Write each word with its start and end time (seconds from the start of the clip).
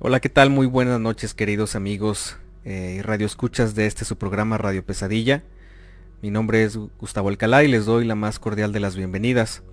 Hola, 0.00 0.20
¿qué 0.20 0.28
tal? 0.28 0.48
Muy 0.48 0.68
buenas 0.68 1.00
noches, 1.00 1.34
queridos 1.34 1.74
amigos 1.74 2.36
eh, 2.64 2.98
y 3.00 3.02
radio 3.02 3.26
escuchas 3.26 3.74
de 3.74 3.86
este 3.86 4.04
su 4.04 4.16
programa 4.16 4.56
Radio 4.56 4.86
Pesadilla. 4.86 5.42
Mi 6.22 6.30
nombre 6.30 6.62
es 6.62 6.78
Gustavo 7.00 7.30
Alcalá 7.30 7.64
y 7.64 7.68
les 7.68 7.84
doy 7.84 8.04
la 8.04 8.14
más 8.14 8.38
cordial 8.38 8.72
de 8.72 8.78
las 8.78 8.94
bienvenidas. 8.94 9.64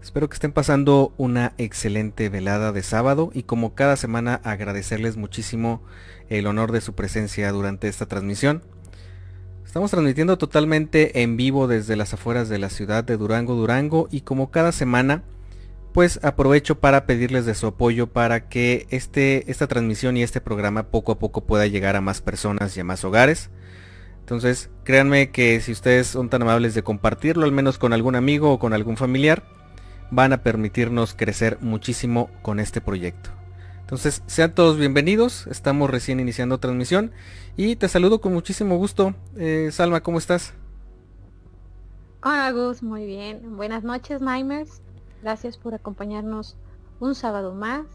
Espero 0.00 0.28
que 0.28 0.34
estén 0.34 0.52
pasando 0.52 1.12
una 1.16 1.54
excelente 1.58 2.28
velada 2.28 2.70
de 2.70 2.84
sábado 2.84 3.32
y 3.34 3.42
como 3.42 3.74
cada 3.74 3.96
semana 3.96 4.40
agradecerles 4.44 5.16
muchísimo 5.16 5.82
el 6.28 6.46
honor 6.46 6.70
de 6.70 6.80
su 6.80 6.92
presencia 6.92 7.50
durante 7.50 7.88
esta 7.88 8.06
transmisión. 8.06 8.62
Estamos 9.66 9.90
transmitiendo 9.90 10.38
totalmente 10.38 11.20
en 11.22 11.36
vivo 11.36 11.66
desde 11.66 11.96
las 11.96 12.14
afueras 12.14 12.48
de 12.48 12.60
la 12.60 12.70
ciudad 12.70 13.02
de 13.02 13.16
Durango, 13.16 13.56
Durango 13.56 14.06
y 14.12 14.20
como 14.20 14.52
cada 14.52 14.70
semana 14.70 15.24
pues 15.94 16.18
aprovecho 16.24 16.80
para 16.80 17.06
pedirles 17.06 17.46
de 17.46 17.54
su 17.54 17.68
apoyo 17.68 18.08
para 18.08 18.48
que 18.48 18.88
este, 18.90 19.48
esta 19.48 19.68
transmisión 19.68 20.16
y 20.16 20.24
este 20.24 20.40
programa 20.40 20.88
poco 20.88 21.12
a 21.12 21.20
poco 21.20 21.42
pueda 21.42 21.68
llegar 21.68 21.94
a 21.94 22.00
más 22.00 22.20
personas 22.20 22.76
y 22.76 22.80
a 22.80 22.84
más 22.84 23.04
hogares. 23.04 23.48
Entonces, 24.18 24.70
créanme 24.82 25.30
que 25.30 25.60
si 25.60 25.70
ustedes 25.70 26.08
son 26.08 26.30
tan 26.30 26.42
amables 26.42 26.74
de 26.74 26.82
compartirlo, 26.82 27.44
al 27.44 27.52
menos 27.52 27.78
con 27.78 27.92
algún 27.92 28.16
amigo 28.16 28.52
o 28.52 28.58
con 28.58 28.72
algún 28.72 28.96
familiar, 28.96 29.44
van 30.10 30.32
a 30.32 30.42
permitirnos 30.42 31.14
crecer 31.14 31.58
muchísimo 31.60 32.28
con 32.42 32.58
este 32.58 32.80
proyecto. 32.80 33.30
Entonces, 33.78 34.24
sean 34.26 34.52
todos 34.52 34.76
bienvenidos, 34.76 35.46
estamos 35.46 35.88
recién 35.90 36.18
iniciando 36.18 36.58
transmisión 36.58 37.12
y 37.56 37.76
te 37.76 37.86
saludo 37.86 38.20
con 38.20 38.34
muchísimo 38.34 38.78
gusto. 38.78 39.14
Eh, 39.36 39.68
Salma, 39.70 40.02
¿cómo 40.02 40.18
estás? 40.18 40.54
Hola 42.24 42.50
Gus, 42.50 42.82
muy 42.82 43.06
bien. 43.06 43.56
Buenas 43.56 43.84
noches, 43.84 44.20
Nightmares. 44.20 44.82
Gracias 45.24 45.56
por 45.56 45.72
acompañarnos 45.72 46.54
un 47.00 47.14
sábado 47.14 47.54
más. 47.54 47.86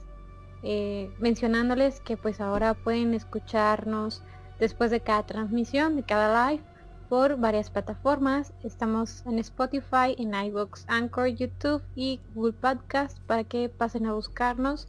Eh, 0.63 1.13
mencionándoles 1.19 2.00
que 2.00 2.17
pues 2.17 2.41
ahora 2.41 2.73
pueden 2.73 3.13
escucharnos 3.13 4.23
después 4.59 4.90
de 4.90 5.01
cada 5.01 5.28
transmisión, 5.28 5.95
de 5.95 6.01
cada 6.01 6.50
live, 6.50 6.63
por 7.07 7.38
varias 7.38 7.69
plataformas. 7.69 8.51
Estamos 8.63 9.23
en 9.28 9.38
Spotify, 9.38 10.16
en 10.18 10.34
iVoox, 10.34 10.85
Anchor, 10.88 11.28
YouTube 11.28 11.84
y 11.95 12.19
Google 12.34 12.53
Podcast 12.53 13.19
para 13.28 13.44
que 13.44 13.69
pasen 13.69 14.07
a 14.07 14.13
buscarnos 14.13 14.88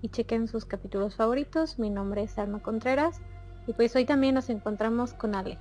y 0.00 0.08
chequen 0.08 0.48
sus 0.48 0.64
capítulos 0.64 1.16
favoritos. 1.16 1.78
Mi 1.78 1.90
nombre 1.90 2.22
es 2.22 2.38
Alma 2.38 2.62
Contreras 2.62 3.20
y 3.66 3.74
pues 3.74 3.94
hoy 3.96 4.06
también 4.06 4.34
nos 4.34 4.48
encontramos 4.48 5.12
con 5.12 5.34
Ale. 5.34 5.58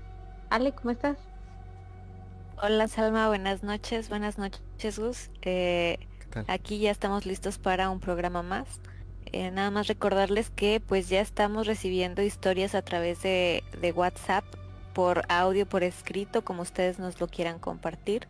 Ale, 0.49 0.71
¿cómo 0.71 0.91
estás? 0.91 1.17
Hola 2.63 2.87
Salma, 2.87 3.27
buenas 3.27 3.63
noches, 3.63 4.07
buenas 4.07 4.37
noches 4.37 4.97
Gus. 4.97 5.29
Eh, 5.41 5.99
Aquí 6.47 6.79
ya 6.79 6.91
estamos 6.91 7.25
listos 7.25 7.57
para 7.57 7.89
un 7.89 7.99
programa 7.99 8.41
más. 8.43 8.67
Eh, 9.33 9.51
nada 9.51 9.71
más 9.71 9.87
recordarles 9.87 10.49
que 10.49 10.81
pues 10.85 11.07
ya 11.07 11.21
estamos 11.21 11.65
recibiendo 11.67 12.21
historias 12.21 12.75
a 12.75 12.81
través 12.81 13.21
de, 13.21 13.63
WhatsApp, 13.95 14.43
por 14.93 15.23
audio, 15.29 15.65
por 15.65 15.83
escrito, 15.83 16.43
como 16.43 16.63
ustedes 16.63 16.99
nos 16.99 17.19
lo 17.19 17.27
quieran 17.27 17.59
compartir. 17.59 18.27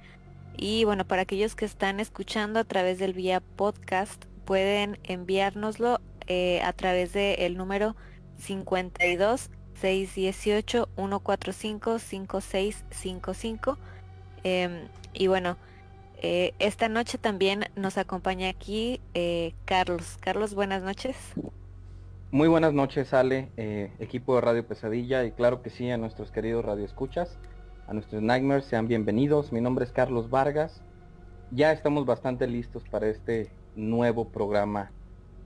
Y 0.58 0.84
bueno, 0.84 1.06
para 1.06 1.24
aquellos 1.24 1.56
que 1.56 1.66
están 1.66 2.00
escuchando 2.00 2.60
a 2.60 2.64
través 2.64 3.00
del 3.00 3.14
vía 3.14 3.40
podcast, 3.40 4.26
pueden 4.46 5.00
enviárnoslo 5.04 6.00
eh, 6.28 6.62
a 6.64 6.74
través 6.74 7.14
del 7.14 7.58
número 7.58 7.96
52 8.38 9.50
618 9.80 10.90
145 10.96 12.00
5655. 12.00 13.78
y 15.14 15.28
bueno, 15.28 15.58
eh, 16.22 16.54
esta 16.60 16.88
noche 16.88 17.18
también 17.18 17.66
nos 17.76 17.98
acompaña 17.98 18.50
aquí 18.50 19.02
eh, 19.14 19.54
Carlos. 19.66 20.18
Carlos, 20.22 20.54
buenas 20.54 20.84
noches. 20.84 21.16
Muy 22.30 22.48
buenas 22.48 22.74
noches, 22.74 23.14
Ale, 23.14 23.50
eh, 23.58 23.92
equipo 24.00 24.36
de 24.36 24.42
Radio 24.42 24.66
Pesadilla 24.66 25.26
y 25.26 25.32
claro 25.32 25.62
que 25.62 25.70
sí 25.70 25.90
a 25.90 25.98
nuestros 25.98 26.32
queridos 26.32 26.64
radioescuchas, 26.64 27.38
a 27.88 27.94
nuestros 27.94 28.22
Nightmares, 28.22 28.66
sean 28.66 28.88
bienvenidos. 28.88 29.52
Mi 29.52 29.62
nombre 29.62 29.84
es 29.84 29.92
Carlos 29.92 30.30
Vargas. 30.30 30.82
Ya 31.50 31.72
estamos 31.72 32.06
bastante 32.06 32.48
listos 32.48 32.84
para 32.90 33.08
este 33.08 33.50
nuevo 33.76 34.30
programa 34.30 34.92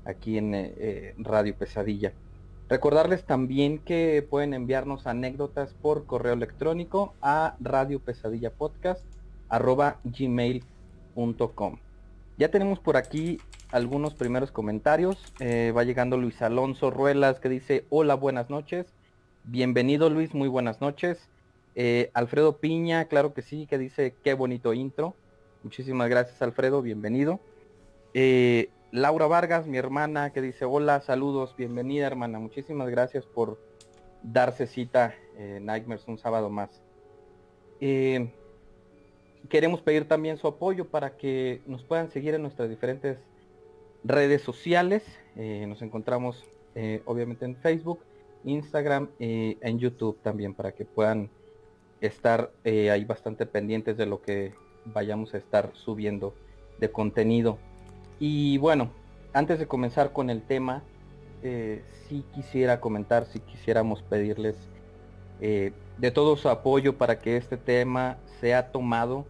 aquí 0.03 0.38
en 0.38 1.16
Radio 1.18 1.56
Pesadilla. 1.56 2.13
Recordarles 2.68 3.24
también 3.24 3.80
que 3.80 4.28
pueden 4.30 4.53
enviarnos 4.53 5.07
anécdotas 5.07 5.74
por 5.74 6.06
correo 6.06 6.34
electrónico 6.34 7.16
a 7.22 7.56
Radio 7.59 8.00
Pesadilla 8.00 8.52
Podcast 8.52 9.03
arroba 9.50 10.00
gmail.com. 10.03 11.78
Ya 12.38 12.50
tenemos 12.51 12.79
por 12.79 12.97
aquí 12.97 13.39
algunos 13.72 14.13
primeros 14.13 14.51
comentarios. 14.51 15.33
Eh, 15.39 15.73
va 15.75 15.83
llegando 15.83 16.17
Luis 16.17 16.41
Alonso 16.41 16.91
Ruelas 16.91 17.39
que 17.39 17.50
dice, 17.50 17.85
hola, 17.89 18.16
buenas 18.16 18.50
noches. 18.50 18.85
Bienvenido 19.44 20.09
Luis, 20.09 20.33
muy 20.33 20.47
buenas 20.47 20.81
noches. 20.81 21.29
Eh, 21.75 22.09
Alfredo 22.13 22.57
Piña, 22.57 23.06
claro 23.06 23.33
que 23.33 23.41
sí, 23.41 23.67
que 23.67 23.78
dice, 23.78 24.16
qué 24.23 24.33
bonito 24.33 24.73
intro. 24.73 25.16
Muchísimas 25.63 26.09
gracias 26.09 26.41
Alfredo, 26.41 26.81
bienvenido. 26.81 27.39
Eh, 28.13 28.69
Laura 28.91 29.27
Vargas, 29.27 29.67
mi 29.67 29.77
hermana, 29.77 30.31
que 30.31 30.41
dice, 30.41 30.66
hola, 30.66 31.01
saludos, 31.01 31.56
bienvenida 31.57 32.07
hermana. 32.07 32.39
Muchísimas 32.39 32.89
gracias 32.89 33.25
por 33.25 33.59
darse 34.23 34.67
cita, 34.67 35.16
Nightmares, 35.38 36.07
un 36.07 36.17
sábado 36.17 36.50
más 36.50 36.81
queremos 39.50 39.81
pedir 39.81 40.07
también 40.07 40.38
su 40.38 40.47
apoyo 40.47 40.86
para 40.86 41.18
que 41.18 41.62
nos 41.65 41.83
puedan 41.83 42.09
seguir 42.09 42.33
en 42.33 42.42
nuestras 42.42 42.69
diferentes 42.69 43.18
redes 44.03 44.42
sociales. 44.42 45.03
Eh, 45.36 45.65
nos 45.68 45.81
encontramos 45.81 46.45
eh, 46.75 47.01
obviamente 47.06 47.45
en 47.45 47.56
Facebook, 47.56 48.00
Instagram 48.44 49.09
y 49.19 49.57
en 49.62 49.80
YouTube 49.80 50.18
también 50.21 50.53
para 50.53 50.71
que 50.74 50.86
puedan 50.86 51.30
estar 52.01 52.51
eh, 52.63 52.92
ahí 52.92 53.06
bastante 53.06 53.45
pendientes 53.45 53.97
de 53.97 54.06
lo 54.06 54.21
que 54.21 54.53
vayamos 54.86 55.33
a 55.33 55.38
estar 55.38 55.71
subiendo 55.74 56.33
de 56.80 56.92
contenido. 56.92 57.57
Y 58.19 58.57
bueno, 58.59 58.92
antes 59.33 59.59
de 59.59 59.68
comenzar 59.68 60.13
con 60.13 60.30
el 60.30 60.42
tema, 60.42 60.83
si 62.07 62.24
quisiera 62.33 62.80
comentar, 62.80 63.27
si 63.27 63.39
quisiéramos 63.39 64.01
pedirles 64.01 64.56
de 65.39 66.12
todo 66.12 66.38
su 66.38 66.50
apoyo 66.50 66.97
para 66.97 67.19
que 67.19 67.38
este 67.38 67.56
tema 67.56 68.18
sea 68.39 68.71
tomado 68.71 69.27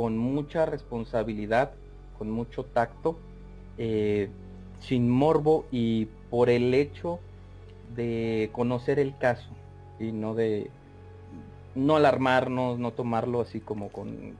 con 0.00 0.16
mucha 0.16 0.64
responsabilidad, 0.64 1.72
con 2.16 2.30
mucho 2.30 2.64
tacto, 2.64 3.18
eh, 3.76 4.30
sin 4.78 5.10
morbo 5.10 5.66
y 5.70 6.06
por 6.30 6.48
el 6.48 6.72
hecho 6.72 7.18
de 7.94 8.48
conocer 8.52 8.98
el 8.98 9.18
caso 9.18 9.50
y 9.98 10.12
no 10.12 10.34
de 10.34 10.70
no 11.74 11.96
alarmarnos, 11.96 12.78
no 12.78 12.92
tomarlo 12.92 13.42
así 13.42 13.60
como 13.60 13.90
con, 13.90 14.38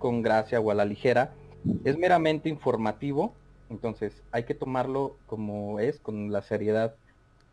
con 0.00 0.20
gracia 0.20 0.58
o 0.58 0.68
a 0.72 0.74
la 0.74 0.84
ligera. 0.84 1.32
Es 1.84 1.96
meramente 1.96 2.48
informativo, 2.48 3.34
entonces 3.70 4.24
hay 4.32 4.42
que 4.42 4.54
tomarlo 4.54 5.14
como 5.28 5.78
es, 5.78 6.00
con 6.00 6.32
la 6.32 6.42
seriedad 6.42 6.96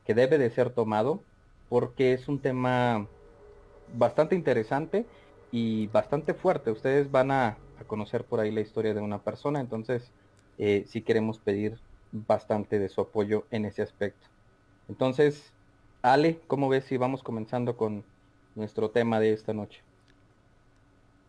que 0.03 0.15
debe 0.15 0.39
de 0.39 0.49
ser 0.49 0.71
tomado, 0.71 1.21
porque 1.69 2.13
es 2.13 2.27
un 2.27 2.39
tema 2.39 3.05
bastante 3.95 4.33
interesante 4.33 5.05
y 5.51 5.87
bastante 5.87 6.33
fuerte. 6.33 6.71
Ustedes 6.71 7.11
van 7.11 7.31
a, 7.31 7.57
conocer 7.87 8.23
por 8.23 8.39
ahí 8.39 8.51
la 8.51 8.61
historia 8.61 8.93
de 8.93 9.01
una 9.01 9.19
persona, 9.19 9.59
entonces 9.59 10.09
eh, 10.57 10.85
sí 10.87 11.01
queremos 11.01 11.39
pedir 11.39 11.77
bastante 12.11 12.79
de 12.79 12.89
su 12.89 13.01
apoyo 13.01 13.45
en 13.51 13.65
ese 13.65 13.81
aspecto. 13.81 14.27
Entonces, 14.87 15.51
Ale, 16.01 16.39
¿cómo 16.47 16.69
ves 16.69 16.85
si 16.85 16.97
vamos 16.97 17.21
comenzando 17.21 17.75
con 17.75 18.03
nuestro 18.55 18.89
tema 18.89 19.19
de 19.19 19.33
esta 19.33 19.53
noche? 19.53 19.81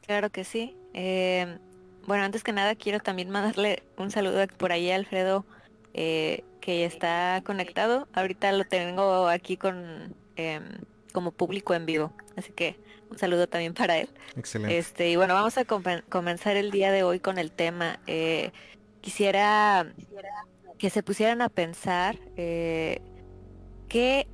Claro 0.06 0.30
que 0.30 0.44
sí. 0.44 0.76
Eh, 0.94 1.58
bueno, 2.06 2.22
antes 2.22 2.44
que 2.44 2.52
nada 2.52 2.74
quiero 2.76 3.00
también 3.00 3.30
mandarle 3.30 3.82
un 3.98 4.10
saludo 4.10 4.46
por 4.56 4.70
ahí 4.70 4.90
a 4.90 4.96
Alfredo, 4.96 5.44
eh, 5.94 6.44
que 6.60 6.84
está 6.84 7.42
conectado. 7.44 8.06
Ahorita 8.12 8.52
lo 8.52 8.64
tengo 8.64 9.28
aquí 9.28 9.56
con 9.56 10.14
em, 10.36 10.62
como 11.12 11.32
público 11.32 11.74
en 11.74 11.86
vivo, 11.86 12.12
así 12.36 12.52
que 12.52 12.76
un 13.10 13.18
saludo 13.18 13.46
también 13.46 13.74
para 13.74 13.98
él. 13.98 14.08
Excelente. 14.36 14.78
Este, 14.78 15.10
y 15.10 15.16
bueno, 15.16 15.34
vamos 15.34 15.56
a 15.58 15.64
comenzar 15.64 16.56
el 16.56 16.70
día 16.70 16.92
de 16.92 17.02
hoy 17.02 17.20
con 17.20 17.38
el 17.38 17.52
tema. 17.52 18.00
Eh, 18.06 18.52
quisiera 19.00 19.92
que 20.78 20.90
se 20.90 21.02
pusieran 21.02 21.40
a 21.40 21.48
pensar 21.48 22.18
eh, 22.36 23.00
qué 23.88 24.28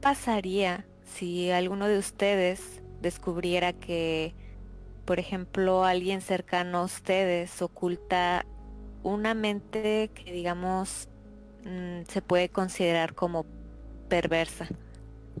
pasaría 0.00 0.86
si 1.04 1.50
alguno 1.50 1.86
de 1.86 1.98
ustedes 1.98 2.82
descubriera 3.00 3.72
que, 3.72 4.34
por 5.04 5.18
ejemplo, 5.18 5.84
alguien 5.84 6.20
cercano 6.20 6.78
a 6.78 6.84
ustedes 6.84 7.62
oculta 7.62 8.46
una 9.02 9.34
mente 9.34 10.10
que, 10.14 10.32
digamos, 10.32 11.08
mm, 11.64 12.02
se 12.08 12.22
puede 12.22 12.48
considerar 12.48 13.14
como 13.14 13.44
perversa. 14.08 14.68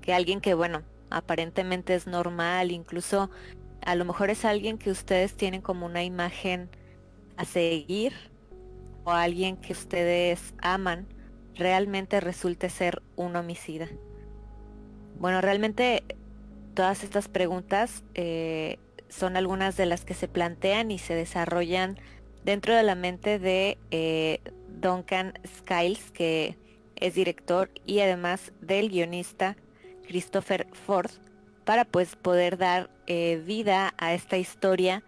Que 0.02 0.12
alguien 0.12 0.40
que, 0.40 0.54
bueno, 0.54 0.82
aparentemente 1.16 1.94
es 1.94 2.06
normal, 2.06 2.72
incluso 2.72 3.30
a 3.84 3.94
lo 3.94 4.04
mejor 4.04 4.30
es 4.30 4.44
alguien 4.44 4.78
que 4.78 4.90
ustedes 4.90 5.34
tienen 5.34 5.60
como 5.60 5.86
una 5.86 6.02
imagen 6.02 6.68
a 7.36 7.44
seguir 7.44 8.12
o 9.04 9.10
alguien 9.10 9.56
que 9.56 9.72
ustedes 9.72 10.54
aman, 10.62 11.06
realmente 11.54 12.20
resulte 12.20 12.70
ser 12.70 13.02
un 13.16 13.36
homicida. 13.36 13.88
Bueno, 15.18 15.40
realmente 15.40 16.02
todas 16.74 17.04
estas 17.04 17.28
preguntas 17.28 18.02
eh, 18.14 18.78
son 19.08 19.36
algunas 19.36 19.76
de 19.76 19.86
las 19.86 20.04
que 20.04 20.14
se 20.14 20.26
plantean 20.26 20.90
y 20.90 20.98
se 20.98 21.14
desarrollan 21.14 21.98
dentro 22.44 22.74
de 22.74 22.82
la 22.82 22.94
mente 22.94 23.38
de 23.38 23.78
eh, 23.90 24.40
Duncan 24.80 25.34
Skiles, 25.46 26.10
que 26.10 26.56
es 26.96 27.14
director 27.14 27.70
y 27.86 28.00
además 28.00 28.52
del 28.60 28.88
guionista 28.88 29.56
Christopher 30.06 30.66
Ford, 30.86 31.10
para 31.64 31.84
pues 31.84 32.16
poder 32.16 32.56
dar 32.58 32.90
eh, 33.06 33.42
vida 33.44 33.94
a 33.98 34.14
esta 34.14 34.36
historia 34.36 35.02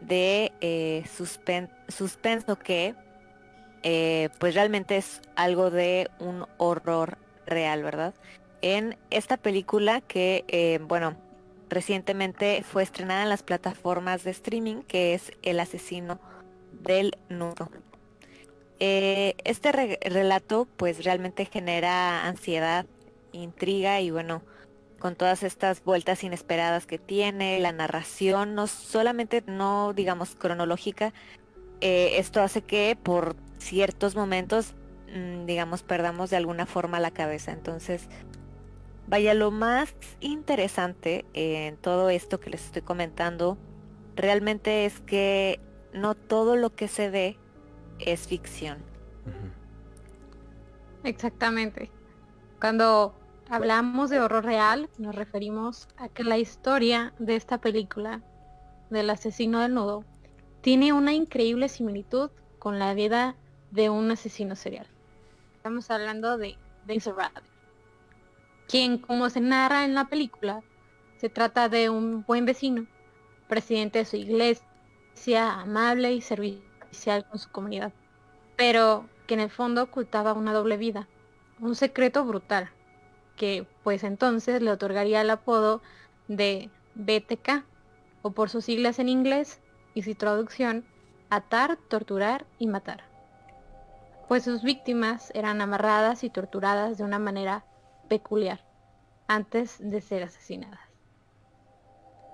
de 0.00 0.52
eh, 0.60 1.04
suspenso 1.08 2.58
que 2.58 2.94
pues 4.38 4.54
realmente 4.54 4.96
es 4.96 5.20
algo 5.36 5.70
de 5.70 6.10
un 6.18 6.46
horror 6.56 7.18
real, 7.44 7.82
¿verdad? 7.82 8.14
En 8.62 8.96
esta 9.10 9.36
película 9.36 10.00
que, 10.00 10.80
bueno, 10.88 11.16
recientemente 11.68 12.62
fue 12.62 12.82
estrenada 12.82 13.24
en 13.24 13.28
las 13.28 13.42
plataformas 13.42 14.24
de 14.24 14.30
streaming, 14.30 14.82
que 14.82 15.12
es 15.12 15.32
El 15.42 15.60
asesino 15.60 16.18
del 16.72 17.16
nudo. 17.28 17.68
Eh, 18.80 19.34
este 19.44 19.72
relato 19.72 20.66
pues 20.76 21.04
realmente 21.04 21.44
genera 21.44 22.26
ansiedad, 22.26 22.86
intriga 23.42 24.00
y 24.00 24.10
bueno, 24.10 24.42
con 24.98 25.16
todas 25.16 25.42
estas 25.42 25.84
vueltas 25.84 26.24
inesperadas 26.24 26.86
que 26.86 26.98
tiene, 26.98 27.58
la 27.60 27.72
narración, 27.72 28.54
no 28.54 28.66
solamente 28.66 29.42
no 29.46 29.92
digamos 29.92 30.34
cronológica, 30.34 31.12
eh, 31.80 32.18
esto 32.18 32.40
hace 32.40 32.62
que 32.62 32.96
por 33.00 33.36
ciertos 33.58 34.16
momentos, 34.16 34.74
mm, 35.14 35.46
digamos, 35.46 35.82
perdamos 35.82 36.30
de 36.30 36.36
alguna 36.36 36.66
forma 36.66 37.00
la 37.00 37.10
cabeza. 37.10 37.52
Entonces, 37.52 38.08
vaya, 39.06 39.34
lo 39.34 39.50
más 39.50 39.94
interesante 40.20 41.24
en 41.34 41.76
todo 41.76 42.08
esto 42.08 42.40
que 42.40 42.50
les 42.50 42.64
estoy 42.64 42.82
comentando, 42.82 43.58
realmente 44.16 44.86
es 44.86 45.00
que 45.00 45.60
no 45.92 46.14
todo 46.14 46.56
lo 46.56 46.74
que 46.74 46.88
se 46.88 47.10
ve 47.10 47.36
es 47.98 48.26
ficción. 48.26 48.78
Exactamente. 51.04 51.90
Cuando 52.58 53.14
hablamos 53.48 54.10
de 54.10 54.20
horror 54.20 54.44
real, 54.44 54.88
nos 54.98 55.14
referimos 55.14 55.88
a 55.96 56.08
que 56.08 56.24
la 56.24 56.38
historia 56.38 57.12
de 57.18 57.36
esta 57.36 57.58
película, 57.58 58.22
del 58.90 59.10
asesino 59.10 59.60
del 59.60 59.74
nudo, 59.74 60.04
tiene 60.60 60.92
una 60.92 61.12
increíble 61.12 61.68
similitud 61.68 62.30
con 62.58 62.78
la 62.78 62.94
vida 62.94 63.36
de 63.70 63.90
un 63.90 64.10
asesino 64.10 64.56
serial. 64.56 64.86
Estamos 65.56 65.90
hablando 65.90 66.38
de 66.38 66.56
Denzel 66.86 67.14
quien, 68.68 68.98
como 68.98 69.28
se 69.30 69.40
narra 69.40 69.84
en 69.84 69.94
la 69.94 70.06
película, 70.06 70.62
se 71.18 71.28
trata 71.28 71.68
de 71.68 71.90
un 71.90 72.24
buen 72.24 72.44
vecino, 72.44 72.86
presidente 73.48 74.00
de 74.00 74.04
su 74.04 74.16
iglesia, 74.16 75.60
amable 75.60 76.12
y 76.12 76.20
servicial 76.20 77.26
con 77.28 77.38
su 77.38 77.50
comunidad, 77.50 77.92
pero 78.56 79.08
que 79.26 79.34
en 79.34 79.40
el 79.40 79.50
fondo 79.50 79.82
ocultaba 79.82 80.32
una 80.32 80.52
doble 80.52 80.76
vida, 80.76 81.08
un 81.60 81.74
secreto 81.74 82.24
brutal, 82.24 82.70
que 83.36 83.66
pues 83.82 84.04
entonces 84.04 84.62
le 84.62 84.70
otorgaría 84.70 85.20
el 85.20 85.30
apodo 85.30 85.82
de 86.28 86.70
BTK, 86.94 87.64
o 88.22 88.30
por 88.30 88.48
sus 88.48 88.64
siglas 88.64 88.98
en 88.98 89.08
inglés 89.08 89.60
y 89.92 90.02
su 90.02 90.14
traducción, 90.14 90.84
atar, 91.28 91.76
torturar 91.88 92.46
y 92.58 92.66
matar. 92.66 93.04
Pues 94.28 94.44
sus 94.44 94.62
víctimas 94.62 95.30
eran 95.34 95.60
amarradas 95.60 96.24
y 96.24 96.30
torturadas 96.30 96.96
de 96.96 97.04
una 97.04 97.18
manera 97.18 97.66
peculiar 98.08 98.64
antes 99.28 99.76
de 99.78 100.00
ser 100.00 100.22
asesinadas. 100.22 100.80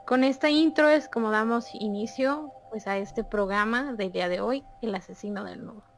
Con 0.07 0.23
esta 0.23 0.51
intro 0.51 0.89
es 0.89 1.09
como 1.09 1.31
damos 1.31 1.75
inicio 1.75 2.53
pues 2.71 2.87
a 2.87 2.97
este 2.99 3.25
programa 3.25 3.93
del 3.93 4.13
día 4.13 4.29
de 4.29 4.41
hoy, 4.41 4.65
El 4.83 4.95
asesino 4.95 5.45
del 5.45 5.65
nudo. 5.65 5.90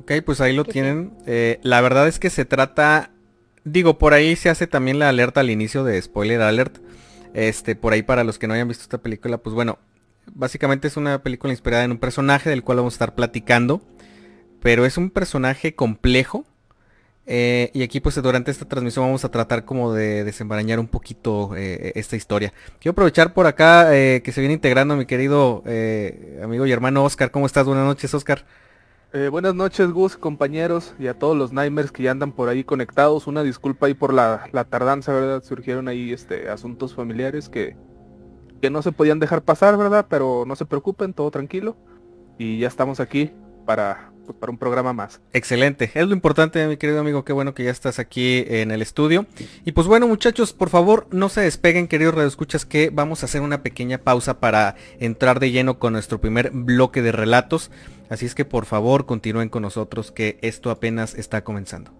Ok, 0.00 0.12
pues 0.24 0.40
ahí 0.40 0.54
lo 0.54 0.64
tienen. 0.64 1.12
Eh, 1.26 1.60
la 1.62 1.80
verdad 1.80 2.08
es 2.08 2.18
que 2.18 2.30
se 2.30 2.44
trata, 2.44 3.10
digo, 3.64 3.98
por 3.98 4.14
ahí 4.14 4.34
se 4.36 4.48
hace 4.48 4.66
también 4.66 4.98
la 4.98 5.08
alerta 5.08 5.40
al 5.40 5.50
inicio 5.50 5.84
de 5.84 6.00
spoiler 6.00 6.40
alert. 6.40 6.78
Este, 7.34 7.76
por 7.76 7.92
ahí 7.92 8.02
para 8.02 8.24
los 8.24 8.38
que 8.38 8.46
no 8.48 8.54
hayan 8.54 8.68
visto 8.68 8.82
esta 8.82 8.98
película, 8.98 9.38
pues 9.38 9.54
bueno, 9.54 9.78
básicamente 10.32 10.88
es 10.88 10.96
una 10.96 11.22
película 11.22 11.52
inspirada 11.52 11.84
en 11.84 11.92
un 11.92 11.98
personaje 11.98 12.50
del 12.50 12.64
cual 12.64 12.78
vamos 12.78 12.94
a 12.94 12.96
estar 12.96 13.14
platicando. 13.14 13.82
Pero 14.62 14.84
es 14.84 14.98
un 14.98 15.10
personaje 15.10 15.74
complejo 15.74 16.44
eh, 17.26 17.70
y 17.74 17.82
aquí 17.82 18.00
pues 18.00 18.20
durante 18.20 18.50
esta 18.50 18.66
transmisión 18.66 19.04
vamos 19.04 19.24
a 19.24 19.30
tratar 19.30 19.64
como 19.64 19.92
de 19.92 20.24
desembarañar 20.24 20.80
un 20.80 20.88
poquito 20.88 21.54
eh, 21.56 21.92
esta 21.94 22.16
historia. 22.16 22.52
Quiero 22.80 22.92
aprovechar 22.92 23.34
por 23.34 23.46
acá 23.46 23.94
eh, 23.94 24.20
que 24.24 24.32
se 24.32 24.40
viene 24.40 24.54
integrando 24.54 24.96
mi 24.96 25.06
querido 25.06 25.62
amigo 26.42 26.66
y 26.66 26.72
hermano 26.72 27.04
Oscar. 27.04 27.30
¿Cómo 27.30 27.46
estás? 27.46 27.66
Buenas 27.66 27.84
noches 27.84 28.12
Oscar. 28.14 28.44
Buenas 29.30 29.54
noches 29.54 29.90
Gus, 29.90 30.16
compañeros 30.16 30.94
y 30.98 31.08
a 31.08 31.18
todos 31.18 31.36
los 31.36 31.52
Nightmares 31.52 31.90
que 31.90 32.04
ya 32.04 32.12
andan 32.12 32.32
por 32.32 32.48
ahí 32.48 32.62
conectados. 32.62 33.26
Una 33.26 33.42
disculpa 33.42 33.86
ahí 33.86 33.94
por 33.94 34.14
la, 34.14 34.48
tardanza, 34.68 35.12
¿verdad? 35.12 35.42
Surgieron 35.42 35.88
ahí 35.88 36.12
este, 36.12 36.48
asuntos 36.48 36.94
familiares 36.94 37.48
que, 37.48 37.76
que 38.62 38.70
no 38.70 38.82
se 38.82 38.92
podían 38.92 39.18
dejar 39.18 39.42
pasar, 39.42 39.76
¿verdad? 39.76 40.06
Pero 40.08 40.44
no 40.46 40.54
se 40.54 40.64
preocupen, 40.64 41.12
todo 41.12 41.30
tranquilo. 41.30 41.76
Y 42.38 42.60
ya 42.60 42.68
estamos 42.68 43.00
aquí 43.00 43.32
para, 43.70 44.10
pues, 44.26 44.36
para 44.36 44.50
un 44.50 44.58
programa 44.58 44.92
más. 44.92 45.20
Excelente, 45.32 45.92
es 45.94 46.04
lo 46.04 46.12
importante 46.12 46.66
mi 46.66 46.76
querido 46.76 46.98
amigo, 46.98 47.24
qué 47.24 47.32
bueno 47.32 47.54
que 47.54 47.62
ya 47.62 47.70
estás 47.70 48.00
aquí 48.00 48.44
en 48.48 48.72
el 48.72 48.82
estudio. 48.82 49.26
Y 49.64 49.70
pues 49.70 49.86
bueno 49.86 50.08
muchachos, 50.08 50.52
por 50.52 50.70
favor 50.70 51.06
no 51.12 51.28
se 51.28 51.42
despeguen 51.42 51.86
queridos 51.86 52.16
radioescuchas 52.16 52.66
que 52.66 52.90
vamos 52.92 53.22
a 53.22 53.26
hacer 53.26 53.42
una 53.42 53.62
pequeña 53.62 53.98
pausa 53.98 54.40
para 54.40 54.74
entrar 54.98 55.38
de 55.38 55.52
lleno 55.52 55.78
con 55.78 55.92
nuestro 55.92 56.20
primer 56.20 56.50
bloque 56.50 57.00
de 57.00 57.12
relatos. 57.12 57.70
Así 58.08 58.26
es 58.26 58.34
que 58.34 58.44
por 58.44 58.64
favor 58.64 59.06
continúen 59.06 59.50
con 59.50 59.62
nosotros 59.62 60.10
que 60.10 60.40
esto 60.42 60.72
apenas 60.72 61.14
está 61.14 61.44
comenzando. 61.44 61.92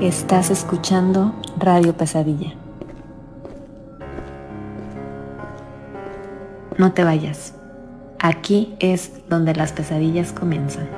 Estás 0.00 0.50
escuchando 0.52 1.34
Radio 1.58 1.96
Pesadilla. 1.96 2.69
No 6.80 6.94
te 6.94 7.04
vayas. 7.04 7.52
Aquí 8.20 8.74
es 8.80 9.12
donde 9.28 9.54
las 9.54 9.70
pesadillas 9.70 10.32
comienzan. 10.32 10.88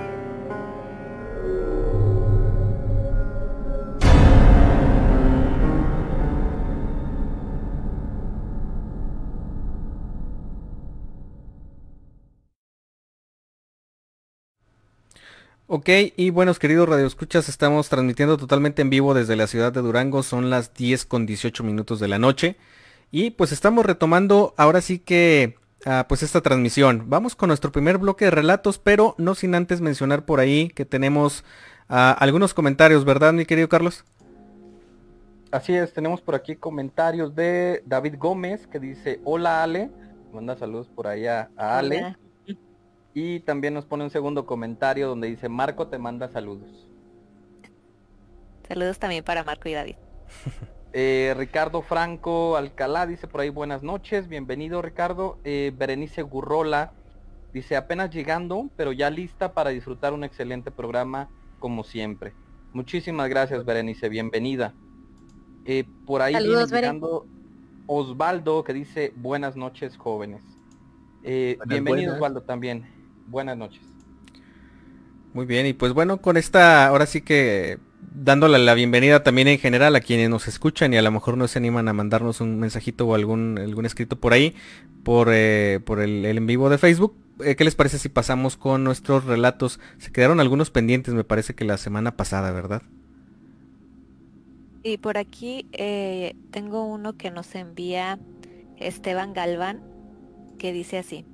Ok, 15.66 15.88
y 16.16 16.30
buenos 16.30 16.60
queridos 16.60 16.88
radioescuchas, 16.88 17.48
estamos 17.48 17.88
transmitiendo 17.88 18.36
totalmente 18.36 18.82
en 18.82 18.90
vivo 18.90 19.14
desde 19.14 19.34
la 19.34 19.48
ciudad 19.48 19.72
de 19.72 19.80
Durango, 19.80 20.22
son 20.22 20.48
las 20.48 20.74
10 20.74 21.06
con 21.06 21.26
18 21.26 21.64
minutos 21.64 21.98
de 21.98 22.06
la 22.06 22.20
noche. 22.20 22.54
Y 23.10 23.32
pues 23.32 23.50
estamos 23.50 23.84
retomando 23.84 24.54
ahora 24.56 24.80
sí 24.80 25.00
que 25.00 25.60
pues 26.08 26.22
esta 26.22 26.40
transmisión. 26.40 27.04
Vamos 27.08 27.34
con 27.34 27.48
nuestro 27.48 27.72
primer 27.72 27.98
bloque 27.98 28.26
de 28.26 28.30
relatos, 28.30 28.78
pero 28.78 29.14
no 29.18 29.34
sin 29.34 29.54
antes 29.54 29.80
mencionar 29.80 30.24
por 30.24 30.40
ahí 30.40 30.68
que 30.68 30.84
tenemos 30.84 31.44
ah, 31.88 32.16
algunos 32.18 32.54
comentarios, 32.54 33.04
¿verdad, 33.04 33.32
mi 33.32 33.44
querido 33.44 33.68
Carlos? 33.68 34.04
Así 35.50 35.74
es, 35.74 35.92
tenemos 35.92 36.22
por 36.22 36.34
aquí 36.34 36.56
comentarios 36.56 37.34
de 37.34 37.82
David 37.84 38.14
Gómez 38.18 38.66
que 38.66 38.78
dice, 38.78 39.20
hola 39.24 39.62
Ale, 39.62 39.90
manda 40.32 40.56
saludos 40.56 40.88
por 40.88 41.06
ahí 41.06 41.26
a, 41.26 41.50
Ale. 41.56 42.16
Y 43.14 43.40
también 43.40 43.74
nos 43.74 43.84
pone 43.84 44.04
un 44.04 44.10
segundo 44.10 44.46
comentario 44.46 45.08
donde 45.08 45.28
dice, 45.28 45.50
Marco 45.50 45.88
te 45.88 45.98
manda 45.98 46.28
saludos. 46.28 46.88
Saludos 48.66 48.98
también 48.98 49.22
para 49.22 49.44
Marco 49.44 49.68
y 49.68 49.72
David. 49.72 49.96
Eh, 50.94 51.34
Ricardo 51.38 51.80
Franco 51.80 52.56
Alcalá 52.56 53.06
dice 53.06 53.26
por 53.26 53.40
ahí 53.40 53.48
buenas 53.48 53.82
noches, 53.82 54.28
bienvenido 54.28 54.82
Ricardo. 54.82 55.38
Eh, 55.42 55.72
Berenice 55.74 56.20
Gurrola 56.20 56.92
dice 57.54 57.76
apenas 57.76 58.10
llegando, 58.10 58.68
pero 58.76 58.92
ya 58.92 59.08
lista 59.08 59.54
para 59.54 59.70
disfrutar 59.70 60.12
un 60.12 60.22
excelente 60.22 60.70
programa 60.70 61.30
como 61.60 61.82
siempre. 61.82 62.34
Muchísimas 62.74 63.30
gracias 63.30 63.64
Berenice, 63.64 64.10
bienvenida. 64.10 64.74
Eh, 65.64 65.84
por 66.04 66.20
ahí 66.20 66.34
viene 66.34 66.66
llegando 66.66 67.26
Osvaldo 67.86 68.62
que 68.62 68.74
dice 68.74 69.14
buenas 69.16 69.56
noches 69.56 69.96
jóvenes. 69.96 70.42
bienvenido 71.22 72.16
Osvaldo 72.16 72.42
también, 72.42 72.86
buenas 73.28 73.56
noches. 73.56 73.80
Muy 75.32 75.46
bien, 75.46 75.64
y 75.64 75.72
pues 75.72 75.94
bueno, 75.94 76.18
con 76.18 76.36
esta, 76.36 76.86
ahora 76.86 77.06
sí 77.06 77.22
que 77.22 77.78
dándole 78.14 78.58
la 78.58 78.74
bienvenida 78.74 79.22
también 79.22 79.48
en 79.48 79.58
general 79.58 79.96
a 79.96 80.00
quienes 80.00 80.28
nos 80.30 80.48
escuchan 80.48 80.92
y 80.92 80.96
a 80.96 81.02
lo 81.02 81.10
mejor 81.10 81.36
no 81.36 81.48
se 81.48 81.58
animan 81.58 81.88
a 81.88 81.92
mandarnos 81.92 82.40
un 82.40 82.58
mensajito 82.58 83.06
o 83.06 83.14
algún, 83.14 83.58
algún 83.58 83.86
escrito 83.86 84.16
por 84.16 84.32
ahí, 84.32 84.54
por, 85.02 85.28
eh, 85.32 85.80
por 85.84 86.00
el, 86.00 86.24
en 86.24 86.46
vivo 86.46 86.70
de 86.70 86.78
Facebook. 86.78 87.14
eh, 87.44 87.56
¿qué 87.56 87.64
les 87.64 87.74
parece 87.74 87.98
si 87.98 88.08
pasamos 88.08 88.56
con 88.56 88.84
nuestros 88.84 89.24
relatos? 89.24 89.80
Se 89.98 90.12
quedaron 90.12 90.40
algunos 90.40 90.70
pendientes, 90.70 91.14
me 91.14 91.24
parece 91.24 91.54
que 91.54 91.64
la 91.64 91.78
semana 91.78 92.16
pasada, 92.16 92.52
¿verdad? 92.52 92.82
Y 94.84 94.98
por 94.98 95.16
aquí 95.16 95.66
eh, 95.72 96.34
tengo 96.50 96.84
uno 96.84 97.16
que 97.16 97.30
nos 97.30 97.54
envía 97.54 98.18
Esteban 98.78 99.32
Galván, 99.32 99.80
que 100.58 100.72
dice 100.72 100.98
así. 100.98 101.24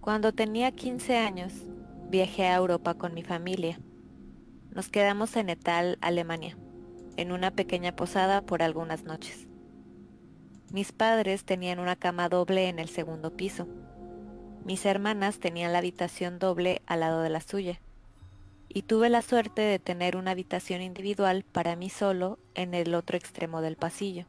Cuando 0.00 0.32
tenía 0.32 0.72
15 0.72 1.16
años, 1.18 1.52
viajé 2.10 2.46
a 2.46 2.56
Europa 2.56 2.94
con 2.94 3.14
mi 3.14 3.22
familia. 3.22 3.78
Nos 4.72 4.88
quedamos 4.88 5.34
en 5.34 5.50
Etal, 5.50 5.98
Alemania, 6.00 6.56
en 7.16 7.32
una 7.32 7.50
pequeña 7.50 7.96
posada 7.96 8.40
por 8.42 8.62
algunas 8.62 9.02
noches. 9.02 9.48
Mis 10.70 10.92
padres 10.92 11.44
tenían 11.44 11.80
una 11.80 11.96
cama 11.96 12.28
doble 12.28 12.68
en 12.68 12.78
el 12.78 12.88
segundo 12.88 13.36
piso. 13.36 13.66
Mis 14.64 14.86
hermanas 14.86 15.40
tenían 15.40 15.72
la 15.72 15.78
habitación 15.78 16.38
doble 16.38 16.82
al 16.86 17.00
lado 17.00 17.20
de 17.22 17.30
la 17.30 17.40
suya 17.40 17.80
y 18.68 18.82
tuve 18.82 19.08
la 19.08 19.22
suerte 19.22 19.62
de 19.62 19.80
tener 19.80 20.16
una 20.16 20.30
habitación 20.30 20.82
individual 20.82 21.44
para 21.50 21.74
mí 21.74 21.90
solo 21.90 22.38
en 22.54 22.72
el 22.72 22.94
otro 22.94 23.16
extremo 23.16 23.62
del 23.62 23.74
pasillo. 23.74 24.26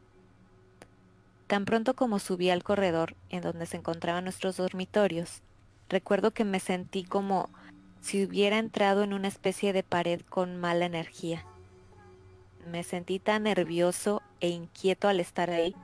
Tan 1.45 1.65
pronto 1.65 1.95
como 1.95 2.17
subí 2.17 2.50
al 2.50 2.63
corredor 2.63 3.15
en 3.29 3.41
donde 3.41 3.67
se 3.67 3.77
encontraban 3.77 4.24
nuestros 4.24 4.57
dormitorios, 4.57 5.43
recuerdo 5.88 6.31
que 6.31 6.45
me 6.45 6.60
sentí 6.60 7.03
como 7.03 7.51
si 8.01 8.25
hubiera 8.25 8.58
entrado 8.58 9.03
en 9.03 9.13
una 9.13 9.27
especie 9.27 9.74
de 9.74 9.84
pared 9.84 10.22
con 10.22 10.58
mala 10.58 10.86
energía. 10.86 11.46
Me 12.70 12.84
sentí 12.84 13.20
tan 13.20 13.43
nervioso 13.43 14.22
e 14.39 14.50
inquieto 14.50 15.08
al 15.08 15.20
estar 15.20 15.50
ahí, 15.51 15.75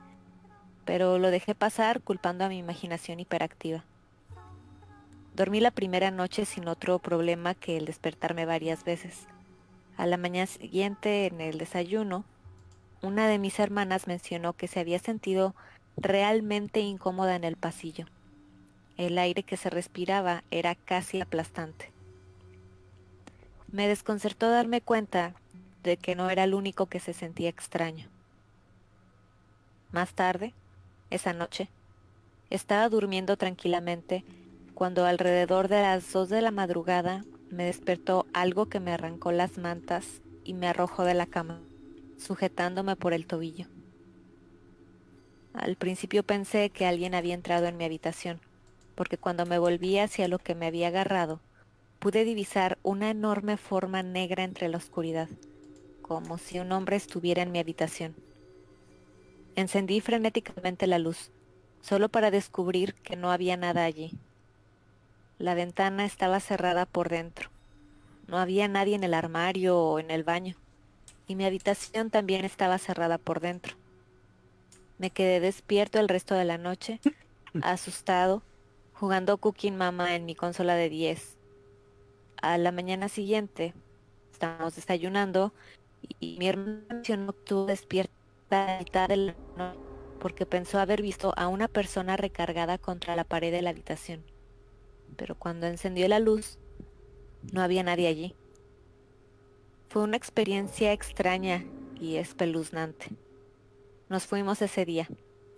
pero 0.84 1.18
lo 1.18 1.30
dejé 1.30 1.54
pasar 1.54 2.00
culpando 2.00 2.44
a 2.44 2.48
mi 2.48 2.58
imaginación 2.58 3.20
hiperactiva. 3.20 3.84
Dormí 5.34 5.60
la 5.60 5.70
primera 5.70 6.10
noche 6.10 6.44
sin 6.44 6.66
otro 6.66 6.98
problema 6.98 7.54
que 7.54 7.76
el 7.76 7.84
despertarme 7.84 8.44
varias 8.44 8.84
veces. 8.84 9.28
A 9.96 10.06
la 10.06 10.16
mañana 10.16 10.46
siguiente, 10.46 11.26
en 11.26 11.40
el 11.40 11.58
desayuno, 11.58 12.24
una 13.02 13.28
de 13.28 13.38
mis 13.38 13.60
hermanas 13.60 14.08
mencionó 14.08 14.54
que 14.54 14.66
se 14.66 14.80
había 14.80 14.98
sentido 14.98 15.54
realmente 15.96 16.80
incómoda 16.80 17.36
en 17.36 17.44
el 17.44 17.56
pasillo. 17.56 18.06
El 18.96 19.18
aire 19.18 19.44
que 19.44 19.56
se 19.56 19.70
respiraba 19.70 20.42
era 20.50 20.74
casi 20.74 21.20
aplastante. 21.20 21.92
Me 23.70 23.86
desconcertó 23.86 24.48
darme 24.48 24.80
cuenta 24.80 25.34
de 25.82 25.98
que 25.98 26.14
no 26.14 26.30
era 26.30 26.44
el 26.44 26.54
único 26.54 26.86
que 26.86 27.00
se 27.00 27.12
sentía 27.12 27.50
extraño. 27.50 28.08
Más 29.92 30.14
tarde, 30.14 30.54
esa 31.10 31.32
noche, 31.32 31.68
estaba 32.50 32.88
durmiendo 32.88 33.36
tranquilamente 33.36 34.24
cuando 34.74 35.04
alrededor 35.04 35.68
de 35.68 35.82
las 35.82 36.12
dos 36.12 36.30
de 36.30 36.40
la 36.40 36.50
madrugada 36.50 37.24
me 37.50 37.64
despertó 37.64 38.26
algo 38.32 38.66
que 38.66 38.80
me 38.80 38.92
arrancó 38.92 39.32
las 39.32 39.58
mantas 39.58 40.22
y 40.44 40.54
me 40.54 40.68
arrojó 40.68 41.04
de 41.04 41.14
la 41.14 41.26
cama, 41.26 41.60
sujetándome 42.18 42.96
por 42.96 43.12
el 43.12 43.26
tobillo. 43.26 43.66
Al 45.52 45.76
principio 45.76 46.22
pensé 46.22 46.70
que 46.70 46.86
alguien 46.86 47.14
había 47.14 47.34
entrado 47.34 47.66
en 47.66 47.76
mi 47.76 47.84
habitación, 47.84 48.40
porque 48.94 49.18
cuando 49.18 49.44
me 49.44 49.58
volví 49.58 49.98
hacia 49.98 50.28
lo 50.28 50.38
que 50.38 50.54
me 50.54 50.66
había 50.66 50.88
agarrado, 50.88 51.40
pude 51.98 52.24
divisar 52.24 52.78
una 52.82 53.10
enorme 53.10 53.56
forma 53.56 54.02
negra 54.02 54.44
entre 54.44 54.68
la 54.68 54.76
oscuridad, 54.76 55.28
como 56.02 56.38
si 56.38 56.58
un 56.58 56.72
hombre 56.72 56.96
estuviera 56.96 57.42
en 57.42 57.52
mi 57.52 57.58
habitación. 57.58 58.14
Encendí 59.56 60.00
frenéticamente 60.00 60.86
la 60.86 60.98
luz, 60.98 61.32
solo 61.80 62.08
para 62.08 62.30
descubrir 62.30 62.94
que 62.94 63.16
no 63.16 63.32
había 63.32 63.56
nada 63.56 63.84
allí. 63.84 64.12
La 65.38 65.54
ventana 65.54 66.04
estaba 66.04 66.40
cerrada 66.40 66.86
por 66.86 67.08
dentro. 67.08 67.50
No 68.26 68.38
había 68.38 68.68
nadie 68.68 68.94
en 68.94 69.04
el 69.04 69.14
armario 69.14 69.78
o 69.78 69.98
en 69.98 70.10
el 70.10 70.22
baño. 70.22 70.54
Y 71.26 71.34
mi 71.34 71.44
habitación 71.44 72.10
también 72.10 72.44
estaba 72.44 72.78
cerrada 72.78 73.18
por 73.18 73.40
dentro. 73.40 73.76
Me 74.98 75.10
quedé 75.10 75.40
despierto 75.40 75.98
el 75.98 76.08
resto 76.08 76.34
de 76.34 76.44
la 76.44 76.58
noche, 76.58 77.00
asustado, 77.62 78.42
jugando 78.94 79.38
Cooking 79.38 79.76
Mama 79.76 80.14
en 80.14 80.24
mi 80.24 80.34
consola 80.34 80.74
de 80.74 80.88
10. 80.88 81.37
A 82.40 82.58
la 82.58 82.72
mañana 82.72 83.08
siguiente, 83.08 83.74
estábamos 84.32 84.76
desayunando 84.76 85.52
y 86.20 86.38
mi 86.38 86.48
hermano 86.48 86.82
mencionó 86.88 87.32
que 87.32 87.38
estuvo 87.40 87.66
despierta 87.66 88.12
a 88.50 88.78
mitad 88.78 89.08
de 89.08 89.16
la 89.16 89.34
noche 89.56 89.78
porque 90.20 90.46
pensó 90.46 90.80
haber 90.80 91.02
visto 91.02 91.32
a 91.36 91.48
una 91.48 91.68
persona 91.68 92.16
recargada 92.16 92.78
contra 92.78 93.14
la 93.14 93.24
pared 93.24 93.52
de 93.52 93.62
la 93.62 93.70
habitación 93.70 94.24
pero 95.18 95.34
cuando 95.34 95.66
encendió 95.66 96.06
la 96.08 96.20
luz, 96.20 96.58
no 97.52 97.60
había 97.60 97.82
nadie 97.82 98.06
allí. 98.06 98.34
Fue 99.88 100.02
una 100.02 100.16
experiencia 100.16 100.92
extraña 100.92 101.64
y 102.00 102.16
espeluznante. 102.16 103.08
Nos 104.08 104.26
fuimos 104.26 104.62
ese 104.62 104.84
día, 104.84 105.08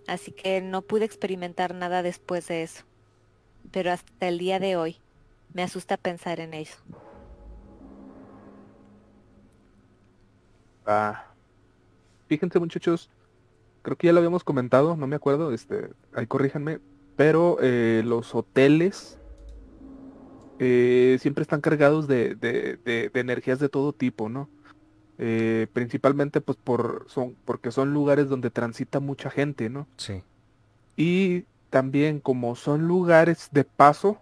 así 0.07 0.31
que 0.31 0.61
no 0.61 0.81
pude 0.81 1.05
experimentar 1.05 1.75
nada 1.75 2.01
después 2.01 2.47
de 2.47 2.63
eso. 2.63 2.83
Pero 3.71 3.91
hasta 3.91 4.27
el 4.27 4.39
día 4.39 4.59
de 4.59 4.75
hoy 4.75 4.97
me 5.53 5.63
asusta 5.63 5.97
pensar 5.97 6.39
en 6.39 6.53
eso. 6.53 6.77
Ah, 10.85 11.25
fíjense 12.27 12.59
muchachos, 12.59 13.09
creo 13.81 13.97
que 13.97 14.07
ya 14.07 14.13
lo 14.13 14.19
habíamos 14.19 14.43
comentado, 14.43 14.95
no 14.95 15.07
me 15.07 15.15
acuerdo, 15.15 15.53
este, 15.53 15.89
ahí 16.13 16.27
corríjanme, 16.27 16.79
pero 17.15 17.57
eh, 17.61 18.01
los 18.05 18.33
hoteles 18.33 19.19
eh, 20.59 21.17
siempre 21.19 21.41
están 21.41 21.61
cargados 21.61 22.07
de, 22.07 23.09
energías 23.13 23.59
de 23.59 23.69
todo 23.69 23.93
tipo, 23.93 24.29
¿no? 24.29 24.49
Eh, 25.17 25.67
principalmente 25.73 26.41
pues 26.41 26.57
por 26.57 27.05
son 27.07 27.35
porque 27.45 27.71
son 27.71 27.93
lugares 27.93 28.27
donde 28.27 28.49
transita 28.49 28.99
mucha 28.99 29.29
gente, 29.29 29.69
¿no? 29.69 29.87
Sí. 29.97 30.23
Y 30.95 31.45
también 31.69 32.19
como 32.19 32.55
son 32.55 32.87
lugares 32.87 33.49
de 33.51 33.63
paso, 33.63 34.19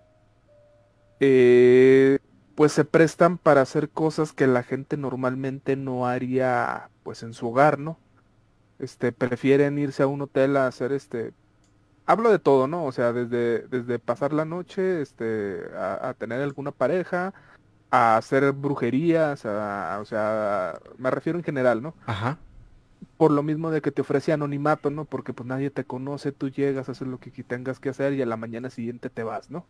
eh, 1.20 2.20
pues 2.56 2.72
se 2.72 2.86
prestan 2.86 3.38
para 3.38 3.62
hacer 3.62 3.90
cosas 3.90 4.34
que 4.34 4.48
la 4.48 4.64
gente 4.64 4.98
normalmente 4.98 5.76
no 5.76 6.08
haría 6.08 6.90
pues 7.04 7.24
en 7.24 7.34
su 7.34 7.48
hogar, 7.48 7.80
¿no? 7.80 7.98
Este, 8.80 9.12
prefieren 9.12 9.78
irse 9.78 10.04
a 10.04 10.08
un 10.08 10.22
hotel 10.22 10.58
a 10.58 10.68
hacer 10.68 10.92
este 10.92 11.34
hablo 12.10 12.32
de 12.32 12.40
todo, 12.40 12.68
¿no? 12.68 12.86
O 12.86 12.92
sea, 12.92 13.14
desde, 13.14 13.68
desde 13.68 14.00
pasar 14.00 14.34
la 14.34 14.44
noche, 14.44 15.02
este, 15.02 15.62
a, 15.78 16.16
tener 16.18 16.42
alguna 16.42 16.72
pareja, 16.72 17.34
a 17.92 18.18
hacer 18.18 18.52
brujerías, 18.52 19.46
o 19.46 20.06
sea, 20.06 20.80
me 20.98 21.12
refiero 21.12 21.38
en 21.38 21.46
general, 21.46 21.84
¿no? 21.84 21.94
Ajá. 22.08 22.40
Por 23.18 23.32
lo 23.32 23.44
mismo 23.44 23.70
de 23.70 23.82
que 23.82 23.92
te 23.92 24.02
ofrece 24.02 24.34
anonimato, 24.34 24.90
¿no? 24.90 25.06
Porque 25.06 25.34
pues 25.34 25.48
nadie 25.48 25.70
te 25.70 25.84
conoce, 25.84 26.32
tú 26.32 26.50
llegas, 26.50 26.90
haces 26.90 27.08
lo 27.08 27.20
que 27.20 27.32
tengas 27.44 27.80
que 27.80 27.90
hacer 27.90 28.14
y 28.14 28.22
a 28.24 28.26
la 28.26 28.38
mañana 28.38 28.72
siguiente 28.72 29.12
te 29.12 29.22
vas, 29.22 29.52
¿no? 29.52 29.66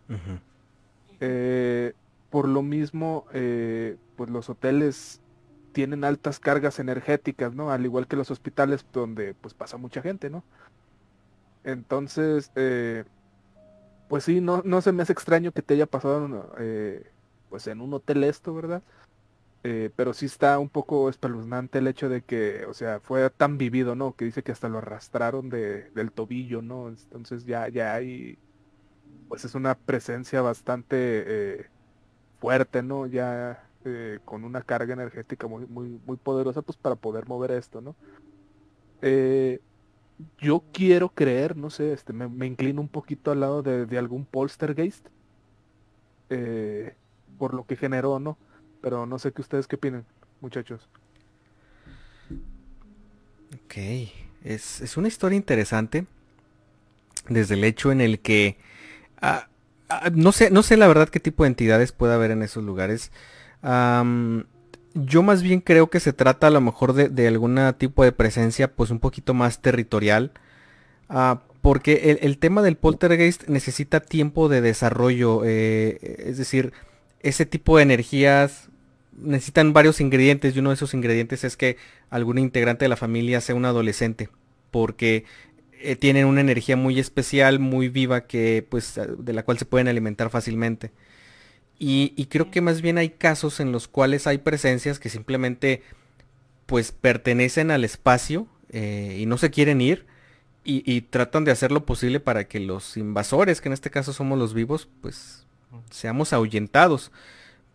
Eh, 1.19 1.93
por 2.29 2.47
lo 2.47 2.61
mismo, 2.61 3.25
eh, 3.33 3.97
pues 4.15 4.29
los 4.29 4.49
hoteles 4.49 5.21
tienen 5.71 6.03
altas 6.03 6.39
cargas 6.39 6.79
energéticas, 6.79 7.53
¿no? 7.53 7.71
Al 7.71 7.85
igual 7.85 8.07
que 8.07 8.15
los 8.15 8.31
hospitales 8.31 8.85
donde 8.91 9.33
pues 9.33 9.53
pasa 9.53 9.77
mucha 9.77 10.01
gente, 10.01 10.29
¿no? 10.29 10.43
Entonces, 11.63 12.51
eh, 12.55 13.03
pues 14.07 14.23
sí, 14.23 14.41
no, 14.41 14.61
no 14.65 14.81
se 14.81 14.91
me 14.91 15.03
hace 15.03 15.13
extraño 15.13 15.51
que 15.51 15.61
te 15.61 15.75
haya 15.75 15.85
pasado 15.85 16.53
eh, 16.59 17.11
pues 17.49 17.67
en 17.67 17.81
un 17.81 17.93
hotel 17.93 18.23
esto, 18.23 18.53
¿verdad? 18.53 18.81
Eh, 19.63 19.91
pero 19.95 20.13
sí 20.13 20.25
está 20.25 20.57
un 20.57 20.69
poco 20.69 21.09
espeluznante 21.09 21.79
el 21.79 21.87
hecho 21.87 22.07
de 22.07 22.21
que, 22.21 22.65
o 22.65 22.73
sea, 22.73 23.01
fue 23.01 23.29
tan 23.29 23.57
vivido, 23.57 23.95
¿no? 23.95 24.15
Que 24.15 24.25
dice 24.25 24.41
que 24.41 24.53
hasta 24.53 24.69
lo 24.69 24.77
arrastraron 24.77 25.49
de, 25.49 25.89
del 25.91 26.11
tobillo, 26.11 26.61
¿no? 26.61 26.89
Entonces 26.89 27.45
ya, 27.45 27.67
ya 27.67 27.93
hay, 27.93 28.39
pues 29.29 29.45
es 29.45 29.55
una 29.55 29.75
presencia 29.75 30.41
bastante 30.41 31.69
fuerte, 32.39 32.83
¿no? 32.83 33.07
Ya 33.07 33.63
con 34.25 34.43
una 34.43 34.61
carga 34.61 34.93
energética 34.93 35.47
muy, 35.47 35.65
muy, 35.65 36.17
poderosa, 36.17 36.61
pues 36.61 36.77
para 36.77 36.95
poder 36.95 37.27
mover 37.27 37.51
esto, 37.51 37.79
¿no? 37.79 37.95
yo 40.37 40.63
quiero 40.73 41.09
creer, 41.09 41.55
no 41.55 41.69
sé, 41.69 41.93
este, 41.93 42.13
me, 42.13 42.45
inclino 42.45 42.81
un 42.81 42.89
poquito 42.89 43.31
al 43.31 43.39
lado 43.39 43.63
de, 43.63 43.97
algún 43.97 44.25
polstergeist, 44.25 45.07
eh, 46.29 46.95
por 47.37 47.53
lo 47.53 47.65
que 47.65 47.75
generó, 47.75 48.19
¿no? 48.19 48.37
Pero 48.81 49.05
no 49.05 49.19
sé 49.19 49.31
qué 49.31 49.41
ustedes 49.41 49.67
qué 49.67 49.77
opinan, 49.77 50.05
muchachos. 50.41 50.87
Ok, 53.65 53.77
es, 54.43 54.81
es 54.81 54.97
una 54.97 55.07
historia 55.07 55.37
interesante, 55.37 56.05
desde 57.29 57.55
el 57.55 57.63
hecho 57.63 57.91
en 57.91 58.01
el 58.01 58.19
que, 58.19 58.57
ah, 59.21 59.47
ah, 59.89 60.09
no 60.13 60.31
sé, 60.31 60.51
no 60.51 60.63
sé 60.63 60.77
la 60.77 60.87
verdad 60.87 61.09
qué 61.09 61.19
tipo 61.19 61.43
de 61.43 61.49
entidades 61.49 61.91
puede 61.91 62.13
haber 62.13 62.31
en 62.31 62.43
esos 62.43 62.63
lugares. 62.63 63.11
Yo 64.95 65.23
más 65.23 65.43
bien 65.43 65.61
creo 65.61 65.89
que 65.89 65.99
se 65.99 66.13
trata 66.13 66.47
a 66.47 66.49
lo 66.49 66.61
mejor 66.61 66.93
de, 66.93 67.27
algún 67.27 67.59
tipo 67.77 68.03
de 68.03 68.11
presencia 68.11 68.71
pues 68.73 68.89
un 68.89 68.99
poquito 68.99 69.33
más 69.33 69.61
territorial. 69.61 70.31
Ah, 71.09 71.41
porque 71.61 72.17
el, 72.21 72.37
tema 72.37 72.61
del 72.61 72.77
poltergeist 72.77 73.47
necesita 73.47 73.99
tiempo 73.99 74.47
de 74.47 74.61
desarrollo, 74.61 75.41
eh, 75.43 75.97
es 76.25 76.37
decir, 76.37 76.71
ese 77.19 77.45
tipo 77.45 77.77
de 77.77 77.83
energías 77.83 78.69
necesitan 79.17 79.73
varios 79.73 79.99
ingredientes 79.99 80.55
y 80.55 80.59
uno 80.59 80.69
de 80.69 80.75
esos 80.75 80.93
ingredientes 80.93 81.43
es 81.43 81.57
que 81.57 81.75
algún 82.09 82.37
integrante 82.37 82.85
de 82.85 82.89
la 82.89 82.95
familia 82.95 83.41
sea 83.41 83.55
un 83.55 83.65
adolescente, 83.65 84.29
porque 84.71 85.25
eh, 85.81 85.95
tienen 85.95 86.25
una 86.25 86.41
energía 86.41 86.75
muy 86.75 86.99
especial, 86.99 87.59
muy 87.59 87.89
viva, 87.89 88.27
que 88.27 88.65
pues 88.69 88.99
de 89.17 89.33
la 89.33 89.43
cual 89.43 89.57
se 89.57 89.65
pueden 89.65 89.87
alimentar 89.87 90.29
fácilmente. 90.29 90.91
Y, 91.81 92.25
creo 92.25 92.51
que 92.51 92.59
más 92.59 92.81
bien 92.81 92.97
hay 92.97 93.11
casos 93.11 93.61
en 93.61 93.71
los 93.71 93.87
cuales 93.87 94.27
hay 94.27 94.39
presencias 94.39 94.99
que 94.99 95.07
simplemente 95.09 95.81
pues 96.65 96.91
pertenecen 96.91 97.71
al 97.71 97.85
espacio 97.85 98.47
eh, 98.69 99.17
y 99.17 99.25
no 99.25 99.37
se 99.37 99.49
quieren 99.49 99.79
ir 99.79 100.05
y, 100.65 101.01
tratan 101.01 101.45
de 101.45 101.51
hacer 101.51 101.71
lo 101.71 101.85
posible 101.85 102.19
para 102.19 102.47
que 102.47 102.59
los 102.59 102.97
invasores, 102.97 103.61
que 103.61 103.69
en 103.69 103.73
este 103.73 103.89
caso 103.89 104.11
somos 104.13 104.37
los 104.37 104.53
vivos, 104.53 104.89
pues 105.01 105.45
seamos 105.89 106.33
ahuyentados. 106.33 107.11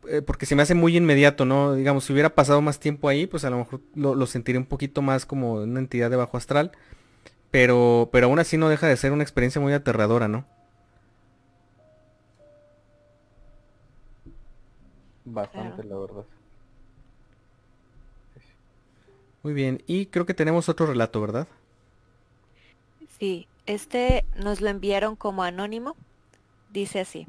Eh, 0.08 0.20
porque 0.20 0.44
se 0.44 0.54
me 0.54 0.62
hace 0.62 0.74
muy 0.74 0.96
inmediato, 0.96 1.46
¿no? 1.46 1.74
Digamos, 1.74 2.04
si 2.04 2.12
hubiera 2.12 2.34
pasado 2.34 2.60
más 2.60 2.78
tiempo 2.78 3.08
ahí, 3.08 3.26
pues 3.26 3.44
a 3.44 3.50
lo 3.50 3.56
mejor 3.58 3.80
lo, 3.94 4.14
lo 4.14 4.26
sentiría 4.26 4.60
un 4.60 4.66
poquito 4.66 5.00
más 5.00 5.24
como 5.24 5.54
una 5.54 5.80
entidad 5.80 6.10
de 6.10 6.16
bajo 6.16 6.36
astral. 6.36 6.72
Pero, 7.54 8.08
pero 8.10 8.26
aún 8.26 8.40
así 8.40 8.56
no 8.56 8.68
deja 8.68 8.88
de 8.88 8.96
ser 8.96 9.12
una 9.12 9.22
experiencia 9.22 9.60
muy 9.60 9.72
aterradora, 9.72 10.26
¿no? 10.26 10.44
Bastante, 15.24 15.84
la 15.84 15.96
verdad. 15.96 16.24
Muy 19.44 19.52
bien, 19.52 19.84
y 19.86 20.06
creo 20.06 20.26
que 20.26 20.34
tenemos 20.34 20.68
otro 20.68 20.86
relato, 20.86 21.20
¿verdad? 21.20 21.46
Sí, 23.20 23.46
este 23.66 24.24
nos 24.34 24.60
lo 24.60 24.68
enviaron 24.68 25.14
como 25.14 25.44
anónimo. 25.44 25.94
Dice 26.72 26.98
así. 26.98 27.28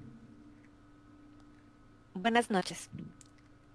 Buenas 2.16 2.50
noches. 2.50 2.90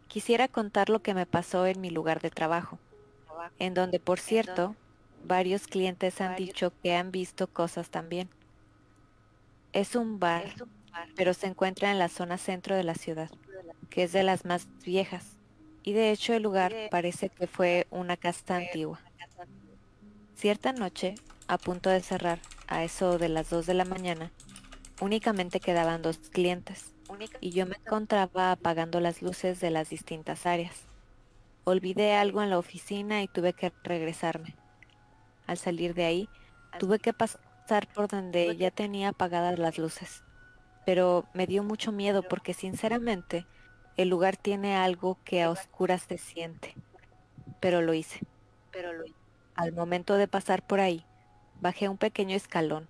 Quisiera 0.09 0.49
contar 0.49 0.91
lo 0.91 1.01
que 1.01 1.15
me 1.15 1.27
pasó 1.27 1.67
en 1.67 1.81
mi 1.81 1.91
lugar 1.91 2.21
de 2.21 2.31
trabajo, 2.31 2.81
en 3.61 3.73
donde, 3.73 4.01
por 4.01 4.19
cierto, 4.19 4.75
varios 5.25 5.67
clientes 5.67 6.21
han 6.21 6.37
dicho 6.37 6.73
que 6.83 6.95
han 6.95 7.11
visto 7.11 7.47
cosas 7.47 7.91
también. 7.91 8.29
Es 9.73 9.95
un 9.95 10.19
bar, 10.19 10.55
pero 11.17 11.35
se 11.35 11.47
encuentra 11.47 11.91
en 11.91 11.99
la 11.99 12.09
zona 12.09 12.39
centro 12.39 12.75
de 12.75 12.85
la 12.85 12.95
ciudad, 12.95 13.31
que 13.89 14.05
es 14.05 14.13
de 14.13 14.23
las 14.23 14.45
más 14.45 14.69
viejas 14.85 15.41
y 15.83 15.93
de 15.93 16.11
hecho 16.11 16.35
el 16.35 16.43
lugar 16.43 16.75
parece 16.91 17.29
que 17.29 17.47
fue 17.47 17.87
una 17.91 18.17
casa 18.17 18.57
antigua. 18.57 19.01
Cierta 20.35 20.73
noche, 20.73 21.15
a 21.49 21.59
punto 21.59 21.91
de 21.91 22.01
cerrar, 22.01 22.41
a 22.67 22.85
eso 22.85 23.19
de 23.19 23.29
las 23.29 23.51
2 23.51 23.67
de 23.67 23.75
la 23.75 23.85
mañana, 23.85 24.31
únicamente 25.01 25.61
quedaban 25.61 26.03
dos 26.03 26.19
clientes 26.19 26.95
y 27.41 27.51
yo 27.51 27.67
me 27.67 27.77
encontraba 27.77 28.53
apagando 28.53 29.01
las 29.01 29.23
luces 29.23 29.61
de 29.61 29.71
las 29.71 29.91
distintas 29.91 30.47
áreas. 30.47 30.85
Olvidé 31.65 32.15
algo 32.15 32.43
en 32.43 32.51
la 32.51 32.59
oficina 32.59 33.23
y 33.23 33.29
tuve 33.29 33.53
que 33.53 33.73
regresarme. 33.83 34.55
Al 35.51 35.59
salir 35.59 35.95
de 35.95 36.05
ahí, 36.05 36.29
tuve 36.79 37.01
que 37.01 37.13
pasar 37.13 37.89
por 37.93 38.07
donde 38.07 38.57
ya 38.57 38.71
tenía 38.71 39.09
apagadas 39.09 39.59
las 39.59 39.79
luces. 39.79 40.23
Pero 40.87 41.25
me 41.35 41.49
dio 41.49 41.65
mucho 41.65 41.91
miedo 41.91 42.23
porque 42.23 42.55
sinceramente 42.55 43.47
el 43.97 44.11
lugar 44.11 44.37
tiene 44.37 44.77
algo 44.77 45.19
que 45.25 45.43
a 45.43 45.51
oscuras 45.51 46.03
se 46.03 46.19
siente. 46.19 46.77
Pero 47.59 47.83
lo 47.83 47.95
hice. 47.95 48.21
Pero 48.71 48.93
lo 48.93 49.05
hice. 49.05 49.17
Al 49.57 49.73
momento 49.73 50.15
de 50.15 50.29
pasar 50.29 50.65
por 50.65 50.79
ahí, 50.79 51.05
bajé 51.61 51.89
un 51.89 51.99
pequeño 51.99 52.37
escalón 52.37 52.89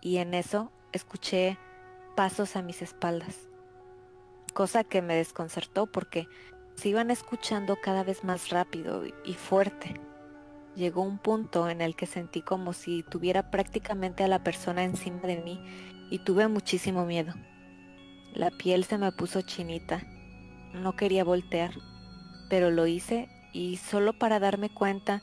y 0.00 0.18
en 0.18 0.34
eso 0.34 0.70
escuché 0.92 1.58
pasos 2.14 2.54
a 2.54 2.62
mis 2.62 2.80
espaldas. 2.80 3.48
Cosa 4.54 4.84
que 4.84 5.02
me 5.02 5.16
desconcertó 5.16 5.86
porque 5.86 6.28
se 6.76 6.90
iban 6.90 7.10
escuchando 7.10 7.76
cada 7.82 8.04
vez 8.04 8.22
más 8.22 8.50
rápido 8.50 9.02
y 9.24 9.34
fuerte. 9.34 10.00
Llegó 10.74 11.02
un 11.02 11.18
punto 11.18 11.68
en 11.68 11.80
el 11.80 11.96
que 11.96 12.06
sentí 12.06 12.42
como 12.42 12.72
si 12.72 13.02
tuviera 13.02 13.50
prácticamente 13.50 14.24
a 14.24 14.28
la 14.28 14.42
persona 14.42 14.84
encima 14.84 15.20
de 15.22 15.36
mí 15.36 15.60
y 16.10 16.18
tuve 16.20 16.48
muchísimo 16.48 17.04
miedo. 17.04 17.34
La 18.34 18.50
piel 18.50 18.84
se 18.84 18.98
me 18.98 19.12
puso 19.12 19.42
chinita 19.42 20.02
no 20.72 20.96
quería 20.96 21.24
voltear, 21.24 21.74
pero 22.48 22.70
lo 22.70 22.86
hice 22.86 23.28
y 23.52 23.76
solo 23.76 24.18
para 24.18 24.40
darme 24.40 24.70
cuenta 24.70 25.22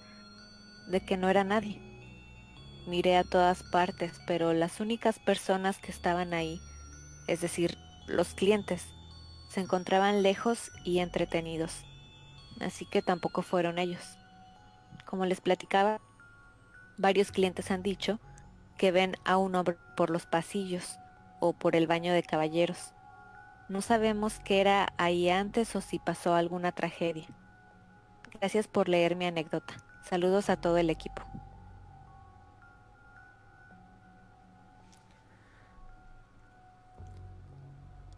de 0.88 1.01
que 1.01 1.17
no 1.17 1.29
era 1.29 1.43
nadie. 1.43 1.81
Miré 2.88 3.17
a 3.17 3.23
todas 3.23 3.63
partes, 3.63 4.19
pero 4.27 4.53
las 4.53 4.79
únicas 4.79 5.19
personas 5.19 5.79
que 5.79 5.91
estaban 5.91 6.33
ahí, 6.33 6.59
es 7.27 7.41
decir, 7.41 7.77
los 8.07 8.33
clientes, 8.33 8.85
se 9.49 9.62
encontraban 9.62 10.23
lejos 10.23 10.71
y 10.83 10.99
entretenidos. 10.99 11.83
Así 12.59 12.85
que 12.85 13.01
tampoco 13.01 13.41
fueron 13.41 13.79
ellos. 13.79 14.18
Como 15.10 15.26
les 15.26 15.41
platicaba, 15.41 16.00
varios 16.98 17.32
clientes 17.32 17.72
han 17.72 17.82
dicho 17.82 18.19
que 18.78 18.91
ven 18.91 19.15
a 19.26 19.38
un 19.38 19.56
hombre 19.56 19.78
por 19.98 20.10
los 20.10 20.26
pasillos 20.26 21.00
o 21.39 21.54
por 21.54 21.76
el 21.76 21.88
baño 21.88 22.13
de 22.13 22.24
caballeros 22.24 22.93
no 23.69 23.84
sabemos 23.84 24.39
qué 24.43 24.62
era 24.62 24.93
ahí 24.98 25.30
antes 25.30 25.76
o 25.76 25.82
si 25.82 26.00
pasó 26.00 26.34
alguna 26.34 26.72
tragedia. 26.72 27.28
Gracias 28.39 28.67
por 28.67 28.89
leer 28.89 29.15
mi 29.15 29.26
anécdota. 29.26 29.76
Saludos 30.10 30.50
a 30.50 30.58
todo 30.58 30.78
el 30.78 30.89
equipo. 30.89 31.22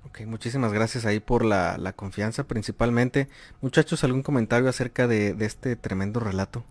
Ok, 0.05 0.21
muchísimas 0.25 0.71
gracias 0.71 1.05
ahí 1.05 1.19
por 1.19 1.43
la, 1.43 1.93
confianza 1.97 2.45
principalmente. 2.45 3.27
Muchachos, 3.59 4.05
¿algún 4.05 4.23
comentario 4.23 4.69
acerca 4.69 5.07
de, 5.07 5.35
este 5.39 5.75
tremendo 5.75 6.21
relato? 6.21 6.63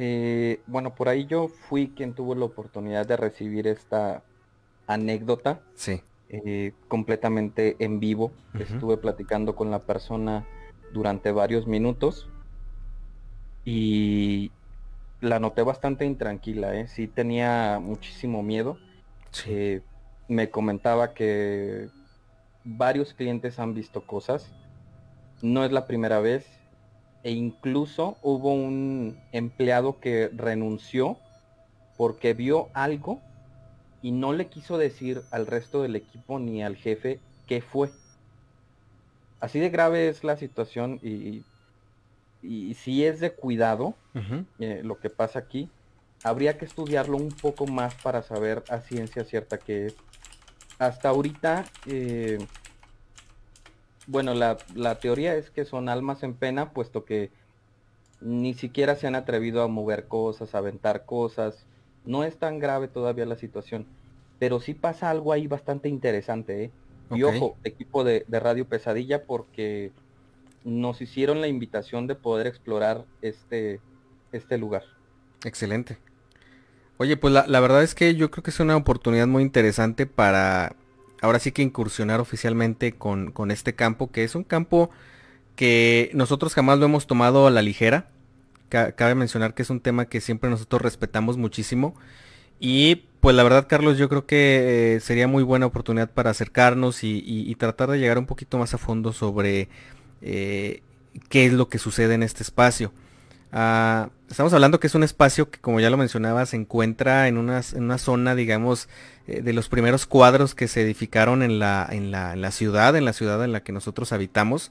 Eh, 0.00 0.60
bueno, 0.68 0.94
por 0.94 1.08
ahí 1.08 1.26
yo 1.26 1.48
fui 1.48 1.88
quien 1.88 2.14
tuvo 2.14 2.36
la 2.36 2.44
oportunidad 2.44 3.04
de 3.04 3.16
recibir 3.16 3.66
esta 3.66 4.22
anécdota. 4.86 5.60
Sí. 5.74 6.00
Eh, 6.28 6.72
completamente 6.86 7.74
en 7.80 7.98
vivo. 7.98 8.30
Estuve 8.54 8.96
platicando 8.96 9.56
con 9.56 9.72
la 9.72 9.80
persona 9.80 10.46
durante 10.92 11.32
varios 11.32 11.66
minutos 11.66 12.28
y 13.64 14.52
la 15.20 15.40
noté 15.40 15.62
bastante 15.62 16.04
intranquila, 16.04 16.76
¿eh? 16.76 16.86
sí 16.86 17.08
tenía 17.08 17.80
muchísimo 17.80 18.44
miedo. 18.44 18.78
Eh, 19.46 19.80
me 20.28 20.48
comentaba 20.48 21.12
que 21.12 21.88
varios 22.64 23.14
clientes 23.14 23.58
han 23.58 23.74
visto 23.74 24.02
cosas, 24.02 24.52
no 25.42 25.64
es 25.64 25.72
la 25.72 25.86
primera 25.86 26.20
vez, 26.20 26.46
e 27.22 27.32
incluso 27.32 28.16
hubo 28.22 28.52
un 28.52 29.18
empleado 29.32 30.00
que 30.00 30.30
renunció 30.34 31.18
porque 31.96 32.34
vio 32.34 32.68
algo 32.74 33.20
y 34.02 34.12
no 34.12 34.32
le 34.32 34.46
quiso 34.46 34.78
decir 34.78 35.22
al 35.30 35.46
resto 35.46 35.82
del 35.82 35.96
equipo 35.96 36.38
ni 36.38 36.62
al 36.62 36.76
jefe 36.76 37.18
qué 37.46 37.60
fue. 37.60 37.90
Así 39.40 39.58
de 39.58 39.70
grave 39.70 40.08
es 40.08 40.24
la 40.24 40.36
situación 40.36 41.00
y, 41.02 41.42
y 42.42 42.74
si 42.74 43.04
es 43.04 43.20
de 43.20 43.32
cuidado 43.32 43.94
eh, 44.58 44.80
lo 44.84 44.98
que 44.98 45.10
pasa 45.10 45.40
aquí, 45.40 45.68
habría 46.22 46.58
que 46.58 46.64
estudiarlo 46.64 47.16
un 47.16 47.30
poco 47.30 47.66
más 47.66 47.94
para 47.96 48.22
saber 48.22 48.64
a 48.68 48.80
ciencia 48.80 49.24
cierta 49.24 49.58
qué 49.58 49.86
es. 49.86 49.96
Hasta 50.78 51.08
ahorita, 51.08 51.64
eh, 51.86 52.38
bueno, 54.08 54.34
la, 54.34 54.58
la 54.74 54.98
teoría 54.98 55.36
es 55.36 55.50
que 55.50 55.64
son 55.64 55.88
almas 55.88 56.24
en 56.24 56.34
pena, 56.34 56.70
puesto 56.70 57.04
que 57.04 57.30
ni 58.20 58.54
siquiera 58.54 58.96
se 58.96 59.06
han 59.06 59.14
atrevido 59.14 59.62
a 59.62 59.68
mover 59.68 60.08
cosas, 60.08 60.54
a 60.54 60.58
aventar 60.58 61.04
cosas, 61.04 61.64
no 62.04 62.24
es 62.24 62.36
tan 62.36 62.58
grave 62.58 62.88
todavía 62.88 63.26
la 63.26 63.36
situación, 63.36 63.86
pero 64.38 64.60
sí 64.60 64.74
pasa 64.74 65.10
algo 65.10 65.32
ahí 65.32 65.46
bastante 65.46 65.88
interesante. 65.88 66.64
¿eh? 66.64 66.70
Y 67.10 67.22
ojo, 67.22 67.56
equipo 67.64 68.02
de, 68.02 68.24
Radio 68.30 68.66
Pesadilla, 68.66 69.24
porque 69.24 69.92
nos 70.64 71.00
hicieron 71.00 71.40
la 71.40 71.48
invitación 71.48 72.06
de 72.06 72.14
poder 72.14 72.46
explorar 72.46 73.04
este, 73.22 73.80
este 74.32 74.58
lugar. 74.58 74.84
Excelente. 75.44 75.98
Oye, 76.96 77.16
pues 77.16 77.32
la, 77.32 77.60
verdad 77.60 77.82
es 77.82 77.94
que 77.94 78.14
yo 78.16 78.30
creo 78.30 78.42
que 78.42 78.50
es 78.50 78.58
una 78.58 78.76
oportunidad 78.76 79.28
muy 79.28 79.42
interesante 79.42 80.06
para 80.06 80.74
ahora 81.22 81.38
sí 81.38 81.52
que 81.52 81.62
incursionar 81.62 82.20
oficialmente 82.20 82.92
con, 82.92 83.32
con 83.32 83.50
este 83.50 83.74
campo, 83.74 84.10
que 84.10 84.24
es 84.24 84.34
un 84.34 84.44
campo 84.44 84.90
que 85.56 86.10
nosotros 86.14 86.54
jamás 86.54 86.78
lo 86.78 86.86
hemos 86.86 87.06
tomado 87.06 87.46
a 87.46 87.50
la 87.50 87.62
ligera 87.62 88.08
cabe 88.68 89.14
mencionar 89.14 89.54
que 89.54 89.62
es 89.62 89.70
un 89.70 89.80
tema 89.80 90.06
que 90.06 90.20
siempre 90.20 90.50
nosotros 90.50 90.82
respetamos 90.82 91.36
muchísimo. 91.36 91.94
Y 92.60 92.96
pues 93.20 93.34
la 93.36 93.42
verdad, 93.42 93.66
Carlos, 93.68 93.98
yo 93.98 94.08
creo 94.08 94.26
que 94.26 94.96
eh, 94.96 95.00
sería 95.00 95.28
muy 95.28 95.42
buena 95.42 95.66
oportunidad 95.66 96.10
para 96.10 96.30
acercarnos 96.30 97.02
y, 97.02 97.54
tratar 97.58 97.90
de 97.90 97.98
llegar 97.98 98.18
un 98.18 98.26
poquito 98.26 98.58
más 98.58 98.74
a 98.74 98.78
fondo 98.78 99.12
sobre 99.12 99.68
eh, 100.22 100.82
qué 101.28 101.46
es 101.46 101.52
lo 101.52 101.68
que 101.68 101.78
sucede 101.78 102.14
en 102.14 102.22
este 102.22 102.42
espacio. 102.42 102.92
Ah, 103.50 104.10
estamos 104.28 104.52
hablando 104.52 104.78
que 104.78 104.86
es 104.88 104.94
un 104.94 105.02
espacio 105.02 105.50
que, 105.50 105.58
como 105.58 105.80
ya 105.80 105.90
lo 105.90 105.96
mencionaba, 105.96 106.44
se 106.46 106.56
encuentra 106.56 107.28
en 107.28 107.38
una, 107.38 107.62
en 107.72 107.84
una 107.84 107.98
zona, 107.98 108.34
digamos, 108.34 108.88
eh, 109.26 109.40
de 109.42 109.52
los 109.52 109.68
primeros 109.68 110.06
cuadros 110.06 110.54
que 110.54 110.68
se 110.68 110.82
edificaron 110.82 111.42
en 111.42 111.58
la, 111.58 111.86
en, 111.90 112.10
la, 112.10 112.34
en 112.34 112.42
la 112.42 112.50
ciudad, 112.50 112.94
en 112.96 113.04
la 113.04 113.12
ciudad 113.12 113.42
en 113.44 113.52
la 113.52 113.62
que 113.62 113.72
nosotros 113.72 114.12
habitamos. 114.12 114.70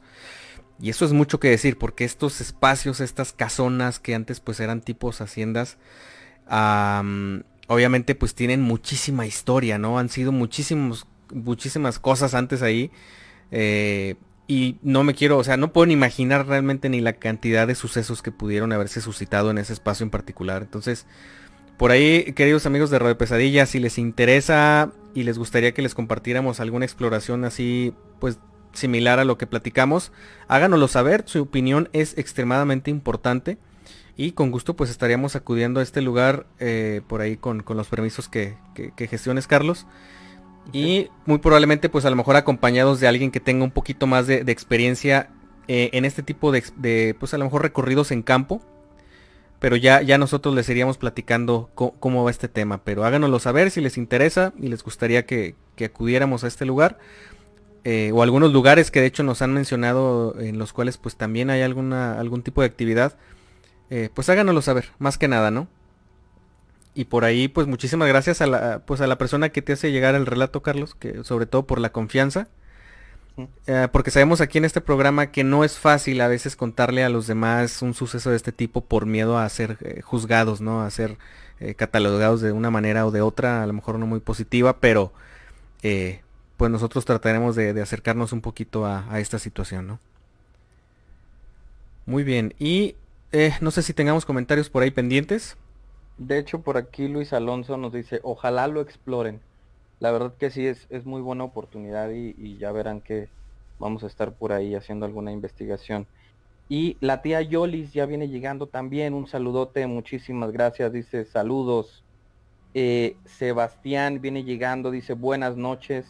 Y 0.79 0.89
eso 0.89 1.05
es 1.05 1.13
mucho 1.13 1.39
que 1.39 1.49
decir, 1.49 1.77
porque 1.77 2.05
estos 2.05 2.39
espacios, 2.39 2.99
estas 2.99 3.33
casonas 3.33 3.99
que 3.99 4.13
antes 4.13 4.39
pues 4.39 4.59
eran 4.59 4.81
tipos 4.81 5.21
haciendas, 5.21 5.77
obviamente 6.47 8.13
pues 8.13 8.35
tienen 8.35 8.61
muchísima 8.61 9.25
historia, 9.25 9.79
¿no? 9.79 9.97
Han 9.97 10.09
sido 10.09 10.31
muchísimos, 10.31 11.07
muchísimas 11.33 11.97
cosas 11.97 12.35
antes 12.35 12.61
ahí. 12.61 12.91
Eh, 13.49 14.15
y 14.47 14.77
no 14.81 15.03
me 15.03 15.13
quiero, 15.13 15.37
o 15.37 15.43
sea, 15.43 15.57
no 15.57 15.73
puedo 15.73 15.87
ni 15.87 15.93
imaginar 15.93 16.47
realmente 16.47 16.87
ni 16.87 17.01
la 17.01 17.13
cantidad 17.13 17.67
de 17.67 17.75
sucesos 17.75 18.21
que 18.21 18.31
pudieron 18.31 18.71
haberse 18.71 19.01
suscitado 19.01 19.51
en 19.51 19.57
ese 19.57 19.73
espacio 19.73 20.05
en 20.05 20.09
particular. 20.09 20.61
Entonces, 20.61 21.05
por 21.77 21.91
ahí, 21.91 22.31
queridos 22.33 22.65
amigos 22.65 22.89
de 22.89 22.97
Radio 22.97 23.17
Pesadilla, 23.17 23.65
si 23.65 23.79
les 23.79 23.97
interesa 23.97 24.91
y 25.13 25.23
les 25.23 25.37
gustaría 25.37 25.73
que 25.73 25.81
les 25.81 25.93
compartiéramos 25.93 26.61
alguna 26.61 26.85
exploración 26.85 27.43
así, 27.43 27.93
pues 28.19 28.39
similar 28.71 29.19
a 29.19 29.25
lo 29.25 29.37
que 29.37 29.47
platicamos, 29.47 30.13
háganoslo 30.47 30.87
saber, 30.87 31.23
su 31.25 31.41
opinión 31.41 31.89
es 31.91 32.17
extremadamente 32.17 32.89
importante 32.89 33.57
y 34.15 34.31
con 34.31 34.51
gusto 34.51 34.75
pues 34.75 34.89
estaríamos 34.89 35.35
acudiendo 35.35 35.79
a 35.79 35.83
este 35.83 36.01
lugar 36.01 36.47
eh, 36.59 37.01
por 37.07 37.21
ahí 37.21 37.37
con, 37.37 37.63
los 37.67 37.87
permisos 37.87 38.29
que, 38.29 38.55
que 38.73 39.07
gestiones 39.07 39.47
Carlos 39.47 39.87
y 40.71 41.09
muy 41.25 41.39
probablemente 41.39 41.89
pues 41.89 42.05
a 42.05 42.09
lo 42.09 42.15
mejor 42.15 42.35
acompañados 42.35 42.99
de 42.99 43.07
alguien 43.07 43.31
que 43.31 43.39
tenga 43.39 43.63
un 43.63 43.71
poquito 43.71 44.07
más 44.07 44.27
de, 44.27 44.43
experiencia 44.47 45.29
eh, 45.67 45.89
en 45.93 46.05
este 46.05 46.23
tipo 46.23 46.51
de, 46.51 47.15
pues 47.19 47.33
a 47.33 47.37
lo 47.37 47.45
mejor 47.45 47.61
recorridos 47.61 48.11
en 48.11 48.23
campo. 48.23 48.61
Pero 49.59 49.75
ya, 49.75 50.03
ya 50.03 50.19
nosotros 50.19 50.53
les 50.53 50.69
iríamos 50.69 50.99
platicando 50.99 51.71
cómo, 51.73 52.23
va 52.23 52.29
este 52.29 52.47
tema. 52.47 52.83
Pero 52.83 53.05
háganoslo 53.05 53.39
saber 53.39 53.71
si 53.71 53.81
les 53.81 53.97
interesa 53.97 54.53
y 54.59 54.67
les 54.67 54.83
gustaría 54.83 55.25
que, 55.25 55.55
acudiéramos 55.83 56.43
a 56.43 56.47
este 56.47 56.65
lugar. 56.65 56.99
Eh, 57.83 58.11
o 58.13 58.21
algunos 58.21 58.53
lugares 58.53 58.91
que 58.91 58.99
de 58.99 59.07
hecho 59.07 59.23
nos 59.23 59.41
han 59.41 59.53
mencionado 59.53 60.37
en 60.39 60.59
los 60.59 60.73
cuales 60.73 60.97
pues 60.97 61.15
también 61.15 61.49
hay 61.49 61.61
alguna, 61.61 62.19
algún 62.19 62.43
tipo 62.43 62.61
de 62.61 62.67
actividad. 62.67 63.17
Eh, 63.89 64.09
pues 64.13 64.29
háganoslo 64.29 64.61
saber, 64.61 64.89
más 64.99 65.17
que 65.17 65.27
nada, 65.27 65.49
¿no? 65.49 65.67
Y 66.97 67.05
por 67.05 67.25
ahí, 67.25 67.47
pues 67.47 67.67
muchísimas 67.67 68.07
gracias 68.07 68.41
a 68.41 68.47
la, 68.47 68.79
pues 68.79 69.01
a 69.01 69.07
la 69.07 69.19
persona 69.19 69.49
que 69.49 69.61
te 69.61 69.73
hace 69.73 69.91
llegar 69.91 70.15
el 70.15 70.25
relato, 70.25 70.63
Carlos, 70.63 70.95
que 70.95 71.23
sobre 71.23 71.45
todo 71.45 71.67
por 71.67 71.79
la 71.79 71.91
confianza. 71.91 72.47
Eh, 73.67 73.87
porque 73.91 74.09
sabemos 74.09 74.41
aquí 74.41 74.57
en 74.57 74.65
este 74.65 74.81
programa 74.81 75.27
que 75.27 75.43
no 75.43 75.63
es 75.63 75.77
fácil 75.77 76.19
a 76.21 76.27
veces 76.27 76.55
contarle 76.55 77.03
a 77.03 77.09
los 77.09 77.27
demás 77.27 77.83
un 77.83 77.93
suceso 77.93 78.31
de 78.31 78.35
este 78.35 78.51
tipo 78.51 78.81
por 78.81 79.05
miedo 79.05 79.37
a 79.37 79.47
ser 79.47 79.77
eh, 79.81 80.01
juzgados, 80.01 80.59
¿no? 80.59 80.81
A 80.81 80.89
ser 80.89 81.19
eh, 81.59 81.75
catalogados 81.75 82.41
de 82.41 82.51
una 82.51 82.71
manera 82.71 83.05
o 83.05 83.11
de 83.11 83.21
otra, 83.21 83.61
a 83.61 83.67
lo 83.67 83.73
mejor 83.73 83.99
no 83.99 84.07
muy 84.07 84.19
positiva, 84.19 84.79
pero 84.79 85.13
pues 86.57 86.71
nosotros 86.71 87.05
trataremos 87.05 87.55
de, 87.55 87.79
acercarnos 87.79 88.33
un 88.33 88.41
poquito 88.41 88.87
a, 88.87 89.05
a, 89.13 89.19
esta 89.19 89.37
situación, 89.37 89.85
¿no? 89.85 89.99
Muy 92.07 92.23
bien, 92.23 92.55
y 92.57 92.95
no 93.61 93.69
sé 93.69 93.83
si 93.83 93.93
tengamos 93.93 94.25
comentarios 94.25 94.71
por 94.71 94.81
ahí 94.81 94.89
pendientes. 94.89 95.57
De 96.17 96.39
hecho, 96.39 96.61
por 96.61 96.77
aquí 96.77 97.07
Luis 97.07 97.31
Alonso 97.31 97.77
nos 97.77 97.93
dice, 97.93 98.19
ojalá 98.23 98.67
lo 98.67 98.81
exploren. 98.81 99.39
La 99.99 100.11
verdad 100.11 100.33
que 100.37 100.49
sí, 100.49 100.65
es, 100.65 100.87
es 100.89 101.05
muy 101.05 101.21
buena 101.21 101.43
oportunidad 101.43 102.09
y, 102.11 102.57
ya 102.57 102.71
verán 102.71 103.01
que 103.01 103.29
vamos 103.79 104.03
a 104.03 104.07
estar 104.07 104.33
por 104.33 104.51
ahí 104.51 104.75
haciendo 104.75 105.05
alguna 105.05 105.31
investigación. 105.31 106.07
Y 106.69 106.97
la 106.99 107.21
tía 107.21 107.41
Yolis 107.41 107.93
ya 107.93 108.05
viene 108.05 108.27
llegando 108.27 108.67
también. 108.67 109.13
Un 109.13 109.27
saludote, 109.27 109.85
muchísimas 109.87 110.51
gracias. 110.51 110.91
Dice 110.91 111.25
saludos. 111.25 112.03
Eh, 112.73 113.15
Sebastián 113.25 114.19
viene 114.21 114.43
llegando, 114.43 114.91
dice 114.91 115.13
buenas 115.13 115.55
noches. 115.55 116.05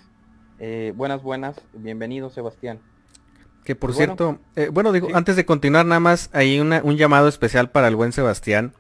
Eh, 0.59 0.93
buenas, 0.95 1.21
buenas. 1.21 1.61
Bienvenido, 1.73 2.29
Sebastián. 2.29 2.79
Que 3.63 3.75
por 3.75 3.89
pues 3.89 3.97
cierto, 3.97 4.39
bueno, 4.71 4.89
eh, 4.89 4.93
digo, 4.93 5.09
antes 5.13 5.35
de 5.35 5.45
continuar 5.45 5.85
nada 5.85 5.99
más, 5.99 6.29
hay 6.33 6.59
una, 6.59 6.81
un 6.83 6.97
llamado 6.97 7.27
especial 7.27 7.69
para 7.69 7.87
el 7.87 7.95
buen 7.95 8.11
Sebastián. 8.11 8.73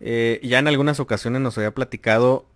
Eh, 0.00 0.40
ya 0.42 0.58
en 0.58 0.68
algunas 0.68 1.00
ocasiones 1.00 1.40
nos 1.40 1.56
había 1.58 1.72
platicado, 1.72 2.46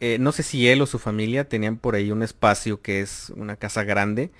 eh, 0.00 0.18
no 0.18 0.32
sé 0.32 0.42
si 0.42 0.68
él 0.68 0.82
o 0.82 0.86
su 0.86 0.98
familia 0.98 1.48
tenían 1.48 1.76
por 1.76 1.94
ahí 1.94 2.10
un 2.10 2.22
espacio 2.22 2.80
que 2.80 3.00
es 3.00 3.30
una 3.36 3.56
casa 3.56 3.84
grande. 3.84 4.30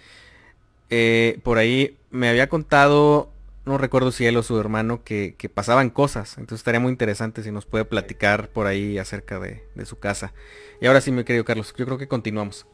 Eh, 0.91 1.39
por 1.43 1.59
ahí 1.59 1.97
me 2.11 2.29
había 2.29 2.49
contado, 2.49 3.31
no 3.65 3.79
recuerdo 3.79 4.11
si 4.13 4.27
él 4.27 4.37
o 4.37 4.43
su 4.43 4.59
hermano, 4.59 5.03
que, 5.05 5.35
pasaban 5.53 5.91
cosas. 5.91 6.39
Entonces 6.39 6.61
estaría 6.61 6.81
muy 6.81 6.91
interesante 6.91 7.43
si 7.43 7.51
nos 7.53 7.67
puede 7.67 7.85
platicar 7.85 8.49
por 8.49 8.67
ahí 8.67 8.99
acerca 8.99 9.39
de, 9.39 9.63
de 9.75 9.87
su 9.87 9.99
casa. 9.99 10.33
Y 10.81 10.87
ahora 10.87 11.01
sí, 11.01 11.13
mi 11.13 11.25
querido 11.25 11.45
Carlos, 11.45 11.75
yo 11.77 11.85
creo 11.85 11.99
que 11.99 12.09
continuamos. 12.09 12.67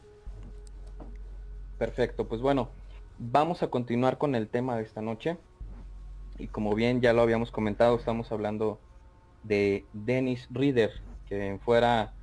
Perfecto, 1.77 2.27
pues 2.27 2.41
bueno, 2.41 2.69
vamos 3.19 3.61
a 3.61 3.67
continuar 3.67 4.17
con 4.17 4.33
el 4.33 4.47
tema 4.47 4.75
de 4.77 4.83
esta 4.83 5.01
noche. 5.01 5.37
Y 6.39 6.47
como 6.47 6.73
bien 6.75 7.01
ya 7.01 7.13
lo 7.13 7.21
habíamos 7.21 7.51
comentado, 7.51 7.95
estamos 7.97 8.31
hablando 8.31 8.79
de 9.43 9.85
Dennis 9.93 10.47
Reader, 10.51 10.91
que 11.27 11.59
fuera 11.63 12.13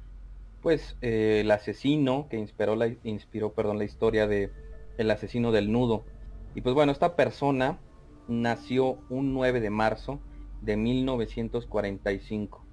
pues 0.63 0.97
eh, 1.03 1.41
el 1.43 1.51
asesino 1.51 2.27
que 2.31 2.39
inspiró 2.39 2.75
la, 2.75 2.89
inspiró, 3.03 3.53
perdón, 3.53 3.79
la 3.79 3.85
historia 3.85 4.27
de 4.27 4.51
el 4.97 5.11
asesino 5.11 5.53
del 5.53 5.71
nudo. 5.71 6.05
Y 6.55 6.63
pues 6.63 6.75
bueno, 6.75 6.93
esta 6.93 7.17
persona 7.17 7.79
nació 8.29 8.99
un 9.11 9.35
9 9.35 9.61
de 9.61 9.71
marzo 9.71 10.21
de 10.63 10.77
1945. 10.77 12.65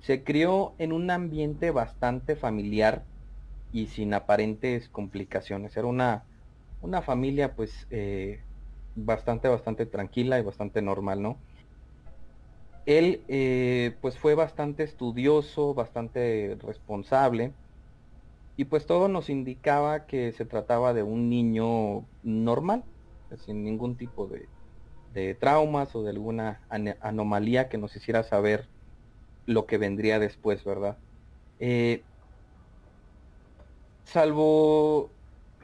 Se 0.00 0.24
crió 0.24 0.74
en 0.78 0.92
un 0.92 1.10
ambiente 1.10 1.70
bastante 1.70 2.36
familiar 2.36 3.06
y 3.72 3.86
sin 3.86 4.12
aparentes 4.12 4.88
complicaciones. 4.88 5.76
Era 5.76 5.86
una, 5.86 6.24
una 6.82 7.00
familia 7.00 7.54
pues 7.54 7.86
eh, 7.90 8.40
bastante, 8.94 9.48
bastante 9.48 9.86
tranquila 9.86 10.38
y 10.38 10.42
bastante 10.42 10.82
normal, 10.82 11.22
¿no? 11.22 11.38
Él 12.86 13.24
eh, 13.28 13.96
pues 14.00 14.18
fue 14.18 14.34
bastante 14.34 14.82
estudioso, 14.82 15.74
bastante 15.74 16.56
responsable 16.60 17.54
y 18.56 18.66
pues 18.66 18.86
todo 18.86 19.08
nos 19.08 19.30
indicaba 19.30 20.06
que 20.06 20.32
se 20.32 20.44
trataba 20.44 20.92
de 20.92 21.02
un 21.02 21.30
niño 21.30 22.08
normal, 22.22 22.84
sin 23.38 23.64
ningún 23.64 23.96
tipo 23.96 24.28
de, 24.28 25.34
traumas 25.36 25.94
o 25.96 26.02
de 26.02 26.10
alguna 26.10 26.62
anomalía 27.00 27.68
que 27.68 27.78
nos 27.78 27.96
hiciera 27.96 28.22
saber 28.22 28.70
lo 29.46 29.66
que 29.66 29.78
vendría 29.78 30.18
después, 30.18 30.64
¿verdad? 30.64 30.98
Eh, 31.58 32.06
salvo 34.04 35.12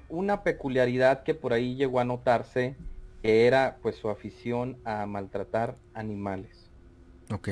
una 0.09 0.43
peculiaridad 0.43 1.23
que 1.23 1.35
por 1.35 1.53
ahí 1.53 1.77
llegó 1.77 2.01
a 2.01 2.05
notarse, 2.05 2.77
que 3.23 3.47
era 3.47 3.79
pues 3.83 3.97
su 3.97 4.09
afición 4.09 4.81
a 4.85 5.07
maltratar 5.07 5.79
animales. 5.93 6.68
Ok. 7.33 7.49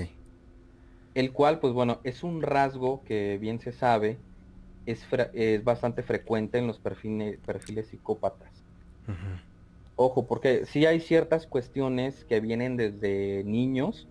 El 1.14 1.32
cual, 1.32 1.60
pues 1.60 1.72
bueno, 1.72 2.00
es 2.04 2.22
un 2.22 2.42
rasgo 2.42 3.02
que 3.04 3.38
bien 3.38 3.60
se 3.60 3.72
sabe, 3.72 4.18
es, 4.84 5.06
es 5.34 5.64
bastante 5.64 6.02
frecuente 6.02 6.58
en 6.58 6.66
los 6.66 6.78
perfiles, 6.78 7.38
perfiles 7.44 7.86
psicópatas. 7.86 8.48
Ojo, 9.96 10.26
porque 10.26 10.66
sí 10.66 10.84
hay 10.84 11.00
ciertas 11.00 11.46
cuestiones 11.46 12.24
que 12.26 12.40
vienen 12.40 12.76
desde 12.76 13.44
niños. 13.44 14.06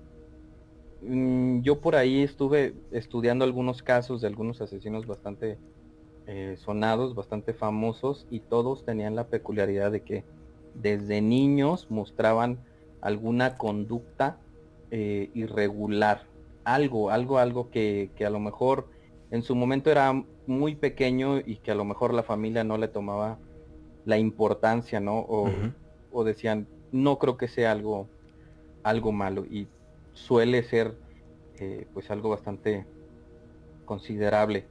Mm, 1.01 1.62
yo 1.62 1.80
por 1.80 1.95
ahí 1.95 2.23
estuve 2.23 2.73
estudiando 2.91 3.45
algunos 3.45 3.84
casos 3.84 4.21
de 4.21 4.28
algunos 4.28 4.62
asesinos 4.62 5.06
bastante 5.06 5.60
eh, 6.25 6.58
sonados, 6.58 7.13
bastante 7.13 7.54
famosos, 7.54 8.25
y 8.32 8.39
todos 8.39 8.84
tenían 8.84 9.15
la 9.15 9.28
peculiaridad 9.28 9.91
de 9.91 10.01
que 10.01 10.23
desde 10.73 11.21
niños 11.21 11.86
mostraban 11.91 12.58
alguna 13.01 13.58
conducta 13.58 14.39
eh, 14.97 15.29
irregular, 15.34 16.23
algo, 16.63 17.10
algo, 17.10 17.38
algo 17.38 17.69
que, 17.69 18.10
a 18.25 18.29
lo 18.29 18.39
mejor 18.39 18.88
en 19.29 19.41
su 19.41 19.53
momento 19.53 19.91
era 19.91 20.23
muy 20.47 20.75
pequeño 20.75 21.39
y 21.39 21.58
que 21.58 21.71
a 21.71 21.75
lo 21.75 21.84
mejor 21.84 22.13
la 22.13 22.23
familia 22.23 22.63
no 22.63 22.77
le 22.77 22.88
tomaba 22.88 23.38
la 24.05 24.17
importancia, 24.17 25.01
¿no? 25.01 25.19
O, 26.13 26.23
decían, 26.23 26.65
no 26.93 27.19
creo 27.19 27.36
que 27.36 27.49
sea 27.49 27.73
algo, 27.73 28.08
algo 28.84 29.12
malo 29.12 29.43
y 29.43 29.67
suele 30.13 30.63
ser 30.63 30.95
eh, 31.60 31.88
pues 31.93 32.10
algo 32.10 32.29
bastante 32.29 32.86
considerable. 33.84 34.65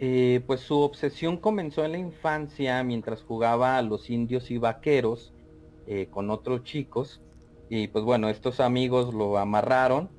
Eh, 0.00 0.42
pues 0.44 0.58
su 0.58 0.80
obsesión 0.80 1.36
comenzó 1.36 1.84
en 1.84 1.92
la 1.92 1.98
infancia 1.98 2.82
mientras 2.82 3.22
jugaba 3.22 3.78
a 3.78 3.82
los 3.82 4.10
indios 4.10 4.50
y 4.50 4.58
vaqueros 4.58 5.32
con 6.10 6.30
otros 6.30 6.64
chicos 6.64 7.20
y 7.74 7.88
pues 7.88 8.04
bueno, 8.04 8.28
estos 8.28 8.60
amigos 8.60 9.14
lo 9.14 9.38
amarraron 9.38 10.10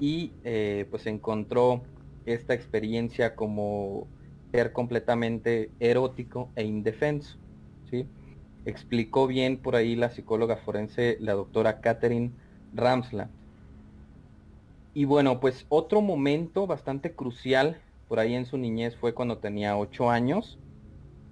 y 0.00 0.32
eh, 0.42 0.86
pues 0.90 1.06
encontró 1.06 1.82
esta 2.24 2.54
experiencia 2.54 3.36
como 3.36 4.08
ser 4.52 4.72
completamente 4.72 5.70
erótico 5.80 6.50
e 6.56 6.64
indefenso. 6.64 7.36
¿sí? 7.90 8.06
Explicó 8.64 9.26
bien 9.26 9.58
por 9.58 9.76
ahí 9.76 9.96
la 9.96 10.08
psicóloga 10.08 10.56
forense, 10.56 11.18
la 11.20 11.34
doctora 11.34 11.82
Catherine 11.82 12.30
Ramsland. 12.72 13.30
y 14.94 15.04
bueno, 15.04 15.40
pues 15.40 15.66
otro 15.68 16.00
momento 16.00 16.66
bastante 16.66 17.12
crucial 17.12 17.82
por 18.08 18.18
ahí 18.18 18.32
en 18.32 18.46
su 18.46 18.56
niñez 18.56 18.96
fue 18.96 19.12
cuando 19.12 19.36
tenía 19.36 19.76
ocho 19.76 20.08
años 20.08 20.58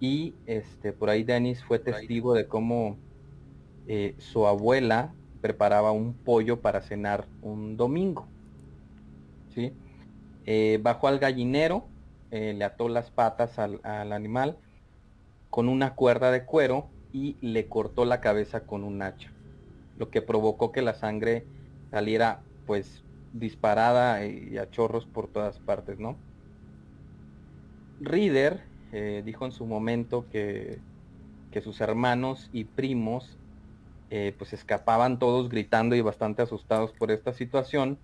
y 0.00 0.34
este 0.44 0.92
por 0.92 1.08
ahí 1.08 1.24
Dennis 1.24 1.64
fue 1.64 1.78
testigo 1.78 2.34
de 2.34 2.46
cómo 2.46 2.98
eh, 3.86 4.14
su 4.18 4.46
abuela 4.46 5.14
preparaba 5.42 5.92
un 5.92 6.14
pollo 6.14 6.60
para 6.60 6.80
cenar 6.80 7.26
un 7.42 7.76
domingo. 7.76 8.26
¿sí? 9.54 9.72
Eh, 10.46 10.80
bajó 10.82 11.08
al 11.08 11.18
gallinero, 11.18 11.84
eh, 12.30 12.54
le 12.54 12.64
ató 12.64 12.88
las 12.88 13.10
patas 13.10 13.58
al, 13.58 13.80
al, 13.82 14.12
animal 14.12 14.56
con 15.50 15.68
una 15.68 15.94
cuerda 15.94 16.30
de 16.30 16.46
cuero 16.46 16.86
y 17.12 17.36
le 17.42 17.66
cortó 17.66 18.06
la 18.06 18.22
cabeza 18.22 18.60
con 18.60 18.84
un 18.84 19.02
hacha, 19.02 19.30
lo 19.98 20.08
que 20.08 20.22
provocó 20.22 20.72
que 20.72 20.80
la 20.80 20.94
sangre 20.94 21.44
saliera 21.90 22.40
pues 22.66 23.02
disparada 23.34 24.24
y 24.24 24.56
a 24.56 24.70
chorros 24.70 25.04
por 25.04 25.28
todas 25.28 25.58
partes, 25.58 25.98
¿no? 25.98 26.16
Reader 28.00 28.62
eh, 28.92 29.22
dijo 29.24 29.46
en 29.46 29.52
su 29.52 29.66
momento 29.66 30.26
que, 30.30 30.78
que, 31.50 31.60
sus 31.60 31.80
hermanos 31.80 32.50
y 32.52 32.64
primos 32.64 33.38
eh, 34.14 34.34
pues 34.36 34.52
escapaban 34.52 35.18
todos 35.18 35.48
gritando 35.48 35.96
y 35.96 36.02
bastante 36.02 36.42
asustados 36.42 36.92
por 36.92 37.10
esta 37.10 37.32
situación. 37.32 37.96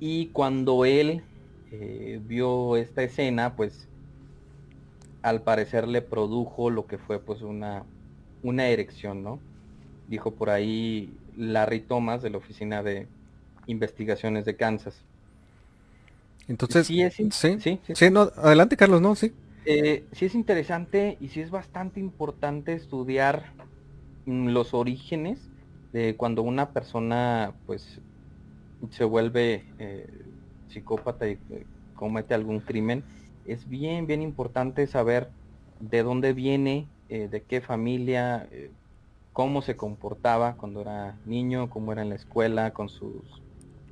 Y 0.00 0.26
cuando 0.32 0.84
él 0.84 1.22
eh, 1.70 2.20
vio 2.26 2.76
esta 2.76 3.04
escena, 3.04 3.54
pues 3.54 3.88
al 5.22 5.42
parecer 5.42 5.86
le 5.86 6.02
produjo 6.02 6.70
lo 6.70 6.88
que 6.88 6.98
fue 6.98 7.20
pues 7.20 7.42
una, 7.42 7.84
una 8.42 8.66
erección, 8.66 9.22
¿no? 9.22 9.38
Dijo 10.08 10.32
por 10.32 10.50
ahí 10.50 11.16
Larry 11.36 11.78
Thomas 11.78 12.20
de 12.20 12.30
la 12.30 12.38
oficina 12.38 12.82
de, 12.82 13.06
investigaciones 13.68 14.44
de 14.44 14.56
Kansas. 14.56 14.96
Entonces, 16.48 16.88
sí, 16.88 17.00
es, 17.00 17.14
sí, 17.14 17.58
sí, 17.60 18.10
no, 18.10 18.32
adelante 18.36 18.76
Carlos, 18.76 19.00
no, 19.00 19.14
sí. 19.14 19.32
Eh, 19.64 20.04
sí 20.10 20.24
es 20.24 20.34
interesante 20.34 21.16
y 21.20 21.28
sí 21.28 21.40
es 21.40 21.52
bastante 21.52 22.00
importante 22.00 22.72
estudiar 22.72 23.52
los 24.24 24.74
orígenes 24.74 25.50
de 25.92 26.16
cuando 26.16 26.42
una 26.42 26.72
persona 26.72 27.58
pues 27.66 28.00
se 28.90 29.04
vuelve 29.04 29.66
eh, 29.78 30.08
psicópata 30.66 31.28
y 31.28 31.40
eh, 31.50 31.66
comete 31.92 32.34
algún 32.34 32.60
crimen. 32.60 33.04
Es 33.44 33.68
bien, 33.68 34.06
bien 34.06 34.22
importante 34.22 34.86
saber 34.86 35.32
de 35.78 36.02
dónde 36.02 36.32
viene, 36.32 36.90
de 37.08 37.44
qué 37.46 37.60
familia, 37.60 38.48
cómo 39.32 39.62
se 39.62 39.76
comportaba 39.76 40.56
cuando 40.56 40.80
era 40.82 41.20
niño, 41.24 41.68
cómo 41.70 41.92
era 41.92 42.02
en 42.02 42.10
la 42.10 42.14
escuela, 42.14 42.72
con 42.72 42.88
sus 42.88 43.42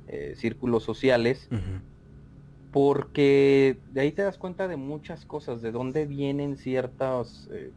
eh, 0.07 0.35
círculos 0.35 0.83
sociales, 0.83 1.47
porque 2.71 3.81
de 3.87 4.01
ahí 4.01 4.11
te 4.11 4.21
das 4.21 4.37
cuenta 4.37 4.67
de 4.67 4.77
muchas 4.77 5.25
cosas, 5.25 5.61
de 5.61 5.71
dónde 5.71 6.05
vienen 6.05 6.57
ciertos 6.57 7.49
eh, 7.53 7.73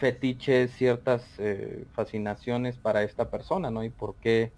fetiches, 0.00 0.72
ciertas 0.72 1.22
eh, 1.38 1.84
fascinaciones 1.94 2.76
para 2.76 3.02
esta 3.04 3.30
persona, 3.30 3.70
¿no? 3.70 3.84
Y 3.84 3.90
por 3.90 4.14
qué 4.16 4.50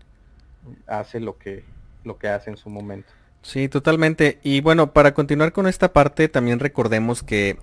hace 0.87 1.20
lo 1.20 1.37
que, 1.37 1.64
lo 2.05 2.18
que 2.18 2.28
hace 2.28 2.50
en 2.50 2.57
su 2.57 2.70
momento. 2.70 3.09
Sí, 3.42 3.68
totalmente. 3.68 4.38
Y 4.42 4.61
bueno, 4.61 4.92
para 4.92 5.14
continuar 5.14 5.52
con 5.52 5.66
esta 5.66 5.92
parte, 5.92 6.28
también 6.28 6.61
recordemos 6.61 7.22
que 7.22 7.59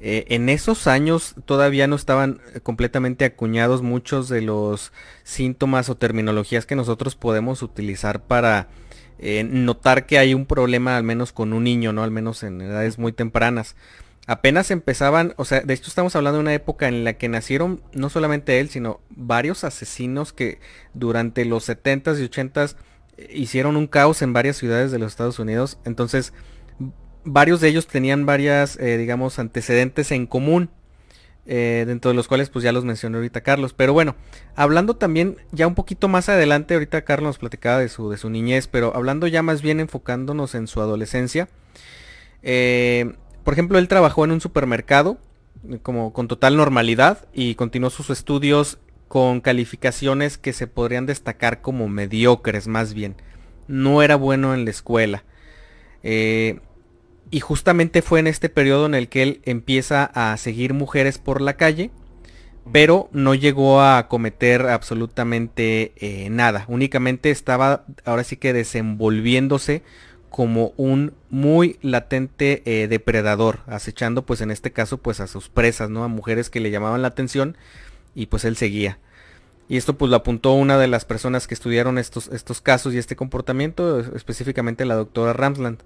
eh, 0.00 0.24
en 0.28 0.48
esos 0.48 0.86
años 0.86 1.34
todavía 1.44 1.86
no 1.86 1.94
estaban 1.94 2.40
eh, 2.54 2.60
completamente 2.60 3.26
acuñados 3.26 3.82
muchos 3.82 4.30
de 4.30 4.40
los 4.40 4.92
síntomas 5.24 5.90
o 5.90 5.96
terminologías 5.96 6.64
que 6.64 6.74
nosotros 6.74 7.16
podemos 7.16 7.62
utilizar 7.62 8.22
para 8.22 8.68
eh, 9.18 9.44
notar 9.44 10.06
que 10.06 10.16
hay 10.16 10.32
un 10.32 10.46
problema 10.46 10.96
al 10.96 11.04
menos 11.04 11.32
con 11.34 11.52
un 11.52 11.64
niño, 11.64 11.92
¿no? 11.92 12.02
Al 12.02 12.10
menos 12.10 12.42
en 12.42 12.62
edades 12.62 12.98
muy 12.98 13.12
tempranas. 13.12 13.76
Apenas 14.30 14.70
empezaban, 14.70 15.34
o 15.38 15.44
sea, 15.44 15.60
de 15.62 15.74
hecho 15.74 15.88
estamos 15.88 16.14
hablando 16.14 16.36
de 16.36 16.42
una 16.42 16.54
época 16.54 16.86
en 16.86 17.02
la 17.02 17.14
que 17.14 17.28
nacieron 17.28 17.82
no 17.94 18.10
solamente 18.10 18.60
él, 18.60 18.68
sino 18.68 19.00
varios 19.08 19.64
asesinos 19.64 20.32
que 20.32 20.60
durante 20.94 21.44
los 21.44 21.68
70s 21.68 22.20
y 22.20 22.28
80s 22.28 22.76
hicieron 23.28 23.76
un 23.76 23.88
caos 23.88 24.22
en 24.22 24.32
varias 24.32 24.56
ciudades 24.56 24.92
de 24.92 25.00
los 25.00 25.10
Estados 25.10 25.40
Unidos. 25.40 25.78
Entonces, 25.84 26.32
varios 27.24 27.60
de 27.60 27.70
ellos 27.70 27.88
tenían 27.88 28.24
varias, 28.24 28.78
eh, 28.78 28.98
digamos, 28.98 29.40
antecedentes 29.40 30.12
en 30.12 30.28
común. 30.28 30.70
Eh, 31.46 31.82
dentro 31.88 32.12
de 32.12 32.14
los 32.14 32.28
cuales 32.28 32.50
pues 32.50 32.62
ya 32.62 32.70
los 32.70 32.84
mencioné 32.84 33.16
ahorita 33.16 33.40
Carlos. 33.40 33.72
Pero 33.72 33.92
bueno, 33.92 34.14
hablando 34.54 34.94
también 34.94 35.38
ya 35.50 35.66
un 35.66 35.74
poquito 35.74 36.06
más 36.06 36.28
adelante, 36.28 36.74
ahorita 36.74 37.02
Carlos 37.02 37.38
platicaba 37.38 37.78
de 37.78 37.88
su, 37.88 38.08
de 38.08 38.16
su 38.16 38.30
niñez, 38.30 38.68
pero 38.68 38.94
hablando 38.94 39.26
ya 39.26 39.42
más 39.42 39.60
bien 39.60 39.80
enfocándonos 39.80 40.54
en 40.54 40.68
su 40.68 40.80
adolescencia. 40.80 41.48
Eh, 42.44 43.12
por 43.44 43.54
ejemplo, 43.54 43.78
él 43.78 43.88
trabajó 43.88 44.24
en 44.24 44.32
un 44.32 44.40
supermercado 44.40 45.18
como 45.82 46.12
con 46.12 46.28
total 46.28 46.56
normalidad 46.56 47.26
y 47.32 47.54
continuó 47.54 47.90
sus 47.90 48.10
estudios 48.10 48.78
con 49.08 49.40
calificaciones 49.40 50.38
que 50.38 50.52
se 50.52 50.66
podrían 50.66 51.06
destacar 51.06 51.60
como 51.60 51.88
mediocres 51.88 52.66
más 52.68 52.94
bien. 52.94 53.16
No 53.66 54.02
era 54.02 54.16
bueno 54.16 54.54
en 54.54 54.64
la 54.64 54.70
escuela. 54.70 55.24
Eh, 56.02 56.60
y 57.30 57.40
justamente 57.40 58.02
fue 58.02 58.20
en 58.20 58.26
este 58.26 58.48
periodo 58.48 58.86
en 58.86 58.94
el 58.94 59.08
que 59.08 59.22
él 59.22 59.40
empieza 59.44 60.04
a 60.14 60.36
seguir 60.36 60.74
mujeres 60.74 61.18
por 61.18 61.40
la 61.40 61.56
calle, 61.56 61.90
pero 62.72 63.08
no 63.12 63.34
llegó 63.34 63.82
a 63.82 64.08
cometer 64.08 64.66
absolutamente 64.66 65.92
eh, 65.96 66.28
nada. 66.30 66.64
Únicamente 66.68 67.30
estaba 67.30 67.84
ahora 68.04 68.24
sí 68.24 68.36
que 68.36 68.52
desenvolviéndose 68.52 69.82
como 70.30 70.72
un 70.76 71.12
muy 71.28 71.78
latente 71.82 72.62
eh, 72.64 72.88
depredador, 72.88 73.60
acechando 73.66 74.24
pues 74.24 74.40
en 74.40 74.50
este 74.50 74.72
caso 74.72 74.98
pues 74.98 75.20
a 75.20 75.26
sus 75.26 75.48
presas, 75.48 75.90
¿no? 75.90 76.04
A 76.04 76.08
mujeres 76.08 76.48
que 76.48 76.60
le 76.60 76.70
llamaban 76.70 77.02
la 77.02 77.08
atención 77.08 77.56
y 78.14 78.26
pues 78.26 78.44
él 78.44 78.56
seguía. 78.56 78.98
Y 79.68 79.76
esto 79.76 79.96
pues 79.96 80.10
lo 80.10 80.16
apuntó 80.16 80.52
una 80.52 80.78
de 80.78 80.88
las 80.88 81.04
personas 81.04 81.46
que 81.46 81.54
estudiaron 81.54 81.98
estos, 81.98 82.28
estos 82.28 82.60
casos 82.60 82.94
y 82.94 82.98
este 82.98 83.14
comportamiento, 83.14 84.00
específicamente 84.16 84.84
la 84.84 84.96
doctora 84.96 85.32
Ramsland. 85.32 85.78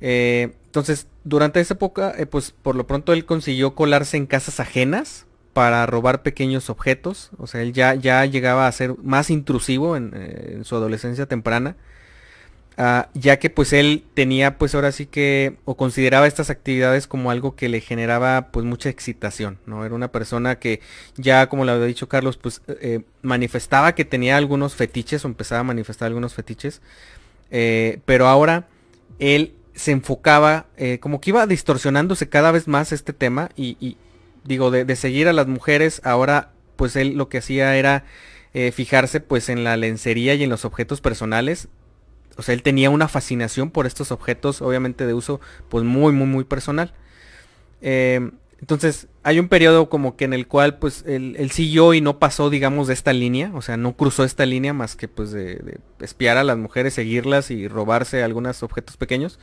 Eh, 0.00 0.52
entonces, 0.66 1.06
durante 1.24 1.60
esa 1.60 1.74
época, 1.74 2.12
eh, 2.16 2.26
pues 2.26 2.50
por 2.50 2.74
lo 2.74 2.86
pronto 2.86 3.12
él 3.12 3.24
consiguió 3.24 3.74
colarse 3.74 4.16
en 4.16 4.26
casas 4.26 4.60
ajenas 4.60 5.26
para 5.52 5.84
robar 5.86 6.22
pequeños 6.22 6.70
objetos. 6.70 7.30
O 7.38 7.46
sea, 7.46 7.62
él 7.62 7.72
ya, 7.72 7.94
ya 7.94 8.24
llegaba 8.26 8.66
a 8.66 8.72
ser 8.72 8.96
más 9.02 9.30
intrusivo 9.30 9.96
en, 9.96 10.64
su 10.64 10.76
adolescencia 10.76 11.26
temprana. 11.26 11.76
Ah, 12.78 13.10
ya 13.12 13.38
que 13.38 13.50
pues 13.50 13.72
él 13.74 14.04
tenía 14.14 14.56
pues 14.56 14.74
ahora 14.74 14.92
sí 14.92 15.04
que 15.06 15.56
o 15.66 15.76
consideraba 15.76 16.26
estas 16.26 16.48
actividades 16.48 17.06
como 17.06 17.30
algo 17.30 17.54
que 17.54 17.68
le 17.68 17.80
generaba 17.80 18.48
pues 18.50 18.64
mucha 18.64 18.88
excitación, 18.88 19.58
¿no? 19.66 19.84
Era 19.84 19.94
una 19.94 20.10
persona 20.10 20.58
que 20.58 20.80
ya 21.16 21.48
como 21.48 21.64
le 21.66 21.72
había 21.72 21.86
dicho 21.86 22.08
Carlos 22.08 22.38
pues 22.38 22.62
manifestaba 23.20 23.94
que 23.94 24.06
tenía 24.06 24.38
algunos 24.38 24.74
fetiches 24.74 25.24
o 25.24 25.28
empezaba 25.28 25.60
a 25.60 25.64
manifestar 25.64 26.06
algunos 26.06 26.32
fetiches, 26.32 26.80
pero 28.06 28.26
ahora 28.26 28.68
él 29.18 29.54
se 29.74 29.92
enfocaba, 29.92 30.66
eh, 30.76 30.98
como 31.00 31.20
que 31.20 31.30
iba 31.30 31.46
distorsionándose 31.46 32.28
cada 32.28 32.52
vez 32.52 32.68
más 32.68 32.92
este 32.92 33.12
tema 33.12 33.50
y, 33.56 33.96
digo, 34.44 34.70
de, 34.70 34.96
seguir 34.96 35.28
a 35.28 35.32
las 35.32 35.46
mujeres, 35.46 36.00
ahora 36.04 36.50
pues 36.76 36.96
él 36.96 37.14
lo 37.14 37.28
que 37.28 37.38
hacía 37.38 37.76
era 37.76 38.04
eh, 38.54 38.72
fijarse 38.72 39.20
pues 39.20 39.48
en 39.48 39.64
la 39.64 39.76
lencería 39.76 40.34
y 40.34 40.42
en 40.42 40.50
los 40.50 40.64
objetos 40.64 41.00
personales. 41.00 41.68
O 42.36 42.42
sea, 42.42 42.54
él 42.54 42.62
tenía 42.62 42.90
una 42.90 43.08
fascinación 43.08 43.70
por 43.70 43.86
estos 43.86 44.12
objetos, 44.12 44.62
obviamente 44.62 45.06
de 45.06 45.14
uso 45.14 45.40
pues 45.68 45.84
muy, 45.84 46.12
muy, 46.12 46.26
muy 46.26 46.44
personal. 46.44 46.92
Eh, 47.80 48.30
entonces, 48.62 49.08
hay 49.24 49.40
un 49.40 49.48
periodo 49.48 49.88
como 49.88 50.16
que 50.16 50.24
en 50.24 50.32
el 50.32 50.46
cual 50.46 50.78
pues 50.78 51.04
él, 51.04 51.50
siguió 51.50 51.94
y 51.94 52.00
no 52.00 52.20
pasó, 52.20 52.48
digamos, 52.48 52.86
de 52.86 52.94
esta 52.94 53.12
línea, 53.12 53.50
o 53.54 53.60
sea, 53.60 53.76
no 53.76 53.96
cruzó 53.96 54.22
esta 54.22 54.46
línea 54.46 54.72
más 54.72 54.94
que 54.94 55.08
pues 55.08 55.32
de, 55.32 55.80
espiar 55.98 56.36
a 56.36 56.44
las 56.44 56.56
mujeres, 56.56 56.94
seguirlas 56.94 57.50
y 57.50 57.66
robarse 57.66 58.22
algunos 58.22 58.62
objetos 58.62 58.96
pequeños. 58.96 59.40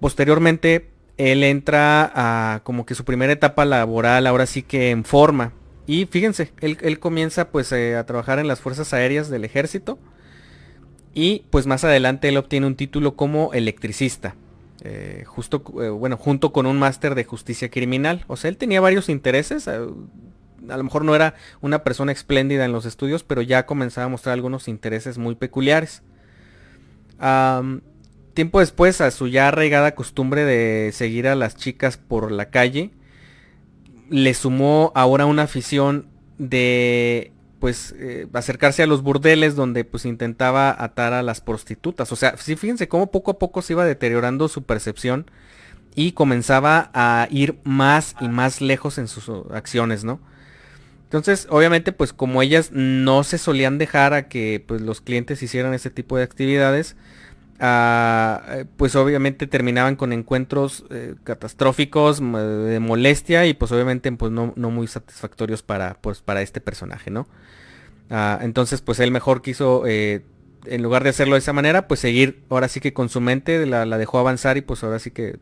Posteriormente, 0.00 0.88
él 1.18 1.44
entra 1.44 2.10
a 2.14 2.60
como 2.64 2.86
que 2.86 2.94
su 2.94 3.04
primera 3.04 3.34
etapa 3.34 3.66
laboral, 3.66 4.26
ahora 4.26 4.46
sí 4.46 4.62
que 4.62 4.90
en 4.90 5.04
forma. 5.04 5.52
Y 5.86 6.06
fíjense, 6.06 6.52
él, 6.62 6.98
comienza 7.00 7.50
pues 7.50 7.70
eh, 7.72 7.96
a 7.96 8.06
trabajar 8.06 8.38
en 8.38 8.48
las 8.48 8.60
fuerzas 8.60 8.94
aéreas 8.94 9.28
del 9.28 9.44
ejército. 9.44 9.98
Y 11.14 11.44
pues 11.50 11.66
más 11.66 11.84
adelante 11.84 12.28
él 12.28 12.36
obtiene 12.36 12.66
un 12.66 12.76
título 12.76 13.16
como 13.16 13.52
electricista. 13.52 14.34
Eh, 14.82 15.24
justo, 15.26 15.62
eh, 15.82 15.88
bueno, 15.90 16.16
junto 16.16 16.52
con 16.52 16.66
un 16.66 16.78
máster 16.78 17.14
de 17.14 17.24
justicia 17.24 17.70
criminal. 17.70 18.24
O 18.28 18.36
sea, 18.36 18.48
él 18.48 18.56
tenía 18.56 18.80
varios 18.80 19.08
intereses. 19.08 19.66
Eh, 19.66 19.78
a 20.68 20.76
lo 20.76 20.84
mejor 20.84 21.04
no 21.04 21.14
era 21.14 21.34
una 21.60 21.82
persona 21.82 22.12
espléndida 22.12 22.64
en 22.64 22.72
los 22.72 22.86
estudios, 22.86 23.24
pero 23.24 23.42
ya 23.42 23.66
comenzaba 23.66 24.06
a 24.06 24.08
mostrar 24.08 24.34
algunos 24.34 24.68
intereses 24.68 25.18
muy 25.18 25.34
peculiares. 25.34 26.02
tiempo 28.34 28.60
después, 28.60 29.00
a 29.00 29.10
su 29.10 29.28
ya 29.28 29.48
arraigada 29.48 29.94
costumbre 29.94 30.44
de 30.44 30.92
seguir 30.92 31.28
a 31.28 31.34
las 31.34 31.56
chicas 31.56 31.96
por 31.96 32.30
la 32.30 32.50
calle, 32.50 32.90
le 34.08 34.32
sumó 34.34 34.92
ahora 34.94 35.26
una 35.26 35.42
afición 35.42 36.06
de 36.38 37.32
pues 37.60 37.94
eh, 37.98 38.26
acercarse 38.32 38.82
a 38.82 38.86
los 38.86 39.02
burdeles 39.02 39.54
donde 39.54 39.84
pues 39.84 40.06
intentaba 40.06 40.74
atar 40.82 41.12
a 41.12 41.22
las 41.22 41.40
prostitutas. 41.40 42.10
O 42.10 42.16
sea, 42.16 42.36
sí, 42.36 42.56
fíjense 42.56 42.88
cómo 42.88 43.10
poco 43.10 43.30
a 43.32 43.38
poco 43.38 43.62
se 43.62 43.74
iba 43.74 43.84
deteriorando 43.84 44.48
su 44.48 44.64
percepción 44.64 45.30
y 45.94 46.12
comenzaba 46.12 46.90
a 46.94 47.28
ir 47.30 47.58
más 47.62 48.16
y 48.20 48.28
más 48.28 48.60
lejos 48.60 48.98
en 48.98 49.06
sus 49.06 49.30
acciones, 49.52 50.02
¿no? 50.02 50.20
Entonces, 51.04 51.48
obviamente, 51.50 51.92
pues 51.92 52.12
como 52.12 52.40
ellas 52.40 52.70
no 52.72 53.24
se 53.24 53.36
solían 53.36 53.78
dejar 53.78 54.14
a 54.14 54.28
que 54.28 54.64
pues, 54.66 54.80
los 54.80 55.00
clientes 55.00 55.42
hicieran 55.42 55.74
ese 55.74 55.90
tipo 55.90 56.16
de 56.16 56.22
actividades, 56.22 56.96
ah, 57.60 58.42
eh, 58.48 58.64
pues 58.76 58.96
obviamente 58.96 59.46
terminaban 59.46 59.96
con 59.96 60.12
encuentros 60.12 60.84
eh, 60.90 61.14
catastróficos, 61.24 62.20
de 62.20 62.80
molestia 62.80 63.46
y 63.46 63.54
pues 63.54 63.70
obviamente 63.72 64.10
pues 64.12 64.32
no, 64.32 64.52
muy 64.56 64.86
satisfactorios 64.86 65.62
para, 65.62 65.94
pues, 66.00 66.20
para 66.20 66.42
este 66.42 66.60
personaje, 66.60 67.10
¿no? 67.10 67.28
Ah, 68.10 68.40
entonces, 68.42 68.80
pues 68.80 68.98
él 68.98 69.12
mejor 69.12 69.42
quiso, 69.42 69.84
eh, 69.86 70.24
en 70.64 70.82
lugar 70.82 71.04
de 71.04 71.10
hacerlo 71.10 71.34
de 71.34 71.40
esa 71.40 71.52
manera, 71.52 71.86
pues 71.86 72.00
seguir 72.00 72.42
ahora 72.50 72.68
sí 72.68 72.80
que 72.80 72.92
con 72.92 73.08
su 73.08 73.20
mente, 73.20 73.64
la, 73.66 73.86
la 73.86 73.98
dejó 73.98 74.18
avanzar 74.18 74.56
y 74.56 74.62
pues 74.62 74.82
ahora 74.82 74.98
sí 74.98 75.10
que 75.10 75.38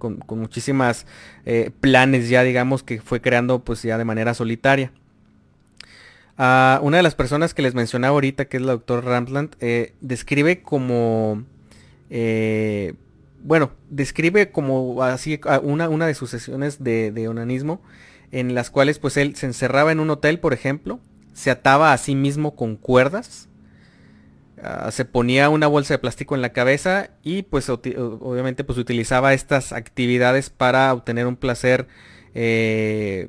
con, 0.00 0.18
muchísimas 0.30 1.06
eh, 1.46 1.70
planes 1.78 2.28
ya, 2.28 2.42
digamos, 2.42 2.82
que 2.82 3.00
fue 3.00 3.20
creando 3.20 3.60
pues 3.60 3.82
ya 3.82 3.96
de 3.96 4.04
manera 4.04 4.34
solitaria. 4.34 4.90
Una 6.82 6.96
de 6.96 7.02
las 7.02 7.14
personas 7.14 7.54
que 7.54 7.62
les 7.62 7.74
mencionaba 7.74 8.14
ahorita, 8.14 8.46
que 8.46 8.56
es 8.56 8.62
la 8.62 8.72
doctora 8.72 9.02
Rampland, 9.02 9.56
eh, 9.60 9.94
describe 10.00 10.62
como, 10.62 11.44
eh, 12.08 12.94
bueno, 13.42 13.72
describe 13.90 14.50
como 14.50 15.02
así 15.02 15.40
una, 15.62 15.88
una 15.88 16.06
de 16.06 16.14
sus 16.14 16.30
sesiones 16.30 16.82
de, 16.82 17.12
de 17.12 17.28
onanismo, 17.28 17.82
en 18.32 18.54
las 18.54 18.70
cuales 18.70 18.98
pues 18.98 19.16
él 19.16 19.36
se 19.36 19.46
encerraba 19.46 19.92
en 19.92 20.00
un 20.00 20.10
hotel, 20.10 20.38
por 20.38 20.54
ejemplo, 20.54 21.00
se 21.34 21.50
ataba 21.50 21.92
a 21.92 21.98
sí 21.98 22.14
mismo 22.14 22.56
con 22.56 22.76
cuerdas, 22.76 23.50
Ah, 24.62 24.90
se 24.90 25.06
ponía 25.06 25.48
una 25.48 25.66
bolsa 25.66 25.94
de 25.94 25.98
plástico 25.98 26.34
en 26.34 26.42
la 26.42 26.50
cabeza 26.52 27.10
y 27.22 27.42
pues 27.42 27.70
obviamente 27.70 28.62
pues 28.62 28.76
utilizaba 28.78 29.32
estas 29.32 29.72
actividades 29.72 30.50
para 30.50 30.92
obtener 30.92 31.26
un 31.26 31.36
placer 31.36 31.88
eh, 32.34 33.28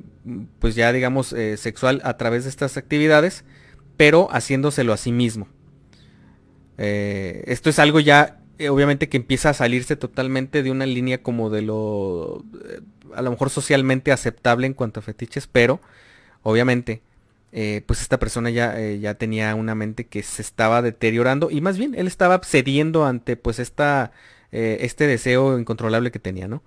pues 0.60 0.76
ya 0.76 0.92
digamos 0.92 1.32
eh, 1.32 1.56
sexual 1.56 2.00
a 2.04 2.16
través 2.16 2.44
de 2.44 2.50
estas 2.50 2.76
actividades 2.76 3.44
pero 3.96 4.28
haciéndoselo 4.30 4.92
a 4.92 4.96
sí 4.96 5.10
mismo 5.10 5.48
eh, 6.78 7.42
esto 7.46 7.68
es 7.68 7.80
algo 7.80 7.98
ya 7.98 8.38
obviamente 8.70 9.08
que 9.08 9.16
empieza 9.16 9.50
a 9.50 9.54
salirse 9.54 9.96
totalmente 9.96 10.62
de 10.62 10.70
una 10.70 10.86
línea 10.86 11.20
como 11.20 11.50
de 11.50 11.62
lo 11.62 12.44
a 13.12 13.22
lo 13.22 13.30
mejor 13.32 13.50
socialmente 13.50 14.12
aceptable 14.12 14.68
en 14.68 14.74
cuanto 14.74 15.00
a 15.00 15.02
fetiches 15.02 15.48
pero 15.48 15.80
obviamente 16.42 17.02
pues 17.86 18.00
esta 18.00 18.18
persona 18.18 18.48
ya, 18.48 18.80
ya 18.80 19.14
tenía 19.14 19.54
una 19.56 19.74
mente 19.74 20.06
que 20.06 20.22
se 20.22 20.40
estaba 20.40 20.80
deteriorando 20.80 21.50
y 21.50 21.60
más 21.60 21.76
bien 21.76 21.94
él 21.94 22.06
estaba 22.06 22.40
cediendo 22.42 23.04
ante 23.04 23.36
pues 23.36 23.58
esta, 23.58 24.12
este 24.52 25.06
deseo 25.06 25.58
incontrolable 25.58 26.10
que 26.10 26.18
tenía, 26.18 26.48
¿no? 26.48 26.62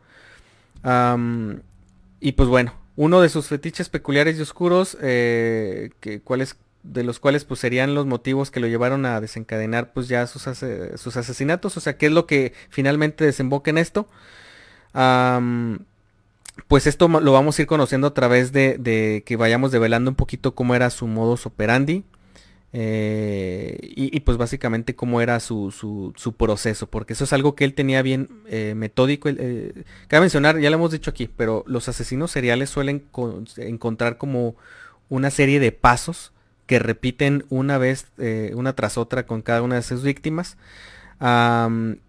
Y 2.19 2.33
pues 2.33 2.49
bueno, 2.49 2.73
uno 2.95 3.21
de 3.21 3.29
sus 3.29 3.47
fetiches 3.47 3.89
peculiares 3.89 4.37
y 4.37 4.41
oscuros, 4.41 4.97
que, 4.99 6.21
cuáles, 6.23 6.57
de 6.83 7.03
los 7.03 7.19
cuales 7.19 7.45
pues 7.45 7.59
serían 7.59 7.95
los 7.95 8.05
motivos 8.05 8.51
que 8.51 8.59
lo 8.59 8.67
llevaron 8.67 9.05
a 9.05 9.19
desencadenar 9.21 9.93
pues 9.93 10.07
ya 10.07 10.27
sus, 10.27 10.43
sus 10.43 11.17
asesinatos, 11.17 11.77
o 11.77 11.79
sea, 11.79 11.97
¿qué 11.97 12.07
es 12.07 12.11
lo 12.11 12.25
que 12.25 12.53
finalmente 12.69 13.25
desemboca 13.25 13.69
en 13.69 13.77
esto? 13.77 14.07
pues 16.67 16.87
esto 16.87 17.07
lo 17.07 17.31
vamos 17.31 17.57
a 17.57 17.61
ir 17.61 17.67
conociendo 17.67 18.07
a 18.07 18.13
través 18.13 18.51
de, 18.51 19.23
que 19.25 19.35
vayamos 19.35 19.71
develando 19.71 20.09
un 20.09 20.15
poquito 20.15 20.55
cómo 20.55 20.75
era 20.75 20.89
su 20.89 21.07
modus 21.07 21.45
operandi. 21.45 22.05
Eh, 22.77 23.77
y, 23.81 24.19
pues 24.19 24.37
básicamente 24.37 24.95
cómo 24.95 25.21
era 25.21 25.39
su, 25.39 25.71
su, 25.71 26.33
proceso, 26.33 26.87
porque 26.87 27.13
eso 27.13 27.23
es 27.23 27.31
algo 27.31 27.55
que 27.55 27.63
él 27.63 27.73
tenía 27.73 28.01
bien 28.01 28.27
eh, 28.47 28.73
metódico. 28.75 29.29
Eh, 29.29 29.85
cabe 30.09 30.21
mencionar, 30.21 30.59
ya 30.59 30.69
lo 30.69 30.75
hemos 30.75 30.91
dicho 30.91 31.09
aquí, 31.09 31.29
pero 31.37 31.63
los 31.67 31.87
asesinos 31.87 32.31
seriales 32.31 32.69
suelen 32.69 33.05
encontrar 33.55 34.17
como 34.17 34.57
una 35.07 35.29
serie 35.29 35.61
de 35.61 35.71
pasos 35.71 36.33
que 36.65 36.79
repiten 36.79 37.45
una 37.49 37.77
vez, 37.77 38.07
una 38.53 38.73
tras 38.73 38.97
otra 38.97 39.25
con 39.25 39.41
cada 39.41 39.61
una 39.61 39.75
de 39.75 39.81
sus 39.81 40.03
víctimas. 40.03 40.57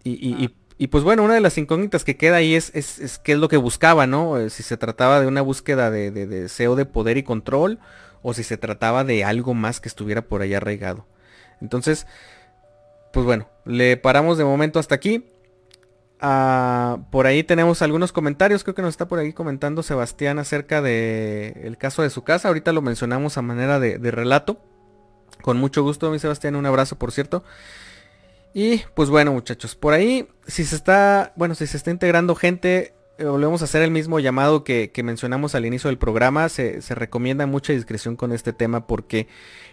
y, 0.03 0.51
y 0.79 0.87
pues 0.87 1.03
bueno, 1.05 1.23
una 1.23 1.33
de 1.33 1.41
las 1.41 1.57
incógnitas 1.57 2.03
que 2.03 2.17
queda 2.17 2.37
ahí 2.37 2.55
es, 2.55 2.71
es, 2.75 3.19
qué 3.23 3.31
es 3.31 3.39
lo 3.39 3.47
que 3.47 3.57
buscaba, 3.57 4.05
¿no? 4.05 4.49
Si 4.49 4.63
se 4.63 4.75
trataba 4.75 5.21
de 5.21 5.27
una 5.27 5.41
búsqueda 5.41 5.89
de, 5.89 6.11
deseo 6.11 6.75
de 6.75 6.85
poder 6.85 7.17
y 7.17 7.23
control 7.23 7.79
o 8.21 8.33
si 8.33 8.43
se 8.43 8.57
trataba 8.57 9.03
de 9.03 9.23
algo 9.23 9.53
más 9.53 9.79
que 9.79 9.89
estuviera 9.89 10.23
por 10.23 10.41
allá 10.41 10.57
arraigado. 10.57 11.05
Entonces, 11.61 12.07
pues 13.13 13.25
bueno, 13.25 13.49
le 13.65 13.97
paramos 13.97 14.37
de 14.37 14.45
momento 14.45 14.79
hasta 14.79 14.95
aquí. 14.95 15.25
Ah, 16.19 16.97
por 17.11 17.27
ahí 17.27 17.43
tenemos 17.43 17.81
algunos 17.81 18.11
comentarios, 18.11 18.63
creo 18.63 18.73
que 18.73 18.81
nos 18.81 18.89
está 18.89 19.07
por 19.07 19.19
ahí 19.19 19.33
comentando 19.33 19.83
Sebastián 19.83 20.39
acerca 20.39 20.81
del 20.81 21.53
el 21.57 21.77
caso 21.77 22.01
de 22.01 22.09
su 22.09 22.23
casa. 22.23 22.47
Ahorita 22.47 22.73
lo 22.73 22.81
mencionamos 22.81 23.37
a 23.37 23.41
manera 23.41 23.79
de, 23.79 23.97
de 23.97 24.11
relato. 24.11 24.59
Con 25.41 25.57
mucho 25.57 25.83
gusto, 25.83 26.09
mi 26.09 26.19
Sebastián, 26.19 26.55
un 26.55 26.65
abrazo, 26.65 26.97
por 26.97 27.11
cierto. 27.11 27.43
Y 28.53 28.79
pues 28.95 29.09
bueno 29.11 29.33
muchachos, 29.33 29.75
por 29.75 29.93
ahí 29.93 30.27
si 30.47 30.65
se 30.65 30.75
está, 30.75 31.31
bueno, 31.35 31.53
si 31.53 31.67
se 31.67 31.77
está 31.77 31.91
integrando 31.91 32.33
gente, 32.33 32.95
volvemos 33.19 33.61
a 33.61 33.65
hacer 33.65 33.81
el 33.81 33.91
mismo 33.91 34.19
llamado 34.19 34.63
que, 34.63 34.91
mencionamos 35.03 35.55
al 35.55 35.65
inicio 35.65 35.89
del 35.89 35.97
programa. 35.97 36.49
Se, 36.49 36.79
recomienda 36.89 37.45
mucha 37.45 37.73
discreción 37.73 38.15
con 38.15 38.31
este 38.31 38.53
tema 38.53 38.87
porque 38.87 39.27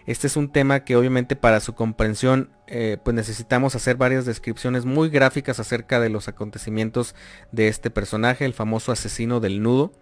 este 0.06 0.26
es 0.26 0.36
un 0.36 0.50
tema 0.50 0.84
que 0.84 0.96
obviamente 0.96 1.36
para 1.36 1.60
su 1.60 1.74
comprensión 1.74 2.50
eh, 2.66 2.98
pues 3.04 3.14
necesitamos 3.14 3.74
hacer 3.74 3.96
varias 3.96 4.24
descripciones 4.24 4.84
muy 4.84 5.08
gráficas 5.10 5.60
acerca 5.60 6.00
de 6.00 6.10
los 6.10 6.28
acontecimientos 6.28 7.14
de 7.52 7.68
este 7.68 7.90
personaje, 7.90 8.44
el 8.44 8.54
famoso 8.54 8.92
asesino 8.92 9.40
del 9.40 9.62
nudo. 9.62 9.92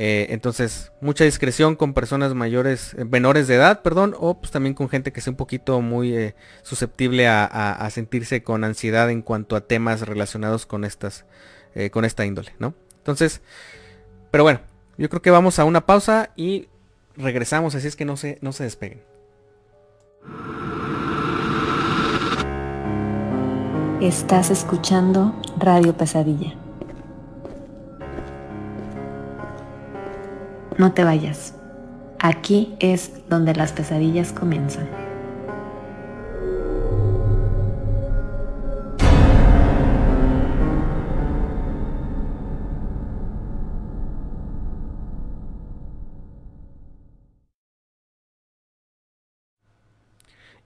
Eh, 0.00 0.32
entonces, 0.32 0.92
mucha 1.00 1.24
discreción 1.24 1.74
con 1.74 1.92
personas 1.92 2.32
mayores, 2.32 2.94
eh, 2.94 3.04
menores 3.04 3.48
de 3.48 3.56
edad, 3.56 3.82
perdón, 3.82 4.14
o 4.16 4.38
pues 4.38 4.52
también 4.52 4.74
con 4.74 4.88
gente 4.88 5.12
que 5.12 5.20
sea 5.20 5.32
un 5.32 5.36
poquito 5.36 5.80
muy 5.80 6.14
eh, 6.14 6.36
susceptible 6.62 7.26
a, 7.26 7.88
sentirse 7.90 8.44
con 8.44 8.62
ansiedad 8.62 9.10
en 9.10 9.22
cuanto 9.22 9.56
a 9.56 9.62
temas 9.62 10.02
relacionados 10.02 10.66
con 10.66 10.84
estas, 10.84 11.24
con 11.90 12.04
esta 12.04 12.26
índole, 12.26 12.52
¿no? 12.58 12.74
Entonces, 12.96 13.40
pero 14.30 14.44
bueno, 14.44 14.60
yo 14.96 15.08
creo 15.08 15.22
que 15.22 15.30
vamos 15.30 15.58
a 15.58 15.64
una 15.64 15.86
pausa 15.86 16.30
y 16.36 16.68
regresamos, 17.16 17.74
así 17.74 17.86
es 17.86 17.96
que 17.96 18.04
no 18.04 18.16
se, 18.16 18.38
no 18.40 18.52
se 18.52 18.64
despeguen. 18.64 19.02
Estás 24.00 24.50
escuchando 24.50 25.34
Radio 25.58 25.96
Pesadilla. 25.96 26.54
No 30.76 30.92
te 30.92 31.02
vayas. 31.02 31.54
Aquí 32.20 32.76
es 32.78 33.28
donde 33.28 33.54
las 33.54 33.72
pesadillas 33.72 34.32
comienzan. 34.32 35.07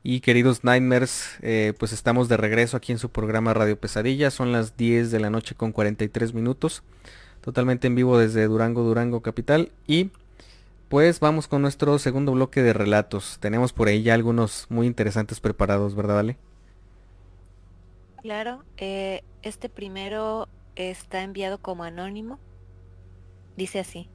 Y 0.04 0.20
queridos 0.20 0.64
Nightmares, 0.64 1.38
eh, 1.42 1.74
pues 1.78 1.92
estamos 1.92 2.28
de 2.28 2.36
regreso 2.36 2.76
aquí 2.76 2.90
en 2.90 2.98
su 2.98 3.10
programa 3.10 3.54
Radio 3.54 3.78
Pesadilla. 3.78 4.30
Son 4.30 4.50
las 4.50 4.76
10 4.76 5.10
de 5.12 5.20
la 5.20 5.30
noche 5.30 5.54
con 5.54 5.72
43 5.72 6.34
minutos 6.34 6.82
totalmente 7.42 7.88
en 7.88 7.94
vivo 7.94 8.18
desde 8.18 8.46
Durango, 8.46 8.82
Durango 8.82 9.20
Capital. 9.20 9.70
Y 9.86 10.10
pues 10.88 11.20
vamos 11.20 11.48
con 11.48 11.60
nuestro 11.60 11.98
segundo 11.98 12.32
bloque 12.32 12.62
de 12.62 12.72
relatos. 12.72 13.38
Tenemos 13.40 13.74
por 13.74 13.88
ahí 13.88 14.02
ya 14.02 14.14
algunos 14.14 14.66
muy 14.70 14.86
interesantes 14.86 15.40
preparados, 15.40 15.94
¿verdad, 15.94 16.20
Ale? 16.20 16.38
Claro, 18.22 18.64
eh, 18.76 19.22
este 19.42 19.68
primero 19.68 20.48
está 20.76 21.22
enviado 21.22 21.58
como 21.58 21.84
anónimo. 21.84 22.38
Dice 23.56 23.80
así. 23.80 24.08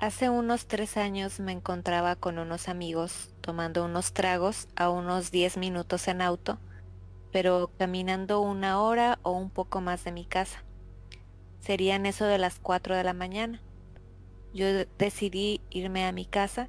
Hace 0.00 0.28
unos 0.28 0.66
tres 0.66 0.96
años 0.96 1.38
me 1.38 1.52
encontraba 1.52 2.16
con 2.16 2.38
unos 2.38 2.68
amigos 2.68 3.30
tomando 3.40 3.84
unos 3.84 4.12
tragos 4.12 4.66
a 4.74 4.90
unos 4.90 5.30
10 5.30 5.56
minutos 5.56 6.08
en 6.08 6.20
auto, 6.20 6.58
pero 7.30 7.70
caminando 7.78 8.40
una 8.40 8.82
hora 8.82 9.20
o 9.22 9.30
un 9.30 9.50
poco 9.50 9.80
más 9.80 10.02
de 10.02 10.10
mi 10.10 10.24
casa. 10.24 10.64
Serían 11.60 12.06
eso 12.06 12.24
de 12.24 12.38
las 12.38 12.58
4 12.58 12.96
de 12.96 13.04
la 13.04 13.14
mañana. 13.14 13.62
Yo 14.52 14.66
decidí 14.98 15.60
irme 15.70 16.04
a 16.06 16.12
mi 16.12 16.26
casa, 16.26 16.68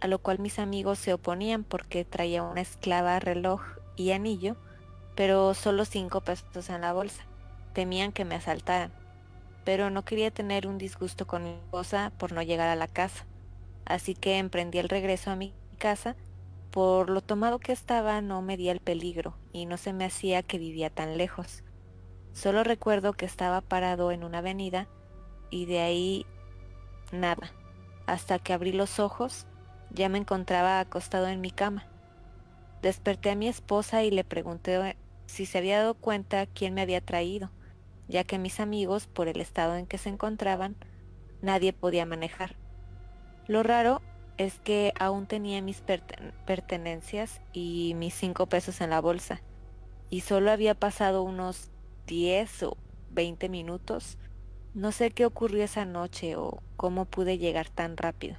a 0.00 0.08
lo 0.08 0.18
cual 0.18 0.38
mis 0.38 0.58
amigos 0.58 0.98
se 0.98 1.12
oponían 1.12 1.64
porque 1.64 2.06
traía 2.06 2.42
una 2.42 2.62
esclava, 2.62 3.20
reloj 3.20 3.60
y 3.96 4.12
anillo, 4.12 4.56
pero 5.14 5.52
solo 5.52 5.84
cinco 5.84 6.22
pesos 6.22 6.70
en 6.70 6.80
la 6.80 6.94
bolsa. 6.94 7.26
Temían 7.74 8.12
que 8.12 8.24
me 8.24 8.34
asaltaran, 8.34 8.92
pero 9.64 9.90
no 9.90 10.04
quería 10.04 10.30
tener 10.30 10.66
un 10.66 10.78
disgusto 10.78 11.26
con 11.26 11.44
mi 11.44 11.50
esposa 11.50 12.12
por 12.18 12.32
no 12.32 12.42
llegar 12.42 12.68
a 12.68 12.76
la 12.76 12.88
casa. 12.88 13.26
así 13.84 14.14
que 14.14 14.38
emprendí 14.38 14.78
el 14.78 14.88
regreso 14.88 15.30
a 15.30 15.36
mi 15.36 15.52
casa. 15.78 16.16
Por 16.70 17.10
lo 17.10 17.20
tomado 17.20 17.58
que 17.58 17.72
estaba 17.72 18.20
no 18.22 18.40
medía 18.40 18.72
el 18.72 18.80
peligro 18.80 19.36
y 19.52 19.66
no 19.66 19.76
se 19.76 19.92
me 19.92 20.06
hacía 20.06 20.42
que 20.42 20.58
vivía 20.58 20.88
tan 20.88 21.18
lejos. 21.18 21.64
Solo 22.32 22.64
recuerdo 22.64 23.12
que 23.12 23.26
estaba 23.26 23.60
parado 23.60 24.10
en 24.10 24.24
una 24.24 24.38
avenida 24.38 24.88
y 25.50 25.66
de 25.66 25.80
ahí 25.80 26.26
nada. 27.10 27.52
Hasta 28.06 28.38
que 28.38 28.54
abrí 28.54 28.72
los 28.72 28.98
ojos 28.98 29.46
ya 29.90 30.08
me 30.08 30.18
encontraba 30.18 30.80
acostado 30.80 31.28
en 31.28 31.40
mi 31.42 31.50
cama. 31.50 31.86
Desperté 32.80 33.30
a 33.30 33.36
mi 33.36 33.48
esposa 33.48 34.02
y 34.02 34.10
le 34.10 34.24
pregunté 34.24 34.96
si 35.26 35.46
se 35.46 35.58
había 35.58 35.78
dado 35.78 35.94
cuenta 35.94 36.46
quién 36.46 36.74
me 36.74 36.82
había 36.82 37.00
traído, 37.00 37.50
ya 38.12 38.24
que 38.24 38.38
mis 38.38 38.60
amigos, 38.60 39.06
por 39.06 39.26
el 39.26 39.40
estado 39.40 39.74
en 39.74 39.86
que 39.86 39.96
se 39.96 40.10
encontraban, 40.10 40.76
nadie 41.40 41.72
podía 41.72 42.04
manejar. 42.04 42.56
Lo 43.48 43.62
raro 43.62 44.02
es 44.36 44.60
que 44.60 44.92
aún 45.00 45.26
tenía 45.26 45.62
mis 45.62 45.82
pertenencias 46.46 47.40
y 47.54 47.94
mis 47.96 48.14
cinco 48.14 48.46
pesos 48.46 48.82
en 48.82 48.90
la 48.90 49.00
bolsa, 49.00 49.40
y 50.10 50.20
solo 50.20 50.50
había 50.50 50.74
pasado 50.74 51.22
unos 51.22 51.70
10 52.06 52.64
o 52.64 52.76
20 53.12 53.48
minutos. 53.48 54.18
No 54.74 54.92
sé 54.92 55.10
qué 55.10 55.24
ocurrió 55.24 55.64
esa 55.64 55.86
noche 55.86 56.36
o 56.36 56.62
cómo 56.76 57.06
pude 57.06 57.38
llegar 57.38 57.70
tan 57.70 57.96
rápido. 57.96 58.36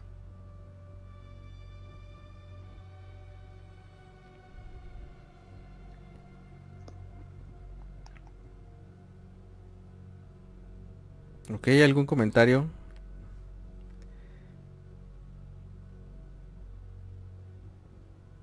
Ok, 11.49 11.67
¿algún 11.83 12.05
comentario? 12.05 12.69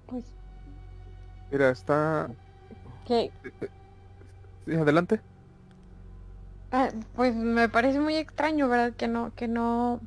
Pues. 0.07 0.35
Mira, 1.51 1.71
está. 1.71 2.29
¿Qué? 3.05 3.35
Sí, 4.67 4.75
adelante. 4.75 5.23
Ah, 6.73 6.91
pues 7.15 7.35
me 7.37 7.69
parece 7.69 8.01
muy 8.01 8.17
extraño, 8.17 8.69
¿verdad? 8.69 8.95
Que 8.97 9.07
no, 9.09 9.33
que 9.35 9.47
no. 9.49 10.01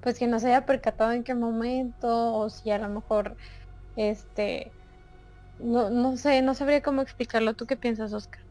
Pues 0.00 0.18
que 0.18 0.26
no 0.26 0.38
se 0.40 0.48
haya 0.48 0.66
percatado 0.66 1.12
en 1.12 1.24
qué 1.24 1.34
momento, 1.34 2.34
o 2.34 2.50
si 2.50 2.70
a 2.70 2.78
lo 2.78 2.88
mejor. 2.88 3.36
Este. 3.96 4.74
No, 5.58 5.90
no 5.90 6.16
sé, 6.18 6.42
no 6.42 6.54
sabría 6.56 6.82
cómo 6.82 7.02
explicarlo. 7.02 7.54
¿Tú 7.54 7.66
qué 7.66 7.78
piensas, 7.78 8.14
Oscar? 8.14 8.42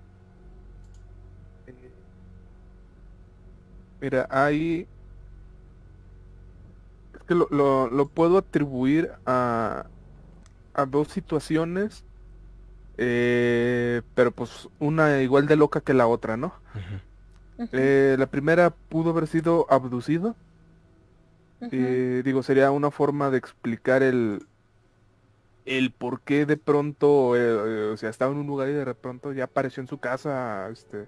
Mira, 4.02 4.28
hay... 4.30 4.88
Es 7.16 7.24
que 7.24 7.36
lo, 7.36 7.48
lo, 7.52 7.90
lo 7.90 8.08
puedo 8.08 8.38
atribuir 8.38 9.12
a, 9.26 9.88
a 10.74 10.86
dos 10.86 11.08
situaciones, 11.10 12.04
eh, 12.98 14.02
pero 14.16 14.32
pues 14.32 14.70
una 14.80 15.22
igual 15.22 15.48
de 15.48 15.56
loca 15.56 15.82
que 15.82 15.94
la 15.94 16.08
otra, 16.08 16.38
¿no? 16.38 16.54
Eh, 17.72 18.16
la 18.20 18.28
primera 18.28 18.70
pudo 18.70 19.10
haber 19.10 19.28
sido 19.28 19.66
abducido. 19.70 20.36
Eh, 21.72 22.22
digo, 22.24 22.44
sería 22.44 22.70
una 22.70 22.92
forma 22.92 23.32
de 23.32 23.40
explicar 23.40 24.04
el, 24.04 24.46
el 25.66 25.92
por 25.92 26.22
qué 26.22 26.46
de 26.46 26.58
pronto, 26.58 27.30
o 27.30 27.98
sea, 27.98 28.10
estaba 28.10 28.32
en 28.32 28.38
un 28.38 28.48
lugar 28.48 28.70
y 28.70 28.74
de 28.74 28.94
pronto 28.96 29.34
ya 29.34 29.46
apareció 29.46 29.82
en 29.82 29.88
su 29.88 29.98
casa, 30.00 30.70
este, 30.70 31.08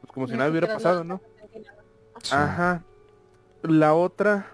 pues 0.00 0.12
como 0.12 0.28
si 0.28 0.36
nada 0.36 0.50
hubiera 0.50 0.68
pasado, 0.68 1.02
¿no? 1.04 1.20
Ajá. 2.30 2.82
La 3.62 3.94
otra, 3.94 4.46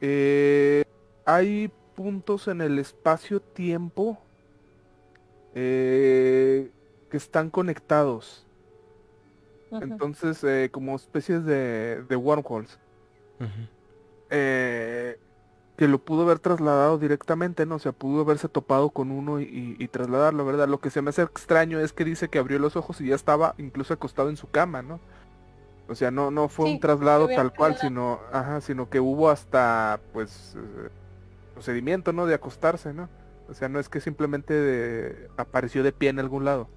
eh, 0.00 0.84
hay 1.24 1.70
puntos 1.94 2.48
en 2.48 2.60
el 2.60 2.78
espacio-tiempo 2.78 4.18
eh, 5.54 6.70
que 7.10 7.16
están 7.16 7.50
conectados. 7.50 8.46
Entonces, 9.70 10.42
eh, 10.44 10.68
como 10.70 10.96
especies 10.96 11.44
de, 11.44 12.02
de 12.02 12.16
wormholes. 12.16 12.78
que 14.28 15.88
lo 15.88 15.98
pudo 15.98 16.22
haber 16.22 16.38
trasladado 16.38 16.98
directamente, 16.98 17.64
¿no? 17.64 17.76
O 17.76 17.78
sea, 17.78 17.92
pudo 17.92 18.22
haberse 18.22 18.48
topado 18.48 18.90
con 18.90 19.10
uno 19.10 19.40
y, 19.40 19.76
y, 19.78 19.88
trasladarlo, 19.88 20.44
¿verdad? 20.44 20.68
Lo 20.68 20.80
que 20.80 20.90
se 20.90 21.00
me 21.00 21.10
hace 21.10 21.22
extraño 21.22 21.80
es 21.80 21.92
que 21.92 22.04
dice 22.04 22.28
que 22.28 22.38
abrió 22.38 22.58
los 22.58 22.76
ojos 22.76 23.00
y 23.00 23.08
ya 23.08 23.14
estaba 23.14 23.54
incluso 23.56 23.94
acostado 23.94 24.28
en 24.28 24.36
su 24.36 24.50
cama, 24.50 24.82
¿no? 24.82 25.00
O 25.88 25.94
sea, 25.94 26.10
no, 26.10 26.30
no 26.30 26.48
fue 26.48 26.70
un 26.70 26.80
traslado 26.80 27.28
tal 27.28 27.52
cual, 27.52 27.76
sino, 27.76 28.20
ajá, 28.32 28.60
sino 28.60 28.88
que 28.88 29.00
hubo 29.00 29.30
hasta, 29.30 30.00
pues, 30.12 30.56
eh, 30.56 30.88
procedimiento, 31.54 32.12
¿no? 32.12 32.26
De 32.26 32.34
acostarse, 32.34 32.92
¿no? 32.94 33.08
O 33.48 33.54
sea, 33.54 33.68
no 33.68 33.78
es 33.78 33.88
que 33.88 34.00
simplemente 34.00 35.28
apareció 35.36 35.82
de 35.82 35.92
pie 35.92 36.10
en 36.10 36.18
algún 36.18 36.44
lado. 36.44 36.68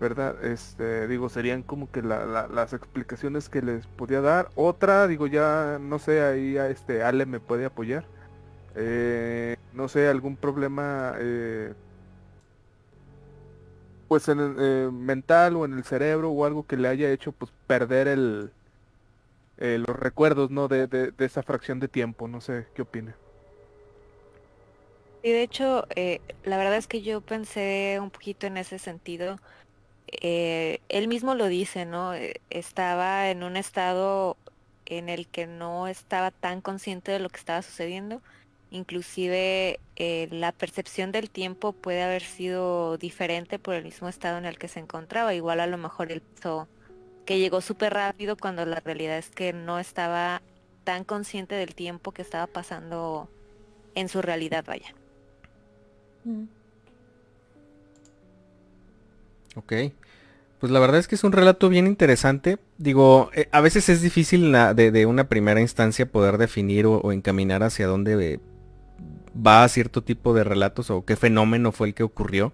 ¿Verdad? 0.00 0.44
Este, 0.44 1.06
digo, 1.06 1.28
serían 1.28 1.62
como 1.62 1.90
que 1.90 2.02
las 2.02 2.72
explicaciones 2.72 3.48
que 3.48 3.62
les 3.62 3.86
podía 3.86 4.20
dar. 4.20 4.50
Otra, 4.56 5.06
digo, 5.06 5.26
ya, 5.26 5.78
no 5.80 5.98
sé, 5.98 6.22
ahí 6.22 6.56
este 6.56 7.02
Ale 7.02 7.26
me 7.26 7.38
puede 7.38 7.66
apoyar. 7.66 8.04
Eh, 8.74 9.56
no 9.74 9.88
sé, 9.88 10.08
algún 10.08 10.36
problema 10.36 11.14
eh, 11.18 11.74
pues 14.12 14.28
en 14.28 14.40
el 14.40 14.56
eh, 14.58 14.90
mental 14.92 15.56
o 15.56 15.64
en 15.64 15.72
el 15.72 15.84
cerebro 15.84 16.30
o 16.32 16.44
algo 16.44 16.66
que 16.66 16.76
le 16.76 16.86
haya 16.86 17.10
hecho 17.10 17.32
pues 17.32 17.50
perder 17.66 18.08
el 18.08 18.50
eh, 19.56 19.78
los 19.78 19.98
recuerdos 19.98 20.50
no 20.50 20.68
de, 20.68 21.14
esa 21.16 21.42
fracción 21.42 21.80
de 21.80 21.88
tiempo 21.88 22.28
no 22.28 22.42
sé 22.42 22.66
qué 22.74 22.82
opina 22.82 23.16
y 25.22 25.30
de 25.30 25.42
hecho 25.42 25.86
eh, 25.96 26.20
la 26.44 26.58
verdad 26.58 26.76
es 26.76 26.86
que 26.88 27.00
yo 27.00 27.22
pensé 27.22 28.00
un 28.02 28.10
poquito 28.10 28.46
en 28.46 28.58
ese 28.58 28.78
sentido. 28.78 29.38
Él 30.20 31.08
mismo 31.08 31.34
lo 31.34 31.46
dice 31.46 31.86
no 31.86 32.12
estaba 32.50 33.30
en 33.30 33.42
un 33.42 33.56
estado 33.56 34.36
en 34.84 35.08
el 35.08 35.26
que 35.26 35.46
no 35.46 35.88
estaba 35.88 36.32
tan 36.32 36.60
consciente 36.60 37.12
de 37.12 37.18
lo 37.18 37.30
que 37.30 37.38
estaba 37.38 37.62
sucediendo 37.62 38.20
Inclusive 38.72 39.80
eh, 39.96 40.28
la 40.30 40.50
percepción 40.50 41.12
del 41.12 41.28
tiempo 41.28 41.74
puede 41.74 42.02
haber 42.02 42.22
sido 42.22 42.96
diferente 42.96 43.58
por 43.58 43.74
el 43.74 43.84
mismo 43.84 44.08
estado 44.08 44.38
en 44.38 44.46
el 44.46 44.58
que 44.58 44.66
se 44.66 44.80
encontraba. 44.80 45.34
Igual 45.34 45.60
a 45.60 45.66
lo 45.66 45.76
mejor 45.76 46.10
él 46.10 46.22
pensó 46.22 46.68
que 47.26 47.38
llegó 47.38 47.60
súper 47.60 47.92
rápido 47.92 48.34
cuando 48.36 48.64
la 48.64 48.80
realidad 48.80 49.18
es 49.18 49.28
que 49.28 49.52
no 49.52 49.78
estaba 49.78 50.40
tan 50.84 51.04
consciente 51.04 51.54
del 51.54 51.74
tiempo 51.74 52.12
que 52.12 52.22
estaba 52.22 52.46
pasando 52.46 53.28
en 53.94 54.08
su 54.08 54.22
realidad, 54.22 54.64
vaya. 54.66 54.94
Mm. 56.24 56.44
Ok. 59.56 59.72
Pues 60.60 60.72
la 60.72 60.80
verdad 60.80 60.98
es 60.98 61.08
que 61.08 61.16
es 61.16 61.24
un 61.24 61.32
relato 61.32 61.68
bien 61.68 61.86
interesante. 61.86 62.56
Digo, 62.78 63.30
eh, 63.34 63.48
a 63.52 63.60
veces 63.60 63.90
es 63.90 64.00
difícil 64.00 64.50
de, 64.52 65.06
una 65.06 65.28
primera 65.28 65.60
instancia 65.60 66.06
poder 66.06 66.38
definir 66.38 66.86
o, 66.86 67.12
encaminar 67.12 67.62
hacia 67.62 67.86
dónde 67.86 68.40
va 69.34 69.64
a 69.64 69.68
cierto 69.68 70.02
tipo 70.02 70.34
de 70.34 70.44
relatos 70.44 70.90
o 70.90 71.04
qué 71.04 71.16
fenómeno 71.16 71.72
fue 71.72 71.88
el 71.88 71.94
que 71.94 72.02
ocurrió. 72.02 72.52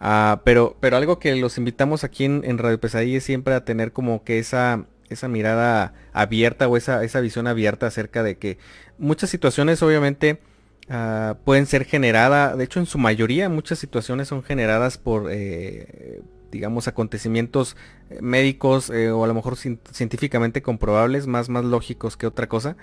Ah, 0.00 0.42
pero, 0.44 0.76
pero 0.80 0.96
algo 0.96 1.18
que 1.18 1.34
los 1.36 1.58
invitamos 1.58 2.04
aquí 2.04 2.24
en, 2.24 2.58
Radio 2.58 2.80
Pesadilla 2.80 3.18
es 3.18 3.24
siempre 3.24 3.54
a 3.54 3.64
tener 3.64 3.92
como 3.92 4.22
que 4.22 4.38
esa, 4.38 4.84
esa 5.08 5.28
mirada 5.28 5.94
abierta 6.12 6.68
o 6.68 6.76
esa, 6.76 7.02
esa 7.04 7.20
visión 7.20 7.46
abierta 7.46 7.86
acerca 7.86 8.22
de 8.22 8.38
que 8.38 8.58
muchas 8.98 9.30
situaciones 9.30 9.82
obviamente 9.82 10.40
ah, 10.88 11.36
pueden 11.44 11.66
ser 11.66 11.84
generadas, 11.84 12.56
de 12.56 12.64
hecho 12.64 12.78
en 12.80 12.86
su 12.86 12.98
mayoría 12.98 13.48
muchas 13.48 13.78
situaciones 13.80 14.28
son 14.28 14.44
generadas 14.44 14.98
por, 14.98 15.28
eh, 15.32 16.22
digamos, 16.50 16.88
acontecimientos 16.88 17.76
eh, 18.10 18.18
médicos 18.20 18.90
eh, 18.90 19.10
o 19.10 19.24
a 19.24 19.26
lo 19.26 19.34
mejor 19.34 19.56
científicamente 19.56 20.62
comprobables, 20.62 21.26
más, 21.26 21.48
más 21.48 21.64
lógicos 21.64 22.16
que 22.16 22.26
otra 22.26 22.48
cosa. 22.48 22.76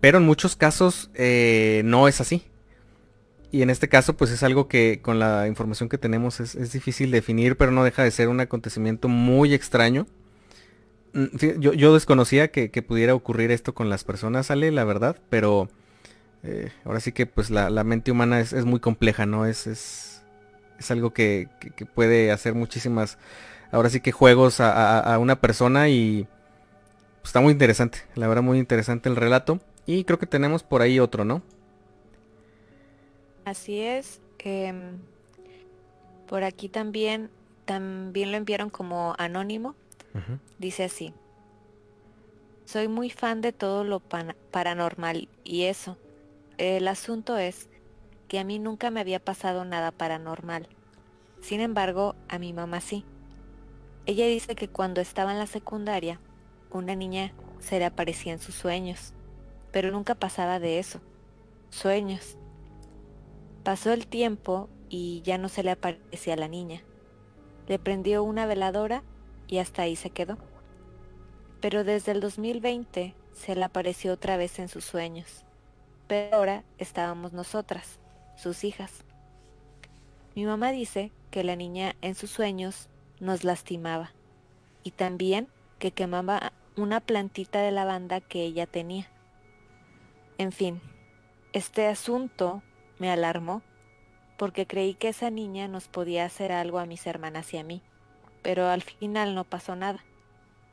Pero 0.00 0.18
en 0.18 0.24
muchos 0.24 0.56
casos 0.56 1.10
eh, 1.14 1.82
no 1.84 2.08
es 2.08 2.20
así. 2.20 2.44
Y 3.52 3.62
en 3.62 3.70
este 3.70 3.88
caso 3.88 4.16
pues 4.16 4.30
es 4.30 4.42
algo 4.42 4.68
que 4.68 5.00
con 5.02 5.18
la 5.18 5.48
información 5.48 5.88
que 5.88 5.98
tenemos 5.98 6.40
es, 6.40 6.72
difícil 6.72 7.10
definir, 7.10 7.56
pero 7.56 7.72
no 7.72 7.84
deja 7.84 8.04
de 8.04 8.10
ser 8.10 8.28
un 8.28 8.40
acontecimiento 8.40 9.08
muy 9.08 9.54
extraño. 9.54 10.06
Mm, 11.12 11.58
yo, 11.58 11.94
desconocía 11.94 12.48
que, 12.52 12.68
pudiera 12.82 13.14
ocurrir 13.14 13.50
esto 13.50 13.74
con 13.74 13.90
las 13.90 14.04
personas, 14.04 14.50
Ale, 14.50 14.70
la 14.70 14.84
verdad, 14.84 15.16
pero 15.28 15.68
eh, 16.44 16.70
ahora 16.84 17.00
sí 17.00 17.12
que 17.12 17.26
pues 17.26 17.50
la, 17.50 17.68
mente 17.84 18.12
humana 18.12 18.40
es, 18.40 18.64
muy 18.64 18.78
compleja, 18.78 19.26
¿no? 19.26 19.46
Es, 19.46 19.66
es, 19.66 20.22
algo 20.90 21.12
que, 21.12 21.48
puede 21.94 22.30
hacer 22.30 22.54
muchísimas, 22.54 23.18
ahora 23.72 23.90
sí 23.90 24.00
que 24.00 24.12
juegos 24.12 24.60
a, 24.60 25.18
una 25.18 25.40
persona 25.40 25.88
y 25.88 26.26
pues, 27.20 27.30
está 27.30 27.40
muy 27.40 27.52
interesante, 27.52 27.98
la 28.14 28.28
verdad 28.28 28.42
muy 28.42 28.58
interesante 28.58 29.08
el 29.08 29.16
relato. 29.16 29.60
Y 29.92 30.04
creo 30.04 30.20
que 30.20 30.26
tenemos 30.26 30.62
por 30.62 30.82
ahí 30.82 31.00
otro, 31.00 31.24
¿no? 31.24 31.42
Así 33.44 33.80
es. 33.80 34.20
Em, 34.38 34.98
por 36.28 36.44
aquí 36.44 36.68
también, 36.68 37.28
también 37.64 38.30
lo 38.30 38.36
enviaron 38.36 38.70
como 38.70 39.16
anónimo. 39.18 39.74
Dice 40.58 40.84
así. 40.84 41.12
soy 42.66 42.86
muy 42.86 43.10
fan 43.10 43.40
de 43.40 43.52
todo 43.52 43.82
lo 43.82 43.98
paranormal 43.98 45.28
y 45.42 45.64
eso. 45.64 45.98
El 46.56 46.86
asunto 46.86 47.36
es 47.36 47.68
que 48.28 48.38
a 48.38 48.44
mí 48.44 48.60
nunca 48.60 48.90
me 48.90 49.00
había 49.00 49.18
pasado 49.18 49.64
nada 49.64 49.90
paranormal. 49.90 50.68
Sin 51.40 51.60
embargo, 51.60 52.14
a 52.28 52.38
mi 52.38 52.52
mamá 52.52 52.80
sí. 52.80 53.04
Ella 54.06 54.26
dice 54.26 54.54
que 54.54 54.68
cuando 54.68 55.00
estaba 55.00 55.32
en 55.32 55.38
la 55.38 55.48
secundaria, 55.48 56.20
una 56.70 56.94
niña 56.94 57.32
se 57.58 57.80
le 57.80 57.86
aparecía 57.86 58.32
en 58.32 58.38
sus 58.38 58.54
sueños, 58.54 59.14
pero 59.72 59.90
nunca 59.90 60.14
pasaba 60.14 60.58
de 60.58 60.78
eso. 60.78 61.00
Sueños. 61.70 62.36
Pasó 63.62 63.92
el 63.92 64.06
tiempo 64.06 64.68
y 64.88 65.22
ya 65.22 65.38
no 65.38 65.48
se 65.48 65.62
le 65.62 65.70
aparecía 65.70 66.34
a 66.34 66.38
la 66.38 66.48
niña. 66.48 66.82
Le 67.68 67.78
prendió 67.78 68.24
una 68.24 68.46
veladora 68.46 69.02
y 69.46 69.58
hasta 69.58 69.82
ahí 69.82 69.96
se 69.96 70.10
quedó. 70.10 70.38
Pero 71.60 71.84
desde 71.84 72.12
el 72.12 72.20
2020 72.20 73.14
se 73.32 73.54
le 73.54 73.64
apareció 73.64 74.12
otra 74.12 74.36
vez 74.36 74.58
en 74.58 74.68
sus 74.68 74.84
sueños. 74.84 75.44
Pero 76.06 76.36
ahora 76.36 76.64
estábamos 76.78 77.32
nosotras, 77.32 78.00
sus 78.36 78.64
hijas. 78.64 79.04
Mi 80.34 80.44
mamá 80.44 80.72
dice 80.72 81.12
que 81.30 81.44
la 81.44 81.56
niña 81.56 81.94
en 82.00 82.14
sus 82.14 82.30
sueños 82.30 82.88
nos 83.20 83.44
lastimaba 83.44 84.12
y 84.82 84.92
también 84.92 85.48
que 85.78 85.92
quemaba 85.92 86.52
una 86.76 87.00
plantita 87.00 87.60
de 87.60 87.70
lavanda 87.72 88.20
que 88.20 88.42
ella 88.42 88.66
tenía. 88.66 89.08
En 90.40 90.52
fin, 90.52 90.80
este 91.52 91.86
asunto 91.86 92.62
me 92.98 93.10
alarmó 93.10 93.60
porque 94.38 94.66
creí 94.66 94.94
que 94.94 95.08
esa 95.08 95.28
niña 95.28 95.68
nos 95.68 95.86
podía 95.88 96.24
hacer 96.24 96.50
algo 96.50 96.78
a 96.78 96.86
mis 96.86 97.06
hermanas 97.06 97.52
y 97.52 97.58
a 97.58 97.62
mí, 97.62 97.82
pero 98.40 98.66
al 98.68 98.80
final 98.80 99.34
no 99.34 99.44
pasó 99.44 99.76
nada. 99.76 100.02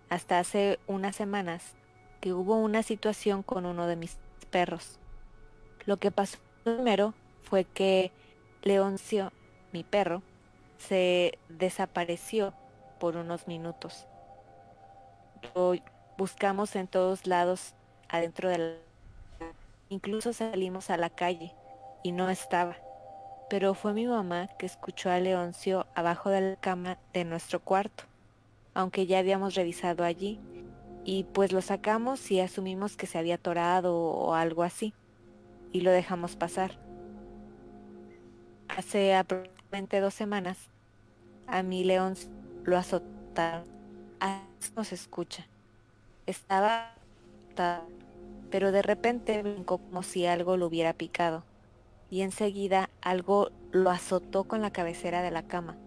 Hasta 0.08 0.40
hace 0.40 0.80
unas 0.88 1.18
semanas 1.18 1.76
que 2.22 2.32
hubo 2.32 2.56
una 2.56 2.82
situación 2.82 3.44
con 3.44 3.66
uno 3.66 3.88
de 3.88 3.98
mis 3.98 4.20
perros. 4.52 5.00
Lo 5.86 5.98
que 5.98 6.12
pasó 6.12 6.38
primero 6.64 7.14
fue 7.44 7.66
que 7.66 8.14
Leoncio, 8.64 9.34
mi 9.74 9.84
perro, 9.84 10.24
se 10.78 11.40
desapareció 11.50 12.54
por 13.02 13.18
unos 13.18 13.50
minutos. 13.50 14.08
Lo 15.54 15.74
buscamos 16.18 16.74
en 16.78 16.88
todos 16.88 17.28
lados 17.28 17.74
adentro 18.08 18.48
del... 18.48 18.87
Incluso 19.90 20.34
salimos 20.34 20.90
a 20.90 20.98
la 20.98 21.10
calle 21.10 21.54
y 22.04 22.12
no 22.12 22.30
estaba 22.30 22.76
pero 23.50 23.74
fue 23.74 23.94
mi 23.94 24.06
mamá 24.06 24.48
que 24.60 24.66
escuchó 24.66 25.10
a 25.10 25.20
Leoncio 25.20 25.88
abajo 25.96 26.30
de 26.30 26.42
la 26.42 26.56
cama 26.58 26.98
de 27.14 27.24
nuestro 27.24 27.62
cuarto, 27.62 28.04
aunque 28.74 29.06
ya 29.06 29.20
habíamos 29.20 29.56
revisado 29.56 30.04
allí, 30.04 30.40
y 31.06 31.24
pues 31.24 31.54
lo 31.54 31.62
sacamos 31.62 32.30
y 32.32 32.42
asumimos 32.42 32.98
que 32.98 33.08
se 33.08 33.18
había 33.18 33.36
atorado 33.36 33.96
o 33.96 34.34
algo 34.34 34.64
así, 34.64 34.94
y 35.72 35.82
lo 35.82 35.92
dejamos 35.92 36.36
pasar. 36.36 36.72
Hace 38.68 39.16
aproximadamente 39.16 40.02
dos 40.02 40.14
semanas, 40.14 40.58
a 41.48 41.64
mi 41.64 41.86
León 41.86 42.16
lo 42.66 42.78
azotaron. 42.78 43.64
no 44.76 44.84
se 44.84 44.96
escucha. 44.96 45.48
Estaba 46.26 46.94
pero 48.50 48.72
de 48.72 48.82
repente 48.82 49.42
brincó 49.42 49.78
como 49.78 50.04
si 50.04 50.26
algo 50.26 50.58
lo 50.58 50.68
hubiera 50.68 50.94
picado 50.94 51.44
y 52.10 52.22
enseguida 52.22 52.90
algo 53.02 53.52
lo 53.72 53.90
azotó 53.90 54.46
con 54.46 54.62
la 54.62 54.72
cabecera 54.72 55.22
de 55.22 55.32
la 55.32 55.44
cama. 55.44 55.78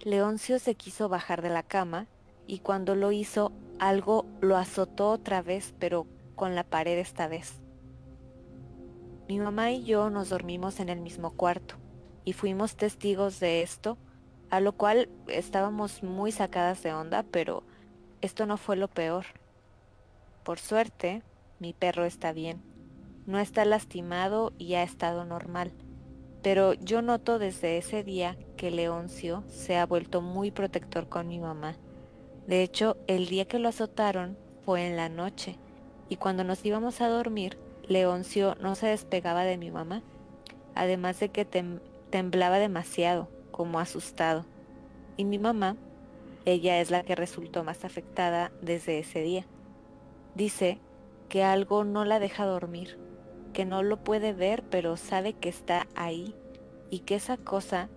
Leoncio 0.00 0.58
se 0.58 0.74
quiso 0.74 1.08
bajar 1.08 1.42
de 1.42 1.50
la 1.50 1.62
cama 1.62 2.06
y 2.46 2.60
cuando 2.60 2.94
lo 2.94 3.12
hizo 3.12 3.52
algo 3.78 4.26
lo 4.40 4.56
azotó 4.56 5.10
otra 5.10 5.42
vez 5.42 5.74
pero 5.78 6.06
con 6.34 6.54
la 6.54 6.64
pared 6.64 6.98
esta 6.98 7.26
vez. 7.28 7.54
Mi 9.28 9.40
mamá 9.40 9.72
y 9.72 9.84
yo 9.84 10.10
nos 10.10 10.28
dormimos 10.28 10.78
en 10.78 10.88
el 10.88 11.00
mismo 11.00 11.32
cuarto 11.32 11.74
y 12.24 12.32
fuimos 12.32 12.76
testigos 12.76 13.40
de 13.40 13.62
esto, 13.62 13.98
a 14.50 14.60
lo 14.60 14.72
cual 14.72 15.08
estábamos 15.26 16.04
muy 16.04 16.30
sacadas 16.30 16.82
de 16.82 16.92
onda, 16.92 17.24
pero 17.24 17.64
esto 18.20 18.46
no 18.46 18.56
fue 18.56 18.76
lo 18.76 18.86
peor. 18.88 19.26
Por 20.44 20.60
suerte, 20.60 21.22
mi 21.58 21.72
perro 21.72 22.04
está 22.04 22.32
bien 22.32 22.62
no 23.26 23.40
está 23.40 23.64
lastimado 23.64 24.52
y 24.56 24.74
ha 24.74 24.82
estado 24.82 25.24
normal. 25.24 25.72
Pero 26.42 26.74
yo 26.74 27.02
noto 27.02 27.38
desde 27.38 27.76
ese 27.76 28.04
día 28.04 28.38
que 28.56 28.70
Leoncio 28.70 29.42
se 29.48 29.76
ha 29.76 29.84
vuelto 29.84 30.22
muy 30.22 30.52
protector 30.52 31.08
con 31.08 31.26
mi 31.26 31.40
mamá. 31.40 31.76
De 32.46 32.62
hecho, 32.62 32.96
el 33.08 33.26
día 33.26 33.46
que 33.46 33.58
lo 33.58 33.68
azotaron 33.68 34.38
fue 34.64 34.86
en 34.86 34.96
la 34.96 35.08
noche, 35.08 35.58
y 36.08 36.16
cuando 36.16 36.44
nos 36.44 36.64
íbamos 36.64 37.00
a 37.00 37.08
dormir, 37.08 37.58
Leoncio 37.88 38.54
no 38.60 38.76
se 38.76 38.86
despegaba 38.86 39.42
de 39.42 39.58
mi 39.58 39.72
mamá, 39.72 40.02
además 40.76 41.18
de 41.18 41.30
que 41.30 41.44
temblaba 42.10 42.58
demasiado, 42.58 43.28
como 43.50 43.80
asustado. 43.80 44.44
Y 45.16 45.24
mi 45.24 45.40
mamá, 45.40 45.76
ella 46.44 46.80
es 46.80 46.92
la 46.92 47.02
que 47.02 47.16
resultó 47.16 47.64
más 47.64 47.84
afectada 47.84 48.52
desde 48.62 49.00
ese 49.00 49.20
día. 49.22 49.46
Dice 50.36 50.78
que 51.28 51.42
algo 51.44 51.84
no 51.84 52.04
la 52.04 52.18
deja 52.18 52.44
dormir, 52.44 52.98
que 53.52 53.64
no 53.64 53.82
lo 53.82 54.02
puede 54.02 54.32
ver, 54.32 54.62
pero 54.64 54.96
sabe 54.96 55.32
que 55.32 55.48
está 55.48 55.86
ahí 55.94 56.34
y 56.90 57.00
que 57.00 57.14
esa 57.14 57.36
cosa 57.36 57.88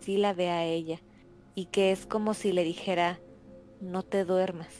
sí 0.00 0.16
la 0.16 0.34
ve 0.34 0.50
a 0.50 0.64
ella 0.64 1.00
y 1.54 1.66
que 1.66 1.92
es 1.92 2.06
como 2.06 2.34
si 2.34 2.52
le 2.52 2.64
dijera, 2.64 3.20
no 3.80 4.02
te 4.02 4.24
duermas. 4.24 4.74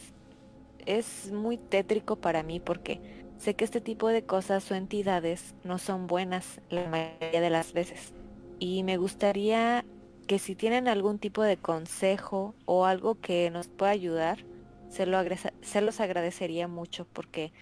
Es 0.87 1.33
muy 1.33 1.57
tétrico 1.57 2.17
para 2.17 2.43
mí 2.43 2.61
porque 2.61 3.01
sé 3.39 3.55
que 3.55 3.65
este 3.65 3.81
tipo 3.81 4.09
de 4.09 4.25
cosas 4.25 4.71
o 4.71 4.75
entidades 4.75 5.55
no 5.65 5.79
son 5.79 6.07
buenas 6.07 6.61
la 6.69 6.89
mayoría 6.89 7.41
de 7.41 7.51
las 7.51 7.73
veces. 7.73 8.13
Y 8.59 8.83
me 8.83 8.97
gustaría 8.97 9.85
que 10.27 10.39
si 10.39 10.55
tienen 10.55 10.89
algún 10.89 11.19
tipo 11.19 11.43
de 11.43 11.57
consejo 11.57 12.55
o 12.65 12.87
algo 12.87 13.21
que 13.21 13.51
nos 13.51 13.69
pueda 13.69 13.93
ayudar, 13.93 14.39
se, 14.89 15.07
lo 15.07 15.19
se 15.63 15.81
los 15.81 16.01
agradecería 16.01 16.69
mucho 16.69 17.07
porque 17.13 17.53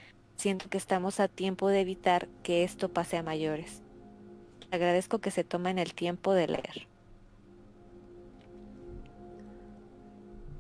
siento 0.42 0.68
que 0.68 0.76
estamos 0.76 1.20
a 1.20 1.28
tiempo 1.28 1.68
de 1.68 1.80
evitar 1.80 2.26
que 2.42 2.64
esto 2.64 2.88
pase 2.88 3.16
a 3.16 3.22
mayores. 3.22 3.80
Agradezco 4.72 5.20
que 5.20 5.30
se 5.30 5.44
tomen 5.44 5.78
el 5.78 5.94
tiempo 5.94 6.34
de 6.34 6.48
leer. 6.48 6.88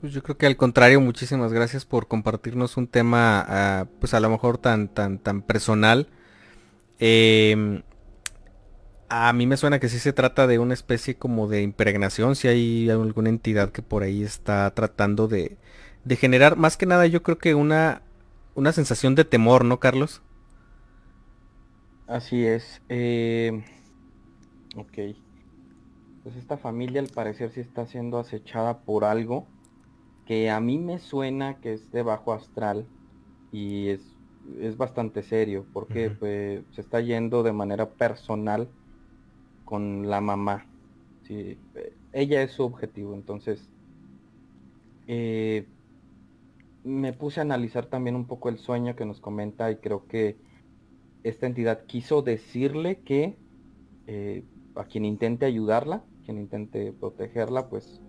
Pues 0.00 0.12
yo 0.12 0.22
creo 0.22 0.38
que 0.38 0.46
al 0.46 0.56
contrario, 0.56 1.00
muchísimas 1.00 1.52
gracias 1.52 1.84
por 1.84 2.06
compartirnos 2.06 2.76
un 2.76 2.86
tema, 2.86 3.44
ah, 3.48 3.86
pues 3.98 4.14
a 4.14 4.20
lo 4.20 4.30
mejor 4.30 4.56
tan, 4.58 4.86
tan, 4.86 5.18
tan 5.18 5.42
personal. 5.42 6.08
Em, 7.00 7.82
a 9.08 9.32
mí 9.32 9.48
me 9.48 9.56
suena 9.56 9.80
que 9.80 9.88
sí 9.88 9.98
se 9.98 10.12
trata 10.12 10.46
de 10.46 10.60
una 10.60 10.74
especie 10.74 11.16
como 11.16 11.48
de 11.48 11.62
impregnación, 11.62 12.36
si 12.36 12.46
hay 12.46 12.88
alguna 12.88 13.30
entidad 13.30 13.72
que 13.72 13.82
por 13.82 14.04
ahí 14.04 14.22
está 14.22 14.72
tratando 14.74 15.26
de, 15.26 15.56
de 16.04 16.16
generar, 16.16 16.56
más 16.56 16.76
que 16.76 16.86
nada 16.86 17.06
yo 17.06 17.24
creo 17.24 17.38
que 17.38 17.54
una, 17.56 18.02
una 18.54 18.72
sensación 18.72 19.14
de 19.14 19.24
temor, 19.24 19.64
¿no, 19.64 19.80
Carlos? 19.80 20.22
Así 22.06 22.44
es. 22.46 22.82
Eh, 22.88 23.64
ok. 24.76 24.98
Pues 26.22 26.36
esta 26.36 26.56
familia 26.58 27.00
al 27.00 27.08
parecer 27.08 27.50
sí 27.52 27.60
está 27.60 27.86
siendo 27.86 28.18
acechada 28.18 28.84
por 28.84 29.04
algo 29.04 29.46
que 30.24 30.50
a 30.50 30.60
mí 30.60 30.78
me 30.78 30.98
suena 30.98 31.60
que 31.60 31.74
es 31.74 31.90
de 31.90 32.02
bajo 32.02 32.32
astral 32.32 32.86
y 33.50 33.88
es, 33.88 34.00
es 34.60 34.76
bastante 34.76 35.22
serio 35.22 35.66
porque 35.72 36.10
pues, 36.10 36.64
se 36.72 36.80
está 36.80 37.00
yendo 37.00 37.42
de 37.42 37.52
manera 37.52 37.90
personal 37.90 38.68
con 39.64 40.08
la 40.08 40.20
mamá. 40.20 40.66
Sí, 41.22 41.58
ella 42.12 42.42
es 42.42 42.52
su 42.52 42.64
objetivo, 42.64 43.14
entonces 43.14 43.72
eh, 45.06 45.66
me 46.84 47.12
puse 47.12 47.40
a 47.40 47.42
analizar 47.42 47.86
también 47.86 48.16
un 48.16 48.26
poco 48.26 48.48
el 48.48 48.58
sueño 48.58 48.96
que 48.96 49.04
nos 49.04 49.20
comenta 49.20 49.70
y 49.70 49.76
creo 49.76 50.06
que 50.06 50.36
esta 51.22 51.46
entidad 51.46 51.84
quiso 51.86 52.22
decirle 52.22 53.00
que 53.00 53.36
eh, 54.06 54.44
a 54.74 54.84
quien 54.84 55.04
intente 55.04 55.46
ayudarla, 55.46 56.02
quien 56.24 56.38
intente 56.38 56.92
protegerla, 56.92 57.68
pues 57.68 58.00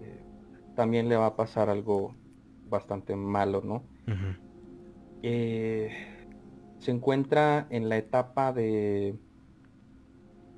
eh, 0.00 0.20
también 0.76 1.08
le 1.08 1.16
va 1.16 1.26
a 1.26 1.36
pasar 1.36 1.68
algo 1.68 2.14
bastante 2.68 3.16
malo, 3.16 3.62
¿no? 3.62 3.82
Eh, 5.22 5.90
se 6.78 6.90
encuentra 6.92 7.66
en 7.70 7.88
la 7.88 7.96
etapa 7.96 8.52
de, 8.52 9.16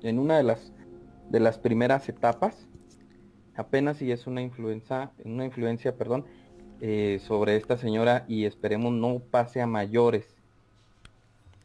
en 0.03 0.19
una 0.19 0.37
de 0.37 0.43
las 0.43 0.73
de 1.29 1.39
las 1.39 1.57
primeras 1.59 2.09
etapas, 2.09 2.67
apenas 3.55 3.97
si 3.97 4.11
es 4.11 4.27
una 4.27 4.41
influencia, 4.41 5.11
una 5.23 5.45
influencia, 5.45 5.95
perdón, 5.95 6.25
eh, 6.81 7.19
sobre 7.25 7.55
esta 7.55 7.77
señora 7.77 8.25
y 8.27 8.45
esperemos 8.45 8.93
no 8.93 9.19
pase 9.19 9.61
a 9.61 9.67
mayores. 9.67 10.35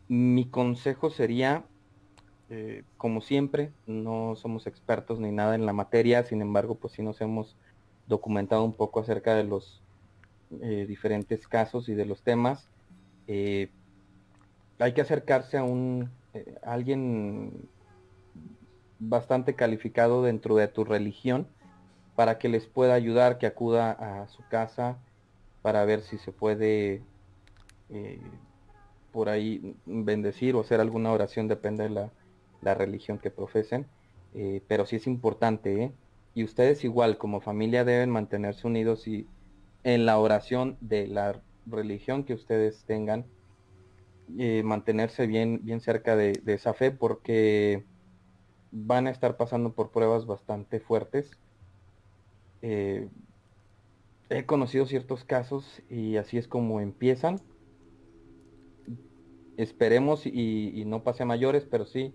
Mi 0.08 0.46
consejo 0.46 1.10
sería, 1.10 1.64
eh, 2.50 2.82
como 2.96 3.20
siempre, 3.20 3.72
no 3.86 4.36
somos 4.36 4.66
expertos 4.66 5.18
ni 5.20 5.30
nada 5.30 5.54
en 5.54 5.66
la 5.66 5.72
materia, 5.72 6.24
sin 6.24 6.42
embargo, 6.42 6.74
pues 6.74 6.94
sí 6.94 7.02
nos 7.02 7.20
hemos 7.20 7.56
documentado 8.06 8.64
un 8.64 8.74
poco 8.74 9.00
acerca 9.00 9.34
de 9.34 9.44
los 9.44 9.82
eh, 10.60 10.84
diferentes 10.86 11.48
casos 11.48 11.88
y 11.88 11.94
de 11.94 12.04
los 12.04 12.22
temas, 12.22 12.68
hay 13.26 14.92
que 14.92 15.00
acercarse 15.00 15.56
a 15.56 15.64
un 15.64 16.10
eh, 16.34 16.56
alguien 16.64 17.68
bastante 18.98 19.54
calificado 19.54 20.22
dentro 20.22 20.56
de 20.56 20.66
tu 20.66 20.84
religión 20.84 21.46
para 22.16 22.38
que 22.38 22.48
les 22.48 22.66
pueda 22.66 22.94
ayudar, 22.94 23.38
que 23.38 23.46
acuda 23.46 23.92
a 23.92 24.28
su 24.28 24.42
casa 24.48 24.98
para 25.64 25.82
ver 25.86 26.02
si 26.02 26.18
se 26.18 26.30
puede 26.30 27.00
por 29.12 29.30
ahí 29.30 29.74
bendecir 29.86 30.56
o 30.56 30.60
hacer 30.60 30.78
alguna 30.78 31.10
oración, 31.10 31.48
depende 31.48 31.84
de 31.84 31.90
la, 31.90 32.10
la 32.60 32.74
religión 32.74 33.18
que 33.18 33.30
profesen. 33.30 33.86
pero 34.68 34.84
sí 34.84 34.96
es 34.96 35.06
importante, 35.06 35.90
y 36.34 36.44
ustedes 36.44 36.84
igual 36.84 37.16
como 37.16 37.40
familia 37.40 37.84
deben 37.84 38.10
mantenerse 38.10 38.66
unidos 38.66 39.08
y 39.08 39.26
en 39.84 40.04
la 40.04 40.18
oración 40.18 40.76
de 40.82 41.06
la 41.06 41.40
religión 41.64 42.24
que 42.24 42.34
ustedes 42.34 42.84
tengan, 42.84 43.24
eh, 44.38 44.62
mantenerse 44.64 45.26
bien, 45.26 45.60
bien 45.62 45.80
cerca 45.80 46.14
de, 46.14 46.42
esa 46.46 46.74
fe 46.74 46.90
porque 46.90 47.86
van 48.70 49.06
a 49.06 49.10
estar 49.10 49.38
pasando 49.38 49.72
por 49.72 49.92
pruebas 49.92 50.26
bastante 50.26 50.78
fuertes. 50.78 51.30
He 54.30 54.46
conocido 54.46 54.86
ciertos 54.86 55.24
casos 55.24 55.82
y 55.90 56.16
así 56.16 56.38
es 56.38 56.48
como 56.48 56.80
empiezan. 56.80 57.40
Esperemos 59.56 60.26
y, 60.26 60.72
y 60.74 60.84
no 60.84 61.04
pase 61.04 61.22
a 61.22 61.26
mayores, 61.26 61.66
pero 61.70 61.86
sí 61.86 62.14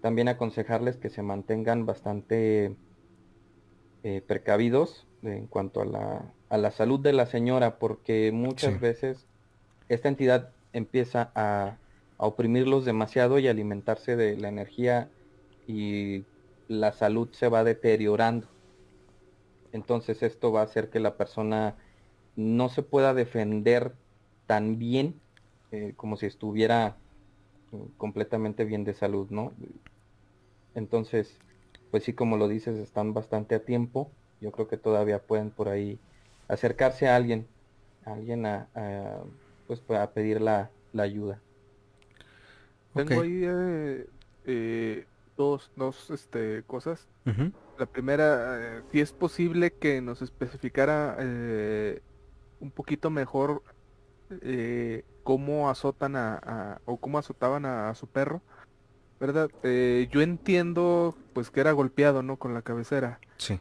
también 0.00 0.28
aconsejarles 0.28 0.96
que 0.96 1.10
se 1.10 1.22
mantengan 1.22 1.84
bastante 1.84 2.76
eh, 4.04 4.22
precavidos 4.24 5.06
en 5.22 5.48
cuanto 5.48 5.80
a 5.80 5.84
la, 5.84 6.32
a 6.48 6.58
la, 6.58 6.70
salud 6.70 7.00
de 7.00 7.12
la 7.12 7.26
señora, 7.26 7.80
porque 7.80 8.30
muchas 8.32 8.78
veces 8.78 9.26
esta 9.88 10.08
entidad 10.08 10.50
empieza 10.72 11.32
a, 11.34 11.78
oprimirlos 12.18 12.84
demasiado 12.84 13.40
y 13.40 13.48
alimentarse 13.48 14.14
de 14.14 14.36
la 14.36 14.48
energía 14.48 15.10
y 15.66 16.24
la 16.68 16.92
salud 16.92 17.28
se 17.32 17.48
va 17.48 17.64
deteriorando. 17.64 18.46
Entonces 19.76 20.22
esto 20.22 20.52
va 20.52 20.62
a 20.62 20.64
hacer 20.64 20.88
que 20.88 21.00
la 21.00 21.18
persona 21.18 21.76
no 22.34 22.70
se 22.70 22.82
pueda 22.82 23.12
defender 23.12 23.92
tan 24.46 24.78
bien 24.78 25.20
eh, 25.70 25.92
como 25.96 26.16
si 26.16 26.24
estuviera 26.24 26.96
eh, 27.72 27.76
completamente 27.98 28.64
bien 28.64 28.84
de 28.84 28.94
salud, 28.94 29.28
¿no? 29.30 29.52
Entonces, 30.74 31.38
pues 31.90 32.04
sí, 32.04 32.14
como 32.14 32.38
lo 32.38 32.48
dices, 32.48 32.78
están 32.78 33.12
bastante 33.12 33.54
a 33.54 33.64
tiempo. 33.64 34.10
Yo 34.40 34.50
creo 34.50 34.66
que 34.66 34.78
todavía 34.78 35.18
pueden 35.18 35.50
por 35.50 35.68
ahí 35.68 35.98
acercarse 36.48 37.08
a 37.08 37.16
alguien, 37.16 37.46
a 38.06 38.14
alguien 38.14 38.46
a, 38.46 38.68
pues 39.66 39.82
a 39.90 40.10
pedir 40.12 40.40
la, 40.40 40.70
ayuda. 40.98 41.38
Tengo 42.94 43.20
ahí 43.20 43.42
eh, 43.44 44.06
eh, 44.46 45.04
dos, 45.36 45.70
dos 45.76 46.10
este, 46.10 46.62
cosas. 46.66 47.08
La 47.78 47.86
primera, 47.86 48.78
eh, 48.78 48.82
si 48.90 49.00
es 49.00 49.12
posible 49.12 49.72
que 49.72 50.00
nos 50.00 50.22
especificara 50.22 51.16
un 52.60 52.70
poquito 52.70 53.10
mejor 53.10 53.62
cómo 55.22 55.68
azotan 55.70 56.16
a, 56.16 56.80
o 56.84 56.96
cómo 56.96 57.18
azotaban 57.18 57.66
a 57.66 57.94
su 57.94 58.06
perro 58.06 58.42
¿verdad? 59.18 59.50
Eh, 59.62 60.08
yo 60.10 60.20
entiendo 60.20 61.16
pues 61.32 61.50
que 61.50 61.60
era 61.60 61.72
golpeado, 61.72 62.22
¿no? 62.22 62.36
Con 62.36 62.54
la 62.54 62.62
cabecera. 62.62 63.20
Sí. 63.36 63.60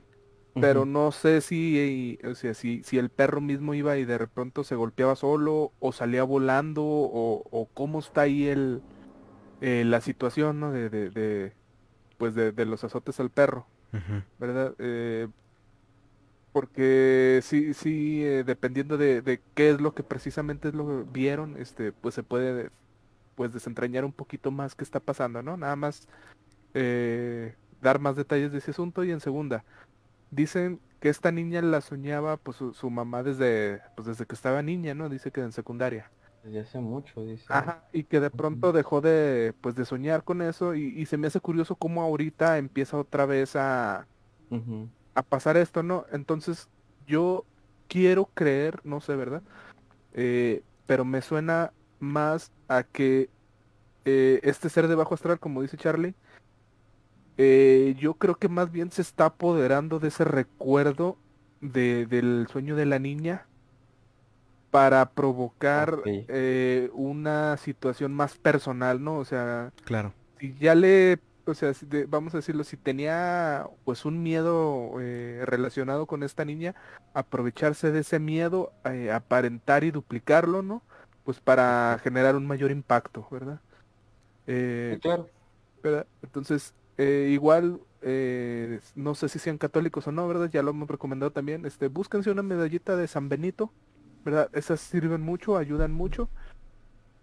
Pero 0.59 0.85
no 0.85 1.11
sé 1.11 1.41
si, 1.41 2.17
o 2.23 2.33
sea, 2.33 2.53
si, 2.53 2.81
si 2.83 2.97
el 2.97 3.09
perro 3.09 3.41
mismo 3.41 3.73
iba 3.73 3.97
y 3.97 4.05
de 4.05 4.25
pronto 4.27 4.63
se 4.63 4.75
golpeaba 4.75 5.17
solo 5.17 5.73
o 5.79 5.91
salía 5.91 6.23
volando 6.23 6.81
o, 6.85 7.69
cómo 7.73 7.99
está 7.99 8.21
ahí 8.21 8.47
el, 8.47 8.81
eh, 9.59 9.83
la 9.85 9.99
situación, 9.99 10.61
¿no? 10.61 10.71
De, 10.71 10.89
de, 10.89 11.51
pues 12.17 12.35
de, 12.35 12.51
de, 12.51 12.65
los 12.65 12.83
azotes 12.83 13.19
al 13.19 13.29
perro, 13.29 13.67
¿verdad? 14.39 14.73
Eh, 14.79 15.27
porque 16.51 17.41
sí, 17.43 17.73
sí, 17.73 18.21
dependiendo 18.23 18.97
de, 18.97 19.21
de, 19.21 19.41
qué 19.53 19.71
es 19.71 19.81
lo 19.81 19.93
que 19.93 20.03
precisamente 20.03 20.69
es 20.69 20.73
lo 20.73 20.87
que 20.87 21.11
vieron, 21.11 21.57
este, 21.57 21.91
pues 21.91 22.15
se 22.15 22.23
puede 22.23 22.69
pues 23.35 23.53
desentrañar 23.53 24.05
un 24.05 24.13
poquito 24.13 24.51
más 24.51 24.75
qué 24.75 24.83
está 24.83 24.99
pasando, 24.99 25.43
¿no? 25.43 25.57
Nada 25.57 25.75
más 25.75 26.07
eh, 26.73 27.55
dar 27.81 27.99
más 27.99 28.15
detalles 28.15 28.51
de 28.51 28.57
ese 28.57 28.71
asunto 28.71 29.03
y 29.03 29.11
en 29.11 29.19
segunda, 29.19 29.63
dicen 30.31 30.79
que 30.99 31.09
esta 31.09 31.31
niña 31.31 31.61
la 31.61 31.81
soñaba 31.81 32.37
pues 32.37 32.57
su, 32.57 32.89
mamá 32.89 33.23
desde 33.23 33.81
pues 33.95 34.07
desde 34.07 34.25
que 34.25 34.35
estaba 34.35 34.61
niña, 34.61 34.93
¿no? 34.93 35.09
Dice 35.09 35.31
que 35.31 35.41
en 35.41 35.51
secundaria. 35.51 36.09
Desde 36.45 36.59
hace 36.59 36.79
mucho, 36.79 37.25
dice. 37.25 37.45
Ajá, 37.49 37.83
y 37.91 38.03
que 38.03 38.19
de 38.19 38.29
pronto 38.29 38.71
dejó 38.71 39.01
de 39.01 39.53
pues 39.61 39.75
de 39.75 39.83
soñar 39.83 40.23
con 40.23 40.43
eso 40.43 40.75
y, 40.75 41.05
se 41.07 41.17
me 41.17 41.27
hace 41.27 41.39
curioso 41.39 41.75
cómo 41.75 42.03
ahorita 42.03 42.59
empieza 42.59 42.97
otra 42.97 43.25
vez 43.25 43.55
a 43.55 44.05
a 45.15 45.23
pasar 45.23 45.57
esto, 45.57 45.81
¿no? 45.81 46.05
Entonces 46.11 46.69
yo 47.07 47.45
quiero 47.87 48.29
creer, 48.33 48.79
no 48.83 49.01
sé, 49.01 49.15
¿verdad? 49.15 49.41
Eh, 50.13 50.61
pero 50.85 51.03
me 51.03 51.21
suena 51.21 51.73
más 51.99 52.51
a 52.67 52.83
que 52.83 53.29
eh, 54.05 54.39
este 54.43 54.69
ser 54.69 54.87
de 54.87 54.95
bajo 54.95 55.15
astral, 55.15 55.39
como 55.39 55.63
dice 55.63 55.77
Charlie, 55.77 56.13
eh, 57.37 57.95
yo 57.97 58.13
creo 58.13 58.35
que 58.35 58.49
más 58.49 58.71
bien 58.71 58.91
se 58.91 59.01
está 59.01 59.25
apoderando 59.25 59.99
de 59.99 60.09
ese 60.09 60.25
recuerdo 60.25 61.17
de, 61.59 62.05
del 62.05 62.47
sueño 62.51 62.75
de 62.75 62.85
la 62.85 62.99
niña 62.99 63.47
para 64.75 65.09
provocar 65.11 66.01
eh, 66.05 66.89
una 66.93 67.57
situación 67.57 68.13
más 68.13 68.37
personal, 68.37 69.03
¿no? 69.03 69.17
O 69.17 69.25
sea, 69.25 69.71
claro. 69.85 70.13
Si 70.39 70.53
ya 70.55 70.75
le, 70.75 71.19
o 71.45 71.53
sea, 71.53 71.71
vamos 72.07 72.33
a 72.33 72.37
decirlo, 72.37 72.63
si 72.63 72.75
tenía 72.75 73.67
pues 73.85 74.05
un 74.05 74.21
miedo 74.21 74.91
relacionado 75.45 76.05
con 76.05 76.23
esta 76.23 76.43
niña, 76.43 76.75
aprovecharse 77.13 77.91
de 77.91 77.99
ese 77.99 78.19
miedo, 78.19 78.73
aparentar 79.11 79.83
y 79.83 79.91
duplicarlo, 79.91 80.61
¿no? 80.61 80.81
pues 81.25 81.39
para 81.39 81.99
generar 82.03 82.35
un 82.35 82.45
mayor 82.45 82.71
impacto, 82.71 83.27
¿verdad? 83.31 83.59
Eh, 84.45 84.99
claro. 85.01 85.27
Entonces, 86.21 86.73
eh, 86.97 87.29
igual, 87.31 87.81
eh, 88.01 88.79
no 88.93 89.15
sé 89.15 89.27
si 89.27 89.39
sean 89.39 89.57
católicos 89.57 90.07
o 90.07 90.11
no, 90.11 90.27
¿verdad? 90.27 90.49
Ya 90.51 90.61
lo 90.61 90.69
hemos 90.69 90.87
recomendado 90.87 91.31
también. 91.31 91.65
Este, 91.65 91.87
búsquense 91.87 92.29
una 92.29 92.43
medallita 92.43 92.95
de 92.95 93.07
San 93.07 93.27
Benito, 93.27 93.71
¿verdad? 94.25 94.49
Esas 94.53 94.81
sirven 94.81 95.21
mucho, 95.21 95.57
ayudan 95.57 95.93
mucho. 95.93 96.27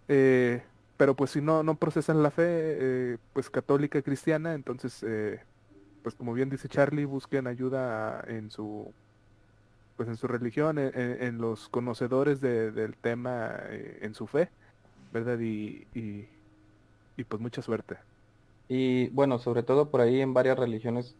pero 0.06 1.16
pues 1.16 1.32
si 1.32 1.40
no, 1.40 1.62
no 1.62 1.74
procesan 1.74 2.22
la 2.22 2.30
fe, 2.30 3.18
pues 3.32 3.50
católica 3.50 4.00
cristiana, 4.02 4.54
entonces, 4.54 5.04
pues 6.02 6.14
como 6.14 6.32
bien 6.32 6.48
dice 6.48 6.68
Charlie, 6.68 7.04
busquen 7.04 7.46
ayuda 7.46 8.24
en 8.28 8.50
su 8.50 8.92
pues 9.96 10.08
en 10.08 10.16
su 10.16 10.26
religión, 10.26 10.78
en, 10.78 11.38
los 11.38 11.68
conocedores 11.68 12.40
del 12.40 12.96
tema, 12.96 13.54
eh, 13.68 14.00
en 14.02 14.14
su 14.14 14.26
fe, 14.26 14.48
¿verdad? 15.12 15.38
Y, 15.38 15.86
y, 15.94 16.28
pues 17.24 17.40
mucha 17.40 17.62
suerte. 17.62 17.98
Y 18.68 19.10
bueno, 19.10 19.38
sobre 19.38 19.62
todo 19.62 19.90
por 19.90 20.00
ahí 20.00 20.20
en 20.20 20.34
varias 20.34 20.58
religiones 20.58 21.14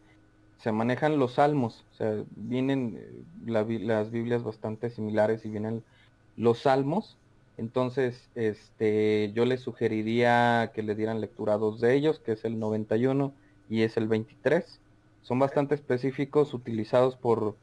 se 0.59 0.71
manejan 0.71 1.19
los 1.19 1.33
salmos, 1.33 1.85
o 1.93 1.95
sea, 1.95 2.23
vienen 2.35 2.97
eh, 2.97 3.23
las 3.45 4.11
Biblias 4.11 4.43
bastante 4.43 4.89
similares 4.89 5.45
y 5.45 5.49
vienen 5.49 5.83
los 6.37 6.59
salmos, 6.61 7.17
entonces 7.57 8.29
este, 8.35 9.31
yo 9.33 9.45
les 9.45 9.61
sugeriría 9.61 10.71
que 10.73 10.83
le 10.83 10.95
dieran 10.95 11.21
lectura 11.21 11.55
a 11.55 11.57
dos 11.57 11.79
de 11.79 11.93
ellos, 11.95 12.19
que 12.19 12.31
es 12.33 12.45
el 12.45 12.59
91 12.59 13.33
y 13.69 13.83
es 13.83 13.97
el 13.97 14.07
23. 14.07 14.79
Son 15.21 15.39
bastante 15.39 15.75
específicos, 15.75 16.53
utilizados 16.53 17.15
por 17.15 17.55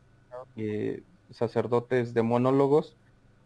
eh, 0.56 1.02
sacerdotes 1.30 2.14
de 2.14 2.22
monólogos, 2.22 2.96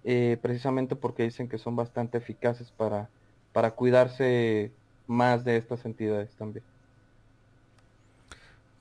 eh, 0.05 0.39
precisamente 0.43 0.97
porque 0.97 1.23
dicen 1.25 1.49
que 1.49 1.59
son 1.59 1.77
bastante 1.77 2.19
eficaces 2.19 2.71
para, 2.73 3.09
para 3.53 3.73
cuidarse 3.73 4.73
más 5.07 5.45
de 5.45 5.57
estas 5.57 5.85
entidades 5.87 6.35
también. 6.37 6.65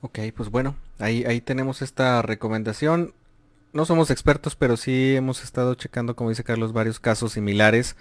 Ok, 0.04 0.18
pues 0.36 0.50
bueno, 0.50 0.76
ahí, 0.98 1.24
ahí 1.24 1.40
tenemos 1.40 1.80
esta 1.80 2.20
recomendación. 2.20 3.14
No 3.72 3.86
somos 3.86 4.10
expertos, 4.10 4.54
pero 4.54 4.76
sí 4.76 5.16
hemos 5.16 5.42
estado 5.42 5.74
checando, 5.76 6.14
como 6.14 6.28
dice 6.28 6.44
Carlos, 6.44 6.74
varios 6.74 7.00
casos 7.00 7.32
similares. 7.32 7.96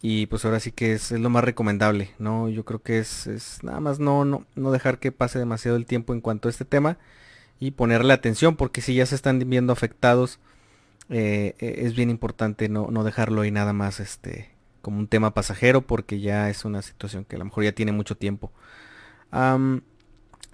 Y 0.00 0.26
pues 0.26 0.44
ahora 0.44 0.60
sí 0.60 0.70
que 0.70 0.92
es, 0.92 1.10
lo 1.10 1.30
más 1.30 1.42
recomendable, 1.42 2.12
¿no? 2.20 2.48
Yo 2.48 2.64
creo 2.64 2.80
que 2.80 3.00
es, 3.00 3.26
es, 3.26 3.64
nada 3.64 3.80
más 3.80 3.98
no, 3.98 4.24
no, 4.24 4.46
no 4.54 4.70
dejar 4.70 5.00
que 5.00 5.10
pase 5.10 5.40
demasiado 5.40 5.76
el 5.76 5.84
tiempo 5.84 6.12
en 6.12 6.20
cuanto 6.20 6.46
a 6.46 6.50
este 6.52 6.64
tema 6.64 6.96
y 7.58 7.72
ponerle 7.72 8.12
atención 8.12 8.54
porque 8.54 8.80
si 8.80 8.94
ya 8.94 9.06
se 9.06 9.16
están 9.16 9.40
viendo 9.50 9.72
afectados 9.72 10.38
eh, 11.10 11.56
eh, 11.58 11.74
es 11.78 11.96
bien 11.96 12.10
importante 12.10 12.68
no, 12.68 13.04
dejarlo 13.04 13.42
ahí 13.42 13.50
nada 13.50 13.72
más 13.72 14.00
este 14.00 14.50
como 14.80 14.98
un 14.98 15.08
tema 15.08 15.34
pasajero 15.34 15.82
porque 15.82 16.20
ya 16.20 16.50
es 16.50 16.64
una 16.64 16.82
situación 16.82 17.24
que 17.24 17.36
a 17.36 17.40
lo 17.40 17.46
mejor 17.46 17.64
ya 17.64 17.72
tiene 17.72 17.92
mucho 17.92 18.16
tiempo. 18.16 18.52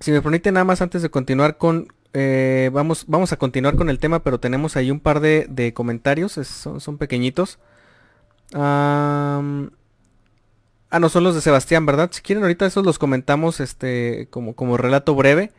Si 0.01 0.13
me 0.13 0.23
permite 0.23 0.53
nada 0.53 0.65
más 0.65 0.81
antes 0.83 1.03
de 1.03 1.11
continuar 1.11 1.59
con 1.59 1.89
eh, 2.15 2.71
vamos, 2.73 3.05
vamos 3.07 3.33
a 3.33 3.37
continuar 3.37 3.77
con 3.77 3.91
el 3.91 3.99
tema, 3.99 4.23
pero 4.23 4.41
tenemos 4.41 4.77
ahí 4.77 4.91
un 4.91 5.01
par 5.01 5.21
de, 5.21 5.73
comentarios, 5.75 6.33
son, 6.33 6.81
son, 6.81 6.99
pequeñitos. 6.99 7.59
ah, 8.55 9.43
no, 10.99 11.09
son 11.09 11.25
los 11.25 11.35
de 11.35 11.41
Sebastián, 11.41 11.87
¿verdad? 11.87 12.11
Si 12.13 12.23
quieren 12.23 12.43
ahorita 12.45 12.67
esos 12.67 12.85
los 12.85 12.99
comentamos 12.99 13.61
este, 13.61 14.29
como, 14.31 14.55
como 14.55 14.77
relato 14.77 15.15
breve. 15.15 15.53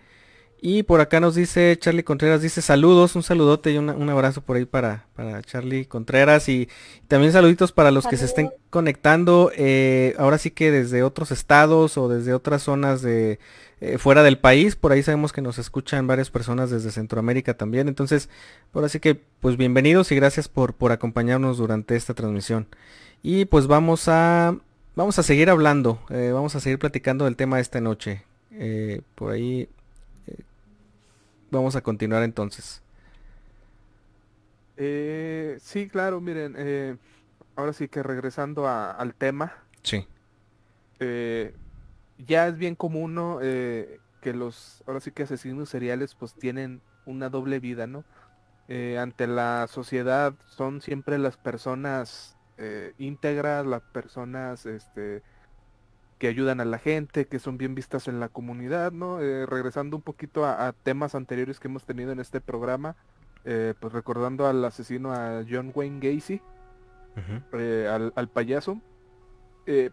Y 0.61 0.83
por 0.83 0.99
acá 0.99 1.21
nos 1.21 1.35
dice 1.35 1.77
Charlie 1.79 2.03
Contreras, 2.03 2.41
dice 2.41 2.61
saludos, 2.61 3.15
un 3.15 3.23
saludote 3.23 3.71
y 3.71 3.77
un 3.77 4.09
abrazo 4.09 4.41
por 4.41 4.57
ahí 4.57 4.65
para, 4.65 5.05
para 5.15 5.41
Charlie 5.41 5.85
Contreras 5.85 6.49
y 6.49 6.67
también 7.07 7.31
saluditos 7.31 7.71
para 7.71 7.91
los 7.91 8.05
que 8.05 8.17
se 8.17 8.25
estén 8.25 8.51
conectando, 8.69 9.53
eh, 9.55 10.15
ahora 10.17 10.37
sí 10.37 10.51
que 10.51 10.69
desde 10.69 11.01
otros 11.01 11.31
estados 11.31 11.97
o 11.97 12.09
desde 12.09 12.33
otras 12.33 12.63
zonas 12.63 13.01
de 13.01 13.39
eh, 13.79 13.97
fuera 13.97 14.21
del 14.21 14.37
país, 14.37 14.75
por 14.75 14.91
ahí 14.91 15.01
sabemos 15.01 15.31
que 15.31 15.41
nos 15.41 15.59
escuchan 15.59 16.07
varias 16.07 16.29
personas 16.29 16.69
desde 16.69 16.91
Centroamérica 16.91 17.53
también, 17.53 17.87
entonces 17.87 18.27
ahora 18.73 18.89
sí 18.89 18.99
que 18.99 19.15
pues 19.39 19.55
bienvenidos 19.55 20.11
y 20.11 20.15
gracias 20.15 20.49
por, 20.49 20.73
por 20.73 20.91
acompañarnos 20.91 21.57
durante 21.57 21.95
esta 21.95 22.13
transmisión. 22.13 22.67
Y 23.23 23.45
pues 23.45 23.67
vamos 23.67 24.09
a, 24.09 24.57
vamos 24.93 25.19
a 25.19 25.23
seguir 25.23 25.49
hablando, 25.49 26.01
eh, 26.09 26.31
vamos 26.33 26.55
a 26.55 26.59
seguir 26.59 26.79
platicando 26.79 27.23
del 27.23 27.37
tema 27.37 27.55
de 27.55 27.61
esta 27.61 27.79
noche. 27.79 28.23
por 29.15 29.31
ahí 29.31 29.69
vamos 31.51 31.75
a 31.75 31.81
continuar 31.81 32.23
entonces. 32.23 32.81
Eh, 34.77 35.57
sí, 35.61 35.89
claro, 35.89 36.21
miren, 36.21 36.55
eh, 36.57 36.95
ahora 37.55 37.73
sí 37.73 37.89
que 37.89 38.01
regresando 38.01 38.67
al 38.67 39.13
tema. 39.13 39.53
Sí. 39.83 40.07
Eh, 40.99 41.53
ya 42.17 42.47
es 42.47 42.57
bien 42.57 42.75
común, 42.75 43.13
¿no? 43.13 43.39
que 43.39 44.33
los, 44.33 44.83
ahora 44.85 44.99
sí 44.99 45.11
que 45.11 45.23
asesinos 45.23 45.69
seriales 45.69 46.13
pues 46.13 46.33
tienen 46.33 46.81
una 47.05 47.29
doble 47.29 47.59
vida, 47.59 47.87
¿no? 47.87 48.03
ante 48.99 49.25
la 49.25 49.65
sociedad 49.67 50.35
son 50.45 50.81
siempre 50.81 51.17
las 51.17 51.37
personas 51.37 52.37
íntegras, 52.97 53.65
las 53.65 53.81
personas, 53.81 54.65
este, 54.65 55.23
que 56.19 56.27
ayudan 56.27 56.59
a 56.59 56.65
la 56.65 56.77
gente, 56.77 57.27
que 57.27 57.39
son 57.39 57.57
bien 57.57 57.73
vistas 57.73 58.09
en 58.09 58.19
la 58.19 58.27
comunidad, 58.27 58.91
¿no? 58.91 59.21
Eh, 59.21 59.45
regresando 59.45 59.95
un 59.95 60.03
poquito 60.03 60.45
a, 60.45 60.73
temas 60.83 61.15
anteriores 61.15 61.59
que 61.61 61.69
hemos 61.69 61.85
tenido 61.85 62.11
en 62.11 62.19
este 62.19 62.41
programa, 62.41 62.97
eh, 63.45 63.73
pues 63.79 63.93
recordando 63.93 64.45
al 64.45 64.63
asesino 64.65 65.13
a 65.13 65.45
John 65.49 65.71
Wayne 65.73 65.99
Gacy, 66.01 66.41
eh, 67.53 68.11
al, 68.15 68.29
payaso, 68.29 68.81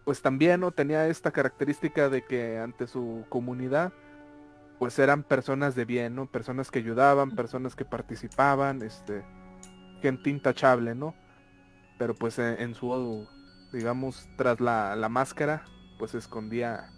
pues 0.03 0.21
también 0.21 0.61
no 0.61 0.71
tenía 0.71 1.07
esta 1.07 1.31
característica 1.31 2.09
de 2.09 2.23
que 2.23 2.57
ante 2.57 2.87
su 2.87 3.25
comunidad, 3.29 3.93
pues 4.79 4.99
eran 4.99 5.23
personas 5.23 5.75
de 5.75 5.85
bien, 5.85 6.15
¿no? 6.15 6.25
Personas 6.25 6.71
que 6.71 6.79
ayudaban, 6.79 7.31
personas 7.31 7.75
que 7.75 7.85
participaban, 7.85 8.81
este, 8.81 9.23
gente 10.01 10.29
intachable, 10.29 10.93
¿no? 10.93 11.15
Pero 11.97 12.15
pues 12.15 12.37
en, 12.39 12.73
su, 12.75 13.27
digamos, 13.71 14.27
tras 14.35 14.59
la, 14.59 14.95
la 14.95 15.09
máscara, 15.09 15.63
pues 15.97 16.13
escondía 16.15 16.89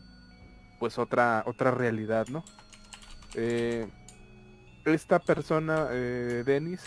pues 0.80 0.98
otra 0.98 1.44
otra 1.46 1.72
realidad, 1.72 2.28
¿no? 2.28 2.44
Eh, 3.36 3.88
esta 4.86 5.20
persona, 5.20 5.88
eh, 5.92 6.44
Dennis, 6.46 6.82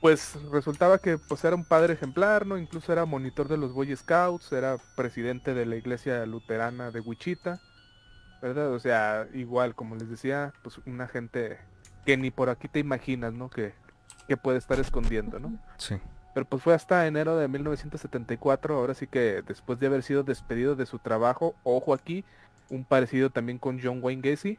pues 0.00 0.38
resultaba 0.52 0.98
que 0.98 1.16
pues 1.16 1.42
era 1.44 1.56
un 1.56 1.64
padre 1.64 1.94
ejemplar, 1.94 2.46
¿no? 2.46 2.58
Incluso 2.58 2.92
era 2.92 3.06
monitor 3.06 3.48
de 3.48 3.56
los 3.56 3.72
Boy 3.72 3.96
Scouts, 3.96 4.52
era 4.52 4.76
presidente 4.96 5.54
de 5.54 5.66
la 5.66 5.76
iglesia 5.76 6.26
luterana 6.26 6.90
de 6.90 7.00
Wichita, 7.00 7.60
¿verdad? 8.42 8.72
O 8.72 8.78
sea, 8.78 9.26
igual, 9.32 9.74
como 9.74 9.96
les 9.96 10.08
decía, 10.10 10.52
pues 10.62 10.78
una 10.86 11.08
gente 11.08 11.58
que 12.04 12.16
ni 12.16 12.30
por 12.30 12.50
aquí 12.50 12.68
te 12.68 12.80
imaginas, 12.80 13.32
¿no? 13.32 13.48
Que, 13.48 13.72
que 14.28 14.36
puede 14.36 14.58
estar 14.58 14.78
escondiendo, 14.78 15.38
¿no? 15.38 15.58
Sí. 15.78 15.96
Pero 16.34 16.46
pues 16.46 16.62
fue 16.62 16.74
hasta 16.74 17.06
enero 17.06 17.36
de 17.36 17.46
1974, 17.46 18.76
ahora 18.76 18.94
sí 18.94 19.06
que 19.06 19.42
después 19.46 19.78
de 19.78 19.86
haber 19.86 20.02
sido 20.02 20.24
despedido 20.24 20.74
de 20.74 20.84
su 20.84 20.98
trabajo, 20.98 21.54
ojo 21.62 21.94
aquí, 21.94 22.24
un 22.70 22.84
parecido 22.84 23.30
también 23.30 23.58
con 23.58 23.80
John 23.80 24.00
Wayne 24.02 24.28
Gacy, 24.28 24.58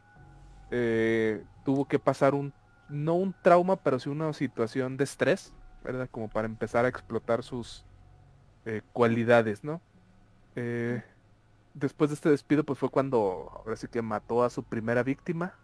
eh, 0.70 1.44
tuvo 1.64 1.86
que 1.86 1.98
pasar 1.98 2.34
un, 2.34 2.52
no 2.88 3.14
un 3.14 3.34
trauma, 3.42 3.76
pero 3.76 3.98
sí 3.98 4.08
una 4.08 4.32
situación 4.32 4.96
de 4.96 5.04
estrés, 5.04 5.52
¿verdad? 5.84 6.08
Como 6.10 6.28
para 6.28 6.46
empezar 6.46 6.86
a 6.86 6.88
explotar 6.88 7.42
sus 7.42 7.84
eh, 8.64 8.80
cualidades, 8.92 9.62
¿no? 9.62 9.82
Eh, 10.56 11.02
después 11.74 12.08
de 12.10 12.14
este 12.14 12.30
despido, 12.30 12.64
pues 12.64 12.78
fue 12.78 12.88
cuando 12.88 13.52
ahora 13.54 13.76
sí 13.76 13.86
que 13.86 14.00
mató 14.00 14.42
a 14.42 14.50
su 14.50 14.62
primera 14.62 15.02
víctima, 15.02 15.54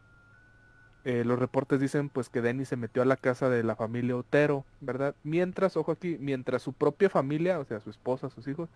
eh, 1.04 1.24
los 1.24 1.38
reportes 1.38 1.80
dicen 1.80 2.08
pues 2.08 2.28
que 2.28 2.40
Denny 2.40 2.64
se 2.64 2.76
metió 2.76 3.02
a 3.02 3.04
la 3.04 3.16
casa 3.16 3.48
de 3.48 3.64
la 3.64 3.74
familia 3.74 4.16
Otero, 4.16 4.64
¿verdad? 4.80 5.16
Mientras, 5.24 5.76
ojo 5.76 5.92
aquí, 5.92 6.16
mientras 6.20 6.62
su 6.62 6.72
propia 6.72 7.10
familia, 7.10 7.58
o 7.58 7.64
sea, 7.64 7.80
su 7.80 7.90
esposa, 7.90 8.30
sus 8.30 8.46
hijos, 8.46 8.68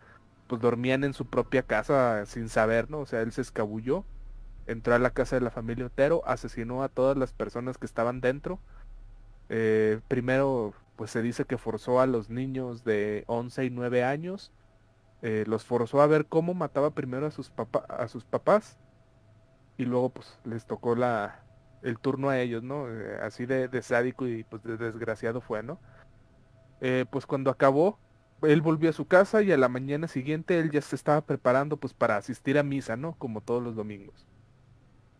pues 0.48 0.60
dormían 0.60 1.04
en 1.04 1.14
su 1.14 1.26
propia 1.26 1.62
casa 1.62 2.26
sin 2.26 2.48
saber, 2.48 2.90
¿no? 2.90 3.00
O 3.00 3.06
sea, 3.06 3.20
él 3.22 3.30
se 3.30 3.42
escabulló, 3.42 4.04
entró 4.66 4.94
a 4.94 4.98
la 4.98 5.10
casa 5.10 5.36
de 5.36 5.42
la 5.42 5.50
familia 5.50 5.86
Otero, 5.86 6.22
asesinó 6.26 6.82
a 6.82 6.88
todas 6.88 7.16
las 7.16 7.32
personas 7.32 7.78
que 7.78 7.86
estaban 7.86 8.20
dentro. 8.20 8.58
Eh, 9.48 10.00
primero, 10.08 10.74
pues 10.96 11.12
se 11.12 11.22
dice 11.22 11.44
que 11.44 11.58
forzó 11.58 12.00
a 12.00 12.06
los 12.06 12.28
niños 12.28 12.82
de 12.82 13.22
11 13.28 13.66
y 13.66 13.70
9 13.70 14.02
años, 14.02 14.50
eh, 15.22 15.44
los 15.46 15.64
forzó 15.64 16.02
a 16.02 16.06
ver 16.08 16.26
cómo 16.26 16.54
mataba 16.54 16.90
primero 16.90 17.26
a 17.26 17.30
sus, 17.30 17.52
a 17.88 18.08
sus 18.08 18.24
papás 18.24 18.78
y 19.78 19.84
luego 19.84 20.10
pues 20.10 20.38
les 20.44 20.66
tocó 20.66 20.94
la, 20.94 21.45
el 21.82 21.98
turno 21.98 22.28
a 22.28 22.40
ellos, 22.40 22.62
¿no? 22.62 22.88
Eh, 22.88 23.18
así 23.22 23.46
de, 23.46 23.82
sádico 23.82 24.26
y 24.26 24.44
pues 24.44 24.62
de 24.62 24.76
desgraciado 24.76 25.40
fue, 25.40 25.62
¿no? 25.62 25.78
Eh, 26.80 27.04
pues 27.10 27.26
cuando 27.26 27.50
acabó, 27.50 27.98
él 28.42 28.60
volvió 28.60 28.90
a 28.90 28.92
su 28.92 29.06
casa 29.06 29.42
y 29.42 29.52
a 29.52 29.56
la 29.56 29.68
mañana 29.68 30.08
siguiente 30.08 30.58
él 30.58 30.70
ya 30.70 30.80
se 30.82 30.96
estaba 30.96 31.20
preparando 31.22 31.76
pues 31.76 31.94
para 31.94 32.16
asistir 32.16 32.58
a 32.58 32.62
misa, 32.62 32.96
¿no? 32.96 33.14
Como 33.14 33.40
todos 33.40 33.62
los 33.62 33.76
domingos. 33.76 34.26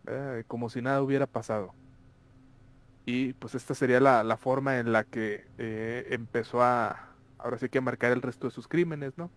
Eh, 0.06 0.44
como 0.46 0.68
si 0.68 0.82
nada 0.82 1.02
hubiera 1.02 1.26
pasado. 1.26 1.74
Y 3.04 3.34
pues 3.34 3.54
esta 3.54 3.74
sería 3.74 4.00
la, 4.00 4.24
la 4.24 4.36
forma 4.36 4.78
en 4.78 4.92
la 4.92 5.04
que 5.04 5.46
empezó 6.10 6.62
a, 6.62 7.10
ahora 7.38 7.58
sí 7.58 7.68
que 7.68 7.78
a 7.78 7.82
marcar 7.82 8.12
el 8.12 8.22
resto 8.22 8.48
de 8.48 8.50
sus 8.50 8.66
crímenes, 8.66 9.16
¿no? 9.16 9.30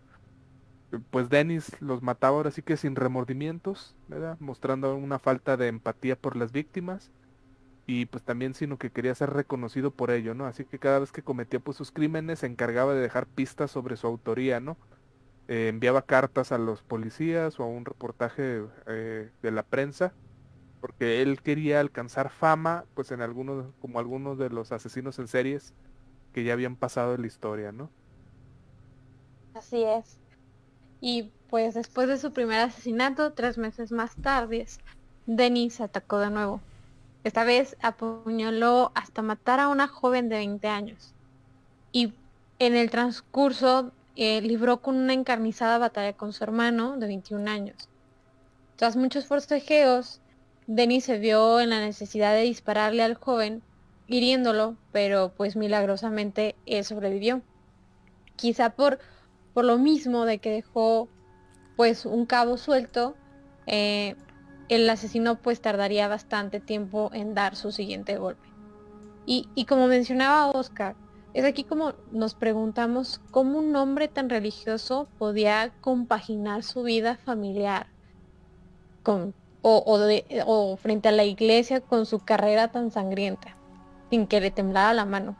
Pues 1.12 1.30
Dennis 1.30 1.80
los 1.82 2.02
mataba 2.02 2.38
ahora 2.38 2.52
sí 2.52 2.62
que 2.62 2.78
sin 2.78 2.96
remordimientos, 2.96 3.96
¿verdad? 4.08 4.38
Mostrando 4.40 4.96
una 4.96 5.20
falta 5.20 5.58
de 5.58 5.68
empatía 5.68 6.16
por 6.16 6.36
las 6.36 6.52
víctimas 6.52 7.12
y 7.86 8.06
pues 8.06 8.24
también 8.24 8.54
sino 8.54 8.78
que 8.78 8.92
quería 8.92 9.16
ser 9.16 9.32
reconocido 9.32 9.92
por 9.92 10.12
ello, 10.12 10.34
¿no? 10.36 10.46
Así 10.46 10.66
que 10.66 10.80
cada 10.80 11.00
vez 11.00 11.12
que 11.12 11.24
cometía 11.24 11.60
pues 11.60 11.78
sus 11.78 11.92
crímenes 11.92 12.40
se 12.40 12.48
encargaba 12.48 12.94
de 12.94 13.02
dejar 13.02 13.28
pistas 13.28 13.72
sobre 13.72 13.98
su 13.98 14.08
autoría, 14.08 14.60
¿no? 14.60 14.78
Eh, 15.48 15.70
enviaba 15.70 16.04
cartas 16.04 16.52
a 16.52 16.58
los 16.60 16.84
policías 16.84 17.60
o 17.60 17.64
a 17.64 17.68
un 17.68 17.86
reportaje 17.86 18.64
eh, 18.88 19.32
de 19.42 19.52
la 19.52 19.64
prensa 19.64 20.14
porque 20.82 21.22
él 21.22 21.42
quería 21.42 21.80
alcanzar 21.80 22.30
fama 22.30 22.86
pues 22.94 23.12
en 23.12 23.22
algunos 23.22 23.74
como 23.82 24.00
algunos 24.00 24.38
de 24.38 24.50
los 24.50 24.72
asesinos 24.72 25.20
en 25.20 25.28
series 25.28 25.74
que 26.34 26.44
ya 26.44 26.54
habían 26.54 26.76
pasado 26.76 27.16
en 27.16 27.22
la 27.22 27.28
historia, 27.28 27.72
¿no? 27.72 27.90
Así 29.54 29.84
es. 29.84 30.20
Y 31.02 31.32
pues 31.50 31.74
después 31.74 32.08
de 32.08 32.18
su 32.18 32.32
primer 32.32 32.60
asesinato, 32.60 33.34
tres 33.34 33.58
meses 33.58 33.92
más 33.92 34.16
tarde, 34.16 34.66
Denis 35.26 35.82
atacó 35.82 36.20
de 36.20 36.30
nuevo. 36.30 36.62
Esta 37.24 37.44
vez 37.44 37.76
apuñaló 37.82 38.92
hasta 38.96 39.22
matar 39.22 39.60
a 39.60 39.68
una 39.68 39.88
joven 39.88 40.30
de 40.30 40.38
20 40.38 40.68
años. 40.68 41.14
Y 41.92 42.14
en 42.60 42.76
el 42.76 42.90
transcurso 42.90 43.92
eh, 44.16 44.42
libró 44.42 44.82
con 44.82 44.96
una 44.98 45.14
encarnizada 45.14 45.78
batalla 45.78 46.14
con 46.14 46.34
su 46.34 46.44
hermano 46.44 46.98
de 46.98 47.08
21 47.08 47.50
años. 47.50 47.90
Tras 48.76 48.96
muchos 48.96 49.26
forcejeos, 49.26 50.22
Denis 50.68 51.06
se 51.06 51.20
vio 51.20 51.60
en 51.60 51.72
la 51.72 51.80
necesidad 51.80 52.34
de 52.34 52.42
dispararle 52.42 53.04
al 53.04 53.16
joven, 53.16 53.62
hiriéndolo, 54.08 54.76
pero 54.92 55.34
pues 55.36 55.56
milagrosamente 55.56 56.56
él 56.66 56.86
sobrevivió. 56.86 57.42
Quizá 58.36 58.70
por 58.70 59.00
por 59.54 59.66
lo 59.66 59.78
mismo 59.78 60.26
de 60.26 60.40
que 60.40 60.52
dejó 60.52 61.10
pues 61.76 62.06
un 62.06 62.26
cabo 62.26 62.58
suelto, 62.58 63.16
eh, 63.66 64.16
el 64.68 64.90
asesino 64.90 65.42
pues 65.42 65.62
tardaría 65.62 66.08
bastante 66.08 66.60
tiempo 66.60 67.10
en 67.14 67.34
dar 67.34 67.56
su 67.56 67.72
siguiente 67.72 68.18
golpe. 68.18 68.48
Y, 69.26 69.48
y, 69.56 69.66
como 69.66 69.88
mencionaba 69.88 70.50
Oscar, 70.50 70.96
es 71.34 71.46
aquí 71.46 71.64
como 71.64 71.94
nos 72.12 72.34
preguntamos 72.34 73.22
cómo 73.32 73.60
un 73.60 73.76
hombre 73.76 74.08
tan 74.08 74.30
religioso 74.30 75.08
podía 75.18 75.72
compaginar 75.82 76.64
su 76.64 76.84
vida 76.84 77.16
familiar 77.18 77.88
con, 79.04 79.36
o, 79.62 79.84
o 80.46 80.78
frente 80.78 81.10
a 81.10 81.12
la 81.12 81.26
iglesia 81.26 81.82
con 81.82 82.06
su 82.06 82.20
carrera 82.20 82.70
tan 82.70 82.92
sangrienta, 82.92 83.56
sin 84.10 84.28
que 84.28 84.42
le 84.42 84.52
temblara 84.52 84.94
la 84.94 85.06
mano. 85.06 85.38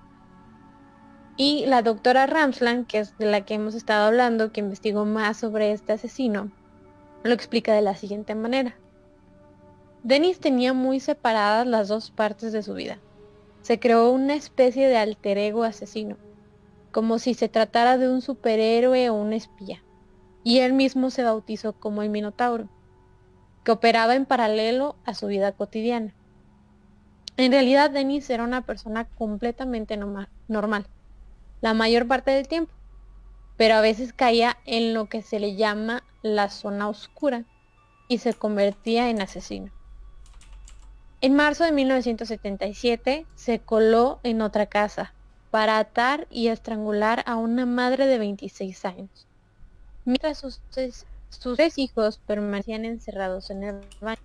Y 1.42 1.66
la 1.68 1.84
doctora 1.84 2.26
Ramsland, 2.26 2.86
que 2.86 3.00
es 3.00 3.18
de 3.18 3.26
la 3.26 3.46
que 3.46 3.54
hemos 3.54 3.74
estado 3.74 4.08
hablando, 4.08 4.52
que 4.52 4.60
investigó 4.60 5.06
más 5.06 5.38
sobre 5.38 5.72
este 5.72 5.94
asesino, 5.94 6.52
lo 7.24 7.34
explica 7.34 7.74
de 7.74 7.82
la 7.82 7.96
siguiente 7.96 8.36
manera. 8.36 8.76
Denis 10.04 10.42
tenía 10.42 10.74
muy 10.74 11.00
separadas 11.00 11.66
las 11.66 11.88
dos 11.88 12.12
partes 12.12 12.52
de 12.52 12.62
su 12.62 12.74
vida. 12.74 13.00
Se 13.62 13.80
creó 13.80 14.12
una 14.12 14.34
especie 14.34 14.90
de 14.90 14.98
alter 14.98 15.38
ego 15.38 15.64
asesino, 15.64 16.18
como 16.92 17.20
si 17.20 17.34
se 17.34 17.48
tratara 17.48 17.98
de 17.98 18.10
un 18.10 18.22
superhéroe 18.22 19.10
o 19.10 19.14
un 19.14 19.32
espía, 19.32 19.82
y 20.44 20.60
él 20.60 20.74
mismo 20.74 21.10
se 21.10 21.24
bautizó 21.24 21.72
como 21.72 22.02
el 22.02 22.10
Minotauro, 22.10 22.68
que 23.64 23.72
operaba 23.72 24.16
en 24.16 24.26
paralelo 24.26 24.98
a 25.06 25.14
su 25.14 25.28
vida 25.28 25.54
cotidiana. 25.54 26.14
En 27.38 27.54
realidad, 27.54 27.92
Denis 27.92 28.30
era 28.30 28.44
una 28.44 28.66
persona 28.66 29.06
completamente 29.06 29.96
normal, 29.96 30.86
la 31.62 31.74
mayor 31.74 32.08
parte 32.08 32.32
del 32.32 32.48
tiempo, 32.48 32.72
pero 33.58 33.76
a 33.76 33.82
veces 33.82 34.14
caía 34.14 34.58
en 34.66 34.94
lo 34.94 35.08
que 35.08 35.22
se 35.22 35.40
le 35.40 35.56
llama 35.56 36.04
la 36.22 36.50
zona 36.50 36.88
oscura 36.88 37.46
y 38.08 38.20
se 38.20 38.34
convertía 38.34 39.10
en 39.10 39.22
asesino. 39.22 39.72
En 41.22 41.36
marzo 41.36 41.66
de 41.66 41.74
1977 41.74 43.26
se 43.36 43.60
coló 43.60 44.20
en 44.24 44.42
otra 44.42 44.68
casa 44.68 45.14
para 45.52 45.78
atar 45.78 46.28
y 46.30 46.48
estrangular 46.48 47.24
a 47.26 47.36
una 47.36 47.66
madre 47.66 48.06
de 48.06 48.18
26 48.18 48.86
años, 48.86 49.28
mientras 50.06 50.38
sus, 50.38 50.62
tres 50.70 51.78
hijos 51.78 52.20
permanecían 52.26 52.86
encerrados 52.86 53.50
en 53.50 53.64
el 53.64 53.82
baño. 54.00 54.22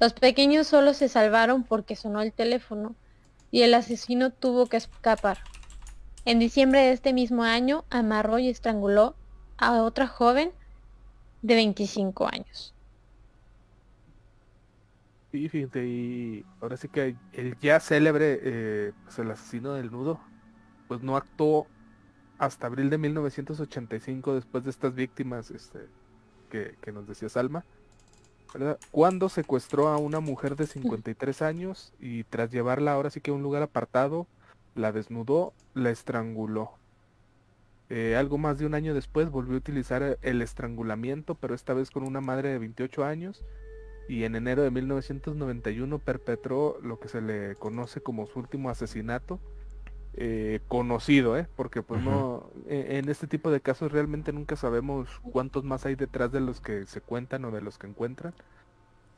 Los 0.00 0.12
pequeños 0.12 0.66
solo 0.66 0.92
se 0.92 1.08
salvaron 1.08 1.62
porque 1.62 1.96
sonó 1.96 2.20
el 2.20 2.32
teléfono 2.32 2.94
y 3.50 3.62
el 3.62 3.72
asesino 3.72 4.30
tuvo 4.30 4.66
que 4.66 4.76
escapar. 4.76 5.38
En 6.24 6.38
diciembre 6.38 6.80
de 6.80 6.92
este 6.92 7.12
mismo 7.12 7.42
año 7.42 7.84
amarró 7.90 8.38
y 8.38 8.48
estranguló 8.48 9.14
a 9.58 9.82
otra 9.82 10.06
joven 10.06 10.52
de 11.42 11.54
25 11.54 12.26
años. 12.26 12.74
Sí, 15.30 15.48
fíjate, 15.48 15.86
y 15.86 16.44
ahora 16.60 16.76
sí 16.76 16.88
que 16.88 17.16
el 17.32 17.58
ya 17.60 17.80
célebre, 17.80 18.38
eh, 18.42 18.92
pues 19.02 19.18
el 19.18 19.30
asesino 19.30 19.74
del 19.74 19.90
nudo, 19.90 20.20
pues 20.86 21.02
no 21.02 21.16
actuó 21.16 21.66
hasta 22.38 22.68
abril 22.68 22.88
de 22.88 22.98
1985 22.98 24.34
después 24.34 24.64
de 24.64 24.70
estas 24.70 24.94
víctimas 24.94 25.50
este, 25.50 25.88
que, 26.50 26.92
nos 26.92 27.06
decía 27.06 27.28
Salma, 27.28 27.64
¿verdad? 28.52 28.78
Cuando 28.90 29.28
secuestró 29.28 29.88
a 29.88 29.98
una 29.98 30.20
mujer 30.20 30.56
de 30.56 30.66
53 30.66 31.42
años 31.42 31.92
y 31.98 32.24
tras 32.24 32.50
llevarla 32.50 32.92
ahora 32.92 33.10
sí 33.10 33.20
que 33.20 33.30
a 33.30 33.34
un 33.34 33.42
lugar 33.42 33.62
apartado, 33.62 34.28
la 34.74 34.92
desnudó, 34.92 35.52
la 35.74 35.90
estranguló. 35.90 36.72
Eh, 37.90 38.16
algo 38.16 38.38
más 38.38 38.58
de 38.58 38.66
un 38.66 38.74
año 38.74 38.94
después 38.94 39.30
volvió 39.30 39.54
a 39.54 39.58
utilizar 39.58 40.18
el 40.22 40.42
estrangulamiento, 40.42 41.34
pero 41.34 41.54
esta 41.54 41.74
vez 41.74 41.90
con 41.90 42.02
una 42.02 42.20
madre 42.20 42.48
de 42.48 42.58
28 42.58 43.04
años 43.04 43.44
y 44.08 44.24
en 44.24 44.36
enero 44.36 44.62
de 44.62 44.70
1991 44.70 45.98
perpetró 45.98 46.78
lo 46.82 46.98
que 46.98 47.08
se 47.08 47.20
le 47.20 47.56
conoce 47.56 48.00
como 48.00 48.26
su 48.26 48.38
último 48.38 48.70
asesinato 48.70 49.38
eh, 50.16 50.60
conocido, 50.68 51.36
¿eh? 51.36 51.48
porque 51.56 51.82
pues 51.82 52.00
no, 52.00 52.48
e, 52.68 52.98
en 52.98 53.08
este 53.08 53.26
tipo 53.26 53.50
de 53.50 53.60
casos 53.60 53.90
realmente 53.90 54.32
nunca 54.32 54.54
sabemos 54.54 55.08
cuántos 55.22 55.64
más 55.64 55.86
hay 55.86 55.96
detrás 55.96 56.30
de 56.30 56.40
los 56.40 56.60
que 56.60 56.86
se 56.86 57.00
cuentan 57.00 57.44
o 57.44 57.50
de 57.50 57.60
los 57.60 57.78
que 57.78 57.88
encuentran, 57.88 58.32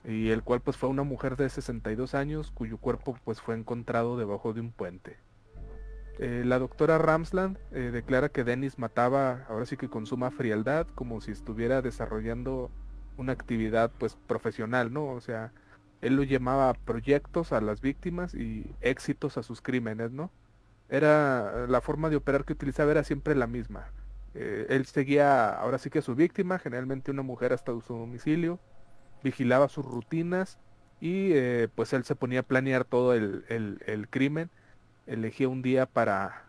y 0.05 0.31
el 0.31 0.43
cual 0.43 0.61
pues 0.61 0.79
fue 0.79 0.89
una 0.89 1.03
mujer 1.03 1.37
de 1.37 1.51
62 1.51 2.15
años 2.15 2.51
cuyo 2.51 2.79
cuerpo 2.79 3.19
pues 3.25 3.43
fue 3.43 3.57
encontrado 3.57 4.17
debajo 4.17 4.55
de 4.55 4.61
un 4.61 4.71
puente. 4.71 5.17
Eh, 6.19 6.45
la 6.47 6.59
doctora 6.59 6.97
Ramsland 6.97 7.59
eh, 7.73 7.91
declara 7.93 8.31
que 8.31 8.43
Dennis 8.43 8.79
mataba 8.79 9.45
ahora 9.51 9.67
sí 9.67 9.77
que 9.77 9.89
con 9.89 10.07
suma 10.07 10.31
frialdad, 10.31 10.87
como 10.95 11.21
si 11.21 11.31
estuviera 11.31 11.83
desarrollando 11.83 12.71
una 13.19 13.33
actividad 13.33 13.91
pues 13.99 14.17
profesional, 14.27 14.93
¿no? 14.93 15.09
O 15.09 15.21
sea, 15.21 15.53
él 16.01 16.17
lo 16.17 16.23
llamaba 16.23 16.73
proyectos 16.73 17.53
a 17.53 17.61
las 17.61 17.83
víctimas 17.83 18.35
y 18.35 18.75
éxitos 18.81 19.37
a 19.37 19.43
sus 19.43 19.61
crímenes, 19.61 20.11
¿no? 20.13 20.31
Era 20.89 21.67
la 21.67 21.81
forma 21.83 22.09
de 22.09 22.17
operar 22.17 22.45
que 22.45 22.55
utilizaba 22.55 22.93
era 22.93 23.05
siempre 23.05 23.35
la 23.35 23.47
misma. 23.47 23.89
Eh, 24.35 24.67
él 24.71 24.87
seguía 24.87 25.51
ahora 25.51 25.79
sí 25.79 25.91
que 25.91 25.99
a 25.99 26.03
su 26.03 26.15
víctima, 26.15 26.59
generalmente 26.59 27.11
una 27.11 27.23
mujer 27.23 27.53
hasta 27.53 27.73
su 27.81 27.95
domicilio, 27.95 28.59
vigilaba 29.23 29.69
sus 29.69 29.85
rutinas 29.85 30.59
y 31.01 31.33
pues 31.75 31.93
él 31.93 32.05
se 32.05 32.15
ponía 32.15 32.41
a 32.41 32.43
planear 32.43 32.85
todo 32.85 33.13
el, 33.13 34.07
crimen, 34.11 34.51
elegía 35.07 35.49
un 35.49 35.63
día 35.63 35.87
para 35.87 36.45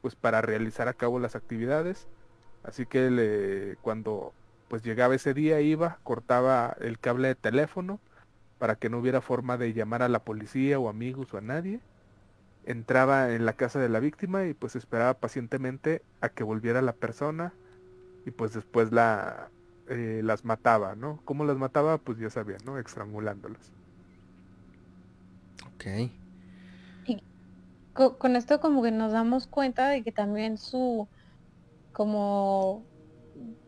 pues 0.00 0.16
para 0.16 0.42
realizar 0.42 0.88
a 0.88 0.94
cabo 0.94 1.20
las 1.20 1.36
actividades, 1.36 2.08
así 2.64 2.86
que 2.86 3.08
le, 3.10 3.76
cuando 3.82 4.32
pues 4.68 4.82
llegaba 4.82 5.14
ese 5.14 5.32
día, 5.32 5.60
iba, 5.60 5.98
cortaba 6.02 6.76
el 6.80 6.98
cable 6.98 7.28
de 7.28 7.34
teléfono 7.36 8.00
para 8.58 8.76
que 8.76 8.88
no 8.88 8.98
hubiera 8.98 9.20
forma 9.20 9.56
de 9.58 9.72
llamar 9.72 10.02
a 10.02 10.08
la 10.08 10.24
policía 10.24 10.78
o 10.78 10.88
amigos 10.88 11.32
o 11.34 11.38
a 11.38 11.40
nadie. 11.40 11.80
Entraba 12.64 13.32
en 13.32 13.44
la 13.44 13.52
casa 13.54 13.80
de 13.80 13.88
la 13.88 14.00
víctima 14.00 14.44
y 14.46 14.54
pues 14.54 14.76
esperaba 14.76 15.14
pacientemente 15.14 16.02
a 16.20 16.28
que 16.28 16.42
volviera 16.42 16.80
la 16.80 16.94
persona 16.94 17.52
y 18.24 18.30
pues 18.30 18.54
después 18.54 18.92
la 18.92 19.50
eh, 19.88 20.20
las 20.24 20.44
mataba, 20.44 20.94
¿no? 20.94 21.20
¿Cómo 21.24 21.44
las 21.44 21.58
mataba? 21.58 21.98
Pues 21.98 22.18
ya 22.18 22.30
sabían, 22.30 22.60
¿no? 22.64 22.78
Estrangulándolas. 22.78 23.72
Ok. 25.74 26.12
Y 27.92 28.16
con 28.18 28.36
esto 28.36 28.60
como 28.60 28.82
que 28.82 28.90
nos 28.90 29.12
damos 29.12 29.46
cuenta 29.46 29.88
de 29.88 30.02
que 30.02 30.12
también 30.12 30.56
su 30.58 31.08
como 31.92 32.84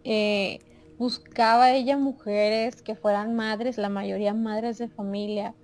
eh, 0.02 0.60
buscaba 0.98 1.72
ella 1.72 1.96
mujeres 1.96 2.82
que 2.82 2.94
fueran 2.94 3.34
madres, 3.34 3.78
la 3.78 3.88
mayoría 3.88 4.34
madres 4.34 4.78
de 4.78 4.88
familia. 4.88 5.54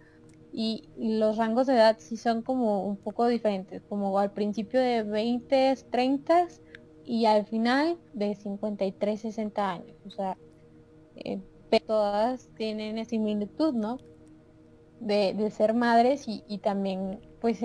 Y 0.53 0.89
los 0.99 1.37
rangos 1.37 1.69
de 1.69 1.75
edad 1.75 1.97
sí 2.01 2.17
son 2.17 2.43
como 2.43 2.85
un 2.85 2.97
poco 2.97 3.29
diferentes, 3.29 3.83
como 3.89 4.19
al 4.19 4.33
principio 4.33 4.81
de 4.81 5.05
20, 5.05 5.77
30 5.91 6.49
y 7.05 7.27
al 7.27 7.47
final 7.47 7.99
de 8.13 8.35
53, 8.35 9.21
60 9.21 9.71
años. 9.71 9.97
O 10.07 10.11
sea, 10.11 10.37
eh, 11.17 11.41
todas 11.87 12.49
tienen 12.57 13.05
similitud, 13.05 13.75
¿no? 13.75 13.99
De, 14.99 15.51
ser 15.51 15.73
madres 15.73 16.25
y, 16.27 16.59
también, 16.59 17.21
pues, 17.41 17.63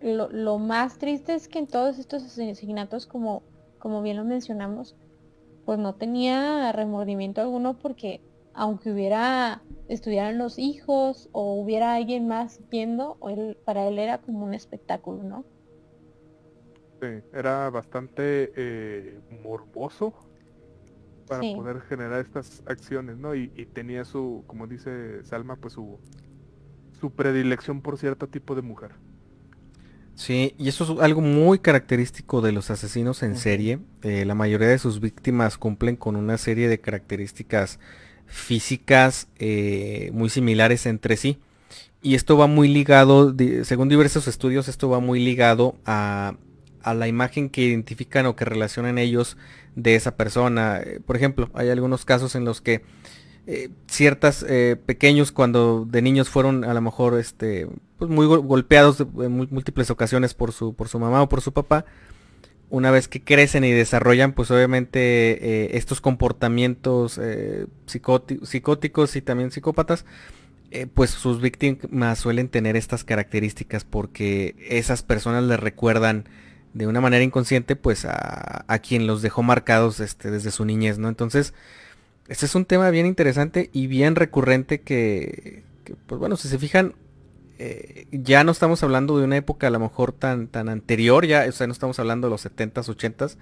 lo, 0.00 0.30
lo, 0.30 0.58
más 0.58 0.98
triste 0.98 1.34
es 1.34 1.48
que 1.48 1.58
en 1.58 1.66
todos 1.66 1.98
estos 1.98 2.22
asesinatos, 2.24 3.06
como, 3.06 3.42
como 3.78 4.02
bien 4.02 4.16
lo 4.16 4.24
mencionamos, 4.24 4.96
pues 5.64 5.78
no 5.78 5.94
tenía 5.94 6.72
remordimiento 6.72 7.40
alguno 7.40 7.78
porque 7.78 8.22
aunque 8.54 8.90
hubiera, 8.90 9.62
estuvieran 9.88 10.36
los 10.36 10.58
hijos 10.58 11.28
o 11.32 11.60
hubiera 11.60 11.94
alguien 11.94 12.26
más 12.26 12.60
viendo, 12.70 13.16
él, 13.28 13.56
para 13.64 13.86
él 13.86 14.00
era 14.00 14.18
como 14.18 14.44
un 14.44 14.52
espectáculo, 14.52 15.22
¿no? 15.22 15.44
Sí, 17.00 17.06
era 17.32 17.70
bastante 17.70 18.52
eh, 18.56 19.20
morboso 19.44 20.12
para 21.28 21.42
poder 21.54 21.82
generar 21.82 22.20
estas 22.20 22.64
acciones, 22.66 23.16
¿no? 23.16 23.36
Y, 23.36 23.52
y, 23.54 23.66
tenía 23.66 24.04
su, 24.04 24.42
como 24.48 24.66
dice 24.66 25.22
Salma, 25.22 25.54
pues 25.54 25.74
su, 25.74 26.00
su 26.98 27.12
predilección 27.12 27.80
por 27.80 27.96
cierto 27.96 28.26
tipo 28.26 28.56
de 28.56 28.62
mujer. 28.62 28.92
Sí, 30.18 30.52
y 30.58 30.68
eso 30.68 30.82
es 30.82 31.00
algo 31.00 31.20
muy 31.20 31.60
característico 31.60 32.40
de 32.40 32.50
los 32.50 32.72
asesinos 32.72 33.22
en 33.22 33.36
serie. 33.36 33.78
Eh, 34.02 34.24
la 34.24 34.34
mayoría 34.34 34.66
de 34.66 34.80
sus 34.80 34.98
víctimas 34.98 35.56
cumplen 35.58 35.94
con 35.94 36.16
una 36.16 36.38
serie 36.38 36.66
de 36.66 36.80
características 36.80 37.78
físicas 38.26 39.28
eh, 39.38 40.10
muy 40.12 40.28
similares 40.28 40.86
entre 40.86 41.16
sí. 41.16 41.38
Y 42.02 42.16
esto 42.16 42.36
va 42.36 42.48
muy 42.48 42.66
ligado, 42.66 43.32
según 43.62 43.88
diversos 43.88 44.26
estudios, 44.26 44.66
esto 44.66 44.88
va 44.88 44.98
muy 44.98 45.20
ligado 45.20 45.76
a, 45.86 46.34
a, 46.82 46.94
la 46.94 47.06
imagen 47.06 47.48
que 47.48 47.62
identifican 47.62 48.26
o 48.26 48.34
que 48.34 48.44
relacionan 48.44 48.98
ellos 48.98 49.36
de 49.76 49.94
esa 49.94 50.16
persona. 50.16 50.80
Eh, 50.80 50.98
por 50.98 51.14
ejemplo, 51.14 51.48
hay 51.54 51.68
algunos 51.68 52.04
casos 52.04 52.34
en 52.34 52.44
los 52.44 52.60
que 52.60 52.82
eh, 53.50 53.70
ciertas 53.86 54.44
eh, 54.46 54.76
pequeños 54.84 55.32
cuando 55.32 55.86
de 55.88 56.02
niños 56.02 56.28
fueron 56.28 56.64
a 56.64 56.74
lo 56.74 56.82
mejor 56.82 57.18
este 57.18 57.66
pues 57.96 58.10
muy 58.10 58.26
golpeados 58.26 59.00
en 59.00 59.32
múltiples 59.32 59.90
ocasiones 59.90 60.34
por 60.34 60.52
su 60.52 60.74
por 60.74 60.88
su 60.88 60.98
mamá 60.98 61.22
o 61.22 61.30
por 61.30 61.40
su 61.40 61.54
papá. 61.54 61.86
Una 62.68 62.90
vez 62.90 63.08
que 63.08 63.24
crecen 63.24 63.64
y 63.64 63.72
desarrollan 63.72 64.34
pues 64.34 64.50
obviamente 64.50 64.98
eh, 65.00 65.78
estos 65.78 66.02
comportamientos 66.02 67.18
psicóticos 67.86 69.16
y 69.16 69.22
también 69.22 69.50
psicópatas 69.50 70.04
pues 70.92 71.08
sus 71.08 71.40
víctimas 71.40 72.18
suelen 72.18 72.50
tener 72.50 72.76
estas 72.76 73.02
características 73.02 73.84
porque 73.84 74.56
esas 74.68 75.02
personas 75.02 75.44
les 75.44 75.58
recuerdan 75.58 76.28
de 76.74 76.86
una 76.86 77.00
manera 77.00 77.24
inconsciente 77.24 77.76
pues 77.76 78.04
a, 78.04 78.66
a 78.68 78.78
quien 78.80 79.06
los 79.06 79.22
dejó 79.22 79.42
marcados 79.42 80.00
este, 80.00 80.30
desde 80.30 80.50
su 80.50 80.66
niñez 80.66 80.98
no 80.98 81.08
entonces 81.08 81.54
este 82.28 82.46
es 82.46 82.54
un 82.54 82.66
tema 82.66 82.90
bien 82.90 83.06
interesante 83.06 83.70
y 83.72 83.86
bien 83.86 84.14
recurrente 84.14 84.82
que, 84.82 85.64
pues 86.06 86.18
bueno, 86.18 86.36
si 86.36 86.48
se 86.48 86.58
fijan, 86.58 86.94
eh, 87.58 88.06
ya 88.12 88.44
no 88.44 88.52
estamos 88.52 88.82
hablando 88.82 89.18
de 89.18 89.24
una 89.24 89.36
época 89.36 89.66
a 89.66 89.70
lo 89.70 89.80
mejor 89.80 90.12
tan, 90.12 90.46
tan 90.46 90.68
anterior, 90.68 91.26
ya, 91.26 91.46
o 91.48 91.52
sea, 91.52 91.66
no 91.66 91.72
estamos 91.72 91.98
hablando 91.98 92.28
de 92.28 92.30
los 92.30 92.44
70s, 92.44 92.84
80s, 92.84 93.36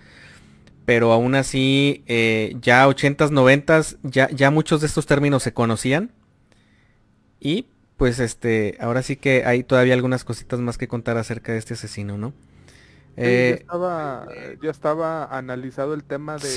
pero 0.85 1.13
aún 1.13 1.35
así, 1.35 2.05
eh, 2.07 2.57
ya 2.61 2.87
80s, 2.87 3.31
90s, 3.31 3.99
ya, 4.05 4.31
ya 4.31 4.53
muchos 4.53 4.81
de 4.81 4.87
estos 4.87 5.05
términos 5.05 5.43
se 5.43 5.53
conocían. 5.53 6.13
Y 7.41 7.67
pues 7.97 8.21
este, 8.21 8.77
ahora 8.81 9.03
sí 9.03 9.17
que 9.17 9.45
hay 9.45 9.65
todavía 9.65 9.95
algunas 9.95 10.23
cositas 10.23 10.61
más 10.61 10.79
que 10.79 10.87
contar 10.87 11.17
acerca 11.17 11.53
de 11.53 11.59
este 11.59 11.75
asesino, 11.75 12.17
¿no? 12.19 12.33
ya, 13.17 13.25
eh, 13.25 13.51
estaba, 13.61 14.27
ya 14.63 14.71
estaba 14.71 15.25
analizado 15.25 15.95
el 15.95 16.05
tema 16.05 16.35
de, 16.35 16.49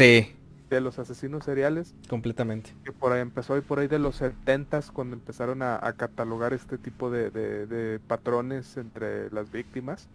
de 0.70 0.82
los 0.82 1.00
asesinos 1.00 1.46
seriales. 1.46 1.96
Completamente. 2.08 2.74
Que 2.84 2.92
por 2.92 3.12
ahí 3.12 3.22
empezó 3.22 3.58
y 3.58 3.62
por 3.62 3.80
ahí 3.80 3.88
de 3.88 4.00
los 4.00 4.18
70 4.18 4.82
cuando 4.94 5.16
empezaron 5.16 5.62
a, 5.62 5.80
catalogar 5.98 6.54
este 6.54 6.78
tipo 6.78 7.10
de, 7.10 8.00
patrones 8.08 8.78
entre 8.78 9.30
las 9.32 9.52
víctimas. 9.52 10.08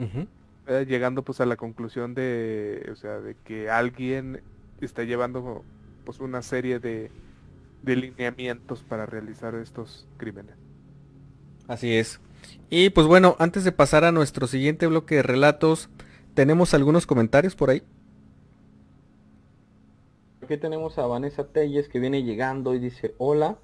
Eh, 0.66 0.86
llegando 0.88 1.22
pues 1.22 1.40
a 1.40 1.46
la 1.46 1.56
conclusión 1.56 2.14
de, 2.14 2.88
o 2.90 2.96
sea, 2.96 3.20
de 3.20 3.36
que 3.44 3.68
alguien 3.68 4.40
está 4.80 5.02
llevando 5.04 5.62
pues 6.04 6.20
una 6.20 6.40
serie 6.40 6.78
de, 6.78 7.10
de 7.82 7.96
lineamientos 7.96 8.82
para 8.82 9.06
realizar 9.06 9.54
estos 9.54 10.06
crímenes. 10.16 10.54
Así 11.68 11.94
es. 11.94 12.20
Y 12.70 12.90
pues 12.90 13.06
bueno, 13.06 13.36
antes 13.38 13.64
de 13.64 13.72
pasar 13.72 14.04
a 14.04 14.12
nuestro 14.12 14.46
siguiente 14.46 14.86
bloque 14.86 15.16
de 15.16 15.22
relatos, 15.22 15.88
¿tenemos 16.34 16.74
algunos 16.74 17.06
comentarios 17.06 17.54
por 17.54 17.70
ahí? 17.70 17.82
Aquí 20.44 20.58
tenemos 20.58 20.98
a 20.98 21.06
Vanessa 21.06 21.44
Telles 21.44 21.88
que 21.88 21.98
viene 21.98 22.22
llegando 22.22 22.74
y 22.74 22.78
dice, 22.78 23.14
hola, 23.16 23.56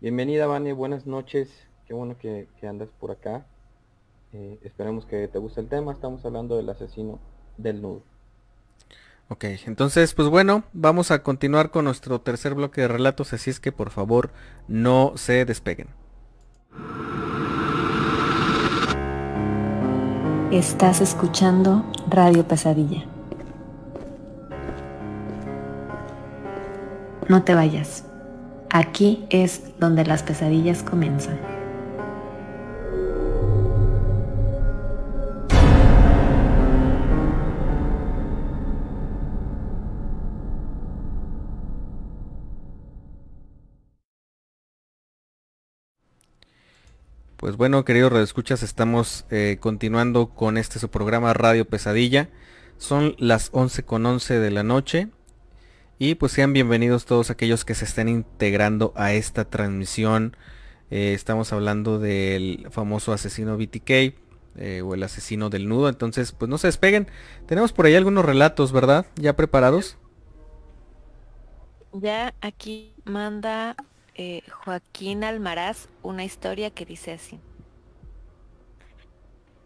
bienvenida 0.00 0.46
Vane, 0.46 0.72
buenas 0.72 1.06
noches, 1.06 1.50
qué 1.88 1.92
bueno 1.92 2.16
que, 2.16 2.46
andas 2.62 2.88
por 3.00 3.10
acá. 3.10 3.46
Eh, 4.32 4.60
esperemos 4.62 5.06
que 5.06 5.26
te 5.26 5.40
guste 5.40 5.60
el 5.60 5.68
tema, 5.68 5.90
estamos 5.90 6.24
hablando 6.24 6.56
del 6.56 6.70
asesino 6.70 7.18
del 7.56 7.82
nudo. 7.82 8.04
Ok, 9.28 9.42
entonces 9.66 10.14
pues 10.14 10.28
bueno, 10.28 10.62
vamos 10.72 11.10
a 11.10 11.24
continuar 11.24 11.72
con 11.72 11.86
nuestro 11.86 12.20
tercer 12.20 12.54
bloque 12.54 12.82
de 12.82 12.88
relatos, 12.88 13.32
así 13.32 13.50
es 13.50 13.58
que 13.58 13.72
por 13.72 13.90
favor 13.90 14.30
no 14.68 15.14
se 15.16 15.44
despeguen. 15.44 15.88
Estás 20.52 21.00
escuchando 21.00 21.84
Radio 22.08 22.46
Pesadilla. 22.46 23.13
No 27.28 27.42
te 27.42 27.54
vayas. 27.54 28.04
Aquí 28.68 29.24
es 29.30 29.62
donde 29.78 30.04
las 30.04 30.22
pesadillas 30.22 30.82
comienzan. 30.82 31.38
Pues 47.38 47.56
bueno, 47.56 47.84
queridos 47.84 48.12
redescuchas, 48.12 48.62
estamos 48.62 49.26
eh, 49.30 49.58
continuando 49.60 50.30
con 50.30 50.58
este 50.58 50.78
su 50.78 50.90
programa 50.90 51.32
Radio 51.32 51.66
Pesadilla. 51.66 52.28
Son 52.76 53.14
las 53.18 53.48
11 53.52 53.82
con 53.84 54.04
11 54.04 54.40
de 54.40 54.50
la 54.50 54.62
noche. 54.62 55.08
Y 55.98 56.16
pues 56.16 56.32
sean 56.32 56.52
bienvenidos 56.52 57.04
todos 57.04 57.30
aquellos 57.30 57.64
que 57.64 57.74
se 57.74 57.84
estén 57.84 58.08
integrando 58.08 58.92
a 58.96 59.12
esta 59.12 59.44
transmisión. 59.44 60.36
Eh, 60.90 61.12
estamos 61.14 61.52
hablando 61.52 62.00
del 62.00 62.66
famoso 62.70 63.12
asesino 63.12 63.56
BTK 63.56 63.90
eh, 64.56 64.82
o 64.84 64.94
el 64.94 65.02
asesino 65.04 65.50
del 65.50 65.68
nudo. 65.68 65.88
Entonces, 65.88 66.32
pues 66.32 66.48
no 66.48 66.58
se 66.58 66.66
despeguen. 66.66 67.08
Tenemos 67.46 67.72
por 67.72 67.86
ahí 67.86 67.94
algunos 67.94 68.24
relatos, 68.24 68.72
¿verdad? 68.72 69.06
¿Ya 69.14 69.36
preparados? 69.36 69.96
Ya 71.92 72.34
aquí 72.40 72.92
manda 73.04 73.76
eh, 74.16 74.42
Joaquín 74.50 75.22
Almaraz 75.22 75.88
una 76.02 76.24
historia 76.24 76.70
que 76.70 76.86
dice 76.86 77.12
así. 77.12 77.38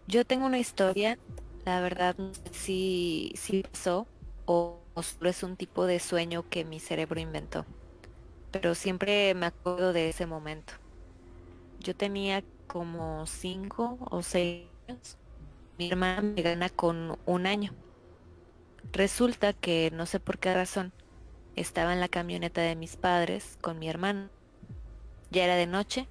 Yo 0.06 0.26
tengo 0.26 0.44
una 0.44 0.58
historia, 0.58 1.18
la 1.64 1.80
verdad 1.80 2.16
no 2.18 2.34
sé 2.34 2.42
si, 2.52 3.32
si 3.34 3.62
pasó 3.62 4.06
o, 4.44 4.80
es 5.00 5.42
un 5.42 5.56
tipo 5.56 5.86
de 5.86 6.00
sueño 6.00 6.44
que 6.48 6.64
mi 6.64 6.80
cerebro 6.80 7.20
inventó. 7.20 7.66
Pero 8.50 8.74
siempre 8.74 9.34
me 9.34 9.46
acuerdo 9.46 9.92
de 9.92 10.08
ese 10.08 10.26
momento. 10.26 10.72
Yo 11.80 11.94
tenía 11.94 12.42
como 12.66 13.26
cinco 13.26 13.98
o 14.10 14.22
seis 14.22 14.66
años. 14.88 15.16
Mi 15.78 15.90
hermana 15.90 16.22
me 16.22 16.42
gana 16.42 16.68
con 16.70 17.18
un 17.26 17.46
año. 17.46 17.72
Resulta 18.92 19.52
que 19.52 19.90
no 19.92 20.06
sé 20.06 20.18
por 20.20 20.38
qué 20.38 20.54
razón 20.54 20.92
estaba 21.56 21.92
en 21.92 22.00
la 22.00 22.08
camioneta 22.08 22.60
de 22.62 22.76
mis 22.76 22.96
padres 22.96 23.58
con 23.60 23.78
mi 23.78 23.88
hermano 23.88 24.30
ya 25.30 25.44
era 25.44 25.56
de 25.56 25.66
noche 25.66 26.08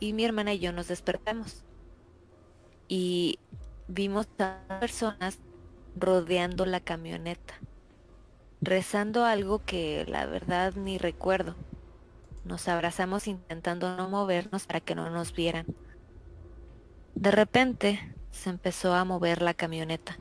y 0.00 0.12
mi 0.12 0.24
hermana 0.24 0.54
y 0.54 0.58
yo 0.58 0.72
nos 0.72 0.88
despertamos 0.88 1.64
y 2.88 3.38
vimos 3.88 4.26
a 4.38 4.60
personas 4.80 5.38
rodeando 5.96 6.66
la 6.66 6.80
camioneta, 6.80 7.54
rezando 8.60 9.24
algo 9.24 9.62
que 9.64 10.04
la 10.08 10.26
verdad 10.26 10.74
ni 10.74 10.98
recuerdo. 10.98 11.54
Nos 12.44 12.68
abrazamos 12.68 13.26
intentando 13.26 13.96
no 13.96 14.08
movernos 14.08 14.66
para 14.66 14.80
que 14.80 14.94
no 14.94 15.10
nos 15.10 15.32
vieran. 15.32 15.66
De 17.14 17.30
repente 17.30 18.14
se 18.30 18.50
empezó 18.50 18.94
a 18.94 19.04
mover 19.04 19.42
la 19.42 19.54
camioneta. 19.54 20.18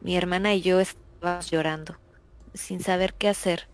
Mi 0.00 0.16
hermana 0.16 0.54
y 0.54 0.60
yo 0.60 0.80
estábamos 0.80 1.50
llorando, 1.50 1.96
sin 2.54 2.80
saber 2.80 3.14
qué 3.14 3.28
hacer 3.28 3.68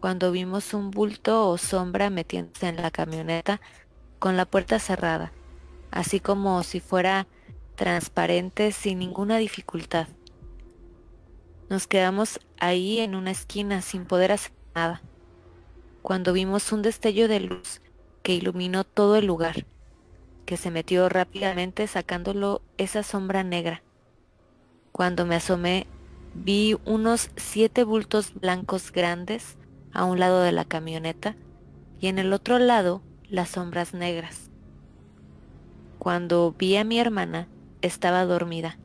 cuando 0.00 0.30
vimos 0.30 0.74
un 0.74 0.90
bulto 0.90 1.48
o 1.48 1.58
sombra 1.58 2.10
metiéndose 2.10 2.68
en 2.68 2.76
la 2.76 2.90
camioneta 2.90 3.60
con 4.18 4.36
la 4.36 4.44
puerta 4.44 4.78
cerrada, 4.78 5.32
así 5.90 6.20
como 6.20 6.62
si 6.62 6.80
fuera 6.80 7.26
transparente 7.76 8.72
sin 8.72 8.98
ninguna 8.98 9.38
dificultad. 9.38 10.08
Nos 11.68 11.86
quedamos 11.86 12.40
ahí 12.60 13.00
en 13.00 13.14
una 13.14 13.32
esquina 13.32 13.82
sin 13.82 14.04
poder 14.04 14.32
hacer 14.32 14.52
nada, 14.74 15.02
cuando 16.02 16.32
vimos 16.32 16.70
un 16.70 16.82
destello 16.82 17.26
de 17.26 17.40
luz 17.40 17.80
que 18.22 18.34
iluminó 18.34 18.84
todo 18.84 19.16
el 19.16 19.26
lugar, 19.26 19.66
que 20.44 20.56
se 20.56 20.70
metió 20.70 21.08
rápidamente 21.08 21.86
sacándolo 21.88 22.62
esa 22.78 23.02
sombra 23.02 23.42
negra. 23.42 23.82
Cuando 24.92 25.26
me 25.26 25.34
asomé, 25.34 25.88
vi 26.34 26.76
unos 26.84 27.30
siete 27.36 27.82
bultos 27.82 28.32
blancos 28.34 28.92
grandes 28.92 29.56
a 29.92 30.04
un 30.04 30.20
lado 30.20 30.42
de 30.42 30.52
la 30.52 30.64
camioneta 30.64 31.34
y 31.98 32.06
en 32.06 32.18
el 32.20 32.32
otro 32.32 32.58
lado 32.60 33.02
las 33.28 33.50
sombras 33.50 33.92
negras. 33.92 34.50
Cuando 35.98 36.54
vi 36.56 36.76
a 36.76 36.84
mi 36.84 37.00
hermana, 37.00 37.48
estaba 37.82 38.24
dormida. 38.24 38.78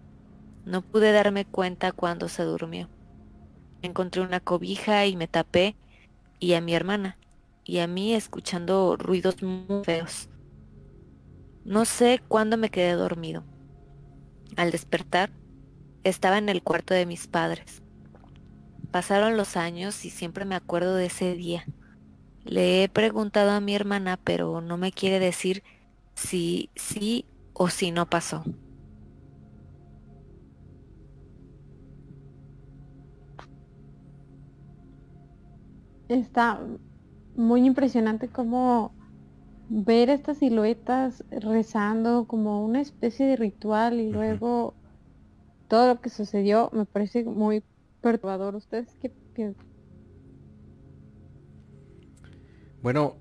No 0.66 0.82
pude 0.82 1.12
darme 1.12 1.46
cuenta 1.46 1.92
cuando 1.92 2.30
se 2.30 2.44
durmió. 2.44 2.90
Encontré 3.82 4.22
una 4.22 4.40
cobija 4.40 5.06
y 5.06 5.16
me 5.16 5.28
tapé, 5.28 5.76
y 6.40 6.54
a 6.54 6.62
mi 6.62 6.74
hermana, 6.74 7.18
y 7.64 7.80
a 7.80 7.88
mí 7.88 8.14
escuchando 8.14 8.96
ruidos 8.98 9.42
muy 9.42 9.84
feos. 9.84 10.30
No 11.64 11.86
sé 11.86 12.22
cuándo 12.28 12.58
me 12.58 12.70
quedé 12.70 12.94
dormido. 12.94 13.44
Al 14.56 14.72
despertar, 14.72 15.32
estaba 16.04 16.38
en 16.38 16.50
el 16.50 16.64
cuarto 16.64 16.94
de 16.94 17.06
mis 17.06 17.28
padres. 17.28 17.82
Pasaron 18.92 19.38
los 19.38 19.56
años 19.58 20.04
y 20.06 20.10
siempre 20.10 20.46
me 20.46 20.56
acuerdo 20.56 20.96
de 20.96 21.06
ese 21.06 21.34
día. 21.36 21.66
Le 22.44 22.84
he 22.84 22.90
preguntado 22.90 23.52
a 23.52 23.62
mi 23.62 23.76
hermana, 23.76 24.20
pero 24.24 24.62
no 24.62 24.78
me 24.78 24.92
quiere 24.92 25.20
decir 25.20 25.64
si 26.16 26.70
sí 26.76 27.26
o 27.54 27.70
si 27.70 27.92
no 27.92 28.10
pasó. 28.10 28.44
Está 36.12 36.60
muy 37.36 37.66
impresionante 37.66 38.28
como 38.28 38.94
ver 39.70 40.10
estas 40.10 40.40
siluetas 40.40 41.24
rezando 41.32 42.26
como 42.26 42.66
una 42.66 42.82
especie 42.82 43.26
de 43.26 43.38
ritual 43.38 44.00
y 44.00 44.12
luego 44.12 44.74
todo 45.70 45.88
lo 45.88 46.02
que 46.02 46.10
sucedió 46.10 46.70
me 46.74 46.86
parece 46.86 47.24
muy 47.24 47.64
perturbador. 48.02 48.56
¿Ustedes 48.56 48.94
qué 49.02 49.10
piensan? 49.34 49.66
Bueno, 52.82 53.16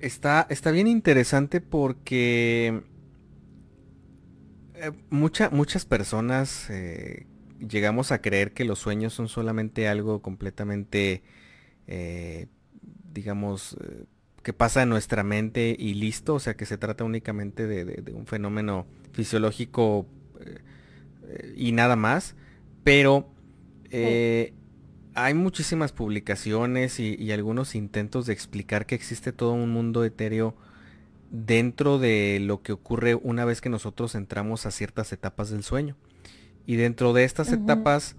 está, 0.00 0.46
está 0.48 0.70
bien 0.70 0.86
interesante 0.86 1.60
porque 1.60 2.82
eh, 4.74 4.92
muchas 5.10 5.84
personas 5.84 6.70
eh, 6.70 7.26
llegamos 7.58 8.12
a 8.12 8.20
creer 8.20 8.52
que 8.52 8.64
los 8.64 8.78
sueños 8.78 9.12
son 9.12 9.28
solamente 9.28 9.88
algo 9.88 10.22
completamente, 10.22 11.22
eh, 11.86 12.46
digamos, 13.12 13.76
que 14.42 14.52
pasa 14.52 14.82
en 14.82 14.88
nuestra 14.88 15.22
mente 15.22 15.76
y 15.78 15.94
listo, 15.94 16.34
o 16.34 16.40
sea 16.40 16.54
que 16.54 16.66
se 16.66 16.78
trata 16.78 17.04
únicamente 17.04 17.66
de 17.66 18.12
un 18.12 18.26
fenómeno 18.26 18.86
fisiológico 19.12 20.06
y 21.56 21.72
nada 21.72 21.96
más, 21.96 22.34
pero 22.84 23.28
eh, 23.90 24.52
hay 25.14 25.34
muchísimas 25.34 25.92
publicaciones 25.92 26.98
y, 26.98 27.30
algunos 27.32 27.74
intentos 27.74 28.26
de 28.26 28.32
explicar 28.32 28.86
que 28.86 28.94
existe 28.94 29.32
todo 29.32 29.52
un 29.52 29.70
mundo 29.70 30.04
etéreo 30.04 30.56
dentro 31.30 31.98
de 31.98 32.38
lo 32.40 32.62
que 32.62 32.72
ocurre 32.72 33.14
una 33.14 33.44
vez 33.44 33.60
que 33.60 33.68
nosotros 33.68 34.14
entramos 34.14 34.66
a 34.66 34.70
ciertas 34.70 35.12
etapas 35.12 35.50
del 35.50 35.62
sueño. 35.62 35.96
Y 36.66 36.76
dentro 36.76 37.12
de 37.12 37.24
estas 37.24 37.52
etapas 37.52 38.16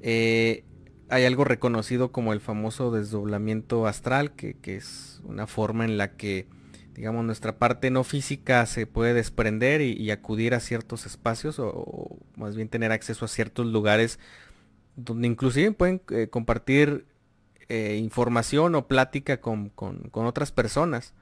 eh, 0.00 0.64
hay 1.10 1.24
algo 1.24 1.44
reconocido 1.44 2.12
como 2.12 2.32
el 2.32 2.40
famoso 2.40 2.90
desdoblamiento 2.90 3.86
astral, 3.86 4.32
que, 4.32 4.56
es 4.64 5.20
una 5.24 5.46
forma 5.46 5.84
en 5.84 5.98
la 5.98 6.12
que, 6.16 6.46
digamos, 6.94 7.24
nuestra 7.24 7.58
parte 7.58 7.90
no 7.90 8.04
física 8.04 8.64
se 8.66 8.86
puede 8.86 9.12
desprender 9.12 9.80
y, 9.80 10.10
acudir 10.10 10.54
a 10.54 10.60
ciertos 10.60 11.06
espacios 11.06 11.58
o, 11.58 12.18
más 12.36 12.54
bien 12.56 12.68
tener 12.68 12.92
acceso 12.92 13.24
a 13.24 13.28
ciertos 13.28 13.66
lugares 13.66 14.18
donde 14.96 15.26
inclusive 15.28 15.72
pueden 15.72 16.02
eh, 16.10 16.28
compartir 16.28 17.06
eh, 17.68 17.96
información 17.96 18.74
o 18.74 18.86
plática 18.86 19.40
con, 19.40 19.72
otras 20.12 20.52
personas. 20.52 21.14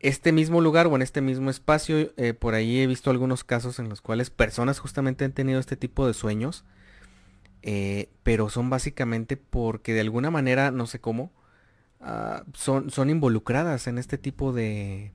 Este 0.00 0.30
mismo 0.30 0.60
lugar 0.60 0.86
o 0.86 0.96
en 0.96 1.02
este 1.02 1.20
mismo 1.20 1.50
espacio, 1.50 2.12
eh, 2.16 2.34
por 2.34 2.54
ahí 2.54 2.80
he 2.80 2.86
visto 2.86 3.10
algunos 3.10 3.42
casos 3.42 3.78
en 3.80 3.88
los 3.88 4.00
cuales 4.00 4.30
personas 4.30 4.78
justamente 4.78 5.24
han 5.24 5.32
tenido 5.32 5.58
este 5.58 5.76
tipo 5.76 6.06
de 6.06 6.14
sueños, 6.14 6.64
eh, 7.62 8.10
pero 8.22 8.48
son 8.50 8.70
básicamente 8.70 9.36
porque 9.36 9.94
de 9.94 10.00
alguna 10.00 10.30
manera, 10.30 10.70
no 10.70 10.86
sé 10.86 11.00
cómo, 11.00 11.32
ah, 12.00 12.44
son, 12.54 12.90
son 12.90 13.10
involucradas 13.10 13.86
en 13.86 13.98
este 13.98 14.18
tipo 14.18 14.52
de, 14.52 15.12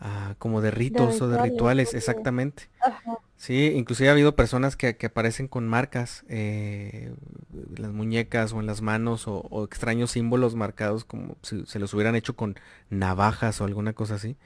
ah, 0.00 0.34
como 0.38 0.60
de 0.60 0.70
ritos 0.70 1.20
o 1.20 1.28
de 1.28 1.38
rituales, 1.38 1.94
exactamente. 1.94 2.68
Sí, 3.36 3.72
inclusive 3.74 4.08
ha 4.08 4.12
habido 4.12 4.34
personas 4.34 4.76
que, 4.76 4.96
aparecen 5.04 5.46
con 5.46 5.68
marcas 5.68 6.24
eh, 6.28 7.14
en 7.52 7.82
las 7.82 7.92
muñecas 7.92 8.52
o 8.52 8.60
en 8.60 8.66
las 8.66 8.80
manos 8.80 9.24
o, 9.26 9.64
extraños 9.64 10.12
símbolos 10.12 10.54
marcados 10.54 11.04
como 11.04 11.36
si 11.42 11.66
se 11.66 11.78
los 11.78 11.92
hubieran 11.92 12.16
hecho 12.16 12.34
con 12.34 12.58
navajas 12.88 13.60
o 13.60 13.64
alguna 13.64 13.92
cosa 13.92 14.14
así. 14.14 14.36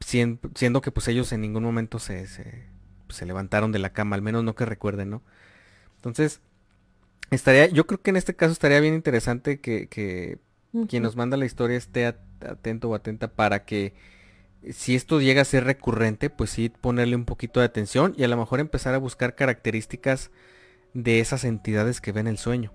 Siendo, 0.00 0.80
que 0.82 0.90
pues 0.90 1.08
ellos 1.08 1.32
en 1.32 1.40
ningún 1.42 1.62
momento 1.62 1.98
se, 1.98 2.26
se, 2.26 3.26
levantaron 3.26 3.72
de 3.72 3.78
la 3.78 3.92
cama, 3.92 4.16
al 4.16 4.22
menos 4.22 4.44
no 4.44 4.54
que 4.54 4.66
recuerden, 4.66 5.10
¿no? 5.10 5.22
Entonces, 6.06 6.40
estaría, 7.32 7.66
yo 7.66 7.86
creo 7.86 8.00
que 8.00 8.10
en 8.10 8.16
este 8.16 8.36
caso 8.36 8.52
estaría 8.52 8.78
bien 8.78 8.94
interesante 8.94 9.60
que, 9.60 9.88
que 9.88 10.38
quien 10.88 11.02
nos 11.02 11.16
manda 11.16 11.36
la 11.36 11.46
historia 11.46 11.76
esté 11.76 12.06
atento 12.06 12.88
o 12.88 12.94
atenta 12.94 13.28
para 13.28 13.64
que 13.64 13.94
si 14.70 14.94
esto 14.94 15.20
llega 15.20 15.42
a 15.42 15.44
ser 15.44 15.64
recurrente, 15.64 16.30
pues 16.30 16.50
sí 16.50 16.68
ponerle 16.68 17.16
un 17.16 17.24
poquito 17.24 17.58
de 17.60 17.66
atención 17.66 18.14
y 18.16 18.22
a 18.22 18.28
lo 18.28 18.36
mejor 18.36 18.60
empezar 18.60 18.94
a 18.94 18.98
buscar 18.98 19.34
características 19.34 20.30
de 20.94 21.18
esas 21.20 21.44
entidades 21.44 22.00
que 22.00 22.12
ven 22.12 22.28
el 22.28 22.38
sueño. 22.38 22.72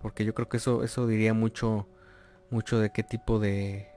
Porque 0.00 0.24
yo 0.24 0.34
creo 0.34 0.48
que 0.48 0.56
eso, 0.56 0.82
eso 0.82 1.06
diría 1.06 1.34
mucho, 1.34 1.88
mucho 2.50 2.78
de 2.80 2.90
qué 2.90 3.02
tipo 3.02 3.38
de, 3.38 3.88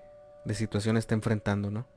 de 0.45 0.53
situación 0.53 0.97
está 0.97 1.15
enfrentando, 1.15 1.71
¿no? 1.71 1.87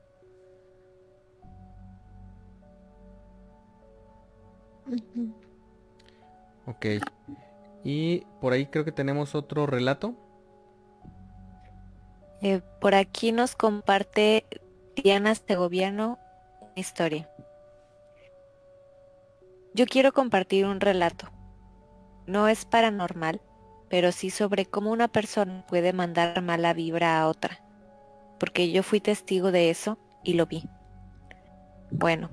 Ok. 6.69 6.85
Y 7.83 8.25
por 8.41 8.53
ahí 8.53 8.67
creo 8.67 8.85
que 8.85 8.91
tenemos 8.91 9.33
otro 9.33 9.65
relato. 9.65 10.13
Eh, 12.41 12.61
por 12.79 12.93
aquí 12.93 13.31
nos 13.31 13.55
comparte 13.55 14.45
Diana 14.95 15.33
Segoviano, 15.33 16.19
historia. 16.75 17.27
Yo 19.73 19.85
quiero 19.87 20.13
compartir 20.13 20.65
un 20.65 20.79
relato. 20.79 21.29
No 22.27 22.47
es 22.47 22.65
paranormal, 22.65 23.41
pero 23.89 24.11
sí 24.11 24.29
sobre 24.29 24.65
cómo 24.65 24.91
una 24.91 25.07
persona 25.07 25.65
puede 25.67 25.91
mandar 25.91 26.41
mala 26.43 26.73
vibra 26.73 27.19
a 27.19 27.27
otra, 27.27 27.59
porque 28.39 28.71
yo 28.71 28.83
fui 28.83 28.99
testigo 28.99 29.51
de 29.51 29.71
eso 29.71 29.97
y 30.23 30.33
lo 30.33 30.45
vi. 30.45 30.63
Bueno, 31.91 32.29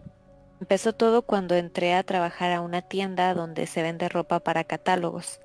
empezó 0.61 0.92
todo 0.92 1.22
cuando 1.22 1.54
entré 1.54 1.94
a 1.94 2.02
trabajar 2.02 2.52
a 2.52 2.61
una 2.61 2.82
tienda 2.82 3.34
donde 3.34 3.66
se 3.66 3.82
vende 3.82 4.09
ropa 4.09 4.40
para 4.40 4.64
catálogos. 4.64 5.40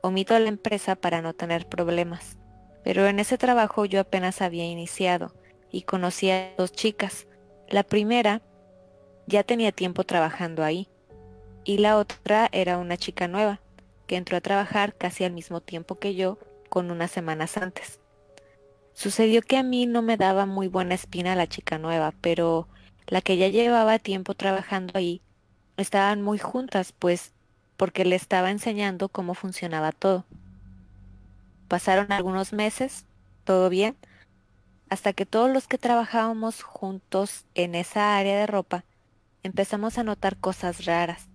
Omito 0.00 0.34
a 0.34 0.40
la 0.40 0.48
empresa 0.48 0.94
para 0.96 1.22
no 1.22 1.34
tener 1.34 1.66
problemas, 1.66 2.36
pero 2.84 3.06
en 3.06 3.20
ese 3.20 3.38
trabajo 3.38 3.84
yo 3.84 4.00
apenas 4.00 4.42
había 4.42 4.64
iniciado 4.64 5.34
y 5.70 5.82
conocí 5.82 6.30
a 6.30 6.54
dos 6.56 6.72
chicas. 6.72 7.26
La 7.68 7.82
primera 7.82 8.42
ya 9.26 9.42
tenía 9.42 9.72
tiempo 9.72 10.04
trabajando 10.04 10.64
ahí 10.64 10.88
y 11.64 11.78
la 11.78 11.96
otra 11.98 12.48
era 12.52 12.78
una 12.78 12.96
chica 12.96 13.28
nueva 13.28 13.60
que 14.06 14.16
entró 14.16 14.36
a 14.36 14.40
trabajar 14.40 14.94
casi 14.94 15.24
al 15.24 15.32
mismo 15.32 15.60
tiempo 15.60 15.98
que 15.98 16.14
yo 16.14 16.38
con 16.70 16.90
unas 16.90 17.10
semanas 17.10 17.56
antes. 17.56 18.00
Sucedió 18.94 19.42
que 19.42 19.56
a 19.56 19.62
mí 19.62 19.86
no 19.86 20.02
me 20.02 20.16
daba 20.16 20.46
muy 20.46 20.66
buena 20.66 20.94
espina 20.94 21.36
la 21.36 21.46
chica 21.46 21.78
nueva, 21.78 22.14
pero 22.20 22.68
la 23.08 23.22
que 23.22 23.36
ya 23.36 23.48
llevaba 23.48 23.98
tiempo 23.98 24.34
trabajando 24.34 24.92
ahí 24.98 25.22
estaban 25.76 26.22
muy 26.22 26.38
juntas, 26.38 26.92
pues 26.92 27.32
porque 27.76 28.04
le 28.04 28.16
estaba 28.16 28.50
enseñando 28.50 29.08
cómo 29.08 29.34
funcionaba 29.34 29.92
todo. 29.92 30.24
Pasaron 31.68 32.12
algunos 32.12 32.52
meses, 32.52 33.06
todo 33.44 33.70
bien, 33.70 33.96
hasta 34.90 35.12
que 35.12 35.26
todos 35.26 35.50
los 35.50 35.68
que 35.68 35.78
trabajábamos 35.78 36.62
juntos 36.62 37.46
en 37.54 37.74
esa 37.74 38.16
área 38.16 38.38
de 38.38 38.46
ropa 38.46 38.84
empezamos 39.42 39.98
a 39.98 40.02
notar 40.02 40.36
cosas 40.36 40.84
raras. 40.84 41.28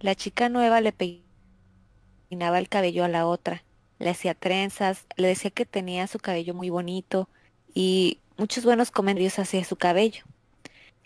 La 0.00 0.14
chica 0.14 0.48
nueva 0.48 0.80
le 0.80 0.92
peinaba 0.92 2.58
el 2.58 2.68
cabello 2.68 3.04
a 3.04 3.08
la 3.08 3.26
otra, 3.26 3.62
le 3.98 4.10
hacía 4.10 4.34
trenzas, 4.34 5.06
le 5.16 5.28
decía 5.28 5.50
que 5.50 5.66
tenía 5.66 6.06
su 6.06 6.18
cabello 6.18 6.54
muy 6.54 6.70
bonito 6.70 7.28
y 7.74 8.18
muchos 8.36 8.64
buenos 8.64 8.90
comentarios 8.90 9.38
hacia 9.38 9.64
su 9.64 9.76
cabello. 9.76 10.24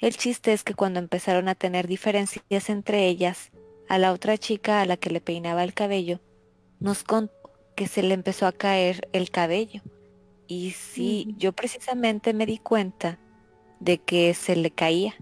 El 0.02 0.16
chiste 0.16 0.52
es 0.52 0.64
que 0.64 0.74
cuando 0.74 0.98
empezaron 0.98 1.46
a 1.46 1.54
tener 1.54 1.86
diferencias 1.86 2.68
entre 2.68 3.06
ellas, 3.06 3.52
a 3.88 3.98
la 3.98 4.12
otra 4.12 4.36
chica 4.36 4.80
a 4.80 4.84
la 4.84 4.96
que 4.96 5.10
le 5.10 5.20
peinaba 5.20 5.62
el 5.62 5.74
cabello, 5.74 6.18
nos 6.80 7.04
contó 7.04 7.32
que 7.76 7.86
se 7.86 8.02
le 8.02 8.12
empezó 8.12 8.48
a 8.48 8.52
caer 8.52 9.08
el 9.12 9.30
cabello 9.30 9.80
y 10.48 10.72
sí, 10.72 11.36
yo 11.38 11.52
precisamente 11.52 12.34
me 12.34 12.46
di 12.46 12.58
cuenta 12.58 13.20
de 13.78 13.98
que 13.98 14.34
se 14.34 14.56
le 14.56 14.72
caía 14.72 15.14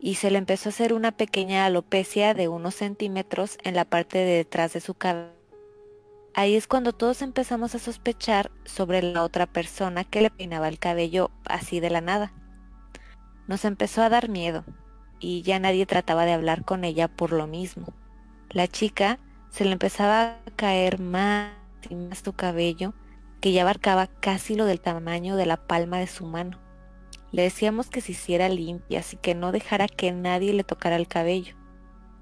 y 0.00 0.16
se 0.16 0.32
le 0.32 0.38
empezó 0.38 0.68
a 0.68 0.72
hacer 0.72 0.94
una 0.94 1.12
pequeña 1.12 1.64
alopecia 1.64 2.34
de 2.34 2.48
unos 2.48 2.74
centímetros 2.74 3.56
en 3.62 3.76
la 3.76 3.84
parte 3.84 4.18
de 4.18 4.34
detrás 4.38 4.72
de 4.72 4.80
su 4.80 4.94
cabeza. 4.94 5.32
Ahí 6.34 6.56
es 6.56 6.66
cuando 6.66 6.92
todos 6.92 7.22
empezamos 7.22 7.76
a 7.76 7.78
sospechar 7.78 8.50
sobre 8.64 9.00
la 9.00 9.22
otra 9.22 9.46
persona 9.46 10.02
que 10.02 10.22
le 10.22 10.30
peinaba 10.30 10.66
el 10.66 10.80
cabello 10.80 11.30
así 11.44 11.78
de 11.78 11.90
la 11.90 12.00
nada. 12.00 12.32
Nos 13.52 13.66
empezó 13.66 14.00
a 14.00 14.08
dar 14.08 14.30
miedo 14.30 14.64
y 15.20 15.42
ya 15.42 15.58
nadie 15.58 15.84
trataba 15.84 16.24
de 16.24 16.32
hablar 16.32 16.64
con 16.64 16.84
ella 16.84 17.06
por 17.06 17.32
lo 17.32 17.46
mismo. 17.46 17.92
La 18.48 18.66
chica 18.66 19.18
se 19.50 19.66
le 19.66 19.72
empezaba 19.72 20.22
a 20.46 20.50
caer 20.56 20.98
más 20.98 21.52
y 21.90 21.94
más 21.94 22.20
su 22.24 22.32
cabello 22.32 22.94
que 23.42 23.52
ya 23.52 23.60
abarcaba 23.60 24.06
casi 24.06 24.54
lo 24.54 24.64
del 24.64 24.80
tamaño 24.80 25.36
de 25.36 25.44
la 25.44 25.58
palma 25.58 25.98
de 25.98 26.06
su 26.06 26.24
mano. 26.24 26.58
Le 27.30 27.42
decíamos 27.42 27.90
que 27.90 28.00
se 28.00 28.12
hiciera 28.12 28.48
limpia, 28.48 29.00
así 29.00 29.18
que 29.18 29.34
no 29.34 29.52
dejara 29.52 29.86
que 29.86 30.12
nadie 30.12 30.54
le 30.54 30.64
tocara 30.64 30.96
el 30.96 31.06
cabello. 31.06 31.54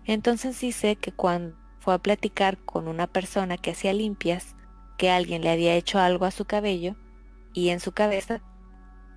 Entonces 0.06 0.56
sé 0.56 0.96
que 0.96 1.12
cuando 1.12 1.56
fue 1.78 1.94
a 1.94 1.98
platicar 1.98 2.58
con 2.58 2.88
una 2.88 3.06
persona 3.06 3.56
que 3.56 3.70
hacía 3.70 3.92
limpias, 3.92 4.56
que 4.98 5.12
alguien 5.12 5.42
le 5.42 5.50
había 5.50 5.76
hecho 5.76 6.00
algo 6.00 6.24
a 6.24 6.32
su 6.32 6.44
cabello 6.44 6.96
y 7.52 7.68
en 7.68 7.78
su 7.78 7.92
cabeza, 7.92 8.42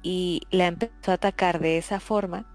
y 0.04 0.42
la 0.52 0.68
empezó 0.68 1.12
a 1.12 1.16
atacar 1.16 1.60
de 1.60 1.78
esa 1.78 2.00
forma, 2.00 2.46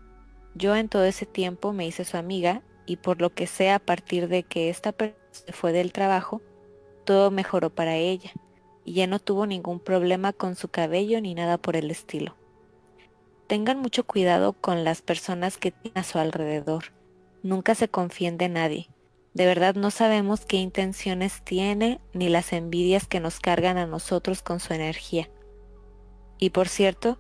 yo 0.54 0.76
en 0.76 0.88
todo 0.88 1.04
ese 1.04 1.26
tiempo 1.26 1.72
me 1.72 1.86
hice 1.86 2.04
su 2.04 2.16
amiga 2.16 2.62
y 2.86 2.96
por 2.96 3.20
lo 3.20 3.34
que 3.34 3.46
sé 3.46 3.70
a 3.70 3.78
partir 3.78 4.28
de 4.28 4.42
que 4.44 4.68
esta 4.68 4.92
persona 4.92 5.18
se 5.30 5.52
fue 5.52 5.72
del 5.72 5.92
trabajo, 5.92 6.42
todo 7.04 7.30
mejoró 7.30 7.70
para 7.70 7.96
ella 7.96 8.32
y 8.84 8.94
ya 8.94 9.06
no 9.06 9.18
tuvo 9.18 9.46
ningún 9.46 9.80
problema 9.80 10.32
con 10.32 10.56
su 10.56 10.68
cabello 10.68 11.20
ni 11.20 11.34
nada 11.34 11.58
por 11.58 11.76
el 11.76 11.90
estilo. 11.90 12.36
Tengan 13.46 13.78
mucho 13.78 14.04
cuidado 14.04 14.52
con 14.52 14.84
las 14.84 15.00
personas 15.00 15.56
que 15.56 15.70
tienen 15.70 15.98
a 15.98 16.02
su 16.02 16.18
alrededor. 16.18 16.92
Nunca 17.42 17.74
se 17.74 17.88
confíen 17.88 18.36
de 18.36 18.48
nadie. 18.48 18.90
De 19.32 19.46
verdad 19.46 19.74
no 19.74 19.90
sabemos 19.90 20.44
qué 20.44 20.56
intenciones 20.56 21.42
tiene 21.44 22.00
ni 22.12 22.28
las 22.28 22.52
envidias 22.52 23.06
que 23.06 23.20
nos 23.20 23.40
cargan 23.40 23.78
a 23.78 23.86
nosotros 23.86 24.42
con 24.42 24.60
su 24.60 24.74
energía. 24.74 25.30
Y 26.38 26.50
por 26.50 26.68
cierto, 26.68 27.18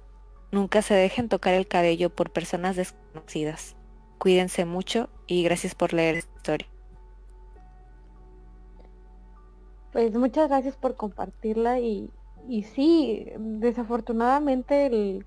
nunca 0.50 0.82
se 0.82 0.94
dejen 0.94 1.28
tocar 1.28 1.54
el 1.54 1.66
cabello 1.66 2.10
por 2.10 2.30
personas 2.30 2.76
desconocidas. 2.76 3.76
Cuídense 4.18 4.64
mucho 4.64 5.08
y 5.26 5.42
gracias 5.42 5.74
por 5.74 5.92
leer 5.92 6.16
esta 6.16 6.34
historia. 6.36 6.68
Pues 9.92 10.14
muchas 10.14 10.48
gracias 10.48 10.76
por 10.76 10.96
compartirla 10.96 11.80
y, 11.80 12.10
y 12.48 12.62
sí, 12.64 13.26
desafortunadamente 13.38 15.24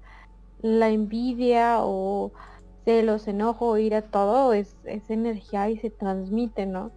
la 0.61 0.89
envidia 0.89 1.77
o 1.81 2.31
celos, 2.85 3.27
enojo, 3.27 3.75
a 3.75 4.01
todo 4.01 4.53
es, 4.53 4.75
es 4.85 5.09
energía 5.09 5.69
y 5.69 5.77
se 5.77 5.89
transmite, 5.89 6.65
¿no? 6.65 6.91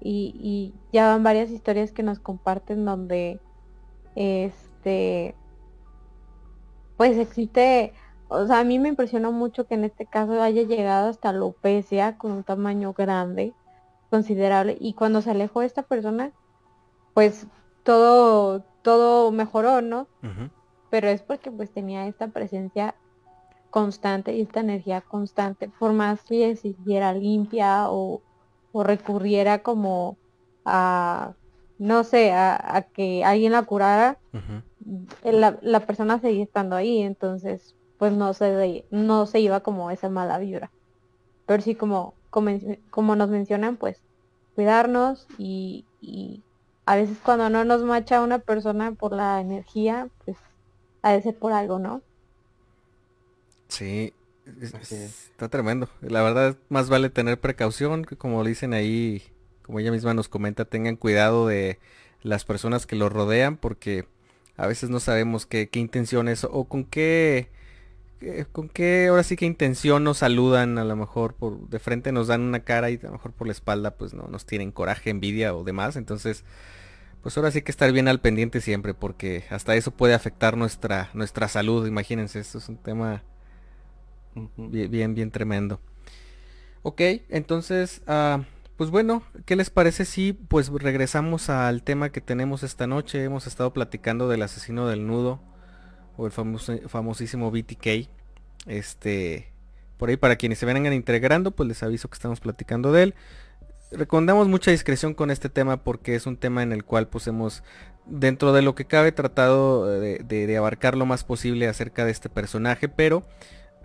Y, 0.00 0.34
y, 0.40 0.74
ya 0.92 1.08
van 1.08 1.24
varias 1.24 1.50
historias 1.50 1.90
que 1.90 2.04
nos 2.04 2.20
comparten 2.20 2.84
donde 2.84 3.40
este 4.14 5.34
pues 6.98 7.16
existe 7.16 7.94
o 8.28 8.46
sea, 8.46 8.60
a 8.60 8.64
mí 8.64 8.78
me 8.78 8.90
impresionó 8.90 9.32
mucho 9.32 9.66
que 9.66 9.74
en 9.74 9.84
este 9.84 10.04
caso 10.04 10.40
haya 10.42 10.62
llegado 10.62 11.08
hasta 11.08 11.30
alopecia 11.30 12.18
con 12.18 12.32
un 12.32 12.44
tamaño 12.44 12.92
grande, 12.92 13.54
considerable, 14.10 14.76
y 14.78 14.92
cuando 14.92 15.22
se 15.22 15.30
alejó 15.30 15.62
esta 15.62 15.82
persona, 15.82 16.32
pues 17.14 17.46
todo, 17.84 18.62
todo 18.82 19.32
mejoró, 19.32 19.80
¿no? 19.80 20.08
Pero 20.90 21.08
es 21.08 21.22
porque 21.22 21.50
pues 21.50 21.70
tenía 21.70 22.06
esta 22.06 22.28
presencia 22.28 22.94
constante 23.70 24.34
y 24.34 24.42
esta 24.42 24.60
energía 24.60 25.00
constante, 25.00 25.70
por 25.78 25.94
más 25.94 26.22
que 26.22 26.54
se 26.56 26.68
hiciera 26.68 27.14
limpia 27.14 27.90
o, 27.90 28.22
recurriera 28.74 29.64
como 29.64 30.16
a, 30.64 31.32
no 31.78 32.04
sé, 32.04 32.30
a, 32.32 32.86
que 32.92 33.24
alguien 33.24 33.52
la 33.52 33.62
curara, 33.62 34.18
la, 35.24 35.58
la, 35.62 35.80
persona 35.86 36.20
seguía 36.20 36.44
estando 36.44 36.76
ahí, 36.76 37.02
entonces 37.02 37.74
pues 37.98 38.12
no 38.12 38.32
se, 38.32 38.84
no 38.90 39.26
se 39.26 39.40
iba 39.40 39.60
como 39.60 39.90
esa 39.90 40.08
mala 40.08 40.38
vibra. 40.38 40.70
Pero 41.46 41.62
sí 41.62 41.74
como, 41.74 42.14
como, 42.30 43.16
nos 43.16 43.28
mencionan, 43.28 43.76
pues 43.76 44.00
cuidarnos 44.54 45.26
y, 45.36 45.84
y, 46.00 46.42
a 46.86 46.96
veces 46.96 47.18
cuando 47.22 47.50
no 47.50 47.64
nos 47.64 47.82
macha 47.82 48.22
una 48.22 48.38
persona 48.38 48.92
por 48.92 49.12
la 49.12 49.40
energía, 49.40 50.08
pues 50.24 50.38
ha 51.02 51.12
de 51.12 51.22
ser 51.22 51.36
por 51.36 51.52
algo, 51.52 51.78
¿no? 51.78 52.02
Sí, 53.68 54.14
está 54.60 55.48
tremendo. 55.48 55.88
La 56.00 56.22
verdad, 56.22 56.56
más 56.68 56.88
vale 56.88 57.10
tener 57.10 57.38
precaución, 57.38 58.04
que 58.04 58.16
como 58.16 58.42
dicen 58.44 58.72
ahí, 58.72 59.22
como 59.62 59.80
ella 59.80 59.92
misma 59.92 60.14
nos 60.14 60.28
comenta, 60.28 60.64
tengan 60.64 60.96
cuidado 60.96 61.46
de 61.46 61.78
las 62.22 62.44
personas 62.44 62.86
que 62.86 62.96
lo 62.96 63.08
rodean, 63.08 63.56
porque 63.56 64.06
a 64.58 64.66
veces 64.66 64.90
no 64.90 65.00
sabemos 65.00 65.46
qué, 65.46 65.70
qué 65.70 65.78
intenciones 65.78 66.44
o 66.44 66.64
con 66.64 66.84
qué 66.84 67.48
con 68.50 68.68
qué 68.68 69.06
ahora 69.08 69.22
sí 69.22 69.36
que 69.36 69.46
intención 69.46 70.02
nos 70.02 70.18
saludan, 70.18 70.76
a 70.78 70.84
lo 70.84 70.96
mejor 70.96 71.34
por 71.34 71.68
de 71.68 71.78
frente 71.78 72.10
nos 72.10 72.26
dan 72.26 72.40
una 72.40 72.64
cara 72.64 72.90
y 72.90 72.96
a 72.96 73.06
lo 73.06 73.12
mejor 73.12 73.32
por 73.32 73.46
la 73.46 73.52
espalda 73.52 73.92
pues 73.92 74.12
no 74.12 74.26
nos 74.26 74.44
tienen 74.44 74.72
coraje, 74.72 75.10
envidia 75.10 75.54
o 75.54 75.62
demás, 75.62 75.94
entonces 75.94 76.44
pues 77.22 77.36
ahora 77.36 77.52
sí 77.52 77.62
que 77.62 77.70
estar 77.70 77.92
bien 77.92 78.08
al 78.08 78.20
pendiente 78.20 78.60
siempre 78.60 78.92
porque 78.92 79.44
hasta 79.50 79.76
eso 79.76 79.92
puede 79.92 80.14
afectar 80.14 80.56
nuestra 80.56 81.10
nuestra 81.14 81.46
salud, 81.46 81.86
imagínense, 81.86 82.40
esto 82.40 82.58
es 82.58 82.68
un 82.68 82.78
tema 82.78 83.22
bien 84.56 85.14
bien, 85.14 85.30
tremendo. 85.30 85.80
Ok, 86.82 87.00
entonces 87.28 88.02
ah, 88.08 88.42
pues 88.78 88.90
bueno, 88.90 89.24
¿qué 89.44 89.56
les 89.56 89.70
parece 89.70 90.04
si 90.04 90.32
pues 90.32 90.68
regresamos 90.68 91.50
al 91.50 91.82
tema 91.82 92.10
que 92.10 92.20
tenemos 92.20 92.62
esta 92.62 92.86
noche? 92.86 93.24
Hemos 93.24 93.48
estado 93.48 93.72
platicando 93.72 94.28
del 94.28 94.40
asesino 94.40 94.86
del 94.86 95.04
nudo 95.04 95.40
o 96.16 96.26
el 96.26 96.32
famosísimo 96.32 97.50
BTK. 97.50 98.08
Este, 98.66 99.52
por 99.96 100.10
ahí 100.10 100.16
para 100.16 100.36
quienes 100.36 100.60
se 100.60 100.66
vengan 100.66 100.92
integrando, 100.92 101.50
pues 101.50 101.68
les 101.68 101.82
aviso 101.82 102.08
que 102.08 102.14
estamos 102.14 102.38
platicando 102.38 102.92
de 102.92 103.02
él. 103.02 103.14
Recomendamos 103.90 104.46
mucha 104.46 104.70
discreción 104.70 105.12
con 105.12 105.32
este 105.32 105.48
tema 105.48 105.82
porque 105.82 106.14
es 106.14 106.26
un 106.26 106.36
tema 106.36 106.62
en 106.62 106.72
el 106.72 106.84
cual 106.84 107.08
pues 107.08 107.26
hemos, 107.26 107.64
dentro 108.06 108.52
de 108.52 108.62
lo 108.62 108.76
que 108.76 108.84
cabe, 108.84 109.10
tratado 109.10 109.86
de, 109.88 110.56
abarcar 110.56 110.96
lo 110.96 111.04
más 111.04 111.24
posible 111.24 111.66
acerca 111.66 112.04
de 112.04 112.12
este 112.12 112.28
personaje, 112.28 112.88
pero 112.88 113.24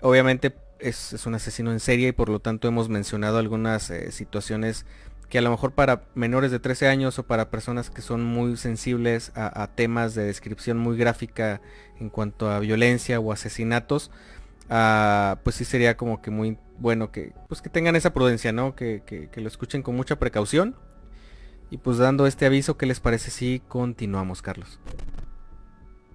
obviamente 0.01 0.53
es, 0.84 1.26
un 1.26 1.35
asesino 1.35 1.72
en 1.72 1.80
serie 1.80 2.10
y 2.10 2.11
por 2.11 2.30
lo 2.30 2.39
tanto 2.39 2.68
hemos 2.68 2.89
mencionado 2.89 3.38
algunas 3.38 3.89
eh, 3.89 4.11
situaciones 4.11 4.85
que 5.30 5.39
a 5.39 5.41
lo 5.41 5.49
mejor 5.49 5.72
para 5.72 6.03
menores 6.14 6.51
de 6.51 6.60
13 6.60 6.88
años 6.88 7.18
o 7.18 7.23
para 7.23 7.49
personas 7.49 7.89
que 7.89 8.03
son 8.03 8.23
muy 8.23 8.55
sensibles 8.55 9.31
a, 9.35 9.68
temas 9.73 10.14
de 10.14 10.26
descripción 10.26 10.77
muy 10.77 10.95
gráfica 10.95 11.60
en 11.99 12.10
cuanto 12.10 12.51
a 12.51 12.60
violencia 12.60 13.19
o 13.19 13.31
asesinatos, 13.31 14.11
ah, 14.69 15.39
pues 15.43 15.55
sí 15.55 15.65
sería 15.65 15.97
como 15.97 16.22
que 16.22 16.30
muy 16.30 16.60
bueno 16.77 17.11
que, 17.11 17.34
pues 17.47 17.61
que 17.64 17.69
tengan 17.69 17.95
esa 17.95 18.14
prudencia, 18.14 18.51
¿no? 18.51 18.76
Que, 18.76 19.30
lo 19.35 19.47
escuchen 19.47 19.81
con 19.81 19.95
mucha 19.95 20.19
precaución. 20.19 20.76
Y 21.72 21.77
pues 21.77 21.97
dando 21.97 22.27
este 22.27 22.45
aviso, 22.45 22.77
¿qué 22.77 22.85
les 22.85 22.99
parece 22.99 23.31
si 23.31 23.60
continuamos, 23.68 24.43
Carlos? 24.43 24.80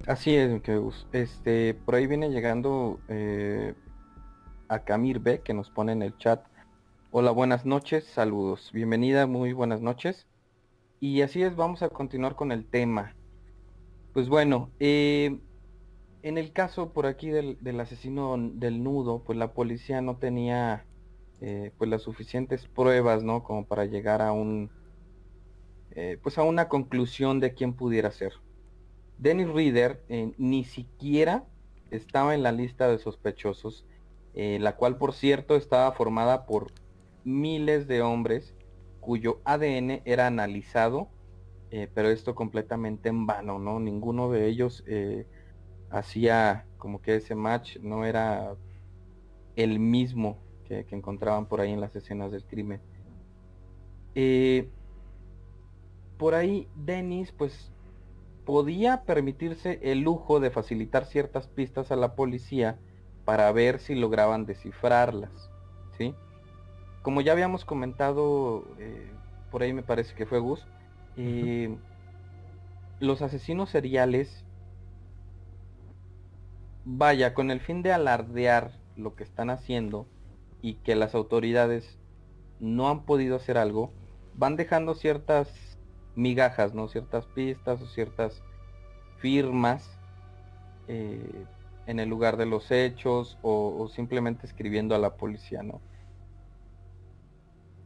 Así 0.06 0.36
es, 0.36 0.62
que 0.62 0.80
este, 1.12 1.74
por 1.74 1.96
ahí 1.96 2.06
viene 2.06 2.30
llegando 2.30 3.00
eh, 3.08 3.74
a 4.68 4.84
Camir 4.84 5.18
B, 5.18 5.40
que 5.40 5.54
nos 5.54 5.70
pone 5.70 5.92
en 5.92 6.02
el 6.02 6.16
chat 6.18 6.44
Hola, 7.10 7.30
buenas 7.30 7.64
noches, 7.64 8.04
saludos. 8.04 8.70
Bienvenida, 8.70 9.26
muy 9.26 9.54
buenas 9.54 9.80
noches. 9.80 10.26
Y 11.00 11.22
así 11.22 11.42
es, 11.42 11.56
vamos 11.56 11.82
a 11.82 11.88
continuar 11.88 12.36
con 12.36 12.52
el 12.52 12.66
tema. 12.66 13.16
Pues 14.12 14.28
bueno, 14.28 14.70
eh, 14.78 15.40
en 16.22 16.36
el 16.36 16.52
caso 16.52 16.92
por 16.92 17.06
aquí 17.06 17.30
del, 17.30 17.80
asesino 17.80 18.36
del 18.36 18.82
nudo, 18.82 19.22
pues 19.24 19.38
la 19.38 19.54
policía 19.54 20.02
no 20.02 20.18
tenía 20.18 20.84
eh, 21.40 21.72
pues 21.78 21.88
las 21.88 22.02
suficientes 22.02 22.66
pruebas, 22.68 23.22
¿no? 23.22 23.42
Como 23.42 23.64
para 23.64 23.86
llegar 23.86 24.20
a 24.20 24.32
un, 24.32 24.70
eh, 25.92 26.18
pues 26.22 26.36
a 26.36 26.42
una 26.42 26.68
conclusión 26.68 27.40
de 27.40 27.54
quién 27.54 27.72
pudiera 27.72 28.10
ser. 28.10 28.34
Dennis 29.16 29.48
Reader 29.48 30.04
ni 30.36 30.64
siquiera 30.64 31.46
estaba 31.90 32.34
en 32.34 32.42
la 32.42 32.52
lista 32.52 32.86
de 32.86 32.98
sospechosos, 32.98 33.86
la 34.34 34.76
cual 34.76 34.98
por 34.98 35.14
cierto 35.14 35.56
estaba 35.56 35.90
formada 35.92 36.46
por 36.46 36.72
miles 37.24 37.88
de 37.88 38.02
hombres 38.02 38.54
cuyo 39.00 39.40
ADN 39.44 40.02
era 40.04 40.26
analizado, 40.26 41.08
eh, 41.70 41.88
pero 41.94 42.10
esto 42.10 42.34
completamente 42.34 43.08
en 43.08 43.26
vano, 43.26 43.58
¿no? 43.58 43.80
Ninguno 43.80 44.30
de 44.30 44.46
ellos 44.46 44.84
eh, 44.86 45.26
hacía 45.90 46.66
como 46.76 47.00
que 47.00 47.16
ese 47.16 47.34
match 47.34 47.78
no 47.78 48.04
era 48.04 48.54
el 49.56 49.78
mismo 49.78 50.38
que, 50.64 50.86
encontraban 50.90 51.46
por 51.46 51.60
ahí 51.60 51.72
en 51.72 51.80
las 51.80 51.96
escenas 51.96 52.30
del 52.32 52.44
crimen. 52.44 52.80
Eh, 54.14 54.68
por 56.18 56.34
ahí 56.34 56.68
Dennis 56.74 57.32
pues 57.32 57.72
podía 58.44 59.04
permitirse 59.04 59.78
el 59.82 60.00
lujo 60.00 60.40
de 60.40 60.50
facilitar 60.50 61.04
ciertas 61.04 61.48
pistas 61.48 61.92
a 61.92 61.96
la 61.96 62.14
policía 62.14 62.78
para 63.28 63.52
ver 63.52 63.78
si 63.78 63.94
lograban 63.94 64.46
descifrarlas, 64.46 65.50
¿sí? 65.98 66.14
como 67.02 67.20
ya 67.20 67.32
habíamos 67.32 67.66
comentado, 67.66 68.64
eh, 68.78 69.12
por 69.50 69.62
ahí 69.62 69.74
me 69.74 69.82
parece 69.82 70.14
que 70.14 70.24
fue 70.24 70.38
Gus, 70.38 70.66
eh, 71.18 71.76
los 73.00 73.20
asesinos 73.20 73.68
seriales, 73.68 74.46
vaya, 76.86 77.34
con 77.34 77.50
el 77.50 77.60
fin 77.60 77.82
de 77.82 77.92
alardear 77.92 78.72
lo 78.96 79.14
que 79.14 79.24
están 79.24 79.50
haciendo 79.50 80.06
y 80.62 80.76
que 80.76 80.96
las 80.96 81.14
autoridades 81.14 81.98
no 82.60 82.88
han 82.88 83.04
podido 83.04 83.36
hacer 83.36 83.58
algo, 83.58 83.92
van 84.38 84.56
dejando 84.56 84.94
ciertas 84.94 85.50
migajas, 86.14 86.72
¿no? 86.72 86.88
Ciertas 86.88 87.26
pistas 87.26 87.82
o 87.82 87.86
ciertas 87.88 88.42
firmas 89.18 89.86
eh, 90.86 91.44
en 91.88 91.98
el 91.98 92.08
lugar 92.08 92.36
de 92.36 92.46
los 92.46 92.70
hechos 92.70 93.38
o, 93.42 93.74
o 93.76 93.88
simplemente 93.88 94.46
escribiendo 94.46 94.94
a 94.94 94.98
la 94.98 95.16
policía, 95.16 95.62
¿no? 95.62 95.80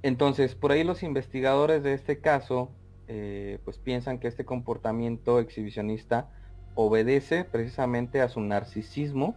Entonces, 0.03 0.57
por 0.57 0.73
ahí 0.73 0.83
los 0.83 1.05
investigadores 1.05 1.85
de 1.85 1.95
este 1.95 2.21
caso, 2.21 2.71
eh, 3.07 3.61
pues 3.65 3.79
piensan 3.79 4.19
que 4.19 4.27
este 4.27 4.45
comportamiento 4.45 5.39
exhibicionista 5.39 6.29
obedece 6.75 7.45
precisamente 7.45 8.21
a 8.21 8.29
su 8.29 8.41
narcisismo 8.41 9.37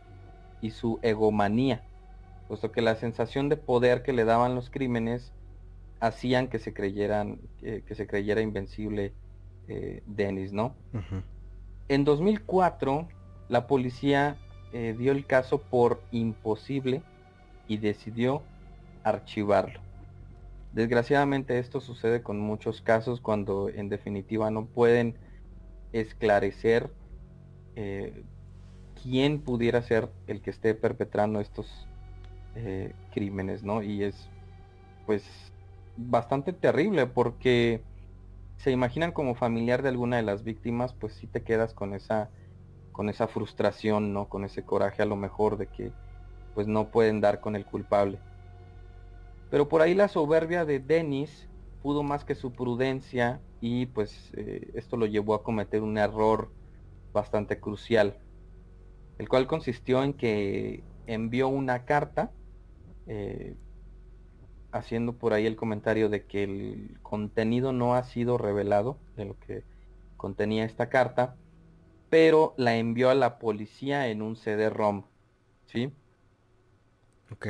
y 0.62 0.72
su 0.72 1.00
egomanía, 1.04 1.84
puesto 2.48 2.72
que 2.72 2.82
la 2.82 2.96
sensación 2.96 3.50
de 3.50 3.58
poder 3.58 4.02
que 4.02 4.14
le 4.14 4.26
daban 4.26 4.56
los 4.56 4.72
crímenes 4.72 5.32
hacían 6.00 6.48
que 6.48 6.58
se 6.58 6.74
creyeran, 6.74 7.40
que 7.60 7.96
se 7.96 8.08
creyera 8.08 8.42
invencible 8.42 9.14
eh, 9.68 10.02
Dennis, 10.08 10.54
¿no? 10.54 10.76
En 11.88 12.04
2004, 12.04 13.08
la 13.48 13.68
policía 13.68 14.38
eh, 14.78 14.94
dio 14.98 15.14
el 15.14 15.26
caso 15.26 15.62
por 15.62 16.04
imposible 16.12 17.02
y 17.66 17.78
decidió 17.78 18.44
archivarlo. 19.06 19.80
Desgraciadamente 20.74 21.60
esto 21.60 21.80
sucede 21.80 22.22
con 22.22 22.42
muchos 22.42 22.82
casos 22.82 23.22
cuando 23.22 23.70
en 23.70 23.88
definitiva 23.88 24.52
no 24.52 24.66
pueden 24.66 25.18
esclarecer 25.94 26.92
eh, 27.78 28.26
quién 29.02 29.40
pudiera 29.40 29.82
ser 29.82 30.10
el 30.28 30.42
que 30.42 30.50
esté 30.50 30.76
perpetrando 30.76 31.40
estos 31.40 31.88
eh, 32.56 32.92
crímenes, 33.14 33.64
¿no? 33.64 33.82
Y 33.82 34.04
es 34.04 34.28
pues 35.06 35.24
bastante 35.96 36.52
terrible 36.52 37.08
porque 37.08 37.82
se 38.58 38.72
imaginan 38.72 39.14
como 39.14 39.36
familiar 39.36 39.84
de 39.84 39.88
alguna 39.88 40.18
de 40.18 40.24
las 40.24 40.44
víctimas, 40.44 40.94
pues 41.00 41.14
si 41.14 41.28
te 41.28 41.44
quedas 41.44 41.74
con 41.74 41.94
esa 41.94 42.30
con 42.96 43.10
esa 43.10 43.28
frustración, 43.28 44.14
¿no? 44.14 44.30
Con 44.30 44.46
ese 44.46 44.64
coraje 44.64 45.04
a 45.04 45.06
lo 45.06 45.18
mejor 45.18 45.58
de 45.58 45.68
que 45.68 45.92
pues 46.54 46.66
no 46.66 46.88
pueden 46.88 47.20
dar 47.20 47.42
con 47.42 47.58
el 47.58 47.66
culpable. 47.66 48.18
Pero 49.52 49.68
por 49.68 49.82
ahí 49.82 49.94
la 49.94 50.08
soberbia 50.08 50.64
de 50.64 50.80
Dennis 50.80 51.50
pudo 51.84 52.04
más 52.04 52.24
que 52.24 52.36
su 52.36 52.54
prudencia 52.54 53.42
y 53.60 53.88
pues 53.88 54.32
eh, 54.38 54.72
esto 54.76 54.96
lo 54.96 55.08
llevó 55.08 55.34
a 55.34 55.44
cometer 55.44 55.82
un 55.82 55.98
error 55.98 56.50
bastante 57.12 57.60
crucial, 57.60 58.18
el 59.18 59.28
cual 59.28 59.46
consistió 59.46 60.02
en 60.02 60.14
que 60.14 60.82
envió 61.06 61.50
una 61.50 61.84
carta 61.84 62.32
eh, 63.08 63.56
haciendo 64.72 65.14
por 65.14 65.34
ahí 65.34 65.46
el 65.46 65.58
comentario 65.58 66.08
de 66.08 66.26
que 66.26 66.44
el 66.44 66.98
contenido 67.02 67.74
no 67.74 67.94
ha 67.94 68.04
sido 68.04 68.38
revelado 68.38 68.98
de 69.18 69.26
lo 69.26 69.38
que 69.40 69.64
contenía 70.16 70.64
esta 70.64 70.88
carta, 70.88 71.36
pero 72.10 72.54
la 72.58 72.78
envió 72.78 73.10
a 73.10 73.16
la 73.16 73.40
policía 73.40 74.08
en 74.08 74.22
un 74.22 74.36
CD-ROM, 74.36 75.04
¿sí? 75.66 75.92
Ok. 77.32 77.48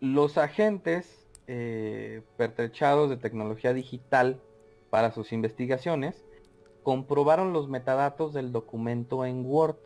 Los 0.00 0.38
agentes 0.38 1.26
eh, 1.46 2.22
pertrechados 2.36 3.10
de 3.10 3.16
tecnología 3.16 3.72
digital 3.72 4.40
para 4.90 5.10
sus 5.12 5.32
investigaciones 5.32 6.24
comprobaron 6.82 7.52
los 7.52 7.68
metadatos 7.68 8.32
del 8.32 8.52
documento 8.52 9.24
en 9.24 9.44
Word 9.46 9.78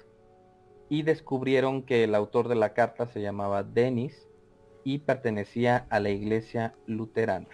y 0.89 1.03
descubrieron 1.03 1.83
que 1.83 2.05
el 2.05 2.15
autor 2.15 2.49
de 2.49 2.55
la 2.55 2.73
carta 2.73 3.07
se 3.07 3.21
llamaba 3.21 3.63
Dennis 3.63 4.29
y 4.85 4.99
pertenecía 4.99 5.87
a 5.91 6.01
la 6.01 6.11
iglesia 6.11 6.75
luterana. 6.87 7.49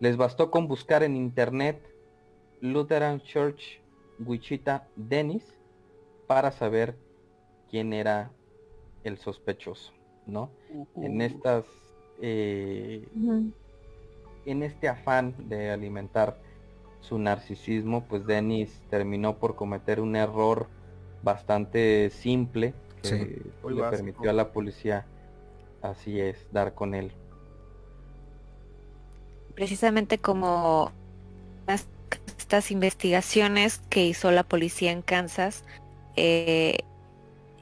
Les 0.00 0.16
bastó 0.16 0.50
con 0.50 0.68
buscar 0.68 1.02
en 1.02 1.16
internet 1.16 1.80
Lutheran 2.60 3.20
Church 3.20 3.80
Wichita 4.18 4.86
Dennis 4.96 5.44
para 6.26 6.52
saber 6.52 6.96
quién 7.70 7.92
era 7.92 8.30
el 9.02 9.18
sospechoso, 9.18 9.92
¿no? 10.26 10.50
En 10.96 11.20
estas, 11.20 11.64
eh, 12.20 13.06
en 14.46 14.62
este 14.62 14.88
afán 14.88 15.34
de 15.48 15.70
alimentar 15.70 16.38
su 17.00 17.18
narcisismo, 17.18 18.04
pues 18.04 18.26
Dennis 18.26 18.80
terminó 18.88 19.38
por 19.38 19.56
cometer 19.56 20.00
un 20.00 20.16
error 20.16 20.68
bastante 21.22 22.10
simple 22.10 22.74
que 23.02 23.52
le 23.68 23.82
permitió 23.90 24.30
a 24.30 24.32
la 24.32 24.52
policía, 24.52 25.06
así 25.82 26.20
es, 26.20 26.46
dar 26.52 26.74
con 26.74 26.94
él. 26.94 27.12
Precisamente 29.54 30.18
como 30.18 30.90
investigaciones 32.70 33.80
que 33.90 34.04
hizo 34.04 34.30
la 34.30 34.42
policía 34.42 34.92
en 34.92 35.02
Kansas, 35.02 35.64
eh, 36.16 36.78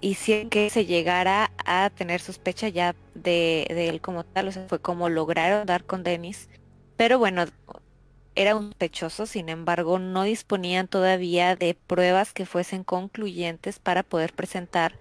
hicieron 0.01 0.51
que 0.51 0.69
se 0.71 0.87
llegara 0.87 1.53
a 1.65 1.91
tener 1.91 2.21
sospecha 2.21 2.69
ya 2.69 2.95
de, 3.15 3.67
de, 3.69 3.89
él 3.89 4.01
como 4.01 4.25
tal, 4.25 4.49
o 4.49 4.53
sea, 4.53 4.67
fue 4.69 4.81
como 4.81 5.09
lograron 5.09 5.67
dar 5.67 5.85
con 5.85 6.03
Dennis. 6.03 6.49
Pero 6.97 7.19
bueno, 7.19 7.47
era 8.35 8.57
un 8.57 8.69
sospechoso, 8.69 9.27
sin 9.27 9.49
embargo, 9.49 9.99
no 9.99 10.25
disponían 10.25 10.89
todavía 10.89 11.57
de 11.57 11.75
pruebas 11.75 12.33
que 12.33 12.47
fuesen 12.47 12.85
concluyentes 12.85 13.79
para 13.79 14.03
poder 14.03 14.33
presentar 14.33 14.95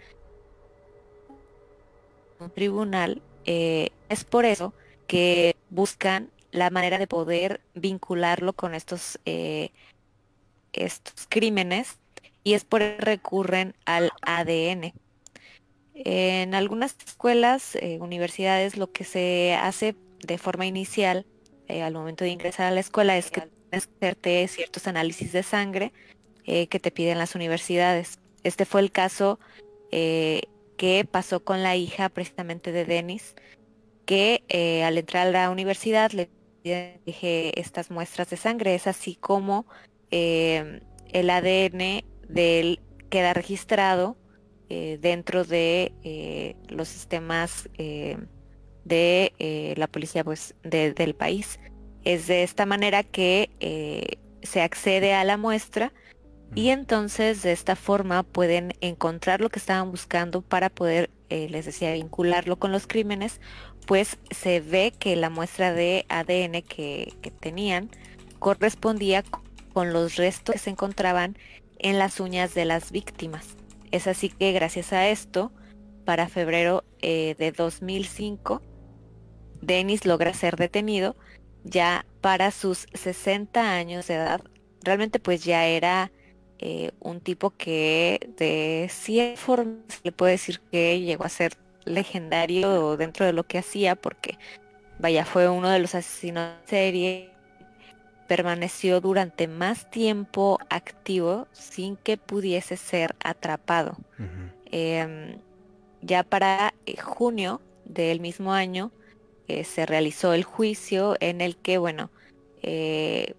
un 2.39 2.49
tribunal. 2.49 3.21
Eh, 3.45 3.89
es 4.09 4.23
por 4.23 4.45
eso 4.45 4.73
que 5.07 5.55
buscan 5.69 6.29
la 6.51 6.69
manera 6.69 6.97
de 6.97 7.07
poder 7.07 7.61
vincularlo 7.73 8.53
con 8.53 8.75
estos, 8.75 9.19
eh, 9.25 9.71
estos 10.73 11.27
crímenes 11.29 11.97
y 12.43 12.53
es 12.53 12.65
por 12.65 12.81
recurren 12.81 13.75
al 13.85 14.11
ADN. 14.21 14.93
En 15.93 16.55
algunas 16.55 16.95
escuelas, 17.05 17.75
eh, 17.75 17.99
universidades, 17.99 18.77
lo 18.77 18.91
que 18.91 19.03
se 19.03 19.53
hace 19.53 19.95
de 20.25 20.37
forma 20.37 20.65
inicial 20.65 21.25
eh, 21.67 21.83
al 21.83 21.93
momento 21.93 22.23
de 22.23 22.31
ingresar 22.31 22.67
a 22.67 22.71
la 22.71 22.79
escuela 22.79 23.17
es 23.17 23.29
que 23.29 23.41
tienes 23.41 23.87
que 23.87 24.05
hacerte 24.07 24.47
ciertos 24.47 24.87
análisis 24.87 25.31
de 25.31 25.43
sangre 25.43 25.91
eh, 26.45 26.67
que 26.67 26.79
te 26.79 26.91
piden 26.91 27.17
las 27.17 27.35
universidades. 27.35 28.19
Este 28.43 28.65
fue 28.65 28.81
el 28.81 28.91
caso 28.91 29.39
que 29.91 31.05
pasó 31.11 31.43
con 31.43 31.63
la 31.63 31.75
hija 31.75 32.07
precisamente 32.07 32.71
de 32.71 32.85
Denis, 32.85 33.35
que 34.05 34.41
al 34.85 34.97
entrar 34.97 35.27
a 35.27 35.31
la 35.31 35.49
universidad 35.49 36.11
le 36.11 36.29
dije 36.63 37.59
estas 37.59 37.91
muestras 37.91 38.29
de 38.29 38.37
sangre. 38.37 38.75
Es 38.75 38.87
así 38.87 39.15
como 39.15 39.65
el 40.09 41.29
ADN 41.29 42.03
de 42.27 42.59
él 42.59 42.79
queda 43.09 43.33
registrado 43.33 44.17
dentro 44.69 45.43
de 45.43 46.55
los 46.69 46.87
sistemas 46.87 47.69
de 48.83 49.33
eh, 49.39 49.73
la 49.77 49.87
policía 49.87 50.23
pues, 50.23 50.55
del 50.63 51.15
país. 51.15 51.59
Es 52.03 52.27
de 52.27 52.43
esta 52.43 52.65
manera 52.65 53.03
que 53.03 53.51
eh, 53.59 54.17
se 54.41 54.61
accede 54.61 55.13
a 55.13 55.23
la 55.23 55.37
muestra 55.37 55.93
y 56.55 56.69
entonces 56.69 57.43
de 57.43 57.51
esta 57.51 57.75
forma 57.75 58.23
pueden 58.23 58.73
encontrar 58.81 59.39
lo 59.39 59.49
que 59.49 59.59
estaban 59.59 59.91
buscando 59.91 60.41
para 60.41 60.69
poder, 60.69 61.09
eh, 61.29 61.47
les 61.49 61.65
decía, 61.65 61.93
vincularlo 61.93 62.57
con 62.57 62.71
los 62.71 62.87
crímenes, 62.87 63.39
pues 63.85 64.17
se 64.29 64.59
ve 64.59 64.93
que 64.97 65.15
la 65.15 65.29
muestra 65.29 65.73
de 65.73 66.05
ADN 66.09 66.61
que, 66.61 67.13
tenían 67.39 67.89
correspondía 68.39 69.23
con 69.73 69.93
los 69.93 70.15
restos 70.15 70.53
que 70.53 70.59
se 70.59 70.69
encontraban 70.69 71.37
en 71.79 71.99
las 71.99 72.19
uñas 72.19 72.53
de 72.53 72.65
las 72.65 72.91
víctimas. 72.91 73.55
Es 73.91 74.07
así 74.07 74.29
que 74.29 74.51
gracias 74.51 74.93
a 74.93 75.09
esto, 75.09 75.51
para 76.05 76.29
febrero 76.29 76.83
de 77.01 77.53
2005, 77.55 78.61
Dennis 79.61 80.05
logra 80.05 80.33
ser 80.33 80.55
detenido 80.55 81.15
ya 81.63 82.05
para 82.21 82.51
sus 82.51 82.87
60 82.93 83.73
años 83.73 84.07
de 84.07 84.15
edad. 84.15 84.41
Realmente 84.83 85.19
pues 85.19 85.43
ya 85.43 85.65
era 85.65 86.11
eh, 86.59 86.91
un 86.99 87.21
tipo 87.21 87.51
que 87.51 88.31
de 88.37 88.87
cierta 88.89 89.39
forma 89.39 89.77
se 89.87 89.99
le 90.03 90.11
puede 90.11 90.33
decir 90.33 90.59
que 90.71 90.99
llegó 90.99 91.23
a 91.23 91.29
ser 91.29 91.57
legendario 91.85 92.97
dentro 92.97 93.25
de 93.25 93.33
lo 93.33 93.43
que 93.43 93.57
hacía 93.57 93.95
porque 93.95 94.37
vaya 94.99 95.25
fue 95.25 95.49
uno 95.49 95.69
de 95.69 95.79
los 95.79 95.95
asesinos 95.95 96.49
de 96.61 96.67
serie 96.67 97.31
permaneció 98.31 99.01
durante 99.01 99.49
más 99.49 99.91
tiempo 99.91 100.57
activo 100.69 101.49
sin 101.51 101.97
que 101.97 102.15
pudiese 102.15 102.77
ser 102.77 103.13
atrapado. 103.21 103.97
Em, 104.67 105.37
ya 106.01 106.23
para 106.23 106.73
eh, 106.85 106.95
junio 106.95 107.59
del 107.83 108.21
mismo 108.21 108.53
año 108.53 108.93
eh, 109.49 109.65
se 109.65 109.85
realizó 109.85 110.33
el 110.33 110.45
juicio 110.45 111.17
en 111.19 111.41
el 111.41 111.57
que, 111.57 111.77
bueno, 111.77 112.09
eh, 112.61 113.33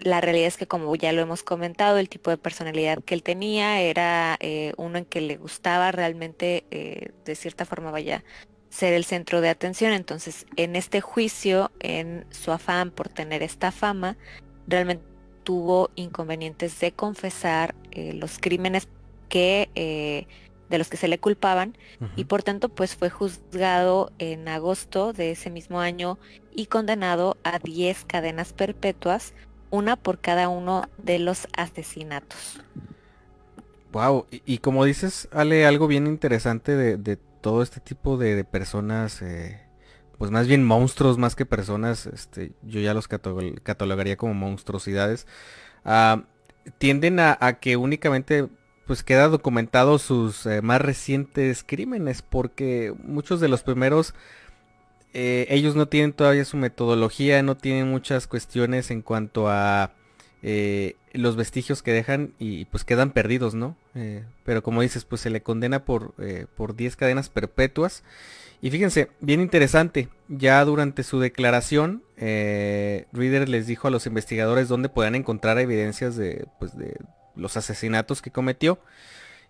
la 0.00 0.20
realidad 0.20 0.46
es 0.46 0.56
que 0.56 0.66
como 0.66 0.94
ya 0.96 1.12
lo 1.12 1.22
hemos 1.22 1.42
comentado, 1.42 1.98
el 1.98 2.08
tipo 2.08 2.30
de 2.30 2.38
personalidad 2.38 3.02
que 3.02 3.14
él 3.14 3.22
tenía 3.22 3.80
era 3.80 4.36
eh, 4.40 4.72
uno 4.76 4.98
en 4.98 5.04
que 5.04 5.20
le 5.20 5.36
gustaba 5.36 5.92
realmente, 5.92 6.64
de 6.70 7.34
cierta 7.34 7.64
forma, 7.64 7.90
vaya, 7.90 8.24
ser 8.70 8.92
el 8.92 9.04
centro 9.04 9.40
de 9.40 9.48
atención. 9.48 9.92
Entonces, 9.92 10.46
en 10.56 10.76
este 10.76 11.00
juicio, 11.00 11.70
en 11.80 12.26
su 12.30 12.52
afán 12.52 12.90
por 12.90 13.08
tener 13.08 13.42
esta 13.42 13.72
fama, 13.72 14.16
realmente 14.66 15.04
tuvo 15.42 15.90
inconvenientes 15.94 16.78
de 16.80 16.92
confesar 16.92 17.74
los 17.94 18.38
crímenes 18.38 18.88
que 19.28 20.26
de 20.68 20.78
los 20.78 20.88
que 20.88 20.96
se 20.96 21.08
le 21.08 21.18
culpaban 21.18 21.76
y 22.16 22.24
por 22.24 22.42
tanto 22.42 22.68
pues 22.68 22.94
fue 22.94 23.10
juzgado 23.10 24.12
en 24.18 24.48
agosto 24.48 25.12
de 25.12 25.30
ese 25.32 25.50
mismo 25.50 25.80
año 25.80 26.18
y 26.54 26.66
condenado 26.66 27.36
a 27.44 27.58
10 27.58 28.04
cadenas 28.04 28.52
perpetuas, 28.52 29.34
una 29.70 29.96
por 29.96 30.18
cada 30.18 30.48
uno 30.48 30.88
de 30.98 31.18
los 31.18 31.48
asesinatos. 31.56 32.60
Wow, 33.92 34.26
y, 34.30 34.58
como 34.58 34.84
dices, 34.84 35.28
Ale, 35.32 35.66
algo 35.66 35.86
bien 35.86 36.06
interesante 36.06 36.76
de, 36.76 37.16
todo 37.40 37.62
este 37.62 37.80
tipo 37.80 38.18
de, 38.18 38.44
personas, 38.44 39.22
eh, 39.22 39.60
pues 40.18 40.30
más 40.30 40.46
bien 40.46 40.64
monstruos 40.64 41.16
más 41.16 41.34
que 41.34 41.46
personas, 41.46 42.06
este, 42.06 42.52
yo 42.62 42.80
ya 42.80 42.92
los 42.92 43.08
catalogaría 43.08 44.16
como 44.16 44.34
monstruosidades, 44.34 45.26
ah, 45.84 46.24
tienden 46.78 47.18
a, 47.20 47.36
que 47.60 47.76
únicamente 47.76 48.48
pues 48.86 49.02
queda 49.02 49.28
documentado 49.28 49.98
sus 49.98 50.46
eh, 50.46 50.62
más 50.62 50.80
recientes 50.80 51.62
crímenes 51.62 52.22
porque 52.22 52.94
muchos 53.04 53.38
de 53.38 53.48
los 53.48 53.62
primeros 53.62 54.14
eh, 55.20 55.46
ellos 55.50 55.74
no 55.74 55.88
tienen 55.88 56.12
todavía 56.12 56.44
su 56.44 56.56
metodología, 56.56 57.42
no 57.42 57.56
tienen 57.56 57.90
muchas 57.90 58.28
cuestiones 58.28 58.92
en 58.92 59.02
cuanto 59.02 59.48
a 59.48 59.90
eh, 60.42 60.94
los 61.12 61.34
vestigios 61.34 61.82
que 61.82 61.92
dejan 61.92 62.34
y 62.38 62.66
pues 62.66 62.84
quedan 62.84 63.10
perdidos, 63.10 63.54
¿no? 63.54 63.76
pero 64.44 64.62
como 64.62 64.80
dices, 64.80 65.04
pues 65.04 65.20
se 65.20 65.30
le 65.30 65.42
condena 65.42 65.84
por, 65.84 66.14
por 66.54 66.76
10 66.76 66.94
cadenas 66.94 67.30
perpetuas. 67.30 68.04
Y 68.62 68.70
fíjense, 68.70 69.10
bien 69.18 69.40
interesante, 69.40 70.08
ya 70.28 70.64
durante 70.64 71.02
su 71.02 71.18
declaración, 71.18 72.04
Reader 72.16 73.48
les 73.48 73.66
dijo 73.66 73.88
a 73.88 73.90
los 73.90 74.06
investigadores 74.06 74.68
dónde 74.68 74.88
podían 74.88 75.16
encontrar 75.16 75.58
evidencias 75.58 76.14
de, 76.14 76.46
pues 76.60 76.78
de, 76.78 76.96
los 77.38 77.56
asesinatos 77.56 78.20
que 78.20 78.30
cometió. 78.30 78.78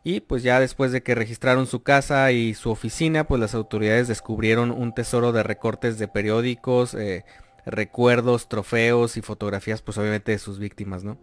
Y 0.05 0.21
pues 0.21 0.43
ya 0.43 0.61
después 0.61 0.93
de 0.93 1.03
que 1.03 1.15
registraron 1.15 1.67
su 1.67 1.83
casa 1.83 2.31
y 2.33 2.55
su 2.55 2.71
oficina, 2.71 3.25
pues 3.25 3.41
las 3.41 3.55
autoridades 3.55 4.09
descubrieron 4.09 4.71
un 4.71 4.95
tesoro 4.95 5.33
de 5.33 5.43
recortes 5.43 5.99
de 5.99 6.09
periódicos, 6.09 6.95
eh, 6.95 7.25
recuerdos, 7.67 8.49
trofeos 8.49 9.17
y 9.17 9.23
fotografías, 9.23 9.83
pues 9.83 9.99
obviamente 9.99 10.33
de 10.33 10.39
sus 10.39 10.59
víctimas, 10.59 11.05
¿no? 11.05 11.19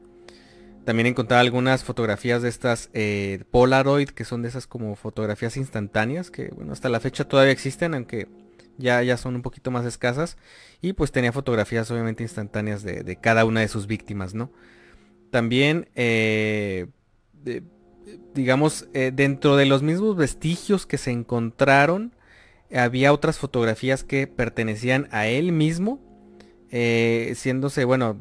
También 0.85 1.07
encontraba 1.07 1.41
algunas 1.41 1.83
fotografías 1.83 2.43
de 2.43 2.49
estas 2.49 2.91
eh, 2.93 3.43
Polaroid, 3.49 4.09
que 4.09 4.23
son 4.23 4.43
de 4.43 4.49
esas 4.49 4.67
como 4.67 4.95
fotografías 4.95 5.57
instantáneas, 5.57 6.29
que 6.29 6.49
bueno, 6.49 6.73
hasta 6.73 6.89
la 6.89 6.99
fecha 6.99 7.27
todavía 7.27 7.51
existen, 7.51 7.95
aunque 7.95 8.27
ya, 8.77 9.01
ya 9.01 9.17
son 9.17 9.35
un 9.35 9.41
poquito 9.41 9.71
más 9.71 9.83
escasas. 9.85 10.37
Y 10.81 10.93
pues 10.93 11.11
tenía 11.11 11.31
fotografías 11.31 11.89
obviamente 11.89 12.21
instantáneas 12.21 12.83
de, 12.83 13.17
cada 13.19 13.45
una 13.45 13.61
de 13.61 13.67
sus 13.67 13.87
víctimas, 13.87 14.35
¿no? 14.35 14.51
También, 15.31 15.89
eh, 15.95 16.85
digamos, 18.33 18.87
eh, 18.93 19.11
dentro 19.13 19.55
de 19.55 19.65
los 19.65 19.83
mismos 19.83 20.15
vestigios 20.15 20.85
que 20.85 20.97
se 20.97 21.11
encontraron, 21.11 22.13
había 22.75 23.13
otras 23.13 23.37
fotografías 23.37 24.03
que 24.03 24.27
pertenecían 24.27 25.07
a 25.11 25.27
él 25.27 25.51
mismo, 25.51 25.99
siéndose, 26.71 27.85
bueno, 27.85 28.17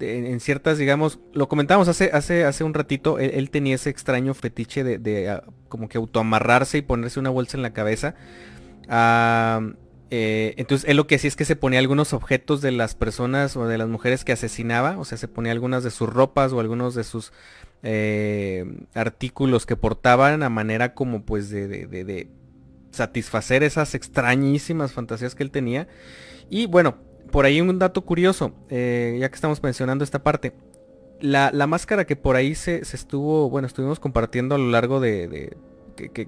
en, 0.00 0.40
ciertas, 0.40 0.78
digamos, 0.78 1.18
lo 1.32 1.48
comentamos 1.48 1.88
hace, 1.88 2.10
hace, 2.12 2.44
hace 2.44 2.64
un 2.64 2.74
ratito, 2.74 3.18
él, 3.18 3.50
tenía 3.50 3.74
ese 3.74 3.90
extraño 3.90 4.34
fetiche 4.34 4.84
de, 4.84 5.30
ah, 5.30 5.44
como 5.68 5.88
que 5.88 5.98
autoamarrarse 5.98 6.78
y 6.78 6.82
ponerse 6.82 7.20
una 7.20 7.30
bolsa 7.30 7.56
en 7.56 7.62
la 7.62 7.72
cabeza. 7.72 8.14
Ah, 8.88 9.60
eh, 10.10 10.54
entonces 10.56 10.88
él 10.88 10.96
lo 10.96 11.06
que 11.08 11.16
hacía 11.16 11.28
es 11.28 11.36
que 11.36 11.44
se 11.44 11.56
ponía 11.56 11.80
algunos 11.80 12.12
objetos 12.12 12.60
de 12.60 12.70
las 12.70 12.94
personas 12.94 13.56
o 13.56 13.66
de 13.66 13.76
las 13.78 13.88
mujeres 13.88 14.24
que 14.24 14.32
asesinaba, 14.32 14.98
o 14.98 15.04
sea, 15.04 15.18
se 15.18 15.28
ponía 15.28 15.52
algunas 15.52 15.82
de 15.82 15.90
sus 15.90 16.08
ropas 16.08 16.52
o 16.52 16.60
algunos 16.60 16.94
de 16.94 17.02
sus 17.02 17.32
eh, 17.82 18.64
artículos 18.94 19.66
que 19.66 19.76
portaban 19.76 20.42
a 20.42 20.48
manera 20.48 20.94
como 20.94 21.24
pues 21.24 21.50
de, 21.50 22.28
satisfacer 22.90 23.62
esas 23.62 23.94
extrañísimas 23.94 24.92
fantasías 24.92 25.34
que 25.34 25.42
él 25.42 25.50
tenía. 25.50 25.88
Y 26.48 26.66
bueno, 26.66 26.96
por 27.30 27.44
ahí 27.44 27.60
un 27.60 27.78
dato 27.78 28.02
curioso, 28.02 28.54
eh, 28.70 29.16
ya 29.20 29.28
que 29.28 29.34
estamos 29.34 29.62
mencionando 29.62 30.04
esta 30.04 30.22
parte. 30.22 30.54
La, 31.20 31.50
máscara 31.66 32.06
que 32.06 32.16
por 32.16 32.36
ahí 32.36 32.54
se, 32.54 32.80
estuvo, 32.80 33.50
bueno, 33.50 33.66
estuvimos 33.66 34.00
compartiendo 34.00 34.54
a 34.54 34.58
lo 34.58 34.70
largo 34.70 35.00
de, 35.00 35.56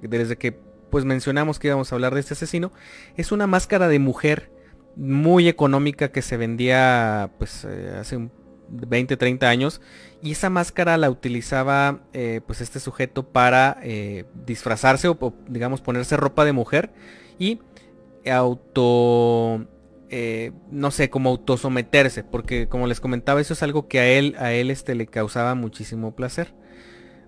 desde 0.01 0.35
que 0.37 0.59
pues 0.89 1.05
mencionamos 1.05 1.59
que 1.59 1.67
íbamos 1.67 1.91
a 1.91 1.95
hablar 1.95 2.13
de 2.13 2.19
este 2.19 2.33
asesino, 2.33 2.71
es 3.15 3.31
una 3.31 3.47
máscara 3.47 3.87
de 3.87 3.99
mujer 3.99 4.51
muy 4.95 5.47
económica 5.47 6.11
que 6.11 6.21
se 6.21 6.37
vendía 6.37 7.31
pues 7.37 7.65
eh, 7.65 7.95
hace 7.99 8.29
20, 8.71 9.17
30 9.17 9.49
años 9.49 9.81
y 10.21 10.31
esa 10.31 10.49
máscara 10.49 10.97
la 10.97 11.09
utilizaba 11.09 12.01
eh, 12.13 12.41
pues 12.45 12.61
este 12.61 12.79
sujeto 12.79 13.23
para 13.23 13.77
disfrazarse 14.45 15.07
o, 15.07 15.33
digamos 15.47 15.81
ponerse 15.81 16.17
ropa 16.17 16.45
de 16.45 16.53
mujer 16.53 16.91
y 17.37 17.59
auto 18.29 19.67
eh, 20.11 20.53
no 20.71 20.89
sé, 20.89 21.11
como 21.11 21.29
autosometerse, 21.29 22.23
porque 22.23 22.67
como 22.67 22.87
les 22.87 22.99
comentaba, 22.99 23.41
eso 23.41 23.53
es 23.53 23.61
algo 23.61 23.87
que 23.87 23.99
a 23.99 24.07
él, 24.07 24.35
a 24.39 24.51
él 24.53 24.71
este, 24.71 24.95
le 24.95 25.05
causaba 25.05 25.53
muchísimo 25.53 26.15
placer. 26.15 26.53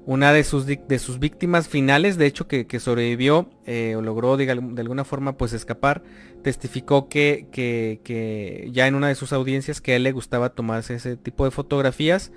Una 0.06 0.34
de 0.34 0.44
sus, 0.44 0.66
de 0.66 1.00
sus 1.00 1.20
víctimas 1.20 1.68
finales, 1.68 2.18
de 2.18 2.26
hecho, 2.26 2.48
que, 2.48 2.80
sobrevivió 2.80 3.52
eh, 3.68 3.96
o 3.96 4.02
logró 4.02 4.36
de, 4.36 4.50
alguna 4.50 5.04
forma 5.06 5.38
pues 5.38 5.54
escapar, 5.54 6.02
testificó 6.42 7.08
que, 7.08 7.48
que, 7.52 8.70
ya 8.72 8.88
en 8.88 8.96
una 8.96 9.10
de 9.10 9.16
sus 9.16 9.32
audiencias 9.32 9.80
que 9.80 9.94
a 9.94 9.96
él 9.98 10.04
le 10.04 10.12
gustaba 10.12 10.50
tomarse 10.50 10.96
ese 10.96 11.18
tipo 11.18 11.46
de 11.46 11.52
fotografías 11.52 12.32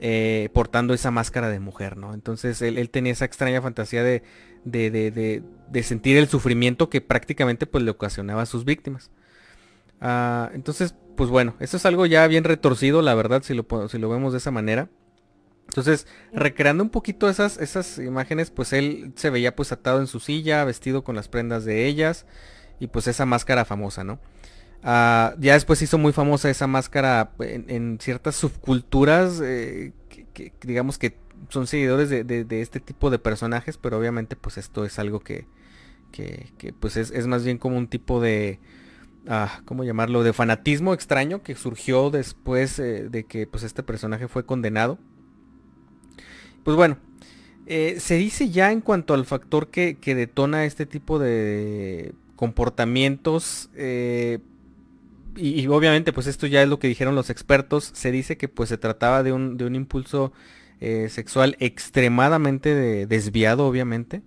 eh, 0.00 0.50
portando 0.52 0.92
esa 0.92 1.10
máscara 1.10 1.48
de 1.48 1.60
mujer, 1.60 1.96
¿no? 1.96 2.12
Entonces 2.12 2.60
él, 2.62 2.90
tenía 2.90 3.12
esa 3.12 3.24
extraña 3.24 3.62
fantasía 3.62 4.04
de, 4.04 4.22
de, 4.64 4.90
de, 4.90 5.42
de, 5.70 5.82
sentir 5.82 6.18
el 6.18 6.28
sufrimiento 6.28 6.90
que 6.90 7.00
prácticamente 7.00 7.66
pues 7.66 7.82
le 7.82 7.90
ocasionaba 7.90 8.42
a 8.42 8.46
sus 8.46 8.64
víctimas. 8.64 9.10
Ah, 10.00 10.50
entonces, 10.54 10.94
pues 11.16 11.30
bueno, 11.30 11.54
esto 11.58 11.78
es 11.78 11.86
algo 11.86 12.06
ya 12.06 12.26
bien 12.26 12.44
retorcido, 12.44 13.02
la 13.02 13.14
verdad, 13.14 13.42
si 13.42 13.54
lo, 13.54 13.66
si 13.88 13.98
lo 13.98 14.08
vemos 14.08 14.32
de 14.32 14.38
esa 14.38 14.50
manera. 14.50 14.88
Entonces, 15.68 16.06
recreando 16.32 16.82
un 16.82 16.90
poquito 16.90 17.28
esas, 17.28 17.58
esas 17.58 17.98
imágenes, 17.98 18.50
pues 18.50 18.72
él 18.72 19.12
se 19.16 19.30
veía 19.30 19.54
pues 19.54 19.70
atado 19.70 20.00
en 20.00 20.06
su 20.06 20.18
silla, 20.18 20.64
vestido 20.64 21.04
con 21.04 21.14
las 21.14 21.28
prendas 21.28 21.64
de 21.64 21.86
ellas 21.86 22.26
y 22.80 22.88
pues 22.88 23.06
esa 23.06 23.26
máscara 23.26 23.64
famosa, 23.64 24.02
¿no? 24.02 24.18
Ah, 24.82 25.34
ya 25.38 25.54
después 25.54 25.82
hizo 25.82 25.98
muy 25.98 26.12
famosa 26.12 26.48
esa 26.48 26.66
máscara 26.66 27.32
en, 27.40 27.98
ciertas 28.00 28.36
subculturas, 28.36 29.40
eh, 29.42 29.92
que, 30.08 30.52
digamos 30.62 30.98
que 30.98 31.18
son 31.48 31.66
seguidores 31.66 32.08
de, 32.08 32.46
este 32.62 32.80
tipo 32.80 33.10
de 33.10 33.18
personajes, 33.18 33.76
pero 33.76 33.98
obviamente 33.98 34.36
pues 34.36 34.56
esto 34.56 34.84
es 34.84 34.98
algo 34.98 35.20
que, 35.20 35.46
que, 36.12 36.72
pues 36.78 36.96
es, 36.96 37.10
es, 37.10 37.26
más 37.26 37.44
bien 37.44 37.58
como 37.58 37.76
un 37.76 37.88
tipo 37.88 38.20
de, 38.20 38.60
ah, 39.28 39.60
¿cómo 39.64 39.84
llamarlo? 39.84 40.22
De 40.22 40.32
fanatismo 40.32 40.94
extraño 40.94 41.42
que 41.42 41.54
surgió 41.54 42.10
después 42.10 42.78
eh, 42.78 43.08
de 43.08 43.24
que 43.24 43.46
pues 43.46 43.64
este 43.64 43.82
personaje 43.82 44.28
fue 44.28 44.46
condenado. 44.46 44.98
Pues 46.68 46.76
bueno, 46.76 46.98
eh, 47.66 47.96
se 47.98 48.16
dice 48.16 48.50
ya 48.50 48.72
en 48.72 48.82
cuanto 48.82 49.14
al 49.14 49.24
factor 49.24 49.68
que, 49.68 49.96
detona 50.04 50.66
este 50.66 50.84
tipo 50.84 51.18
de 51.18 52.12
comportamientos 52.36 53.70
eh, 53.74 54.40
y, 55.34 55.66
obviamente 55.68 56.12
pues 56.12 56.26
esto 56.26 56.46
ya 56.46 56.62
es 56.62 56.68
lo 56.68 56.78
que 56.78 56.86
dijeron 56.86 57.14
los 57.14 57.30
expertos, 57.30 57.90
se 57.94 58.10
dice 58.10 58.36
que 58.36 58.48
pues 58.48 58.68
se 58.68 58.76
trataba 58.76 59.22
de 59.22 59.32
un, 59.32 59.56
de 59.56 59.64
un 59.64 59.76
impulso 59.76 60.34
sexual 60.78 61.56
extremadamente 61.58 63.06
desviado 63.06 63.66
obviamente 63.66 64.20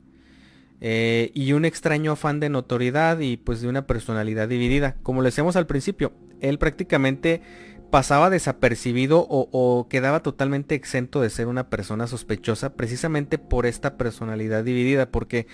eh, 0.84 1.30
y 1.36 1.54
un 1.54 1.64
extraño 1.64 2.14
afán 2.14 2.40
de 2.40 2.50
notoriedad 2.50 3.20
y 3.20 3.38
pues 3.38 3.62
de 3.62 3.68
una 3.68 3.86
personalidad 3.86 4.50
dividida. 4.50 4.96
Como 5.04 5.22
le 5.22 5.28
decíamos 5.28 5.56
al 5.56 5.68
principio, 5.68 6.12
él 6.42 6.58
prácticamente 6.58 7.44
pasaba 7.92 8.30
desapercibido 8.30 9.28
o, 9.30 9.88
quedaba 9.90 10.24
totalmente 10.24 10.76
exento 10.76 11.22
de 11.22 11.30
ser 11.30 11.48
una 11.48 11.70
persona 11.70 12.08
sospechosa 12.08 12.74
precisamente 12.74 13.38
por 13.38 13.66
esta 13.66 13.98
personalidad 13.98 14.64
dividida, 14.64 15.12
porque 15.12 15.48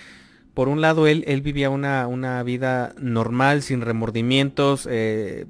por 0.54 0.70
un 0.70 0.80
lado 0.80 1.08
él, 1.08 1.42
vivía 1.44 1.70
una, 1.70 2.08
una, 2.08 2.42
vida 2.44 2.94
normal, 2.98 3.62
sin 3.62 3.82
remordimientos, 3.82 4.88
eh, 4.90 5.46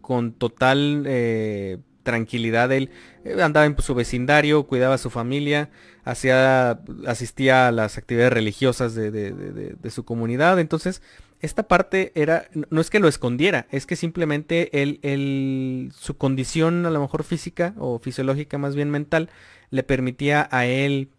con 0.00 0.32
total 0.32 1.02
eh, 1.06 1.78
tranquilidad. 2.06 2.72
Él 2.72 2.90
eh, 3.24 3.42
andaba 3.42 3.66
en 3.66 3.76
su 3.78 3.94
vecindario, 3.94 4.66
cuidaba 4.66 4.94
a 4.94 4.98
su 4.98 5.10
familia, 5.10 5.68
hacía, 6.04 6.80
asistía 7.06 7.68
a 7.68 7.72
las 7.72 7.98
actividades 7.98 8.32
religiosas 8.32 8.94
de, 8.94 9.90
su 9.90 10.04
comunidad. 10.04 10.58
Entonces, 10.58 11.02
esta 11.46 11.68
parte 11.68 12.12
era, 12.16 12.48
no 12.70 12.80
es 12.80 12.90
que 12.90 12.98
lo 12.98 13.08
escondiera, 13.08 13.66
es 13.70 13.86
que 13.86 13.96
simplemente 13.96 14.82
él, 14.82 15.92
su 15.96 16.16
condición 16.16 16.84
a 16.84 16.90
lo 16.90 17.00
mejor 17.00 17.22
física 17.22 17.72
o 17.78 17.98
fisiológica 17.98 18.58
más 18.58 18.74
bien 18.74 18.90
mental 18.90 19.30
le 19.70 19.84
permitía 19.84 20.48
a 20.50 20.66
él 20.66 21.10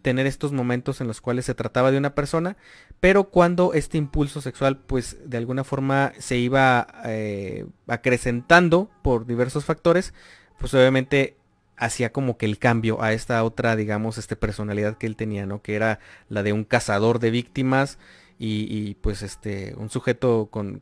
tener 0.00 0.26
estos 0.26 0.52
momentos 0.52 1.00
en 1.00 1.08
los 1.08 1.20
cuales 1.20 1.44
se 1.44 1.54
trataba 1.54 1.90
de 1.90 1.98
una 1.98 2.14
persona, 2.14 2.56
pero 3.00 3.24
cuando 3.24 3.74
este 3.74 3.98
impulso 3.98 4.40
sexual 4.40 4.78
pues 4.78 5.16
de 5.24 5.36
alguna 5.36 5.64
forma 5.64 6.12
se 6.18 6.38
iba 6.38 6.86
eh, 7.04 7.66
acrecentando 7.88 8.88
por 9.02 9.26
diversos 9.26 9.64
factores, 9.64 10.14
pues 10.58 10.72
obviamente 10.74 11.36
hacía 11.76 12.12
como 12.12 12.36
que 12.36 12.46
el 12.46 12.58
cambio 12.58 13.02
a 13.02 13.12
esta 13.12 13.42
otra, 13.42 13.74
digamos, 13.74 14.16
este 14.16 14.36
personalidad 14.36 14.96
que 14.96 15.06
él 15.06 15.16
tenía, 15.16 15.46
¿no? 15.46 15.62
Que 15.62 15.74
era 15.74 15.98
la 16.28 16.44
de 16.44 16.52
un 16.52 16.62
cazador 16.62 17.18
de 17.18 17.32
víctimas 17.32 17.98
y, 18.44 18.94
pues 19.00 19.22
este, 19.22 19.74
un 19.76 19.88
sujeto 19.88 20.48
con, 20.50 20.80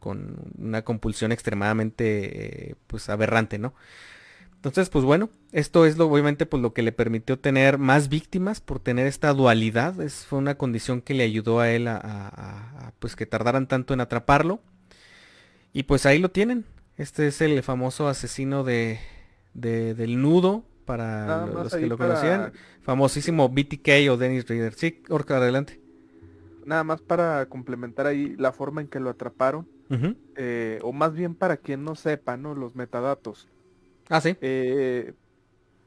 una 0.58 0.82
compulsión 0.82 1.30
extremadamente, 1.30 2.70
eh, 2.70 2.74
pues 2.86 3.10
aberrante, 3.10 3.58
¿no? 3.58 3.74
Entonces, 4.54 4.88
pues 4.88 5.04
bueno, 5.04 5.30
esto 5.52 5.86
es 5.86 5.96
lo, 5.96 6.06
obviamente 6.06 6.44
pues 6.44 6.62
lo 6.62 6.74
que 6.74 6.82
le 6.82 6.92
permitió 6.92 7.38
tener 7.38 7.78
más 7.78 8.08
víctimas 8.08 8.60
por 8.60 8.78
tener 8.78 9.06
esta 9.06 9.32
dualidad. 9.32 10.00
Es, 10.00 10.26
fue 10.26 10.38
una 10.38 10.56
condición 10.56 11.00
que 11.00 11.14
le 11.14 11.24
ayudó 11.24 11.60
a 11.60 11.70
él 11.70 11.88
a, 11.88 12.92
pues 12.98 13.16
que 13.16 13.26
tardaran 13.26 13.66
tanto 13.66 13.94
en 13.94 14.00
atraparlo. 14.00 14.60
Y 15.72 15.84
pues 15.84 16.04
ahí 16.04 16.18
lo 16.18 16.30
tienen. 16.30 16.66
Este 16.98 17.26
es 17.26 17.40
el 17.40 17.62
famoso 17.62 18.08
asesino 18.08 18.64
de, 18.64 19.00
del 19.54 20.20
nudo 20.20 20.64
para 20.84 21.46
los 21.46 21.74
que 21.74 21.86
lo 21.86 21.96
conocían. 21.96 22.52
Famosísimo 22.82 23.48
BTK 23.48 24.10
o 24.10 24.16
Dennis 24.18 24.46
Reader. 24.46 24.74
Sí, 24.74 25.02
Orca, 25.08 25.38
adelante. 25.38 25.79
Nada 26.70 26.84
más 26.84 27.02
para 27.02 27.46
complementar 27.46 28.06
ahí 28.06 28.36
la 28.36 28.52
forma 28.52 28.80
en 28.80 28.86
que 28.86 29.00
lo 29.00 29.10
atraparon. 29.10 29.66
Eh, 30.36 30.78
o 30.84 30.92
más 30.92 31.12
bien 31.12 31.34
para 31.34 31.56
quien 31.56 31.82
no 31.82 31.96
sepa, 31.96 32.36
¿no? 32.36 32.54
Los 32.54 32.76
metadatos. 32.76 33.48
Ah, 34.08 34.20
sí. 34.20 34.36
Eh, 34.40 35.14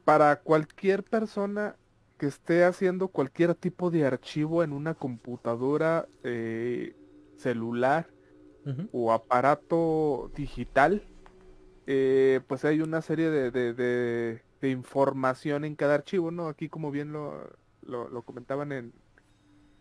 para 0.04 0.40
cualquier 0.40 1.02
persona 1.02 1.76
que 2.18 2.26
esté 2.26 2.64
haciendo 2.64 3.08
cualquier 3.08 3.54
tipo 3.54 3.90
de 3.90 4.04
archivo 4.04 4.62
en 4.62 4.74
una 4.74 4.92
computadora 4.92 6.06
eh, 6.22 6.94
celular 7.38 8.10
o 8.92 9.14
aparato 9.14 10.30
digital, 10.36 11.02
pues 11.86 12.62
hay 12.66 12.82
una 12.82 13.00
serie 13.00 13.30
de, 13.30 13.50
de, 13.72 14.68
información 14.68 15.64
en 15.64 15.76
cada 15.76 15.94
archivo, 15.94 16.30
¿no? 16.30 16.48
Aquí 16.48 16.68
como 16.68 16.90
bien 16.90 17.10
lo, 17.10 17.56
lo, 17.86 18.20
comentaban 18.20 18.70
en, 18.70 18.92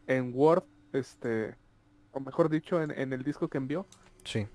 en 0.08 0.32
Word, 0.34 0.64
este, 0.94 1.56
o 2.12 2.20
mejor 2.20 2.50
dicho, 2.50 2.82
en, 2.82 2.92
en 2.92 3.14
el 3.14 3.24
disco 3.24 3.48
que 3.48 3.58
envió. 3.58 3.86
Sí. 4.24 4.48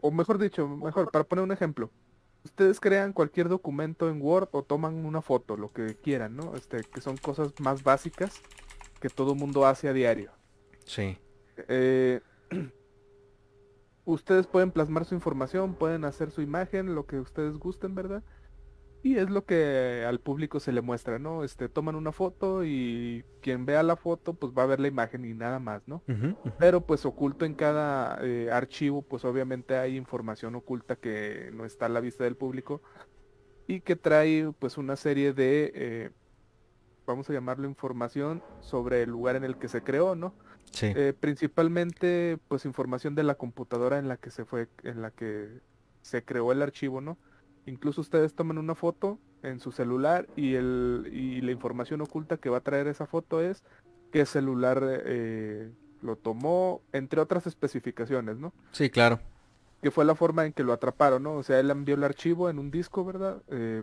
o 0.00 0.10
mejor 0.10 0.38
dicho, 0.38 0.68
mejor, 0.68 1.10
para 1.10 1.24
poner 1.24 1.44
un 1.44 1.52
ejemplo, 1.52 1.90
ustedes 2.44 2.80
crean 2.80 3.12
cualquier 3.12 3.48
documento 3.48 4.08
en 4.10 4.20
Word 4.20 4.48
o 4.52 4.62
toman 4.62 5.04
una 5.04 5.22
foto, 5.22 5.56
lo 5.56 5.72
que 5.72 5.96
quieran, 5.96 6.36
¿no? 6.36 6.54
Este, 6.56 6.82
que 6.82 7.00
son 7.00 7.16
cosas 7.16 7.52
más 7.60 7.82
básicas 7.82 8.40
que 9.00 9.08
todo 9.08 9.34
mundo 9.34 9.66
hace 9.66 9.88
a 9.88 9.92
diario. 9.92 10.30
Sí. 10.84 11.18
Eh, 11.68 12.20
ustedes 14.04 14.46
pueden 14.46 14.70
plasmar 14.70 15.04
su 15.04 15.14
información, 15.14 15.74
pueden 15.74 16.04
hacer 16.04 16.30
su 16.30 16.42
imagen, 16.42 16.94
lo 16.94 17.06
que 17.06 17.18
ustedes 17.18 17.58
gusten, 17.58 17.94
¿verdad? 17.94 18.22
Y 19.04 19.16
es 19.16 19.30
lo 19.30 19.44
que 19.44 20.04
al 20.06 20.20
público 20.20 20.60
se 20.60 20.70
le 20.70 20.80
muestra, 20.80 21.18
¿no? 21.18 21.42
Este, 21.42 21.68
toman 21.68 21.96
una 21.96 22.12
foto 22.12 22.64
y 22.64 23.24
quien 23.40 23.66
vea 23.66 23.82
la 23.82 23.96
foto, 23.96 24.34
pues 24.34 24.52
va 24.56 24.62
a 24.62 24.66
ver 24.66 24.78
la 24.78 24.86
imagen 24.86 25.24
y 25.24 25.34
nada 25.34 25.58
más, 25.58 25.82
¿no? 25.88 26.02
Pero 26.58 26.86
pues 26.86 27.04
oculto 27.04 27.44
en 27.44 27.54
cada 27.54 28.18
eh, 28.22 28.50
archivo, 28.52 29.02
pues 29.02 29.24
obviamente 29.24 29.76
hay 29.76 29.96
información 29.96 30.54
oculta 30.54 30.94
que 30.94 31.50
no 31.52 31.64
está 31.64 31.86
a 31.86 31.88
la 31.88 31.98
vista 31.98 32.22
del 32.22 32.36
público 32.36 32.80
y 33.66 33.80
que 33.80 33.96
trae 33.96 34.52
pues 34.56 34.78
una 34.78 34.94
serie 34.94 35.32
de, 35.32 35.72
eh, 35.74 36.10
vamos 37.04 37.28
a 37.28 37.32
llamarlo 37.32 37.66
información 37.66 38.40
sobre 38.60 39.02
el 39.02 39.10
lugar 39.10 39.34
en 39.34 39.42
el 39.42 39.56
que 39.56 39.66
se 39.66 39.82
creó, 39.82 40.14
¿no? 40.14 40.32
Sí. 40.70 40.92
Eh, 40.94 41.12
principalmente 41.18 42.38
pues 42.46 42.64
información 42.66 43.16
de 43.16 43.24
la 43.24 43.34
computadora 43.34 43.98
en 43.98 44.06
la 44.06 44.16
que 44.16 44.30
se 44.30 44.44
fue, 44.44 44.68
en 44.84 45.02
la 45.02 45.10
que 45.10 45.60
se 46.02 46.24
creó 46.24 46.52
el 46.52 46.62
archivo, 46.62 47.00
¿no? 47.00 47.18
Incluso 47.66 48.00
ustedes 48.00 48.34
toman 48.34 48.58
una 48.58 48.74
foto 48.74 49.18
en 49.42 49.60
su 49.60 49.72
celular 49.72 50.28
y 50.36 50.54
el 50.54 51.08
y 51.12 51.40
la 51.40 51.52
información 51.52 52.00
oculta 52.00 52.36
que 52.36 52.50
va 52.50 52.58
a 52.58 52.62
traer 52.62 52.86
esa 52.86 53.06
foto 53.06 53.40
es 53.40 53.62
qué 54.10 54.26
celular 54.26 54.82
eh, 54.84 55.70
lo 56.02 56.16
tomó, 56.16 56.82
entre 56.92 57.20
otras 57.20 57.46
especificaciones, 57.46 58.36
¿no? 58.38 58.52
Sí, 58.72 58.90
claro. 58.90 59.20
Que 59.80 59.90
fue 59.90 60.04
la 60.04 60.14
forma 60.14 60.44
en 60.44 60.52
que 60.52 60.64
lo 60.64 60.72
atraparon, 60.72 61.22
¿no? 61.22 61.34
O 61.34 61.42
sea, 61.42 61.58
él 61.60 61.70
envió 61.70 61.94
el 61.94 62.04
archivo 62.04 62.50
en 62.50 62.58
un 62.58 62.70
disco, 62.70 63.04
¿verdad? 63.04 63.42
Eh, 63.48 63.82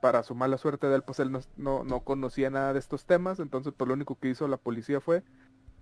para 0.00 0.22
su 0.22 0.34
mala 0.34 0.58
suerte 0.58 0.86
de 0.86 0.96
él, 0.96 1.02
pues 1.02 1.20
él 1.20 1.30
no, 1.30 1.40
no, 1.56 1.84
no 1.84 2.00
conocía 2.00 2.50
nada 2.50 2.72
de 2.72 2.78
estos 2.78 3.04
temas, 3.04 3.38
entonces 3.38 3.72
pues 3.76 3.86
lo 3.86 3.94
único 3.94 4.18
que 4.18 4.28
hizo 4.28 4.48
la 4.48 4.56
policía 4.56 5.00
fue 5.00 5.22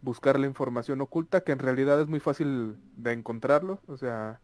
buscar 0.03 0.39
la 0.39 0.47
información 0.47 1.01
oculta, 1.01 1.41
que 1.41 1.53
en 1.53 1.59
realidad 1.59 2.01
es 2.01 2.09
muy 2.09 2.21
fácil 2.21 2.77
de 2.97 3.13
encontrarlo, 3.13 3.81
o 3.87 3.97
sea, 3.97 4.41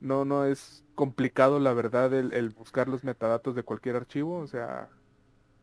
no, 0.00 0.24
no 0.24 0.44
es 0.44 0.84
complicado 0.94 1.58
la 1.58 1.72
verdad 1.72 2.12
el, 2.14 2.32
el 2.32 2.50
buscar 2.50 2.88
los 2.88 3.04
metadatos 3.04 3.54
de 3.54 3.62
cualquier 3.62 3.96
archivo, 3.96 4.38
o 4.38 4.46
sea, 4.46 4.88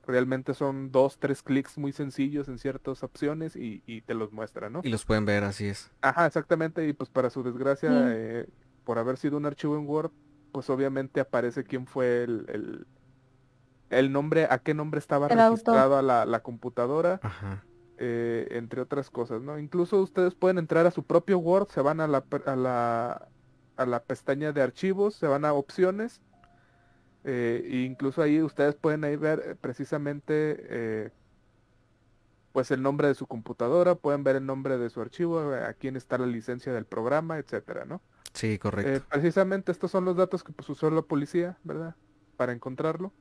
realmente 0.06 0.54
son 0.54 0.92
dos, 0.92 1.20
tres 1.20 1.42
clics 1.44 1.78
muy 1.78 1.92
sencillos 1.92 2.48
en 2.48 2.58
ciertas 2.58 3.04
opciones 3.04 3.56
y, 3.56 3.84
y 3.86 4.02
te 4.02 4.14
los 4.14 4.32
muestra, 4.34 4.70
¿no? 4.70 4.82
Y 4.84 4.90
los 4.90 5.06
pueden 5.06 5.26
ver, 5.26 5.44
así 5.44 5.68
es. 5.68 5.92
Ajá, 6.02 6.26
exactamente, 6.26 6.88
y 6.88 6.94
pues 6.94 7.10
para 7.10 7.30
su 7.30 7.44
desgracia, 7.44 7.90
Mm. 7.92 8.08
eh, 8.10 8.48
por 8.84 8.98
haber 8.98 9.18
sido 9.18 9.38
un 9.38 9.46
archivo 9.46 9.78
en 9.78 9.88
Word, 9.88 10.12
pues 10.52 10.70
obviamente 10.70 11.20
aparece 11.22 11.64
quién 11.64 11.86
fue 11.86 12.24
el, 12.24 12.46
el, 12.50 12.88
el 13.90 14.12
nombre, 14.12 14.48
a 14.50 14.60
qué 14.60 14.74
nombre 14.74 15.00
estaba 15.00 15.28
El 15.28 15.38
registrada 15.38 16.02
la, 16.02 16.26
la 16.26 16.40
computadora, 16.42 17.20
Ajá. 17.22 17.64
eh, 17.98 18.48
entre 18.52 18.82
otras 18.82 19.10
cosas, 19.10 19.42
¿no? 19.42 19.60
Incluso 19.60 20.02
ustedes 20.02 20.34
pueden 20.34 20.58
entrar 20.58 20.88
a 20.88 20.92
su 20.92 21.04
propio 21.04 21.38
Word, 21.38 21.68
se 21.70 21.82
van 21.82 22.00
a 22.02 22.08
la, 22.08 22.26
a 22.46 22.56
la, 22.56 23.28
a 23.82 23.86
la 23.86 24.04
pestaña 24.04 24.52
de 24.52 24.62
archivos, 24.62 25.16
se 25.16 25.28
van 25.28 25.46
a 25.46 25.54
opciones, 25.54 26.22
eh, 27.24 27.62
e 27.66 27.78
incluso 27.82 28.22
ahí 28.22 28.42
ustedes 28.42 28.76
pueden 28.76 29.04
ahí 29.04 29.16
ver 29.16 29.42
eh, 29.46 29.56
precisamente 29.56 30.56
eh, 30.60 31.10
pues 32.52 32.72
el 32.72 32.82
nombre 32.82 33.08
de 33.08 33.16
su 33.16 33.28
computadora, 33.28 33.96
pueden 33.96 34.24
ver 34.24 34.36
el 34.36 34.46
nombre 34.46 34.78
de 34.78 34.90
su 34.90 35.02
archivo, 35.02 35.54
eh, 35.54 35.64
a 35.64 35.74
quién 35.74 35.96
está 35.96 36.18
la 36.18 36.26
licencia 36.26 36.74
del 36.74 36.86
programa, 36.86 37.38
etcétera, 37.38 37.86
¿no? 37.86 38.02
Sí, 38.34 38.58
correcto. 38.58 38.92
Eh, 38.92 39.02
precisamente 39.10 39.72
estos 39.72 39.92
son 39.92 40.06
los 40.06 40.16
datos 40.18 40.44
que 40.44 40.52
pues 40.52 40.68
usó 40.70 40.90
la 40.90 41.02
policía, 41.02 41.58
¿verdad? 41.64 41.96
Para 42.38 42.52
encontrarlo. 42.54 43.14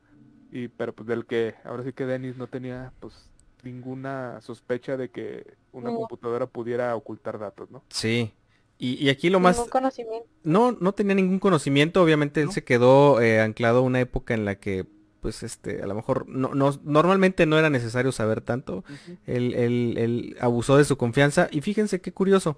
Y 0.53 0.67
pero 0.69 0.93
pues 0.93 1.07
del 1.07 1.27
que 1.27 1.55
ahora 1.65 1.85
sí 1.85 1.93
que 1.93 2.07
Dennis 2.07 2.37
no 2.37 2.49
tenía 2.49 2.93
pues 2.99 3.31
ninguna 3.63 4.41
sospecha 4.41 4.97
de 4.97 5.11
que 5.11 5.57
una 5.73 5.91
No. 5.91 5.97
computadora 5.97 6.47
pudiera 6.47 6.97
ocultar 6.97 7.39
datos, 7.39 7.71
¿no? 7.71 7.85
Sí. 7.91 8.35
Y, 8.83 8.95
y 8.95 9.11
aquí 9.11 9.29
lo 9.29 9.41
más... 9.41 9.57
Ningún 9.57 9.71
conocimiento. 9.71 10.27
No, 10.43 10.73
no 10.81 10.93
tenía 10.93 11.15
ningún 11.15 11.39
conocimiento, 11.39 12.03
obviamente 12.03 12.41
él 12.41 12.47
¿No? 12.47 12.53
se 12.53 12.65
quedó 12.65 13.21
eh, 13.21 13.39
anclado 13.43 13.81
a 13.81 13.83
una 13.83 14.01
época 14.01 14.33
en 14.33 14.47
la 14.47 14.55
que, 14.55 14.87
pues, 15.21 15.43
este, 15.43 15.83
a 15.83 15.87
lo 15.87 15.95
mejor, 15.95 16.27
no, 16.27 16.55
no, 16.55 16.81
normalmente 16.83 17.45
no 17.45 17.59
era 17.59 17.69
necesario 17.69 18.11
saber 18.11 18.41
tanto, 18.41 18.83
él, 19.27 19.53
él- 19.55 19.99
él 19.99 20.37
abusó 20.41 20.79
de 20.79 20.87
su 20.87 20.97
confianza, 20.97 21.49
y 21.51 21.61
fíjense 21.61 22.01
qué 22.01 22.13
curioso, 22.13 22.57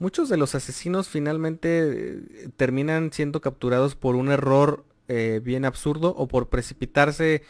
muchos 0.00 0.28
de 0.28 0.38
los 0.38 0.56
asesinos 0.56 1.08
finalmente 1.08 1.68
eh, 1.84 2.48
terminan 2.56 3.12
siendo 3.12 3.40
capturados 3.40 3.94
por 3.94 4.16
un 4.16 4.32
error 4.32 4.84
eh, 5.06 5.40
bien 5.40 5.64
absurdo, 5.64 6.16
o 6.16 6.26
por 6.26 6.48
precipitarse 6.48 7.42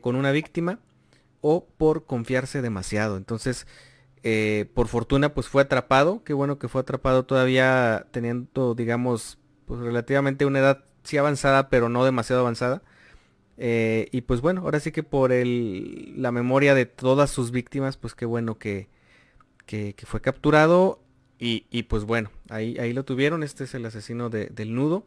con 0.00 0.16
una 0.16 0.32
víctima, 0.32 0.80
o 1.42 1.66
por 1.76 2.06
confiarse 2.06 2.62
demasiado, 2.62 3.18
entonces... 3.18 3.66
Eh, 4.22 4.70
por 4.74 4.88
fortuna 4.88 5.32
pues 5.34 5.48
fue 5.48 5.62
atrapado, 5.62 6.22
qué 6.24 6.34
bueno 6.34 6.58
que 6.58 6.68
fue 6.68 6.82
atrapado 6.82 7.24
todavía 7.24 8.06
teniendo 8.10 8.74
digamos 8.74 9.38
pues 9.66 9.80
relativamente 9.80 10.44
una 10.44 10.58
edad 10.58 10.84
sí 11.04 11.16
avanzada 11.16 11.70
pero 11.70 11.88
no 11.88 12.04
demasiado 12.04 12.42
avanzada. 12.42 12.82
Eh, 13.58 14.08
y 14.12 14.22
pues 14.22 14.40
bueno, 14.40 14.62
ahora 14.62 14.80
sí 14.80 14.92
que 14.92 15.02
por 15.02 15.32
el, 15.32 16.14
la 16.20 16.32
memoria 16.32 16.74
de 16.74 16.86
todas 16.86 17.30
sus 17.30 17.50
víctimas 17.50 17.96
pues 17.98 18.14
qué 18.14 18.24
bueno 18.26 18.58
que, 18.58 18.88
que, 19.66 19.94
fue 20.06 20.20
capturado 20.20 21.00
y, 21.38 21.66
y, 21.70 21.84
pues 21.84 22.04
bueno, 22.04 22.30
ahí, 22.50 22.76
ahí 22.78 22.92
lo 22.92 23.04
tuvieron, 23.04 23.42
este 23.42 23.64
es 23.64 23.74
el 23.74 23.86
asesino 23.86 24.28
de- 24.30 24.46
del 24.46 24.74
nudo. 24.74 25.04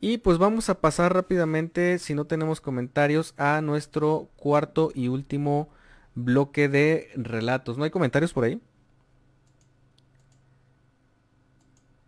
Y 0.00 0.18
pues 0.18 0.38
vamos 0.38 0.68
a 0.68 0.80
pasar 0.80 1.14
rápidamente, 1.14 1.98
si 1.98 2.14
no 2.14 2.26
tenemos 2.26 2.60
comentarios, 2.60 3.34
a 3.38 3.60
nuestro 3.62 4.28
cuarto 4.36 4.90
y 4.94 5.08
último 5.08 5.70
bloque 6.16 6.68
de 6.68 7.10
relatos. 7.16 7.78
¿No 7.78 7.84
hay 7.84 7.90
comentarios 7.92 8.32
por 8.34 8.44
ahí? 8.44 8.60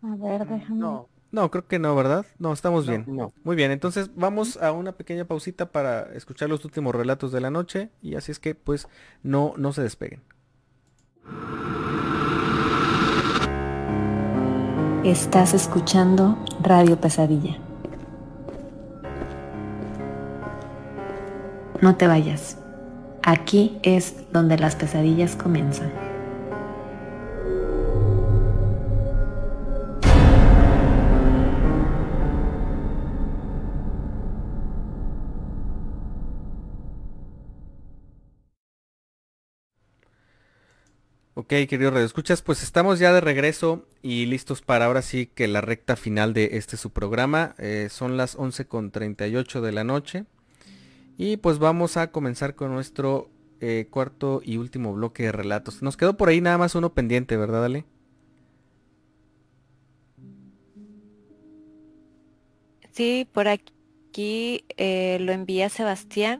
A 0.03 0.15
ver, 0.17 0.45
déjame. 0.47 0.79
No, 0.79 1.09
No, 1.31 1.51
creo 1.51 1.67
que 1.67 1.79
no, 1.79 1.95
¿verdad? 1.95 2.25
No, 2.39 2.53
estamos 2.53 2.85
No, 2.85 2.91
bien. 2.91 3.07
No. 3.07 3.33
Muy 3.43 3.55
bien, 3.55 3.71
entonces 3.71 4.11
vamos 4.15 4.57
a 4.57 4.71
una 4.71 4.93
pequeña 4.93 5.25
pausita 5.25 5.71
para 5.71 6.13
escuchar 6.15 6.49
los 6.49 6.65
últimos 6.65 6.95
relatos 6.95 7.31
de 7.31 7.41
la 7.41 7.51
noche 7.51 7.91
y 8.01 8.15
así 8.15 8.31
es 8.31 8.39
que 8.39 8.55
pues 8.55 8.87
no, 9.23 9.53
no 9.57 9.73
se 9.73 9.83
despeguen. 9.83 10.23
Estás 15.03 15.53
escuchando 15.53 16.37
Radio 16.61 16.99
Pesadilla. 16.99 17.57
No 21.81 21.95
te 21.95 22.07
vayas. 22.07 22.58
Aquí 23.23 23.77
es 23.83 24.31
donde 24.31 24.57
las 24.57 24.75
pesadillas 24.75 25.35
comienzan. 25.35 25.91
Ok, 41.33 41.47
queridos 41.69 41.93
redescuchas, 41.93 42.41
pues 42.41 42.61
estamos 42.61 42.99
ya 42.99 43.13
de 43.13 43.21
regreso 43.21 43.85
y 44.01 44.25
listos 44.25 44.61
para 44.61 44.85
ahora 44.85 45.01
sí 45.01 45.25
que 45.25 45.47
la 45.47 45.61
recta 45.61 45.95
final 45.95 46.33
de 46.33 46.57
este 46.57 46.77
su 46.77 46.91
programa. 46.91 47.55
Eh, 47.57 47.87
son 47.89 48.17
las 48.17 48.37
11.38 48.37 49.61
de 49.61 49.71
la 49.71 49.83
noche. 49.83 50.25
Y 51.21 51.35
pues 51.35 51.59
vamos 51.59 51.97
a 51.97 52.13
comenzar 52.13 52.55
con 52.55 52.71
nuestro 52.71 53.29
eh, 53.59 53.87
cuarto 53.91 54.39
y 54.41 54.55
último 54.55 54.93
bloque 54.93 55.23
de 55.23 55.33
relatos. 55.33 55.81
Nos 55.81 55.97
quedó 55.97 56.15
por 56.15 56.29
ahí 56.29 56.39
nada 56.39 56.57
más 56.57 56.75
uno 56.75 56.93
pendiente, 56.93 57.35
¿verdad, 57.35 57.65
Ale? 57.65 57.83
Sí, 62.91 63.27
por 63.33 63.49
aquí 63.49 64.63
eh, 64.77 65.17
lo 65.19 65.33
envía 65.33 65.67
Sebastián. 65.67 66.39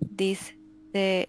Dice, 0.00 0.58
de, 0.92 1.28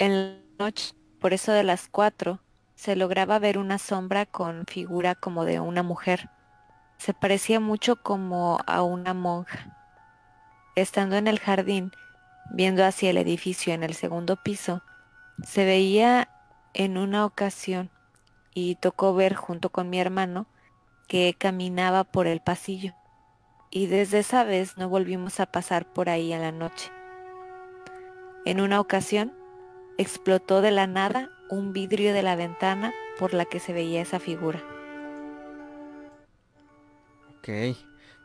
en 0.00 0.12
la 0.12 0.38
noche, 0.58 0.94
por 1.20 1.32
eso 1.32 1.52
de 1.52 1.62
las 1.62 1.86
cuatro, 1.88 2.40
se 2.74 2.96
lograba 2.96 3.38
ver 3.38 3.58
una 3.58 3.78
sombra 3.78 4.26
con 4.26 4.66
figura 4.66 5.14
como 5.14 5.44
de 5.44 5.60
una 5.60 5.84
mujer. 5.84 6.30
Se 6.98 7.14
parecía 7.14 7.60
mucho 7.60 7.94
como 7.94 8.58
a 8.66 8.82
una 8.82 9.14
monja. 9.14 9.81
Estando 10.74 11.16
en 11.16 11.26
el 11.26 11.38
jardín, 11.38 11.92
viendo 12.50 12.84
hacia 12.84 13.10
el 13.10 13.18
edificio 13.18 13.74
en 13.74 13.82
el 13.82 13.94
segundo 13.94 14.36
piso, 14.36 14.82
se 15.44 15.64
veía 15.64 16.28
en 16.74 16.98
una 16.98 17.26
ocasión 17.26 17.90
y 18.54 18.76
tocó 18.76 19.14
ver 19.14 19.34
junto 19.34 19.70
con 19.70 19.90
mi 19.90 20.00
hermano 20.00 20.46
que 21.08 21.34
caminaba 21.38 22.04
por 22.04 22.26
el 22.26 22.40
pasillo 22.40 22.94
y 23.74 23.86
desde 23.86 24.18
esa 24.18 24.44
vez 24.44 24.76
no 24.76 24.88
volvimos 24.88 25.40
a 25.40 25.46
pasar 25.46 25.90
por 25.90 26.10
ahí 26.10 26.32
en 26.32 26.42
la 26.42 26.52
noche. 26.52 26.90
En 28.44 28.60
una 28.60 28.78
ocasión, 28.80 29.32
explotó 29.96 30.60
de 30.60 30.70
la 30.70 30.86
nada 30.86 31.30
un 31.48 31.72
vidrio 31.72 32.12
de 32.12 32.22
la 32.22 32.36
ventana 32.36 32.92
por 33.18 33.32
la 33.32 33.46
que 33.46 33.60
se 33.60 33.72
veía 33.72 34.02
esa 34.02 34.20
figura. 34.20 34.62
Ok. 37.38 37.76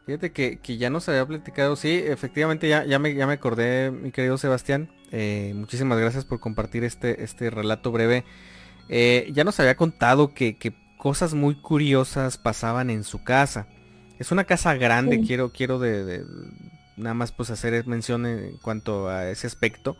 Fíjate 0.08 0.32
que, 0.32 0.78
ya 0.78 0.90
nos 0.90 1.10
había 1.10 1.26
platicado, 1.26 1.76
sí, 1.76 1.90
efectivamente 1.92 2.70
ya, 2.70 2.86
ya, 2.86 2.98
me, 2.98 3.14
ya 3.14 3.28
me 3.28 3.34
acordé, 3.34 3.92
mi 3.92 4.14
querido 4.14 4.38
Sebastián. 4.38 4.90
Eh, 5.12 5.52
muchísimas 5.54 6.00
gracias 6.00 6.24
por 6.24 6.40
compartir 6.40 6.86
este, 6.86 7.26
este 7.26 7.50
relato 7.50 7.92
breve. 7.92 8.24
Eh, 8.88 9.30
ya 9.34 9.44
nos 9.44 9.60
había 9.60 9.76
contado 9.76 10.34
que, 10.34 10.56
cosas 10.98 11.34
muy 11.34 11.56
curiosas 11.56 12.38
pasaban 12.38 12.90
en 12.90 13.04
su 13.04 13.22
casa. 13.26 13.68
Es 14.18 14.32
una 14.32 14.46
casa 14.46 14.76
grande, 14.76 15.20
quiero, 15.20 15.52
quiero 15.52 15.78
de, 15.78 16.24
nada 16.96 17.14
más 17.14 17.34
pues 17.34 17.50
hacer 17.50 17.86
mención 17.86 18.26
en 18.26 18.56
cuanto 18.60 19.10
a 19.10 19.30
ese 19.30 19.46
aspecto. 19.46 19.98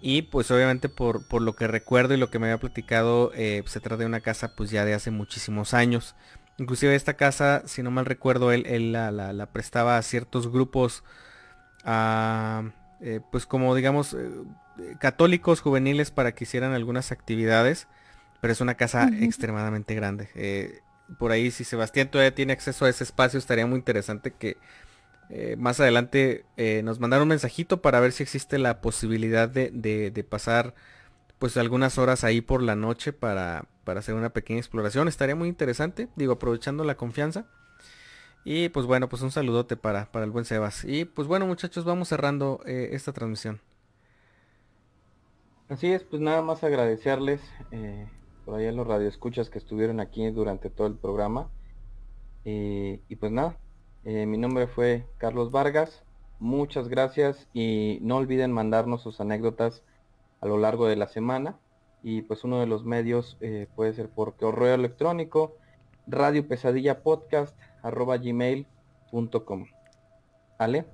Y 0.00 0.22
pues 0.22 0.50
obviamente 0.50 0.88
por, 0.88 1.28
por 1.28 1.42
lo 1.42 1.54
que 1.56 1.68
recuerdo 1.68 2.14
y 2.14 2.16
lo 2.16 2.30
que 2.30 2.38
me 2.38 2.46
había 2.46 2.58
platicado, 2.58 3.32
eh, 3.34 3.62
se 3.66 3.80
trata 3.80 3.98
de 3.98 4.06
una 4.06 4.20
casa 4.20 4.56
pues 4.56 4.70
ya 4.70 4.86
de 4.86 4.94
hace 4.94 5.10
muchísimos 5.10 5.74
años. 5.74 6.14
Inclusive 6.58 6.94
esta 6.94 7.14
casa, 7.14 7.62
si 7.66 7.82
no 7.82 7.90
mal 7.90 8.06
recuerdo, 8.06 8.50
él, 8.50 8.92
la, 8.92 9.48
prestaba 9.52 9.98
a 9.98 10.02
ciertos 10.02 10.50
grupos, 10.50 11.04
eh, 11.84 13.20
pues 13.30 13.44
como 13.46 13.74
digamos, 13.74 14.14
eh, 14.14 14.30
católicos 14.98 15.60
juveniles 15.60 16.10
para 16.10 16.34
que 16.34 16.44
hicieran 16.44 16.72
algunas 16.72 17.12
actividades. 17.12 17.88
Pero 18.40 18.52
es 18.52 18.60
una 18.60 18.74
casa 18.74 19.08
extremadamente 19.20 19.94
grande. 19.94 20.28
Eh, 20.34 20.80
por 21.18 21.30
ahí, 21.32 21.50
si 21.50 21.64
Sebastián 21.64 22.10
todavía 22.10 22.34
tiene 22.34 22.52
acceso 22.52 22.84
a 22.84 22.90
ese 22.90 23.04
espacio, 23.04 23.38
estaría 23.38 23.66
muy 23.66 23.78
interesante 23.78 24.32
que 24.32 24.56
más 25.58 25.80
adelante 25.80 26.44
nos 26.84 27.00
mandara 27.00 27.22
un 27.22 27.28
mensajito 27.28 27.82
para 27.82 27.98
ver 27.98 28.12
si 28.12 28.22
existe 28.22 28.58
la 28.58 28.80
posibilidad 28.80 29.48
de, 29.48 29.70
de 29.70 30.24
pasar 30.24 30.74
pues 31.38 31.56
algunas 31.56 31.98
horas 31.98 32.24
ahí 32.24 32.40
por 32.40 32.62
la 32.62 32.76
noche 32.76 33.12
para, 33.12 33.66
para 33.84 34.00
hacer 34.00 34.14
una 34.14 34.30
pequeña 34.30 34.58
exploración. 34.58 35.08
Estaría 35.08 35.36
muy 35.36 35.48
interesante, 35.48 36.08
digo, 36.16 36.34
aprovechando 36.34 36.84
la 36.84 36.96
confianza. 36.96 37.46
Y 38.44 38.68
pues 38.68 38.86
bueno, 38.86 39.08
pues 39.08 39.22
un 39.22 39.32
saludote 39.32 39.76
para, 39.76 40.10
para 40.12 40.24
el 40.24 40.30
buen 40.30 40.44
Sebas. 40.44 40.84
Y 40.84 41.04
pues 41.04 41.26
bueno 41.26 41.46
muchachos, 41.46 41.84
vamos 41.84 42.08
cerrando 42.08 42.60
eh, 42.64 42.90
esta 42.92 43.12
transmisión. 43.12 43.60
Así 45.68 45.88
es, 45.88 46.04
pues 46.04 46.22
nada 46.22 46.42
más 46.42 46.62
agradecerles 46.62 47.40
eh, 47.72 48.06
por 48.44 48.54
allá 48.54 48.70
los 48.70 48.86
radioescuchas 48.86 49.50
que 49.50 49.58
estuvieron 49.58 49.98
aquí 49.98 50.30
durante 50.30 50.70
todo 50.70 50.86
el 50.86 50.94
programa. 50.94 51.50
y 52.44 53.16
pues 53.16 53.32
nada, 53.32 53.56
eh, 54.04 54.24
mi 54.24 54.38
nombre 54.38 54.68
fue 54.68 55.04
Carlos 55.18 55.50
Vargas. 55.50 56.04
Muchas 56.38 56.86
gracias 56.86 57.48
y 57.52 57.98
no 58.02 58.18
olviden 58.18 58.52
mandarnos 58.52 59.02
sus 59.02 59.20
anécdotas 59.20 59.82
a 60.40 60.46
lo 60.46 60.58
largo 60.58 60.86
de 60.86 60.96
la 60.96 61.08
semana 61.08 61.56
y 62.02 62.22
pues 62.22 62.44
uno 62.44 62.60
de 62.60 62.66
los 62.66 62.84
medios 62.84 63.36
eh, 63.40 63.66
puede 63.74 63.92
ser 63.92 64.08
por 64.08 64.36
correo 64.36 64.74
electrónico 64.74 65.56
radio 66.06 66.46
pesadilla 66.46 67.02
podcast 67.02 67.56
arroba 67.82 68.16
gmail.com 68.16 69.66
¿Ale? 70.58 70.86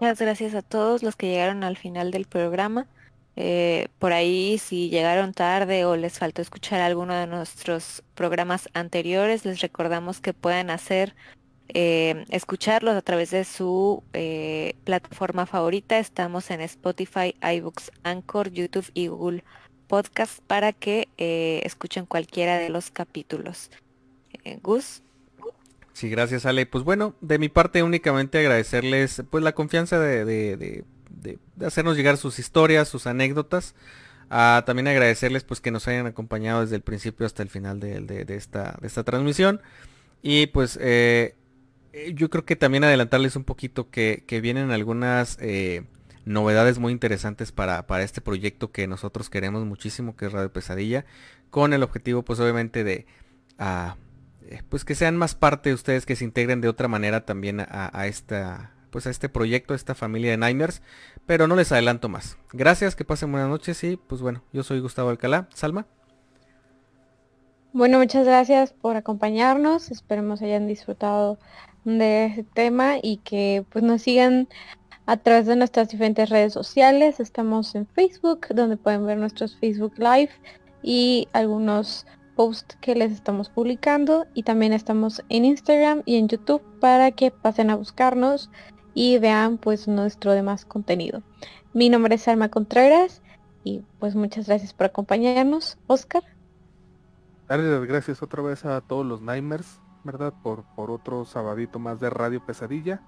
Muchas 0.00 0.20
gracias 0.20 0.54
a 0.54 0.62
todos 0.62 1.02
los 1.02 1.16
que 1.16 1.28
llegaron 1.28 1.64
al 1.64 1.76
final 1.76 2.10
del 2.10 2.26
programa. 2.26 2.88
Eh, 3.36 3.88
por 3.98 4.12
ahí, 4.12 4.58
si 4.58 4.90
llegaron 4.90 5.32
tarde 5.32 5.84
o 5.84 5.96
les 5.96 6.18
faltó 6.18 6.42
escuchar 6.42 6.80
alguno 6.80 7.14
de 7.14 7.26
nuestros 7.26 8.02
programas 8.14 8.68
anteriores, 8.74 9.44
les 9.44 9.60
recordamos 9.60 10.20
que 10.20 10.34
pueden 10.34 10.70
hacer 10.70 11.14
eh, 11.74 12.26
escucharlos 12.28 12.94
a 12.94 13.00
través 13.00 13.30
de 13.30 13.44
su 13.44 14.02
eh, 14.12 14.74
plataforma 14.84 15.46
favorita. 15.46 15.98
Estamos 15.98 16.50
en 16.50 16.60
Spotify, 16.60 17.34
iBooks, 17.42 17.90
Anchor, 18.02 18.50
YouTube 18.50 18.90
y 18.92 19.06
Google 19.06 19.42
Podcast 19.86 20.40
para 20.46 20.72
que 20.72 21.08
eh, 21.16 21.62
escuchen 21.64 22.04
cualquiera 22.04 22.58
de 22.58 22.68
los 22.68 22.90
capítulos. 22.90 23.70
Gus. 24.62 25.02
Sí, 25.94 26.10
gracias 26.10 26.44
Ale. 26.44 26.66
Pues 26.66 26.84
bueno, 26.84 27.14
de 27.22 27.38
mi 27.38 27.48
parte 27.48 27.82
únicamente 27.82 28.38
agradecerles 28.38 29.22
pues 29.30 29.42
la 29.42 29.52
confianza 29.52 29.98
de, 29.98 30.84
hacernos 31.64 31.96
llegar 31.96 32.18
sus 32.18 32.38
historias, 32.38 32.88
sus 32.88 33.06
anécdotas. 33.06 33.74
Ah, 34.28 34.62
también 34.66 34.88
agradecerles 34.88 35.44
pues 35.44 35.60
que 35.60 35.70
nos 35.70 35.88
hayan 35.88 36.06
acompañado 36.06 36.62
desde 36.62 36.76
el 36.76 36.82
principio 36.82 37.24
hasta 37.24 37.42
el 37.42 37.48
final 37.48 37.80
de, 37.80 38.26
esta, 38.28 38.78
esta 38.82 39.04
transmisión. 39.04 39.62
Y 40.22 40.46
pues 40.46 40.78
eh, 40.80 41.34
yo 42.14 42.30
creo 42.30 42.44
que 42.44 42.56
también 42.56 42.84
adelantarles 42.84 43.36
un 43.36 43.44
poquito 43.44 43.90
que, 43.90 44.24
vienen 44.42 44.70
algunas 44.70 45.38
eh, 45.40 45.84
novedades 46.24 46.78
muy 46.78 46.92
interesantes 46.92 47.52
para, 47.52 47.84
este 48.02 48.20
proyecto 48.20 48.72
que 48.72 48.86
nosotros 48.86 49.30
queremos 49.30 49.64
muchísimo, 49.64 50.16
que 50.16 50.26
es 50.26 50.32
Radio 50.32 50.52
Pesadilla, 50.52 51.04
con 51.50 51.72
el 51.72 51.82
objetivo 51.82 52.22
pues 52.22 52.40
obviamente 52.40 52.84
de 52.84 53.06
eh, 53.58 54.62
pues 54.68 54.84
que 54.84 54.94
sean 54.94 55.16
más 55.16 55.34
parte 55.34 55.70
de 55.70 55.74
ustedes, 55.74 56.06
que 56.06 56.16
se 56.16 56.24
integren 56.24 56.60
de 56.60 56.68
otra 56.68 56.88
manera 56.88 57.24
también 57.24 57.60
a, 57.60 58.06
esta 58.06 58.72
pues 58.90 59.06
a 59.06 59.10
este 59.10 59.28
proyecto, 59.28 59.72
a 59.72 59.76
esta 59.76 59.94
familia 59.94 60.30
de 60.32 60.36
Nightmares, 60.36 60.82
pero 61.24 61.46
no 61.46 61.56
les 61.56 61.72
adelanto 61.72 62.08
más. 62.08 62.36
Gracias, 62.52 62.94
que 62.94 63.04
pasen 63.04 63.32
buenas 63.32 63.48
noches 63.48 63.82
y 63.84 63.96
pues 63.96 64.20
bueno, 64.20 64.42
yo 64.52 64.62
soy 64.62 64.80
Gustavo 64.80 65.08
Alcalá. 65.08 65.48
Salma. 65.54 65.86
Bueno, 67.72 67.98
muchas 67.98 68.26
gracias 68.26 68.74
por 68.74 68.96
acompañarnos. 68.96 69.90
Esperemos 69.90 70.42
hayan 70.42 70.66
disfrutado 70.66 71.38
de 71.84 72.26
este 72.26 72.44
tema 72.44 72.96
y 73.02 73.18
que 73.18 73.64
pues 73.70 73.84
nos 73.84 74.02
sigan 74.02 74.48
a 75.06 75.16
través 75.16 75.46
de 75.46 75.56
nuestras 75.56 75.88
diferentes 75.88 76.28
redes 76.30 76.52
sociales. 76.52 77.20
Estamos 77.20 77.74
en 77.74 77.86
Facebook, 77.86 78.46
donde 78.54 78.76
pueden 78.76 79.04
ver 79.06 79.18
nuestros 79.18 79.56
Facebook 79.56 79.94
Live 79.98 80.30
y 80.82 81.28
algunos 81.32 82.06
posts 82.36 82.76
que 82.80 82.94
les 82.94 83.12
estamos 83.12 83.48
publicando. 83.48 84.26
Y 84.34 84.44
también 84.44 84.72
estamos 84.72 85.22
en 85.28 85.44
Instagram 85.44 86.02
y 86.04 86.16
en 86.16 86.28
YouTube 86.28 86.62
para 86.80 87.10
que 87.10 87.30
pasen 87.30 87.70
a 87.70 87.76
buscarnos 87.76 88.50
y 88.94 89.18
vean 89.18 89.58
pues 89.58 89.88
nuestro 89.88 90.32
demás 90.32 90.64
contenido. 90.64 91.22
Mi 91.72 91.88
nombre 91.88 92.14
es 92.14 92.28
Alma 92.28 92.48
Contreras 92.48 93.22
y 93.64 93.82
pues 93.98 94.14
muchas 94.14 94.46
gracias 94.46 94.72
por 94.72 94.86
acompañarnos. 94.86 95.78
Oscar. 95.86 96.22
Las 97.48 97.84
gracias 97.86 98.22
otra 98.22 98.42
vez 98.42 98.64
a 98.64 98.80
todos 98.80 99.04
los 99.04 99.20
Nightmares 99.20 99.78
¿verdad? 100.04 100.32
Por, 100.42 100.64
por 100.74 100.90
otro 100.90 101.24
sabadito 101.24 101.78
más 101.78 102.00
de 102.00 102.10
Radio 102.10 102.44
Pesadilla. 102.44 103.00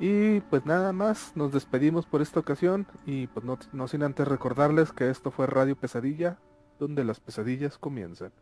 Y 0.00 0.40
pues 0.42 0.64
nada 0.64 0.92
más, 0.92 1.32
nos 1.34 1.52
despedimos 1.52 2.06
por 2.06 2.22
esta 2.22 2.38
ocasión 2.38 2.86
y 3.04 3.26
pues 3.26 3.44
no, 3.44 3.58
no 3.72 3.88
sin 3.88 4.02
antes 4.04 4.28
recordarles 4.28 4.92
que 4.92 5.10
esto 5.10 5.30
fue 5.30 5.46
Radio 5.46 5.76
Pesadilla, 5.76 6.38
donde 6.78 7.04
las 7.04 7.18
pesadillas 7.18 7.78
comienzan. 7.78 8.32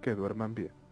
Que 0.00 0.14
duerman 0.14 0.54
bien. 0.54 0.85